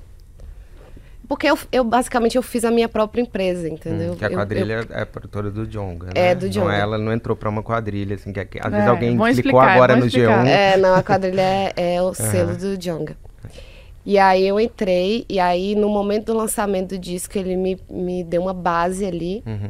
porque 1.28 1.46
eu, 1.48 1.56
eu, 1.72 1.84
basicamente 1.84 2.36
eu 2.38 2.42
fiz 2.42 2.66
a 2.66 2.72
minha 2.72 2.90
própria 2.90 3.22
empresa, 3.22 3.70
entendeu? 3.70 4.14
Hum, 4.14 4.16
que 4.16 4.26
a 4.26 4.30
Eu- 4.30 4.34
quadrilha 4.36 4.74
eu- 4.90 4.96
é 4.98 5.02
a 5.04 5.06
produtora 5.06 5.52
do 5.52 5.68
Jonga, 5.68 6.08
né? 6.08 6.12
É, 6.16 6.34
do 6.34 6.46
Não, 6.46 6.50
Djonga. 6.52 6.74
ela 6.74 6.98
não 6.98 7.14
entrou 7.14 7.38
pra 7.38 7.48
uma 7.50 7.62
quadrilha, 7.62 8.16
assim, 8.16 8.34
que, 8.34 8.44
que 8.46 8.58
às 8.60 8.66
É, 8.66 8.70
vezes 8.72 8.88
alguém 8.88 9.12
clicou 9.12 9.28
explicar, 9.30 9.70
agora 9.76 9.96
no 9.96 10.08
explicar. 10.08 10.44
G1. 10.44 10.48
É, 10.48 10.78
não, 10.78 10.96
a 10.96 11.04
quadrilha 11.04 11.42
é, 11.78 11.96
é 11.96 12.02
o 12.02 12.16
selo 12.16 12.58
do 12.58 12.76
Djonga. 12.76 13.16
E 14.10 14.18
aí 14.18 14.48
eu 14.48 14.60
entrei, 14.60 15.24
e 15.30 15.40
aí 15.40 15.76
no 15.76 15.88
momento 15.88 16.34
do 16.34 16.34
lançamento 16.34 16.96
do 16.96 16.98
disco, 16.98 17.38
ele 17.38 17.56
me, 17.56 17.80
me 17.88 18.24
deu 18.24 18.42
uma 18.42 18.56
base 18.56 19.06
ali. 19.06 19.44
Uhum. 19.46 19.70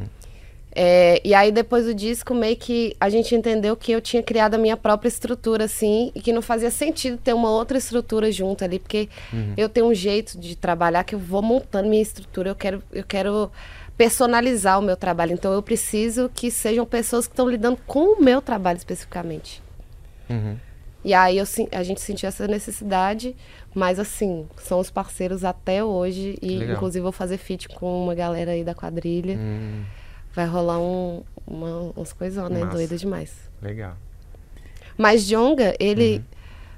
É, 0.74 1.20
e 1.22 1.34
aí 1.34 1.52
depois 1.52 1.84
do 1.84 1.92
disco, 1.92 2.32
meio 2.32 2.56
que 2.56 2.96
a 2.98 3.10
gente 3.10 3.34
entendeu 3.34 3.76
que 3.76 3.92
eu 3.92 4.00
tinha 4.00 4.22
criado 4.22 4.54
a 4.54 4.58
minha 4.58 4.78
própria 4.78 5.08
estrutura, 5.08 5.64
assim, 5.64 6.10
e 6.14 6.22
que 6.22 6.32
não 6.32 6.40
fazia 6.40 6.70
sentido 6.70 7.18
ter 7.18 7.34
uma 7.34 7.50
outra 7.50 7.76
estrutura 7.76 8.32
junto 8.32 8.64
ali, 8.64 8.78
porque 8.78 9.10
eu 9.58 9.68
tenho 9.68 9.88
um 9.88 9.94
jeito 9.94 10.40
de 10.40 10.56
trabalhar 10.56 11.04
que 11.04 11.14
eu 11.14 11.18
vou 11.18 11.42
montando 11.42 11.90
minha 11.90 12.00
estrutura, 12.00 12.48
eu 12.48 12.54
quero, 12.54 12.82
eu 12.90 13.04
quero 13.04 13.52
personalizar 13.94 14.78
o 14.78 14.82
meu 14.82 14.96
trabalho. 14.96 15.34
Então 15.34 15.52
eu 15.52 15.62
preciso 15.62 16.30
que 16.34 16.50
sejam 16.50 16.86
pessoas 16.86 17.26
que 17.26 17.34
estão 17.34 17.46
lidando 17.46 17.76
com 17.86 18.14
o 18.14 18.24
meu 18.24 18.40
trabalho 18.40 18.78
especificamente. 18.78 19.62
Uhum. 20.30 20.56
E 21.04 21.14
aí 21.14 21.38
eu, 21.38 21.44
a 21.72 21.82
gente 21.82 22.00
sentiu 22.00 22.28
essa 22.28 22.46
necessidade, 22.46 23.34
mas 23.74 23.98
assim, 23.98 24.46
são 24.58 24.78
os 24.78 24.90
parceiros 24.90 25.44
até 25.44 25.82
hoje. 25.82 26.38
E 26.42 26.58
Legal. 26.58 26.76
inclusive 26.76 27.02
vou 27.02 27.12
fazer 27.12 27.38
feat 27.38 27.68
com 27.68 28.04
uma 28.04 28.14
galera 28.14 28.50
aí 28.50 28.62
da 28.64 28.74
quadrilha. 28.74 29.36
Hum, 29.38 29.82
Vai 30.34 30.46
rolar 30.46 30.78
um, 30.78 31.22
uma, 31.46 31.92
umas 31.96 32.12
coisonas, 32.12 32.52
né? 32.52 32.60
Massa. 32.64 32.76
Doida 32.76 32.96
demais. 32.96 33.32
legal. 33.60 33.94
Mas 34.96 35.26
Jonga, 35.26 35.74
ele. 35.80 36.22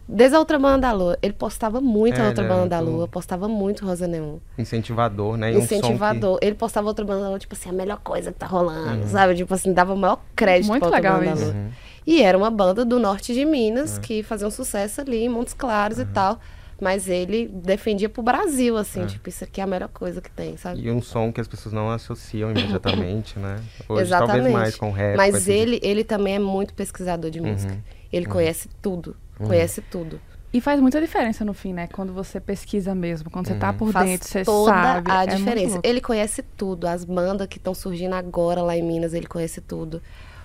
Desde 0.08 0.34
a 0.36 0.38
Outra 0.40 0.58
Banda 0.58 0.78
da 0.88 0.92
Lua, 0.92 1.16
ele 1.22 1.32
postava 1.32 1.80
muito 1.80 2.16
Uhum. 2.16 2.22
É, 2.22 2.24
a 2.24 2.28
Outra 2.28 2.44
é 2.44 2.48
Banda 2.48 2.68
da 2.68 2.80
Lua, 2.80 3.06
postava 3.08 3.48
muito 3.48 3.86
Rosa 3.86 4.06
Neon. 4.06 4.38
Incentivador, 4.58 5.36
né? 5.36 5.52
E 5.52 5.56
um 5.56 5.60
som 5.62 5.66
que- 5.68 5.74
Incentivador. 5.76 6.38
Ele 6.42 6.54
postava 6.56 6.88
Outra 6.88 7.04
Banda 7.04 7.22
da 7.22 7.28
Lua, 7.30 7.38
tipo 7.38 7.54
assim, 7.54 7.68
a 7.70 7.72
melhor 7.72 7.98
coisa 8.00 8.32
que 8.32 8.38
tá 8.38 8.46
rolando, 8.46 9.06
sabe? 9.06 9.34
Tipo 9.36 9.54
assim, 9.54 9.72
dava 9.72 9.94
o 9.94 9.96
maior 9.96 10.20
crédito 10.34 10.68
Muito 10.68 10.80
pra 10.80 10.88
Outra 10.88 10.98
legal 11.00 11.18
Banda 11.20 11.30
da 11.30 11.34
isso. 11.36 11.44
Lua. 11.44 11.54
Uhum. 11.54 11.70
E 12.06 12.22
era 12.22 12.36
uma 12.36 12.50
banda 12.50 12.84
do 12.84 12.98
norte 12.98 13.32
de 13.32 13.44
Minas 13.44 13.98
que 13.98 14.22
fazia 14.22 14.46
um 14.46 14.50
sucesso 14.50 15.00
ali 15.00 15.24
em 15.24 15.28
Montes 15.28 15.54
Claros 15.54 15.98
e 15.98 16.04
tal. 16.04 16.40
Mas 16.80 17.08
ele 17.08 17.46
defendia 17.46 18.08
pro 18.08 18.24
Brasil, 18.24 18.76
assim, 18.76 19.06
tipo, 19.06 19.28
isso 19.28 19.44
aqui 19.44 19.60
é 19.60 19.64
a 19.64 19.66
melhor 19.68 19.88
coisa 19.88 20.20
que 20.20 20.28
tem, 20.28 20.56
sabe? 20.56 20.80
E 20.80 20.90
um 20.90 21.00
som 21.00 21.30
que 21.30 21.40
as 21.40 21.46
pessoas 21.46 21.72
não 21.72 21.88
associam 21.88 22.50
imediatamente, 22.50 23.38
né? 23.38 23.62
Hoje 23.88 24.02
Exatamente. 24.02 24.34
talvez 24.34 24.52
mais 24.52 24.74
com 24.74 24.90
rap. 24.90 25.16
Mas 25.16 25.46
ele, 25.46 25.78
ele 25.80 26.02
também 26.02 26.34
é 26.34 26.38
muito 26.40 26.74
pesquisador 26.74 27.30
de 27.30 27.40
música. 27.40 27.78
Ele 28.12 28.26
conhece 28.26 28.68
tudo. 28.80 29.16
Conhece 29.38 29.80
tudo. 29.80 30.20
E 30.52 30.60
faz 30.60 30.80
muita 30.80 31.00
diferença 31.00 31.44
no 31.44 31.54
fim, 31.54 31.72
né? 31.72 31.86
Quando 31.86 32.12
você 32.12 32.38
pesquisa 32.38 32.94
mesmo, 32.94 33.30
quando 33.30 33.46
você 33.46 33.54
tá 33.54 33.72
por 33.72 33.90
Faz 33.90 34.06
dentro, 34.06 34.28
você 34.28 34.44
toda 34.44 34.70
sabe. 34.70 35.10
a 35.10 35.22
é 35.22 35.26
diferença. 35.26 35.80
Ele 35.82 36.00
conhece 36.00 36.42
tudo. 36.42 36.86
As 36.86 37.04
bandas 37.04 37.46
que 37.46 37.56
estão 37.56 37.72
surgindo 37.72 38.14
agora 38.14 38.60
lá 38.60 38.76
em 38.76 38.82
Minas, 38.82 39.14
ele 39.14 39.26
conhece 39.26 39.62
tudo. 39.62 40.02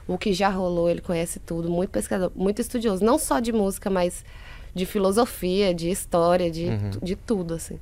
O 0.08 0.18
que 0.18 0.32
já 0.34 0.50
rolou, 0.50 0.90
ele 0.90 1.02
conhece 1.02 1.40
tudo. 1.40 1.70
Muito 1.70 1.90
pesquisador, 1.90 2.32
muito 2.36 2.62
estudioso. 2.62 3.04
Não 3.04 3.20
só 3.20 3.40
de 3.40 3.52
música, 3.52 3.90
mas 3.90 4.24
de 4.74 4.86
filosofia, 4.86 5.74
de 5.74 5.90
história, 5.90 6.50
de, 6.50 6.68
tu- 6.92 7.04
de 7.06 7.16
tudo, 7.16 7.54
assim. 7.56 7.80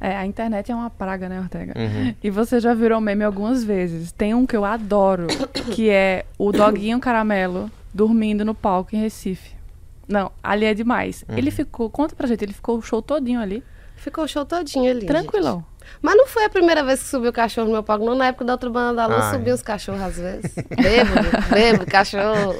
É, 0.00 0.16
a 0.16 0.26
internet 0.26 0.70
é 0.70 0.74
uma 0.74 0.90
praga, 0.90 1.28
né, 1.28 1.40
Ortega? 1.40 1.72
Uhum. 1.78 2.14
E 2.22 2.28
você 2.30 2.58
já 2.60 2.74
virou 2.74 3.00
meme 3.00 3.24
algumas 3.24 3.62
vezes. 3.64 4.12
Tem 4.12 4.34
um 4.34 4.44
que 4.44 4.56
eu 4.56 4.64
adoro, 4.64 5.26
que 5.72 5.88
é 5.88 6.26
o 6.36 6.50
Doguinho 6.52 6.98
Caramelo 7.00 7.70
dormindo 7.92 8.44
no 8.44 8.54
palco 8.54 8.94
em 8.94 9.00
Recife. 9.00 9.54
Não, 10.06 10.30
ali 10.42 10.66
é 10.66 10.74
demais. 10.74 11.24
Uhum. 11.28 11.38
Ele 11.38 11.50
ficou, 11.50 11.88
conta 11.88 12.14
pra 12.14 12.26
gente, 12.26 12.42
ele 12.44 12.52
ficou 12.52 12.76
o 12.76 12.82
show 12.82 13.00
todinho 13.00 13.40
ali, 13.40 13.62
Ficou 13.96 14.24
o 14.24 14.28
show 14.28 14.44
todinho 14.44 14.90
ali. 14.90 15.06
tranquilão. 15.06 15.58
gente. 15.58 15.73
Mas 16.02 16.16
não 16.16 16.26
foi 16.26 16.44
a 16.44 16.48
primeira 16.50 16.82
vez 16.82 17.02
que 17.02 17.08
subiu 17.08 17.30
o 17.30 17.32
cachorro 17.32 17.66
no 17.66 17.72
meu 17.72 17.82
palco, 17.82 18.04
não. 18.04 18.14
Na 18.14 18.26
época 18.26 18.44
da 18.44 18.52
outra 18.52 18.70
banda 18.70 18.94
da 18.94 19.06
luz, 19.06 19.24
Ai. 19.24 19.32
subiu 19.34 19.54
os 19.54 19.62
cachorros 19.62 20.02
às 20.02 20.16
vezes. 20.16 20.54
Bêbado, 20.54 21.28
bêbado, 21.52 21.86
cachorro. 21.86 22.54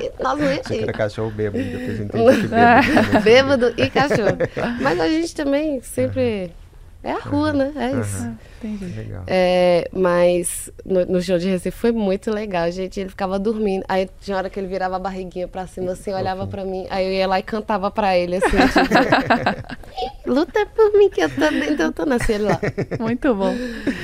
E 0.00 0.10
nós 0.22 0.38
não 0.38 0.46
Achei 0.48 0.60
que 0.62 0.82
era 0.82 0.92
cachorro 0.92 1.30
bêbado, 1.30 1.62
depois 1.62 2.00
entendi 2.00 2.48
que 2.48 2.54
É. 2.54 2.80
bêbado. 2.80 3.10
também. 3.10 3.22
Bêbado 3.22 3.74
e 3.76 3.90
cachorro. 3.90 4.38
Mas 4.80 5.00
a 5.00 5.08
gente 5.08 5.34
também 5.34 5.80
sempre. 5.82 6.52
É 7.02 7.12
a 7.12 7.18
rua, 7.18 7.52
né? 7.52 7.72
É 7.76 8.00
isso. 8.00 8.18
Aham. 8.18 8.38
Entendi. 8.62 8.84
Legal. 8.94 9.24
É, 9.26 9.88
mas 9.90 10.70
no, 10.84 11.06
no 11.06 11.22
show 11.22 11.38
de 11.38 11.48
Recife 11.48 11.70
foi 11.76 11.92
muito 11.92 12.30
legal, 12.30 12.70
gente. 12.70 13.00
Ele 13.00 13.08
ficava 13.08 13.38
dormindo. 13.38 13.82
Aí 13.88 14.08
tinha 14.20 14.36
hora 14.36 14.50
que 14.50 14.60
ele 14.60 14.66
virava 14.66 14.96
a 14.96 14.98
barriguinha 14.98 15.48
pra 15.48 15.66
cima, 15.66 15.92
assim, 15.92 16.12
olhava 16.12 16.46
pra 16.46 16.62
mim. 16.62 16.86
Aí 16.90 17.06
eu 17.06 17.12
ia 17.12 17.26
lá 17.26 17.38
e 17.38 17.42
cantava 17.42 17.90
pra 17.90 18.16
ele, 18.18 18.36
assim, 18.36 18.48
tipo, 18.50 20.28
luta 20.30 20.66
por 20.66 20.92
mim 20.92 21.08
que 21.08 21.22
eu 21.22 21.30
tô 21.30 21.48
dentro, 21.48 21.82
eu 21.84 21.92
tô 21.92 22.04
nascendo 22.04 22.44
lá. 22.44 22.60
Muito 22.98 23.34
bom. 23.34 23.54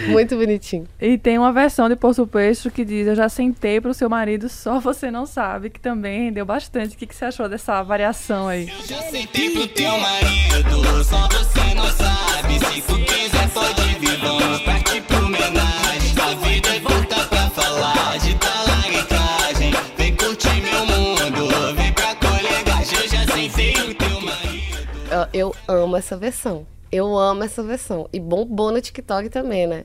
Muito 0.08 0.36
bonitinho. 0.36 0.88
E 0.98 1.18
tem 1.18 1.38
uma 1.38 1.52
versão 1.52 1.90
de 1.90 1.96
Por 1.96 2.14
Suposto 2.14 2.70
que 2.70 2.82
diz: 2.82 3.06
Eu 3.06 3.14
já 3.14 3.28
sentei 3.28 3.78
pro 3.78 3.92
seu 3.92 4.08
marido, 4.08 4.48
só 4.48 4.80
você 4.80 5.10
não 5.10 5.26
sabe, 5.26 5.68
que 5.68 5.80
também 5.80 6.24
rendeu 6.24 6.46
bastante. 6.46 6.94
O 6.94 6.98
que, 6.98 7.06
que 7.06 7.14
você 7.14 7.26
achou 7.26 7.46
dessa 7.46 7.82
variação 7.82 8.48
aí? 8.48 8.72
Já 8.86 9.02
sentei 9.02 9.50
pro 9.50 9.68
teu 9.68 9.98
marido, 9.98 11.04
só 11.04 11.28
você 11.28 11.74
não 11.74 11.86
sabe. 11.88 12.25
Se 12.36 12.82
tu 12.82 12.94
quiser, 13.04 13.48
pode 13.54 13.98
vir, 13.98 14.18
vamos 14.18 14.60
partir 14.62 15.00
pro 15.02 15.24
homenagem. 15.24 16.14
A 16.20 16.34
vida 16.46 16.68
é 16.68 16.80
volta 16.80 17.24
pra 17.28 17.48
falar 17.48 18.18
de 18.18 18.34
talaricagem. 18.34 19.72
Vem 19.96 20.14
curtir 20.16 20.60
meu 20.60 20.84
mundo, 20.84 21.74
vem 21.74 21.92
pra 21.94 22.14
colegagem. 22.16 22.98
Eu 22.98 23.08
já 23.08 23.26
sentei 23.32 23.72
pro 23.72 23.94
teu 23.94 24.20
marido. 24.20 25.28
Eu, 25.32 25.54
eu 25.66 25.82
amo 25.82 25.96
essa 25.96 26.14
versão. 26.14 26.66
Eu 26.92 27.16
amo 27.16 27.42
essa 27.42 27.62
versão. 27.62 28.06
E 28.12 28.20
bombou 28.20 28.70
no 28.70 28.82
TikTok 28.82 29.30
também, 29.30 29.66
né? 29.66 29.84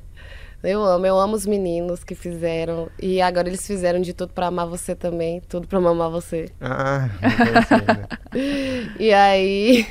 Eu 0.62 0.84
amo, 0.84 1.06
eu 1.06 1.18
amo 1.18 1.36
os 1.36 1.46
meninos 1.46 2.04
que 2.04 2.14
fizeram. 2.16 2.90
E 3.02 3.22
agora 3.22 3.48
eles 3.48 3.66
fizeram 3.66 4.02
de 4.02 4.14
tudo 4.14 4.34
pra 4.34 4.48
amar 4.48 4.68
você 4.68 4.94
também. 4.94 5.42
Tudo 5.48 5.70
pra 5.70 5.80
mamar 5.80 6.12
você. 6.12 6.52
Ah, 6.60 7.10
não 7.22 7.96
né? 7.96 8.88
E 9.00 9.14
aí. 9.14 9.86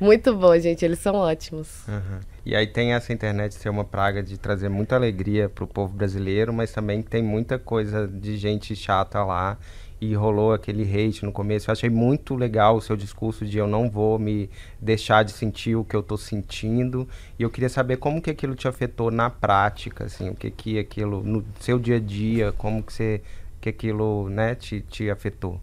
Muito 0.00 0.34
bom, 0.34 0.58
gente. 0.58 0.84
Eles 0.84 0.98
são 0.98 1.14
ótimos. 1.14 1.86
Aham. 1.88 2.20
E 2.44 2.56
aí 2.56 2.66
tem 2.66 2.92
essa 2.92 3.12
internet 3.12 3.54
ser 3.54 3.68
uma 3.68 3.84
praga 3.84 4.22
de 4.22 4.36
trazer 4.36 4.68
muita 4.68 4.96
alegria 4.96 5.48
pro 5.48 5.66
povo 5.66 5.94
brasileiro, 5.94 6.52
mas 6.52 6.72
também 6.72 7.02
tem 7.02 7.22
muita 7.22 7.58
coisa 7.58 8.08
de 8.08 8.36
gente 8.36 8.74
chata 8.74 9.22
lá. 9.24 9.58
E 10.00 10.14
rolou 10.14 10.52
aquele 10.52 10.82
hate 10.82 11.24
no 11.24 11.30
começo. 11.30 11.70
Eu 11.70 11.72
achei 11.72 11.88
muito 11.88 12.34
legal 12.34 12.74
o 12.74 12.80
seu 12.80 12.96
discurso 12.96 13.46
de 13.46 13.58
eu 13.58 13.68
não 13.68 13.88
vou 13.88 14.18
me 14.18 14.50
deixar 14.80 15.22
de 15.22 15.30
sentir 15.30 15.76
o 15.76 15.84
que 15.84 15.94
eu 15.94 16.02
tô 16.02 16.16
sentindo. 16.16 17.08
E 17.38 17.42
eu 17.44 17.48
queria 17.48 17.68
saber 17.68 17.98
como 17.98 18.20
que 18.20 18.28
aquilo 18.28 18.56
te 18.56 18.66
afetou 18.66 19.12
na 19.12 19.30
prática, 19.30 20.06
assim, 20.06 20.30
o 20.30 20.34
que 20.34 20.50
que 20.50 20.76
aquilo, 20.76 21.22
no 21.22 21.44
seu 21.60 21.78
dia 21.78 21.98
a 21.98 22.00
dia, 22.00 22.50
como 22.50 22.82
que 22.82 22.92
você, 22.92 23.22
que 23.60 23.68
aquilo, 23.68 24.28
né, 24.28 24.56
te, 24.56 24.80
te 24.80 25.08
afetou. 25.08 25.60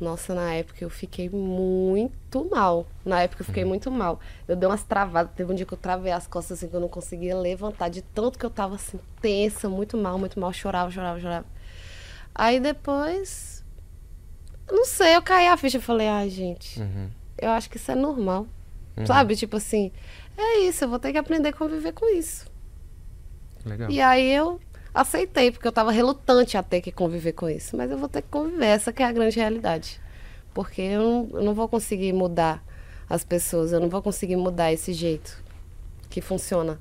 Nossa, 0.00 0.32
na 0.34 0.54
época 0.54 0.84
eu 0.84 0.88
fiquei 0.90 1.28
muito 1.28 2.48
mal. 2.48 2.86
Na 3.04 3.22
época 3.22 3.42
eu 3.42 3.46
fiquei 3.46 3.64
muito 3.64 3.90
mal. 3.90 4.20
Eu 4.46 4.54
dei 4.54 4.68
umas 4.68 4.84
travadas. 4.84 5.32
Teve 5.34 5.50
um 5.52 5.54
dia 5.56 5.66
que 5.66 5.72
eu 5.74 5.78
travei 5.78 6.12
as 6.12 6.26
costas 6.26 6.58
assim 6.58 6.68
que 6.68 6.76
eu 6.76 6.80
não 6.80 6.88
conseguia 6.88 7.36
levantar. 7.36 7.88
De 7.88 8.00
tanto 8.02 8.38
que 8.38 8.46
eu 8.46 8.50
tava 8.50 8.76
assim, 8.76 8.98
tensa, 9.20 9.68
muito 9.68 9.96
mal, 9.96 10.16
muito 10.18 10.38
mal. 10.38 10.52
Chorava, 10.52 10.90
chorava, 10.90 11.18
chorava. 11.20 11.46
Aí 12.34 12.60
depois. 12.60 13.64
Não 14.70 14.84
sei, 14.84 15.16
eu 15.16 15.22
caí 15.22 15.48
a 15.48 15.56
ficha. 15.56 15.78
Eu 15.78 15.82
falei, 15.82 16.06
ai, 16.06 16.28
gente, 16.30 16.80
Uhum. 16.80 17.08
eu 17.36 17.50
acho 17.50 17.68
que 17.68 17.76
isso 17.76 17.90
é 17.90 17.94
normal. 17.94 18.46
Sabe? 19.06 19.34
Tipo 19.36 19.56
assim, 19.56 19.90
é 20.36 20.58
isso, 20.60 20.84
eu 20.84 20.88
vou 20.88 20.98
ter 20.98 21.12
que 21.12 21.18
aprender 21.18 21.48
a 21.48 21.52
conviver 21.52 21.92
com 21.92 22.08
isso. 22.14 22.46
Legal. 23.64 23.90
E 23.90 24.00
aí 24.00 24.30
eu 24.32 24.60
aceitei, 24.94 25.50
porque 25.50 25.66
eu 25.68 25.72
tava 25.72 25.90
relutante 25.92 26.56
a 26.56 26.62
ter 26.62 26.80
que 26.80 26.90
conviver 26.92 27.32
com 27.32 27.48
isso. 27.48 27.76
Mas 27.76 27.90
eu 27.90 27.98
vou 27.98 28.08
ter 28.08 28.22
que 28.22 28.28
conviver, 28.28 28.66
essa 28.66 28.92
que 28.92 29.02
é 29.02 29.06
a 29.06 29.12
grande 29.12 29.36
realidade. 29.38 30.00
Porque 30.54 30.82
eu 30.82 31.02
não, 31.02 31.28
eu 31.38 31.42
não 31.44 31.54
vou 31.54 31.68
conseguir 31.68 32.12
mudar 32.12 32.62
as 33.08 33.24
pessoas. 33.24 33.72
Eu 33.72 33.80
não 33.80 33.88
vou 33.88 34.02
conseguir 34.02 34.36
mudar 34.36 34.72
esse 34.72 34.92
jeito 34.92 35.42
que 36.10 36.20
funciona. 36.20 36.80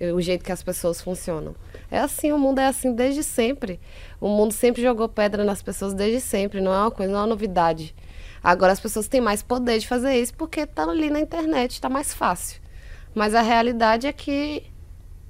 eu- 0.00 0.16
O 0.16 0.20
jeito 0.20 0.44
que 0.44 0.50
as 0.52 0.62
pessoas 0.62 1.00
funcionam. 1.00 1.54
É 1.90 1.98
assim, 2.00 2.32
o 2.32 2.38
mundo 2.38 2.58
é 2.58 2.66
assim 2.66 2.92
desde 2.92 3.22
sempre. 3.22 3.80
O 4.20 4.28
mundo 4.28 4.52
sempre 4.52 4.82
jogou 4.82 5.08
pedra 5.08 5.44
nas 5.44 5.62
pessoas 5.62 5.94
desde 5.94 6.20
sempre. 6.20 6.60
Não 6.60 6.74
é 6.74 6.78
uma 6.78 6.90
coisa, 6.90 7.12
não 7.12 7.20
é 7.20 7.22
uma 7.22 7.28
novidade. 7.28 7.94
Agora 8.42 8.72
as 8.72 8.80
pessoas 8.80 9.06
têm 9.08 9.20
mais 9.20 9.42
poder 9.42 9.78
de 9.78 9.86
fazer 9.88 10.16
isso 10.20 10.34
porque 10.34 10.66
tá 10.66 10.82
ali 10.82 11.08
na 11.10 11.20
internet, 11.20 11.80
tá 11.80 11.88
mais 11.88 12.12
fácil. 12.12 12.60
Mas 13.14 13.34
a 13.34 13.40
realidade 13.40 14.06
é 14.08 14.12
que 14.12 14.64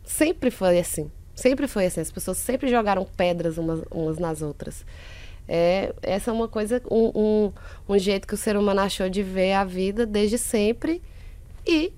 sempre 0.02 0.50
foi 0.50 0.78
assim. 0.78 1.10
Sempre 1.35 1.66
foi 1.66 1.87
assim. 1.87 2.01
As 2.01 2.12
pessoas 2.12 2.39
sempre 2.39 2.68
jogaram 2.68 3.05
pedras 3.05 3.59
umas, 3.59 3.82
umas 3.91 4.18
nas 4.18 4.43
outras. 4.43 4.85
É, 5.47 5.95
essa 6.03 6.30
é 6.30 6.35
uma 6.35 6.49
coisa, 6.49 6.80
um, 6.91 7.11
um, 7.14 7.53
um 7.95 7.99
jeito 7.99 8.26
que 8.26 8.35
o 8.35 8.37
ser 8.37 8.57
humano 8.57 8.80
achou 8.80 9.11
de 9.11 9.22
ver 9.22 9.53
a 9.53 9.64
vida 9.64 10.07
desde 10.07 10.39
sempre. 10.39 11.03
E 11.66 11.93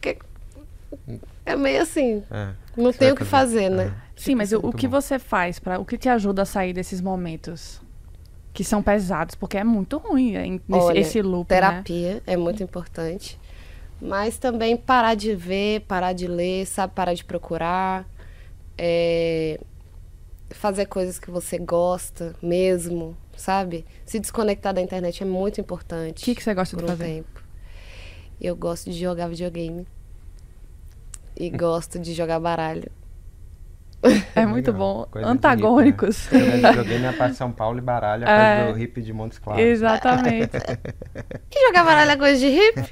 que- 0.00 0.18
é 1.46 1.56
meio 1.56 1.82
assim. 1.82 2.22
É. 2.30 2.48
Não 2.76 2.92
tem 2.92 3.12
o 3.12 3.16
que 3.16 3.24
fazer, 3.24 3.68
né? 3.70 3.94
Sim, 4.16 4.34
mas 4.34 4.52
o, 4.52 4.58
o 4.58 4.62
muito 4.64 4.76
que 4.76 4.86
bom. 4.88 5.00
você 5.00 5.18
faz 5.18 5.58
para 5.58 5.78
o 5.78 5.84
que 5.84 5.96
te 5.96 6.08
ajuda 6.08 6.42
a 6.42 6.44
sair 6.44 6.72
desses 6.72 7.00
momentos 7.00 7.80
que 8.52 8.62
são 8.62 8.82
pesados, 8.82 9.34
porque 9.34 9.58
é 9.58 9.64
muito 9.64 9.98
ruim 9.98 10.36
é, 10.36 10.46
nesse, 10.46 10.62
Olha, 10.70 10.98
esse 11.00 11.22
loop, 11.22 11.50
né? 11.50 11.56
Terapia 11.60 12.22
é 12.26 12.36
muito 12.36 12.62
importante. 12.62 13.38
Mas 14.00 14.38
também 14.38 14.76
parar 14.76 15.14
de 15.14 15.34
ver, 15.34 15.80
parar 15.82 16.12
de 16.12 16.26
ler, 16.28 16.66
sabe? 16.66 16.92
Parar 16.94 17.14
de 17.14 17.24
procurar. 17.24 18.06
É, 18.78 19.60
fazer 20.50 20.86
coisas 20.86 21.18
que 21.18 21.30
você 21.30 21.58
gosta 21.58 22.34
mesmo, 22.42 23.16
sabe? 23.36 23.84
Se 24.04 24.18
desconectar 24.20 24.72
da 24.74 24.80
internet 24.80 25.22
é 25.22 25.26
muito 25.26 25.60
importante. 25.60 26.22
O 26.22 26.24
que, 26.24 26.34
que 26.34 26.42
você 26.42 26.54
gosta 26.54 26.76
de 26.76 26.82
por 26.82 26.90
um 26.90 26.96
fazer? 26.96 27.04
tempo. 27.04 27.42
Eu 28.40 28.56
gosto 28.56 28.90
de 28.90 28.98
jogar 28.98 29.28
videogame. 29.28 29.86
E 31.36 31.50
gosto 31.50 31.98
de 31.98 32.12
jogar 32.14 32.38
baralho. 32.38 32.90
É 34.36 34.44
muito 34.44 34.70
Legal. 34.70 34.86
bom. 35.04 35.06
Coisa 35.10 35.26
Antagônicos. 35.28 36.26
rico, 36.26 36.44
né? 36.44 36.56
Jogar 36.56 36.70
videogame 36.72 37.04
é 37.04 37.08
a 37.08 37.12
parte 37.14 37.32
de 37.32 37.38
São 37.38 37.50
Paulo 37.50 37.78
e 37.78 37.80
baralho, 37.80 38.28
a 38.28 38.30
É. 38.30 38.56
coisa 38.58 38.72
do 38.72 38.78
hippie 38.78 39.00
de 39.02 39.12
Montes 39.14 39.38
Claros. 39.38 39.62
Exatamente. 39.62 40.50
E 41.56 41.66
jogar 41.68 41.84
baralho 41.84 42.10
é 42.10 42.16
coisa 42.16 42.38
de 42.38 42.48
hippie? 42.48 42.82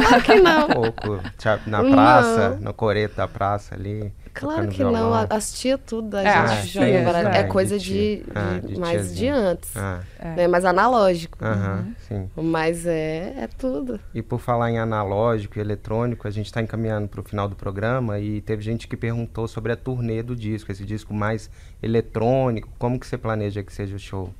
Claro 0.00 0.22
que 0.22 0.34
não. 0.36 0.66
Um 0.66 0.70
pouco. 0.92 1.20
Na 1.66 1.82
Não. 1.82 1.90
praça, 1.90 2.50
no 2.60 2.72
coreto 2.72 3.16
da 3.16 3.26
praça 3.26 3.74
ali. 3.74 4.12
Claro 4.34 4.68
que 4.68 4.82
não, 4.82 4.90
violão. 4.92 5.14
a- 5.14 5.26
as 5.30 5.52
tia 5.58 5.78
tudo, 5.78 6.16
a 6.16 6.22
É, 6.22 6.56
gente 6.56 6.78
baralho. 7.04 7.28
é, 7.28 7.38
É 7.38 7.42
de 7.44 7.48
coisa 7.48 7.78
tia. 7.78 8.16
de, 8.16 8.24
Ah, 8.34 8.58
de- 8.60 8.74
de 8.74 8.80
mais 8.80 8.92
de 9.02 9.08
tiazinha. 9.08 9.34
antes, 9.36 9.76
Ah, 9.76 10.02
né? 10.20 10.48
Mais 10.48 10.64
analógico. 10.64 11.38
Uhum. 11.42 11.94
sim. 12.08 12.30
Mas 12.36 12.84
é, 12.84 13.34
é 13.38 13.48
tudo. 13.56 14.00
E 14.12 14.20
por 14.20 14.40
falar 14.40 14.70
em 14.72 14.78
analógico 14.78 15.56
e 15.58 15.60
eletrônico, 15.60 16.26
a 16.26 16.30
gente 16.30 16.46
está 16.46 16.60
encaminhando 16.60 17.06
para 17.08 17.20
o 17.20 17.22
final 17.24 17.48
do 17.48 17.54
programa 17.54 18.18
e 18.18 18.40
teve 18.40 18.60
gente 18.62 18.88
que 18.88 18.96
perguntou 18.96 19.46
sobre 19.46 19.70
a 19.72 19.76
turnê 19.76 20.22
do 20.22 20.34
disco, 20.34 20.70
esse 20.72 20.84
disco 20.84 21.14
mais 21.14 21.48
eletrônico, 21.82 22.68
como 22.78 22.98
que 22.98 23.06
você 23.06 23.16
planeja 23.16 23.62
que 23.62 23.72
seja 23.72 23.94
o 23.94 23.98
show? 23.98 24.30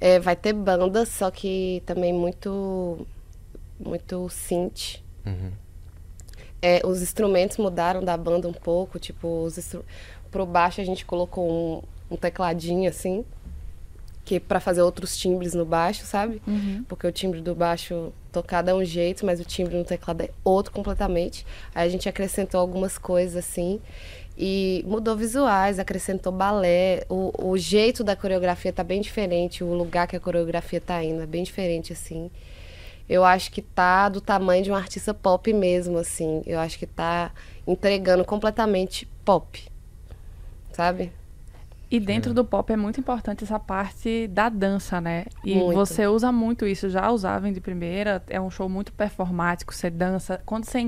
É, 0.00 0.18
vai 0.18 0.36
ter 0.36 0.52
banda, 0.52 1.04
só 1.06 1.30
que 1.30 1.82
também 1.86 2.12
muito, 2.12 3.06
muito 3.78 4.28
synth. 4.30 5.00
Uhum. 5.26 5.50
É, 6.62 6.82
os 6.84 7.00
instrumentos 7.02 7.56
mudaram 7.56 8.02
da 8.04 8.16
banda 8.16 8.46
um 8.46 8.52
pouco, 8.52 8.98
tipo, 8.98 9.44
os 9.44 9.56
pro 10.30 10.46
baixo 10.46 10.80
a 10.80 10.84
gente 10.84 11.04
colocou 11.04 11.50
um, 11.50 12.14
um 12.14 12.16
tecladinho 12.16 12.88
assim, 12.88 13.24
que 14.24 14.36
é 14.36 14.40
para 14.40 14.60
fazer 14.60 14.82
outros 14.82 15.16
timbres 15.16 15.54
no 15.54 15.64
baixo, 15.64 16.04
sabe? 16.04 16.40
Porque 16.88 17.06
o 17.06 17.12
timbre 17.12 17.40
do 17.40 17.54
baixo 17.54 18.12
tocado 18.30 18.70
é 18.70 18.74
um 18.74 18.84
jeito, 18.84 19.26
mas 19.26 19.40
o 19.40 19.44
timbre 19.44 19.76
no 19.76 19.84
teclado 19.84 20.22
é 20.22 20.30
outro 20.44 20.72
completamente. 20.72 21.44
Aí 21.74 21.88
a 21.88 21.90
gente 21.90 22.08
acrescentou 22.08 22.60
algumas 22.60 22.96
coisas 22.96 23.36
assim 23.36 23.80
e 24.38 24.84
mudou 24.86 25.16
visuais, 25.16 25.78
acrescentou 25.78 26.32
balé, 26.32 27.04
o, 27.08 27.50
o 27.50 27.58
jeito 27.58 28.04
da 28.04 28.14
coreografia 28.14 28.72
tá 28.72 28.84
bem 28.84 29.00
diferente, 29.00 29.64
o 29.64 29.74
lugar 29.74 30.06
que 30.06 30.16
a 30.16 30.20
coreografia 30.20 30.80
tá 30.80 31.02
indo 31.02 31.22
é 31.22 31.26
bem 31.26 31.42
diferente 31.42 31.92
assim. 31.92 32.30
Eu 33.10 33.24
acho 33.24 33.50
que 33.50 33.60
tá 33.60 34.08
do 34.08 34.20
tamanho 34.20 34.62
de 34.62 34.70
um 34.70 34.74
artista 34.76 35.12
pop 35.12 35.52
mesmo, 35.52 35.98
assim. 35.98 36.44
Eu 36.46 36.60
acho 36.60 36.78
que 36.78 36.86
tá 36.86 37.32
entregando 37.66 38.24
completamente 38.24 39.04
pop. 39.24 39.66
Sabe? 40.72 41.12
E 41.90 41.98
dentro 41.98 42.32
do 42.32 42.44
pop 42.44 42.72
é 42.72 42.76
muito 42.76 43.00
importante 43.00 43.42
essa 43.42 43.58
parte 43.58 44.28
da 44.28 44.48
dança, 44.48 45.00
né? 45.00 45.24
E 45.44 45.56
Muito. 45.56 45.74
você 45.74 46.06
usa 46.06 46.30
muito 46.30 46.64
isso, 46.64 46.88
já 46.88 47.10
usava 47.10 47.50
de 47.50 47.60
primeira, 47.60 48.22
é 48.28 48.40
um 48.40 48.48
show 48.48 48.68
muito 48.68 48.92
performático, 48.92 49.74
você 49.74 49.90
dança. 49.90 50.40
Quando 50.46 50.66
você 50.66 50.78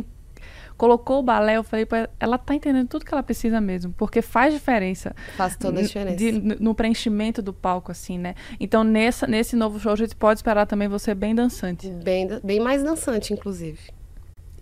colocou 0.76 1.20
o 1.20 1.22
balé, 1.22 1.56
eu 1.56 1.62
falei, 1.64 1.86
"Pô, 1.86 1.96
ela 2.18 2.38
tá 2.38 2.54
entendendo 2.54 2.88
tudo 2.88 3.04
que 3.04 3.12
ela 3.14 3.22
precisa 3.22 3.60
mesmo, 3.60 3.92
porque 3.96 4.20
faz 4.22 4.52
diferença. 4.52 5.14
Faz 5.36 5.56
toda 5.56 5.80
a 5.80 5.82
diferença. 5.82 6.16
de- 6.16 6.32
no 6.32 6.74
preenchimento 6.74 7.40
do 7.42 7.52
palco, 7.52 7.90
assim, 7.92 8.18
né? 8.18 8.34
Então, 8.58 8.82
nessa, 8.84 9.26
nesse 9.26 9.54
novo 9.56 9.78
show, 9.78 9.92
a 9.92 9.96
gente 9.96 10.16
pode 10.16 10.38
esperar 10.38 10.66
também 10.66 10.88
você 10.88 11.14
bem 11.14 11.34
dançante. 11.34 11.88
Bem, 11.88 12.28
bem 12.42 12.60
mais 12.60 12.82
dançante, 12.82 13.32
inclusive. 13.32 13.78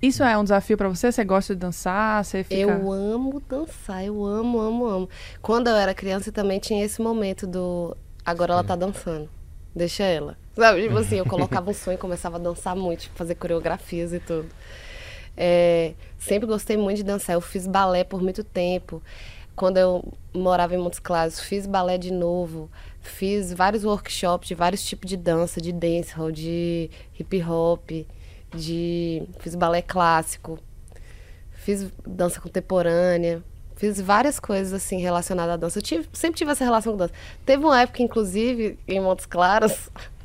Isso 0.03 0.23
é 0.23 0.37
um 0.39 0.43
desafio 0.43 0.79
pra 0.79 0.89
você? 0.89 1.13
Você 1.13 1.23
gosta 1.25 1.55
de 1.55 1.61
dançar? 1.61 2.25
Você 2.25 2.43
fica... 2.43 2.55
Eu 2.59 2.91
amo 2.91 3.43
dançar, 3.47 4.03
eu 4.05 4.25
amo, 4.25 4.59
amo, 4.59 4.87
amo. 4.87 5.09
Quando 5.43 5.69
eu 5.69 5.77
era 5.77 5.93
criança 5.93 6.33
também 6.33 6.59
tinha 6.59 6.83
esse 6.83 7.03
momento 7.03 7.47
do 7.47 7.95
agora 8.25 8.55
ela 8.55 8.65
tá 8.65 8.75
dançando. 8.75 9.29
Deixa 9.77 10.03
ela. 10.05 10.39
Sabe, 10.57 10.83
tipo 10.83 10.97
assim, 10.97 11.17
eu 11.17 11.27
colocava 11.27 11.71
um 11.71 11.75
sonho 11.75 11.95
e 11.97 11.99
começava 11.99 12.37
a 12.37 12.41
dançar 12.41 12.75
muito, 12.75 13.01
tipo, 13.03 13.17
fazer 13.17 13.35
coreografias 13.35 14.13
e 14.15 14.19
tudo. 14.21 14.49
É, 15.43 15.95
sempre 16.19 16.47
gostei 16.47 16.77
muito 16.77 16.99
de 16.99 17.03
dançar. 17.03 17.35
Eu 17.35 17.41
fiz 17.41 17.67
balé 17.67 18.05
por 18.05 18.21
muito 18.21 18.45
tempo. 18.45 19.03
Quando 19.57 19.79
eu 19.79 20.05
morava 20.35 20.75
em 20.75 20.79
Montes 20.79 20.99
Claros, 20.99 21.41
fiz 21.41 21.67
balé 21.67 21.97
de 21.97 22.13
novo. 22.13 22.71
Fiz 23.01 23.51
vários 23.53 23.83
workshops 23.85 24.47
de 24.49 24.55
vários 24.55 24.85
tipos 24.85 25.09
de 25.09 25.17
dança, 25.17 25.61
de 25.61 25.73
dancehall, 25.73 26.31
de 26.31 26.91
hip 27.19 27.43
hop, 27.43 27.91
de 28.55 29.23
fiz 29.39 29.55
balé 29.55 29.81
clássico. 29.81 30.59
Fiz 31.53 31.89
dança 32.07 32.41
contemporânea. 32.41 33.43
Fiz 33.77 33.99
várias 33.99 34.39
coisas 34.39 34.75
assim 34.75 35.01
relacionadas 35.01 35.55
à 35.55 35.57
dança. 35.57 35.79
Eu 35.79 35.83
tive- 35.83 36.09
sempre 36.13 36.37
tive 36.37 36.51
essa 36.53 36.65
relação 36.65 36.93
com 36.93 36.99
dança. 36.99 37.15
Teve 37.47 37.65
uma 37.65 37.81
época, 37.81 38.03
inclusive, 38.03 38.79
em 38.87 39.01
Montes 39.01 39.25
Claros, 39.25 39.89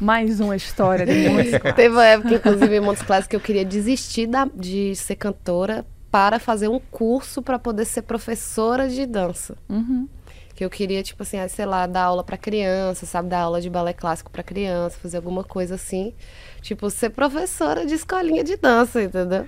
Mais 0.00 0.40
uma 0.40 0.56
história 0.56 1.04
de 1.06 1.12
música. 1.28 1.72
Teve 1.72 1.94
uma 1.94 2.04
época, 2.04 2.34
inclusive, 2.34 2.76
em 2.76 2.80
Montes 2.80 3.02
Claros, 3.02 3.26
que 3.26 3.36
eu 3.36 3.40
queria 3.40 3.64
desistir 3.64 4.26
da- 4.26 4.48
de 4.54 4.94
ser 4.96 5.16
cantora 5.16 5.84
para 6.10 6.38
fazer 6.38 6.68
um 6.68 6.78
curso 6.78 7.42
para 7.42 7.58
poder 7.58 7.84
ser 7.84 8.02
professora 8.02 8.88
de 8.88 9.04
dança. 9.06 9.56
Uhum. 9.68 10.08
Que 10.54 10.64
eu 10.64 10.70
queria, 10.70 11.02
tipo 11.02 11.22
assim, 11.22 11.38
ah, 11.38 11.48
sei 11.48 11.66
lá, 11.66 11.86
dar 11.86 12.02
aula 12.04 12.24
para 12.24 12.36
criança, 12.36 13.06
sabe? 13.06 13.28
Dar 13.28 13.40
aula 13.40 13.60
de 13.60 13.70
balé 13.70 13.92
clássico 13.92 14.30
para 14.30 14.42
criança, 14.42 14.98
fazer 15.00 15.18
alguma 15.18 15.44
coisa 15.44 15.76
assim. 15.76 16.12
Tipo, 16.60 16.90
ser 16.90 17.10
professora 17.10 17.86
de 17.86 17.94
escolinha 17.94 18.42
de 18.42 18.56
dança, 18.56 19.02
entendeu? 19.02 19.46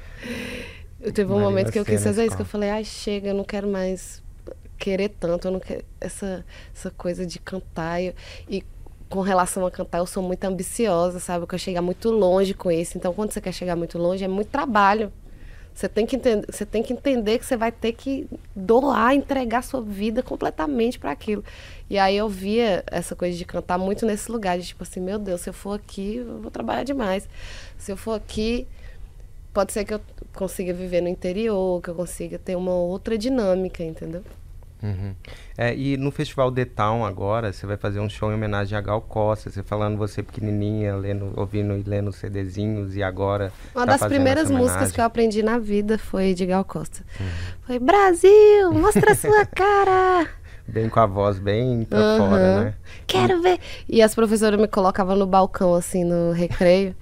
Eu 1.01 1.12
teve 1.12 1.30
um 1.30 1.36
Marina 1.36 1.51
momento 1.51 1.72
que 1.72 1.78
eu 1.78 1.84
quis 1.84 2.03
fazer 2.05 2.26
isso, 2.26 2.36
que 2.36 2.43
eu 2.43 2.47
falei, 2.47 2.70
ai, 2.70 2.84
chega, 2.84 3.30
eu 3.30 3.34
não 3.34 3.43
quero 3.45 3.66
mais 3.66 4.22
querer 4.78 5.09
tanto, 5.09 5.49
eu 5.49 5.53
não 5.53 5.61
quero 5.61 5.84
essa, 6.01 6.45
essa 6.74 6.91
coisa 6.91 7.26
de 7.26 7.38
cantar. 7.38 8.01
E, 8.03 8.14
e 8.49 8.62
com 9.11 9.21
relação 9.21 9.67
a 9.67 9.71
cantar, 9.71 9.99
eu 9.99 10.07
sou 10.07 10.23
muito 10.23 10.45
ambiciosa, 10.45 11.19
sabe? 11.19 11.43
Eu 11.43 11.47
quero 11.49 11.61
chegar 11.61 11.83
muito 11.83 12.11
longe 12.11 12.55
com 12.55 12.71
isso. 12.71 12.97
Então, 12.97 13.13
quando 13.13 13.33
você 13.33 13.41
quer 13.41 13.53
chegar 13.53 13.75
muito 13.75 13.99
longe, 13.99 14.25
é 14.25 14.29
muito 14.29 14.49
trabalho. 14.49 15.13
Você 15.75 15.89
tem 15.89 16.07
que 16.07 16.15
entender, 16.15 16.47
você 16.49 16.65
tem 16.65 16.83
que 16.83 16.93
entender 16.93 17.39
que 17.39 17.45
você 17.45 17.57
vai 17.57 17.73
ter 17.73 17.93
que 17.93 18.29
doar, 18.55 19.15
entregar 19.15 19.63
sua 19.63 19.81
vida 19.81 20.23
completamente 20.23 20.99
para 20.99 21.11
aquilo. 21.11 21.45
E 21.89 21.99
aí 21.99 22.17
eu 22.17 22.29
via 22.29 22.85
essa 22.87 23.17
coisa 23.17 23.37
de 23.37 23.45
cantar 23.45 23.79
muito 23.79 24.07
nesse 24.07 24.31
lugar, 24.31 24.59
de 24.59 24.67
tipo 24.67 24.83
assim, 24.85 25.01
meu 25.01 25.19
Deus, 25.19 25.41
se 25.41 25.51
eu 25.51 25.55
for 25.55 25.73
aqui, 25.73 26.17
eu 26.17 26.39
vou 26.41 26.51
trabalhar 26.51 26.85
demais. 26.85 27.29
Se 27.79 27.91
eu 27.91 27.97
for 27.97 28.13
aqui, 28.13 28.67
pode 29.53 29.73
ser 29.73 29.85
que 29.85 29.95
eu 29.95 30.01
consiga 30.35 30.73
viver 30.73 31.01
no 31.01 31.09
interior, 31.09 31.83
que 31.83 31.91
eu 31.91 31.95
consiga 31.97 32.39
ter 32.39 32.57
uma 32.57 32.75
outra 32.75 33.19
dinâmica, 33.19 33.83
entendeu? 33.83 34.23
Uhum. 34.83 35.14
É, 35.57 35.74
e 35.76 35.97
no 35.97 36.11
Festival 36.11 36.51
The 36.51 36.64
Town 36.64 37.05
agora, 37.05 37.53
você 37.53 37.66
vai 37.66 37.76
fazer 37.76 38.01
um 38.01 38.09
show 38.09 38.31
em 38.31 38.35
homenagem 38.35 38.76
a 38.76 38.81
Gal 38.81 39.01
Costa, 39.03 39.51
você 39.51 39.62
falando 39.62 39.98
você 39.98 40.23
pequenininha, 40.23 40.97
lendo, 40.97 41.32
ouvindo 41.36 41.77
e 41.77 41.82
lendo 41.82 42.12
CDzinhos 42.12 42.97
e 42.97 43.02
agora 43.02 43.52
Uma 43.74 43.85
tá 43.86 43.93
das 43.93 44.05
primeiras 44.09 44.51
músicas 44.51 44.90
que 44.90 45.01
eu 45.01 45.05
aprendi 45.05 45.43
na 45.43 45.59
vida 45.59 45.98
foi 45.98 46.32
de 46.35 46.47
Gal 46.47 46.65
Costa. 46.65 47.05
Foi 47.66 47.78
Brasil, 47.78 48.73
mostra 48.73 49.12
a 49.12 49.15
sua 49.15 49.44
cara. 49.55 50.28
Bem 50.66 50.89
com 50.89 51.01
a 51.01 51.07
voz 51.07 51.39
bem 51.39 51.85
pra 51.85 51.98
Aham. 51.98 52.16
fora, 52.16 52.65
né? 52.65 52.74
Quero 53.07 53.43
ver. 53.43 53.59
E 53.89 54.01
as 54.01 54.15
professoras 54.15 54.59
me 54.59 54.69
colocavam 54.69 55.16
no 55.16 55.27
balcão, 55.27 55.74
assim, 55.74 56.05
no 56.05 56.32
recreio, 56.32 56.94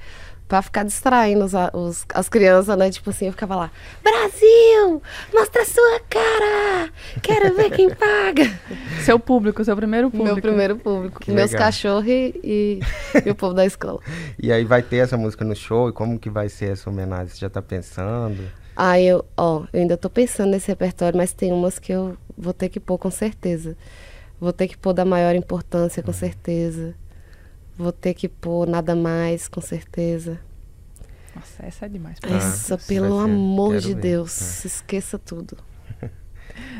pra 0.48 0.62
ficar 0.62 0.82
distraindo 0.82 1.44
os, 1.44 1.52
os- 1.74 2.06
as 2.14 2.28
crianças, 2.28 2.76
né? 2.76 2.90
Tipo 2.90 3.10
assim, 3.10 3.26
eu 3.26 3.32
ficava 3.32 3.54
lá, 3.54 3.70
Brasil, 4.02 5.02
mostra 5.34 5.62
a 5.62 5.64
sua 5.66 6.00
cara, 6.08 6.90
quero 7.22 7.54
ver 7.54 7.70
quem 7.70 7.88
paga. 7.90 8.44
Seu 9.04 9.18
público, 9.20 9.62
seu 9.64 9.76
primeiro 9.76 10.10
público. 10.10 10.32
Meu 10.34 10.42
primeiro 10.42 10.76
público, 10.76 11.20
Que 11.20 11.30
meus 11.30 11.50
legal. 11.52 11.66
cachorros 11.66 12.06
e, 12.08 12.80
e, 13.24 13.30
o 13.30 13.34
povo 13.34 13.54
da 13.54 13.64
escola. 13.66 14.00
E 14.42 14.50
aí 14.50 14.64
vai 14.64 14.82
ter 14.82 14.96
essa 14.96 15.16
música 15.16 15.44
no 15.44 15.54
show, 15.54 15.88
e 15.88 15.92
como 15.92 16.18
que 16.18 16.30
vai 16.30 16.48
ser 16.48 16.72
essa 16.72 16.88
homenagem? 16.90 17.28
Você 17.28 17.38
já 17.40 17.50
tá 17.50 17.60
pensando? 17.62 18.42
Aí 18.74 19.06
eu, 19.06 19.24
ó, 19.36 19.64
eu 19.72 19.80
ainda 19.80 19.96
tô 19.96 20.08
pensando 20.08 20.50
nesse 20.50 20.68
repertório, 20.68 21.16
mas 21.16 21.32
tem 21.32 21.52
umas 21.52 21.78
que 21.78 21.92
eu 21.92 22.16
vou 22.36 22.52
ter 22.52 22.68
que 22.68 22.78
pôr 22.80 22.96
com 22.98 23.10
certeza. 23.10 23.76
Vou 24.40 24.52
ter 24.52 24.68
que 24.68 24.76
pôr 24.78 24.92
da 24.92 25.04
maior 25.04 25.34
importância, 25.34 26.02
com 26.02 26.12
certeza. 26.12 26.94
Vou 27.78 27.92
ter 27.92 28.12
que 28.12 28.28
pôr 28.28 28.66
nada 28.66 28.96
mais, 28.96 29.46
com 29.46 29.60
certeza. 29.60 30.40
Nossa, 31.34 31.64
essa 31.64 31.86
é 31.86 31.88
demais. 31.88 32.18
Ah, 32.24 32.36
Essa, 32.36 32.74
isso 32.74 32.88
pelo 32.88 33.18
amor 33.20 33.70
quero 33.70 33.82
de 33.82 33.94
ver. 33.94 34.00
Deus, 34.00 34.64
esqueça 34.64 35.18
tudo. 35.18 35.56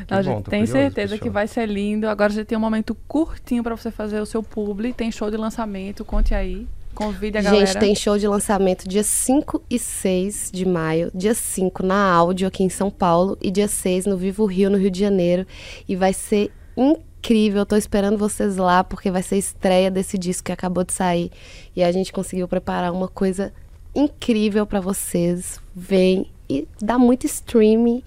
Que 0.05 0.13
Não, 0.13 0.23
bom, 0.23 0.37
gente, 0.37 0.45
curioso 0.45 0.71
certeza 0.73 1.17
que 1.17 1.29
vai 1.29 1.47
ser 1.47 1.65
lindo. 1.65 2.09
Agora 2.09 2.33
já 2.33 2.43
tem 2.43 2.57
um 2.57 2.61
momento 2.61 2.93
curtinho 3.07 3.63
pra 3.63 3.77
você 3.77 3.89
fazer 3.89 4.19
o 4.19 4.25
seu 4.25 4.43
publi. 4.43 4.91
Tem 4.91 5.09
show 5.09 5.31
de 5.31 5.37
lançamento, 5.37 6.03
conte 6.03 6.33
aí. 6.35 6.67
Convide 6.93 7.37
a 7.37 7.41
galera. 7.41 7.65
Gente, 7.65 7.79
tem 7.79 7.95
show 7.95 8.17
de 8.17 8.27
lançamento 8.27 8.89
dia 8.89 9.03
5 9.03 9.63
e 9.69 9.79
6 9.79 10.49
de 10.51 10.65
maio. 10.65 11.09
Dia 11.15 11.33
5 11.33 11.85
na 11.85 12.11
Áudio 12.11 12.47
aqui 12.47 12.61
em 12.61 12.69
São 12.69 12.91
Paulo 12.91 13.37
e 13.41 13.49
dia 13.49 13.69
6 13.69 14.05
no 14.05 14.17
Vivo 14.17 14.45
Rio, 14.45 14.69
no 14.69 14.77
Rio 14.77 14.91
de 14.91 14.99
Janeiro. 14.99 15.47
E 15.87 15.95
vai 15.95 16.11
ser 16.11 16.51
incrível. 16.75 17.08
Eu 17.57 17.65
tô 17.65 17.75
esperando 17.75 18.17
vocês 18.17 18.57
lá 18.57 18.83
porque 18.83 19.11
vai 19.11 19.21
ser 19.21 19.37
estreia 19.37 19.91
desse 19.91 20.17
disco 20.17 20.45
que 20.45 20.51
acabou 20.51 20.83
de 20.83 20.93
sair. 20.93 21.31
E 21.75 21.83
a 21.83 21.91
gente 21.91 22.11
conseguiu 22.11 22.47
preparar 22.47 22.91
uma 22.91 23.07
coisa 23.07 23.53
incrível 23.93 24.65
pra 24.65 24.79
vocês. 24.79 25.59
Vem 25.75 26.27
e 26.49 26.67
dá 26.81 26.97
muito 26.97 27.25
streaming 27.25 28.01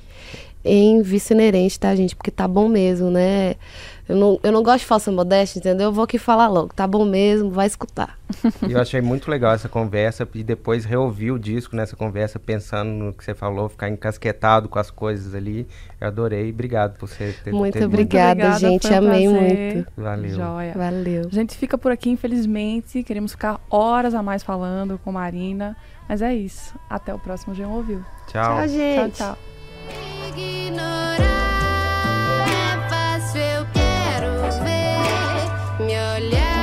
em 0.65 1.03
Vício 1.03 1.35
Inerente, 1.35 1.79
tá, 1.79 1.95
gente? 1.95 2.17
Porque 2.17 2.31
tá 2.31 2.49
bom 2.49 2.69
mesmo, 2.69 3.11
né? 3.11 3.57
Eu 4.13 4.19
não, 4.19 4.41
eu 4.43 4.53
não 4.53 4.63
gosto 4.63 4.81
de 4.81 4.85
falsa 4.85 5.11
modéstia, 5.11 5.59
entendeu? 5.59 5.87
Eu 5.87 5.93
vou 5.93 6.05
aqui 6.05 6.19
falar 6.19 6.47
logo. 6.47 6.75
Tá 6.75 6.87
bom 6.87 7.03
mesmo, 7.03 7.51
vai 7.51 7.67
escutar. 7.67 8.19
E 8.69 8.73
eu 8.73 8.79
achei 8.79 9.01
muito 9.01 9.31
legal 9.31 9.55
essa 9.55 9.71
conversa 9.71 10.29
e 10.35 10.43
depois 10.43 10.85
reouvir 10.85 11.31
o 11.31 11.39
disco 11.39 11.75
nessa 11.75 11.97
conversa, 11.97 12.39
pensando 12.39 12.91
no 12.91 13.15
que 13.15 13.25
você 13.25 13.35
falou, 13.35 13.71
ficar 13.71 13.89
encasquetado 13.89 14.69
com 14.69 14.79
as 14.79 14.91
coisas 14.91 15.35
ali. 15.35 15.67
Eu 15.99 16.09
adorei. 16.09 16.51
Obrigado 16.51 16.99
por 16.99 17.09
você 17.09 17.35
ter 17.43 17.53
Muito 17.55 17.73
ter 17.73 17.87
obrigada, 17.87 18.53
gente. 18.59 18.87
foi 18.87 18.97
um 18.97 18.99
Amei 18.99 19.29
prazer. 19.29 19.75
muito. 19.75 19.93
Valeu. 19.97 20.31
Joia. 20.31 20.75
Valeu. 20.77 21.29
A 21.33 21.35
gente 21.35 21.57
fica 21.57 21.79
por 21.79 21.91
aqui, 21.91 22.11
infelizmente. 22.11 23.03
Queremos 23.03 23.33
ficar 23.33 23.63
horas 23.71 24.15
a 24.15 24.23
mais 24.23 24.43
falando 24.43 25.01
com 25.03 25.11
Marina. 25.11 25.75
Mas 26.07 26.21
é 26.21 26.35
isso. 26.35 26.75
Até 26.91 27.15
o 27.15 27.19
próximo 27.19 27.55
G1 27.55 27.67
Ouviu. 27.67 28.05
Tchau. 28.27 28.57
Tchau, 28.57 28.69
gente. 28.69 29.17
Tchau, 29.17 29.29
tchau. 29.35 29.52
me 35.83 35.99
olhar. 35.99 36.62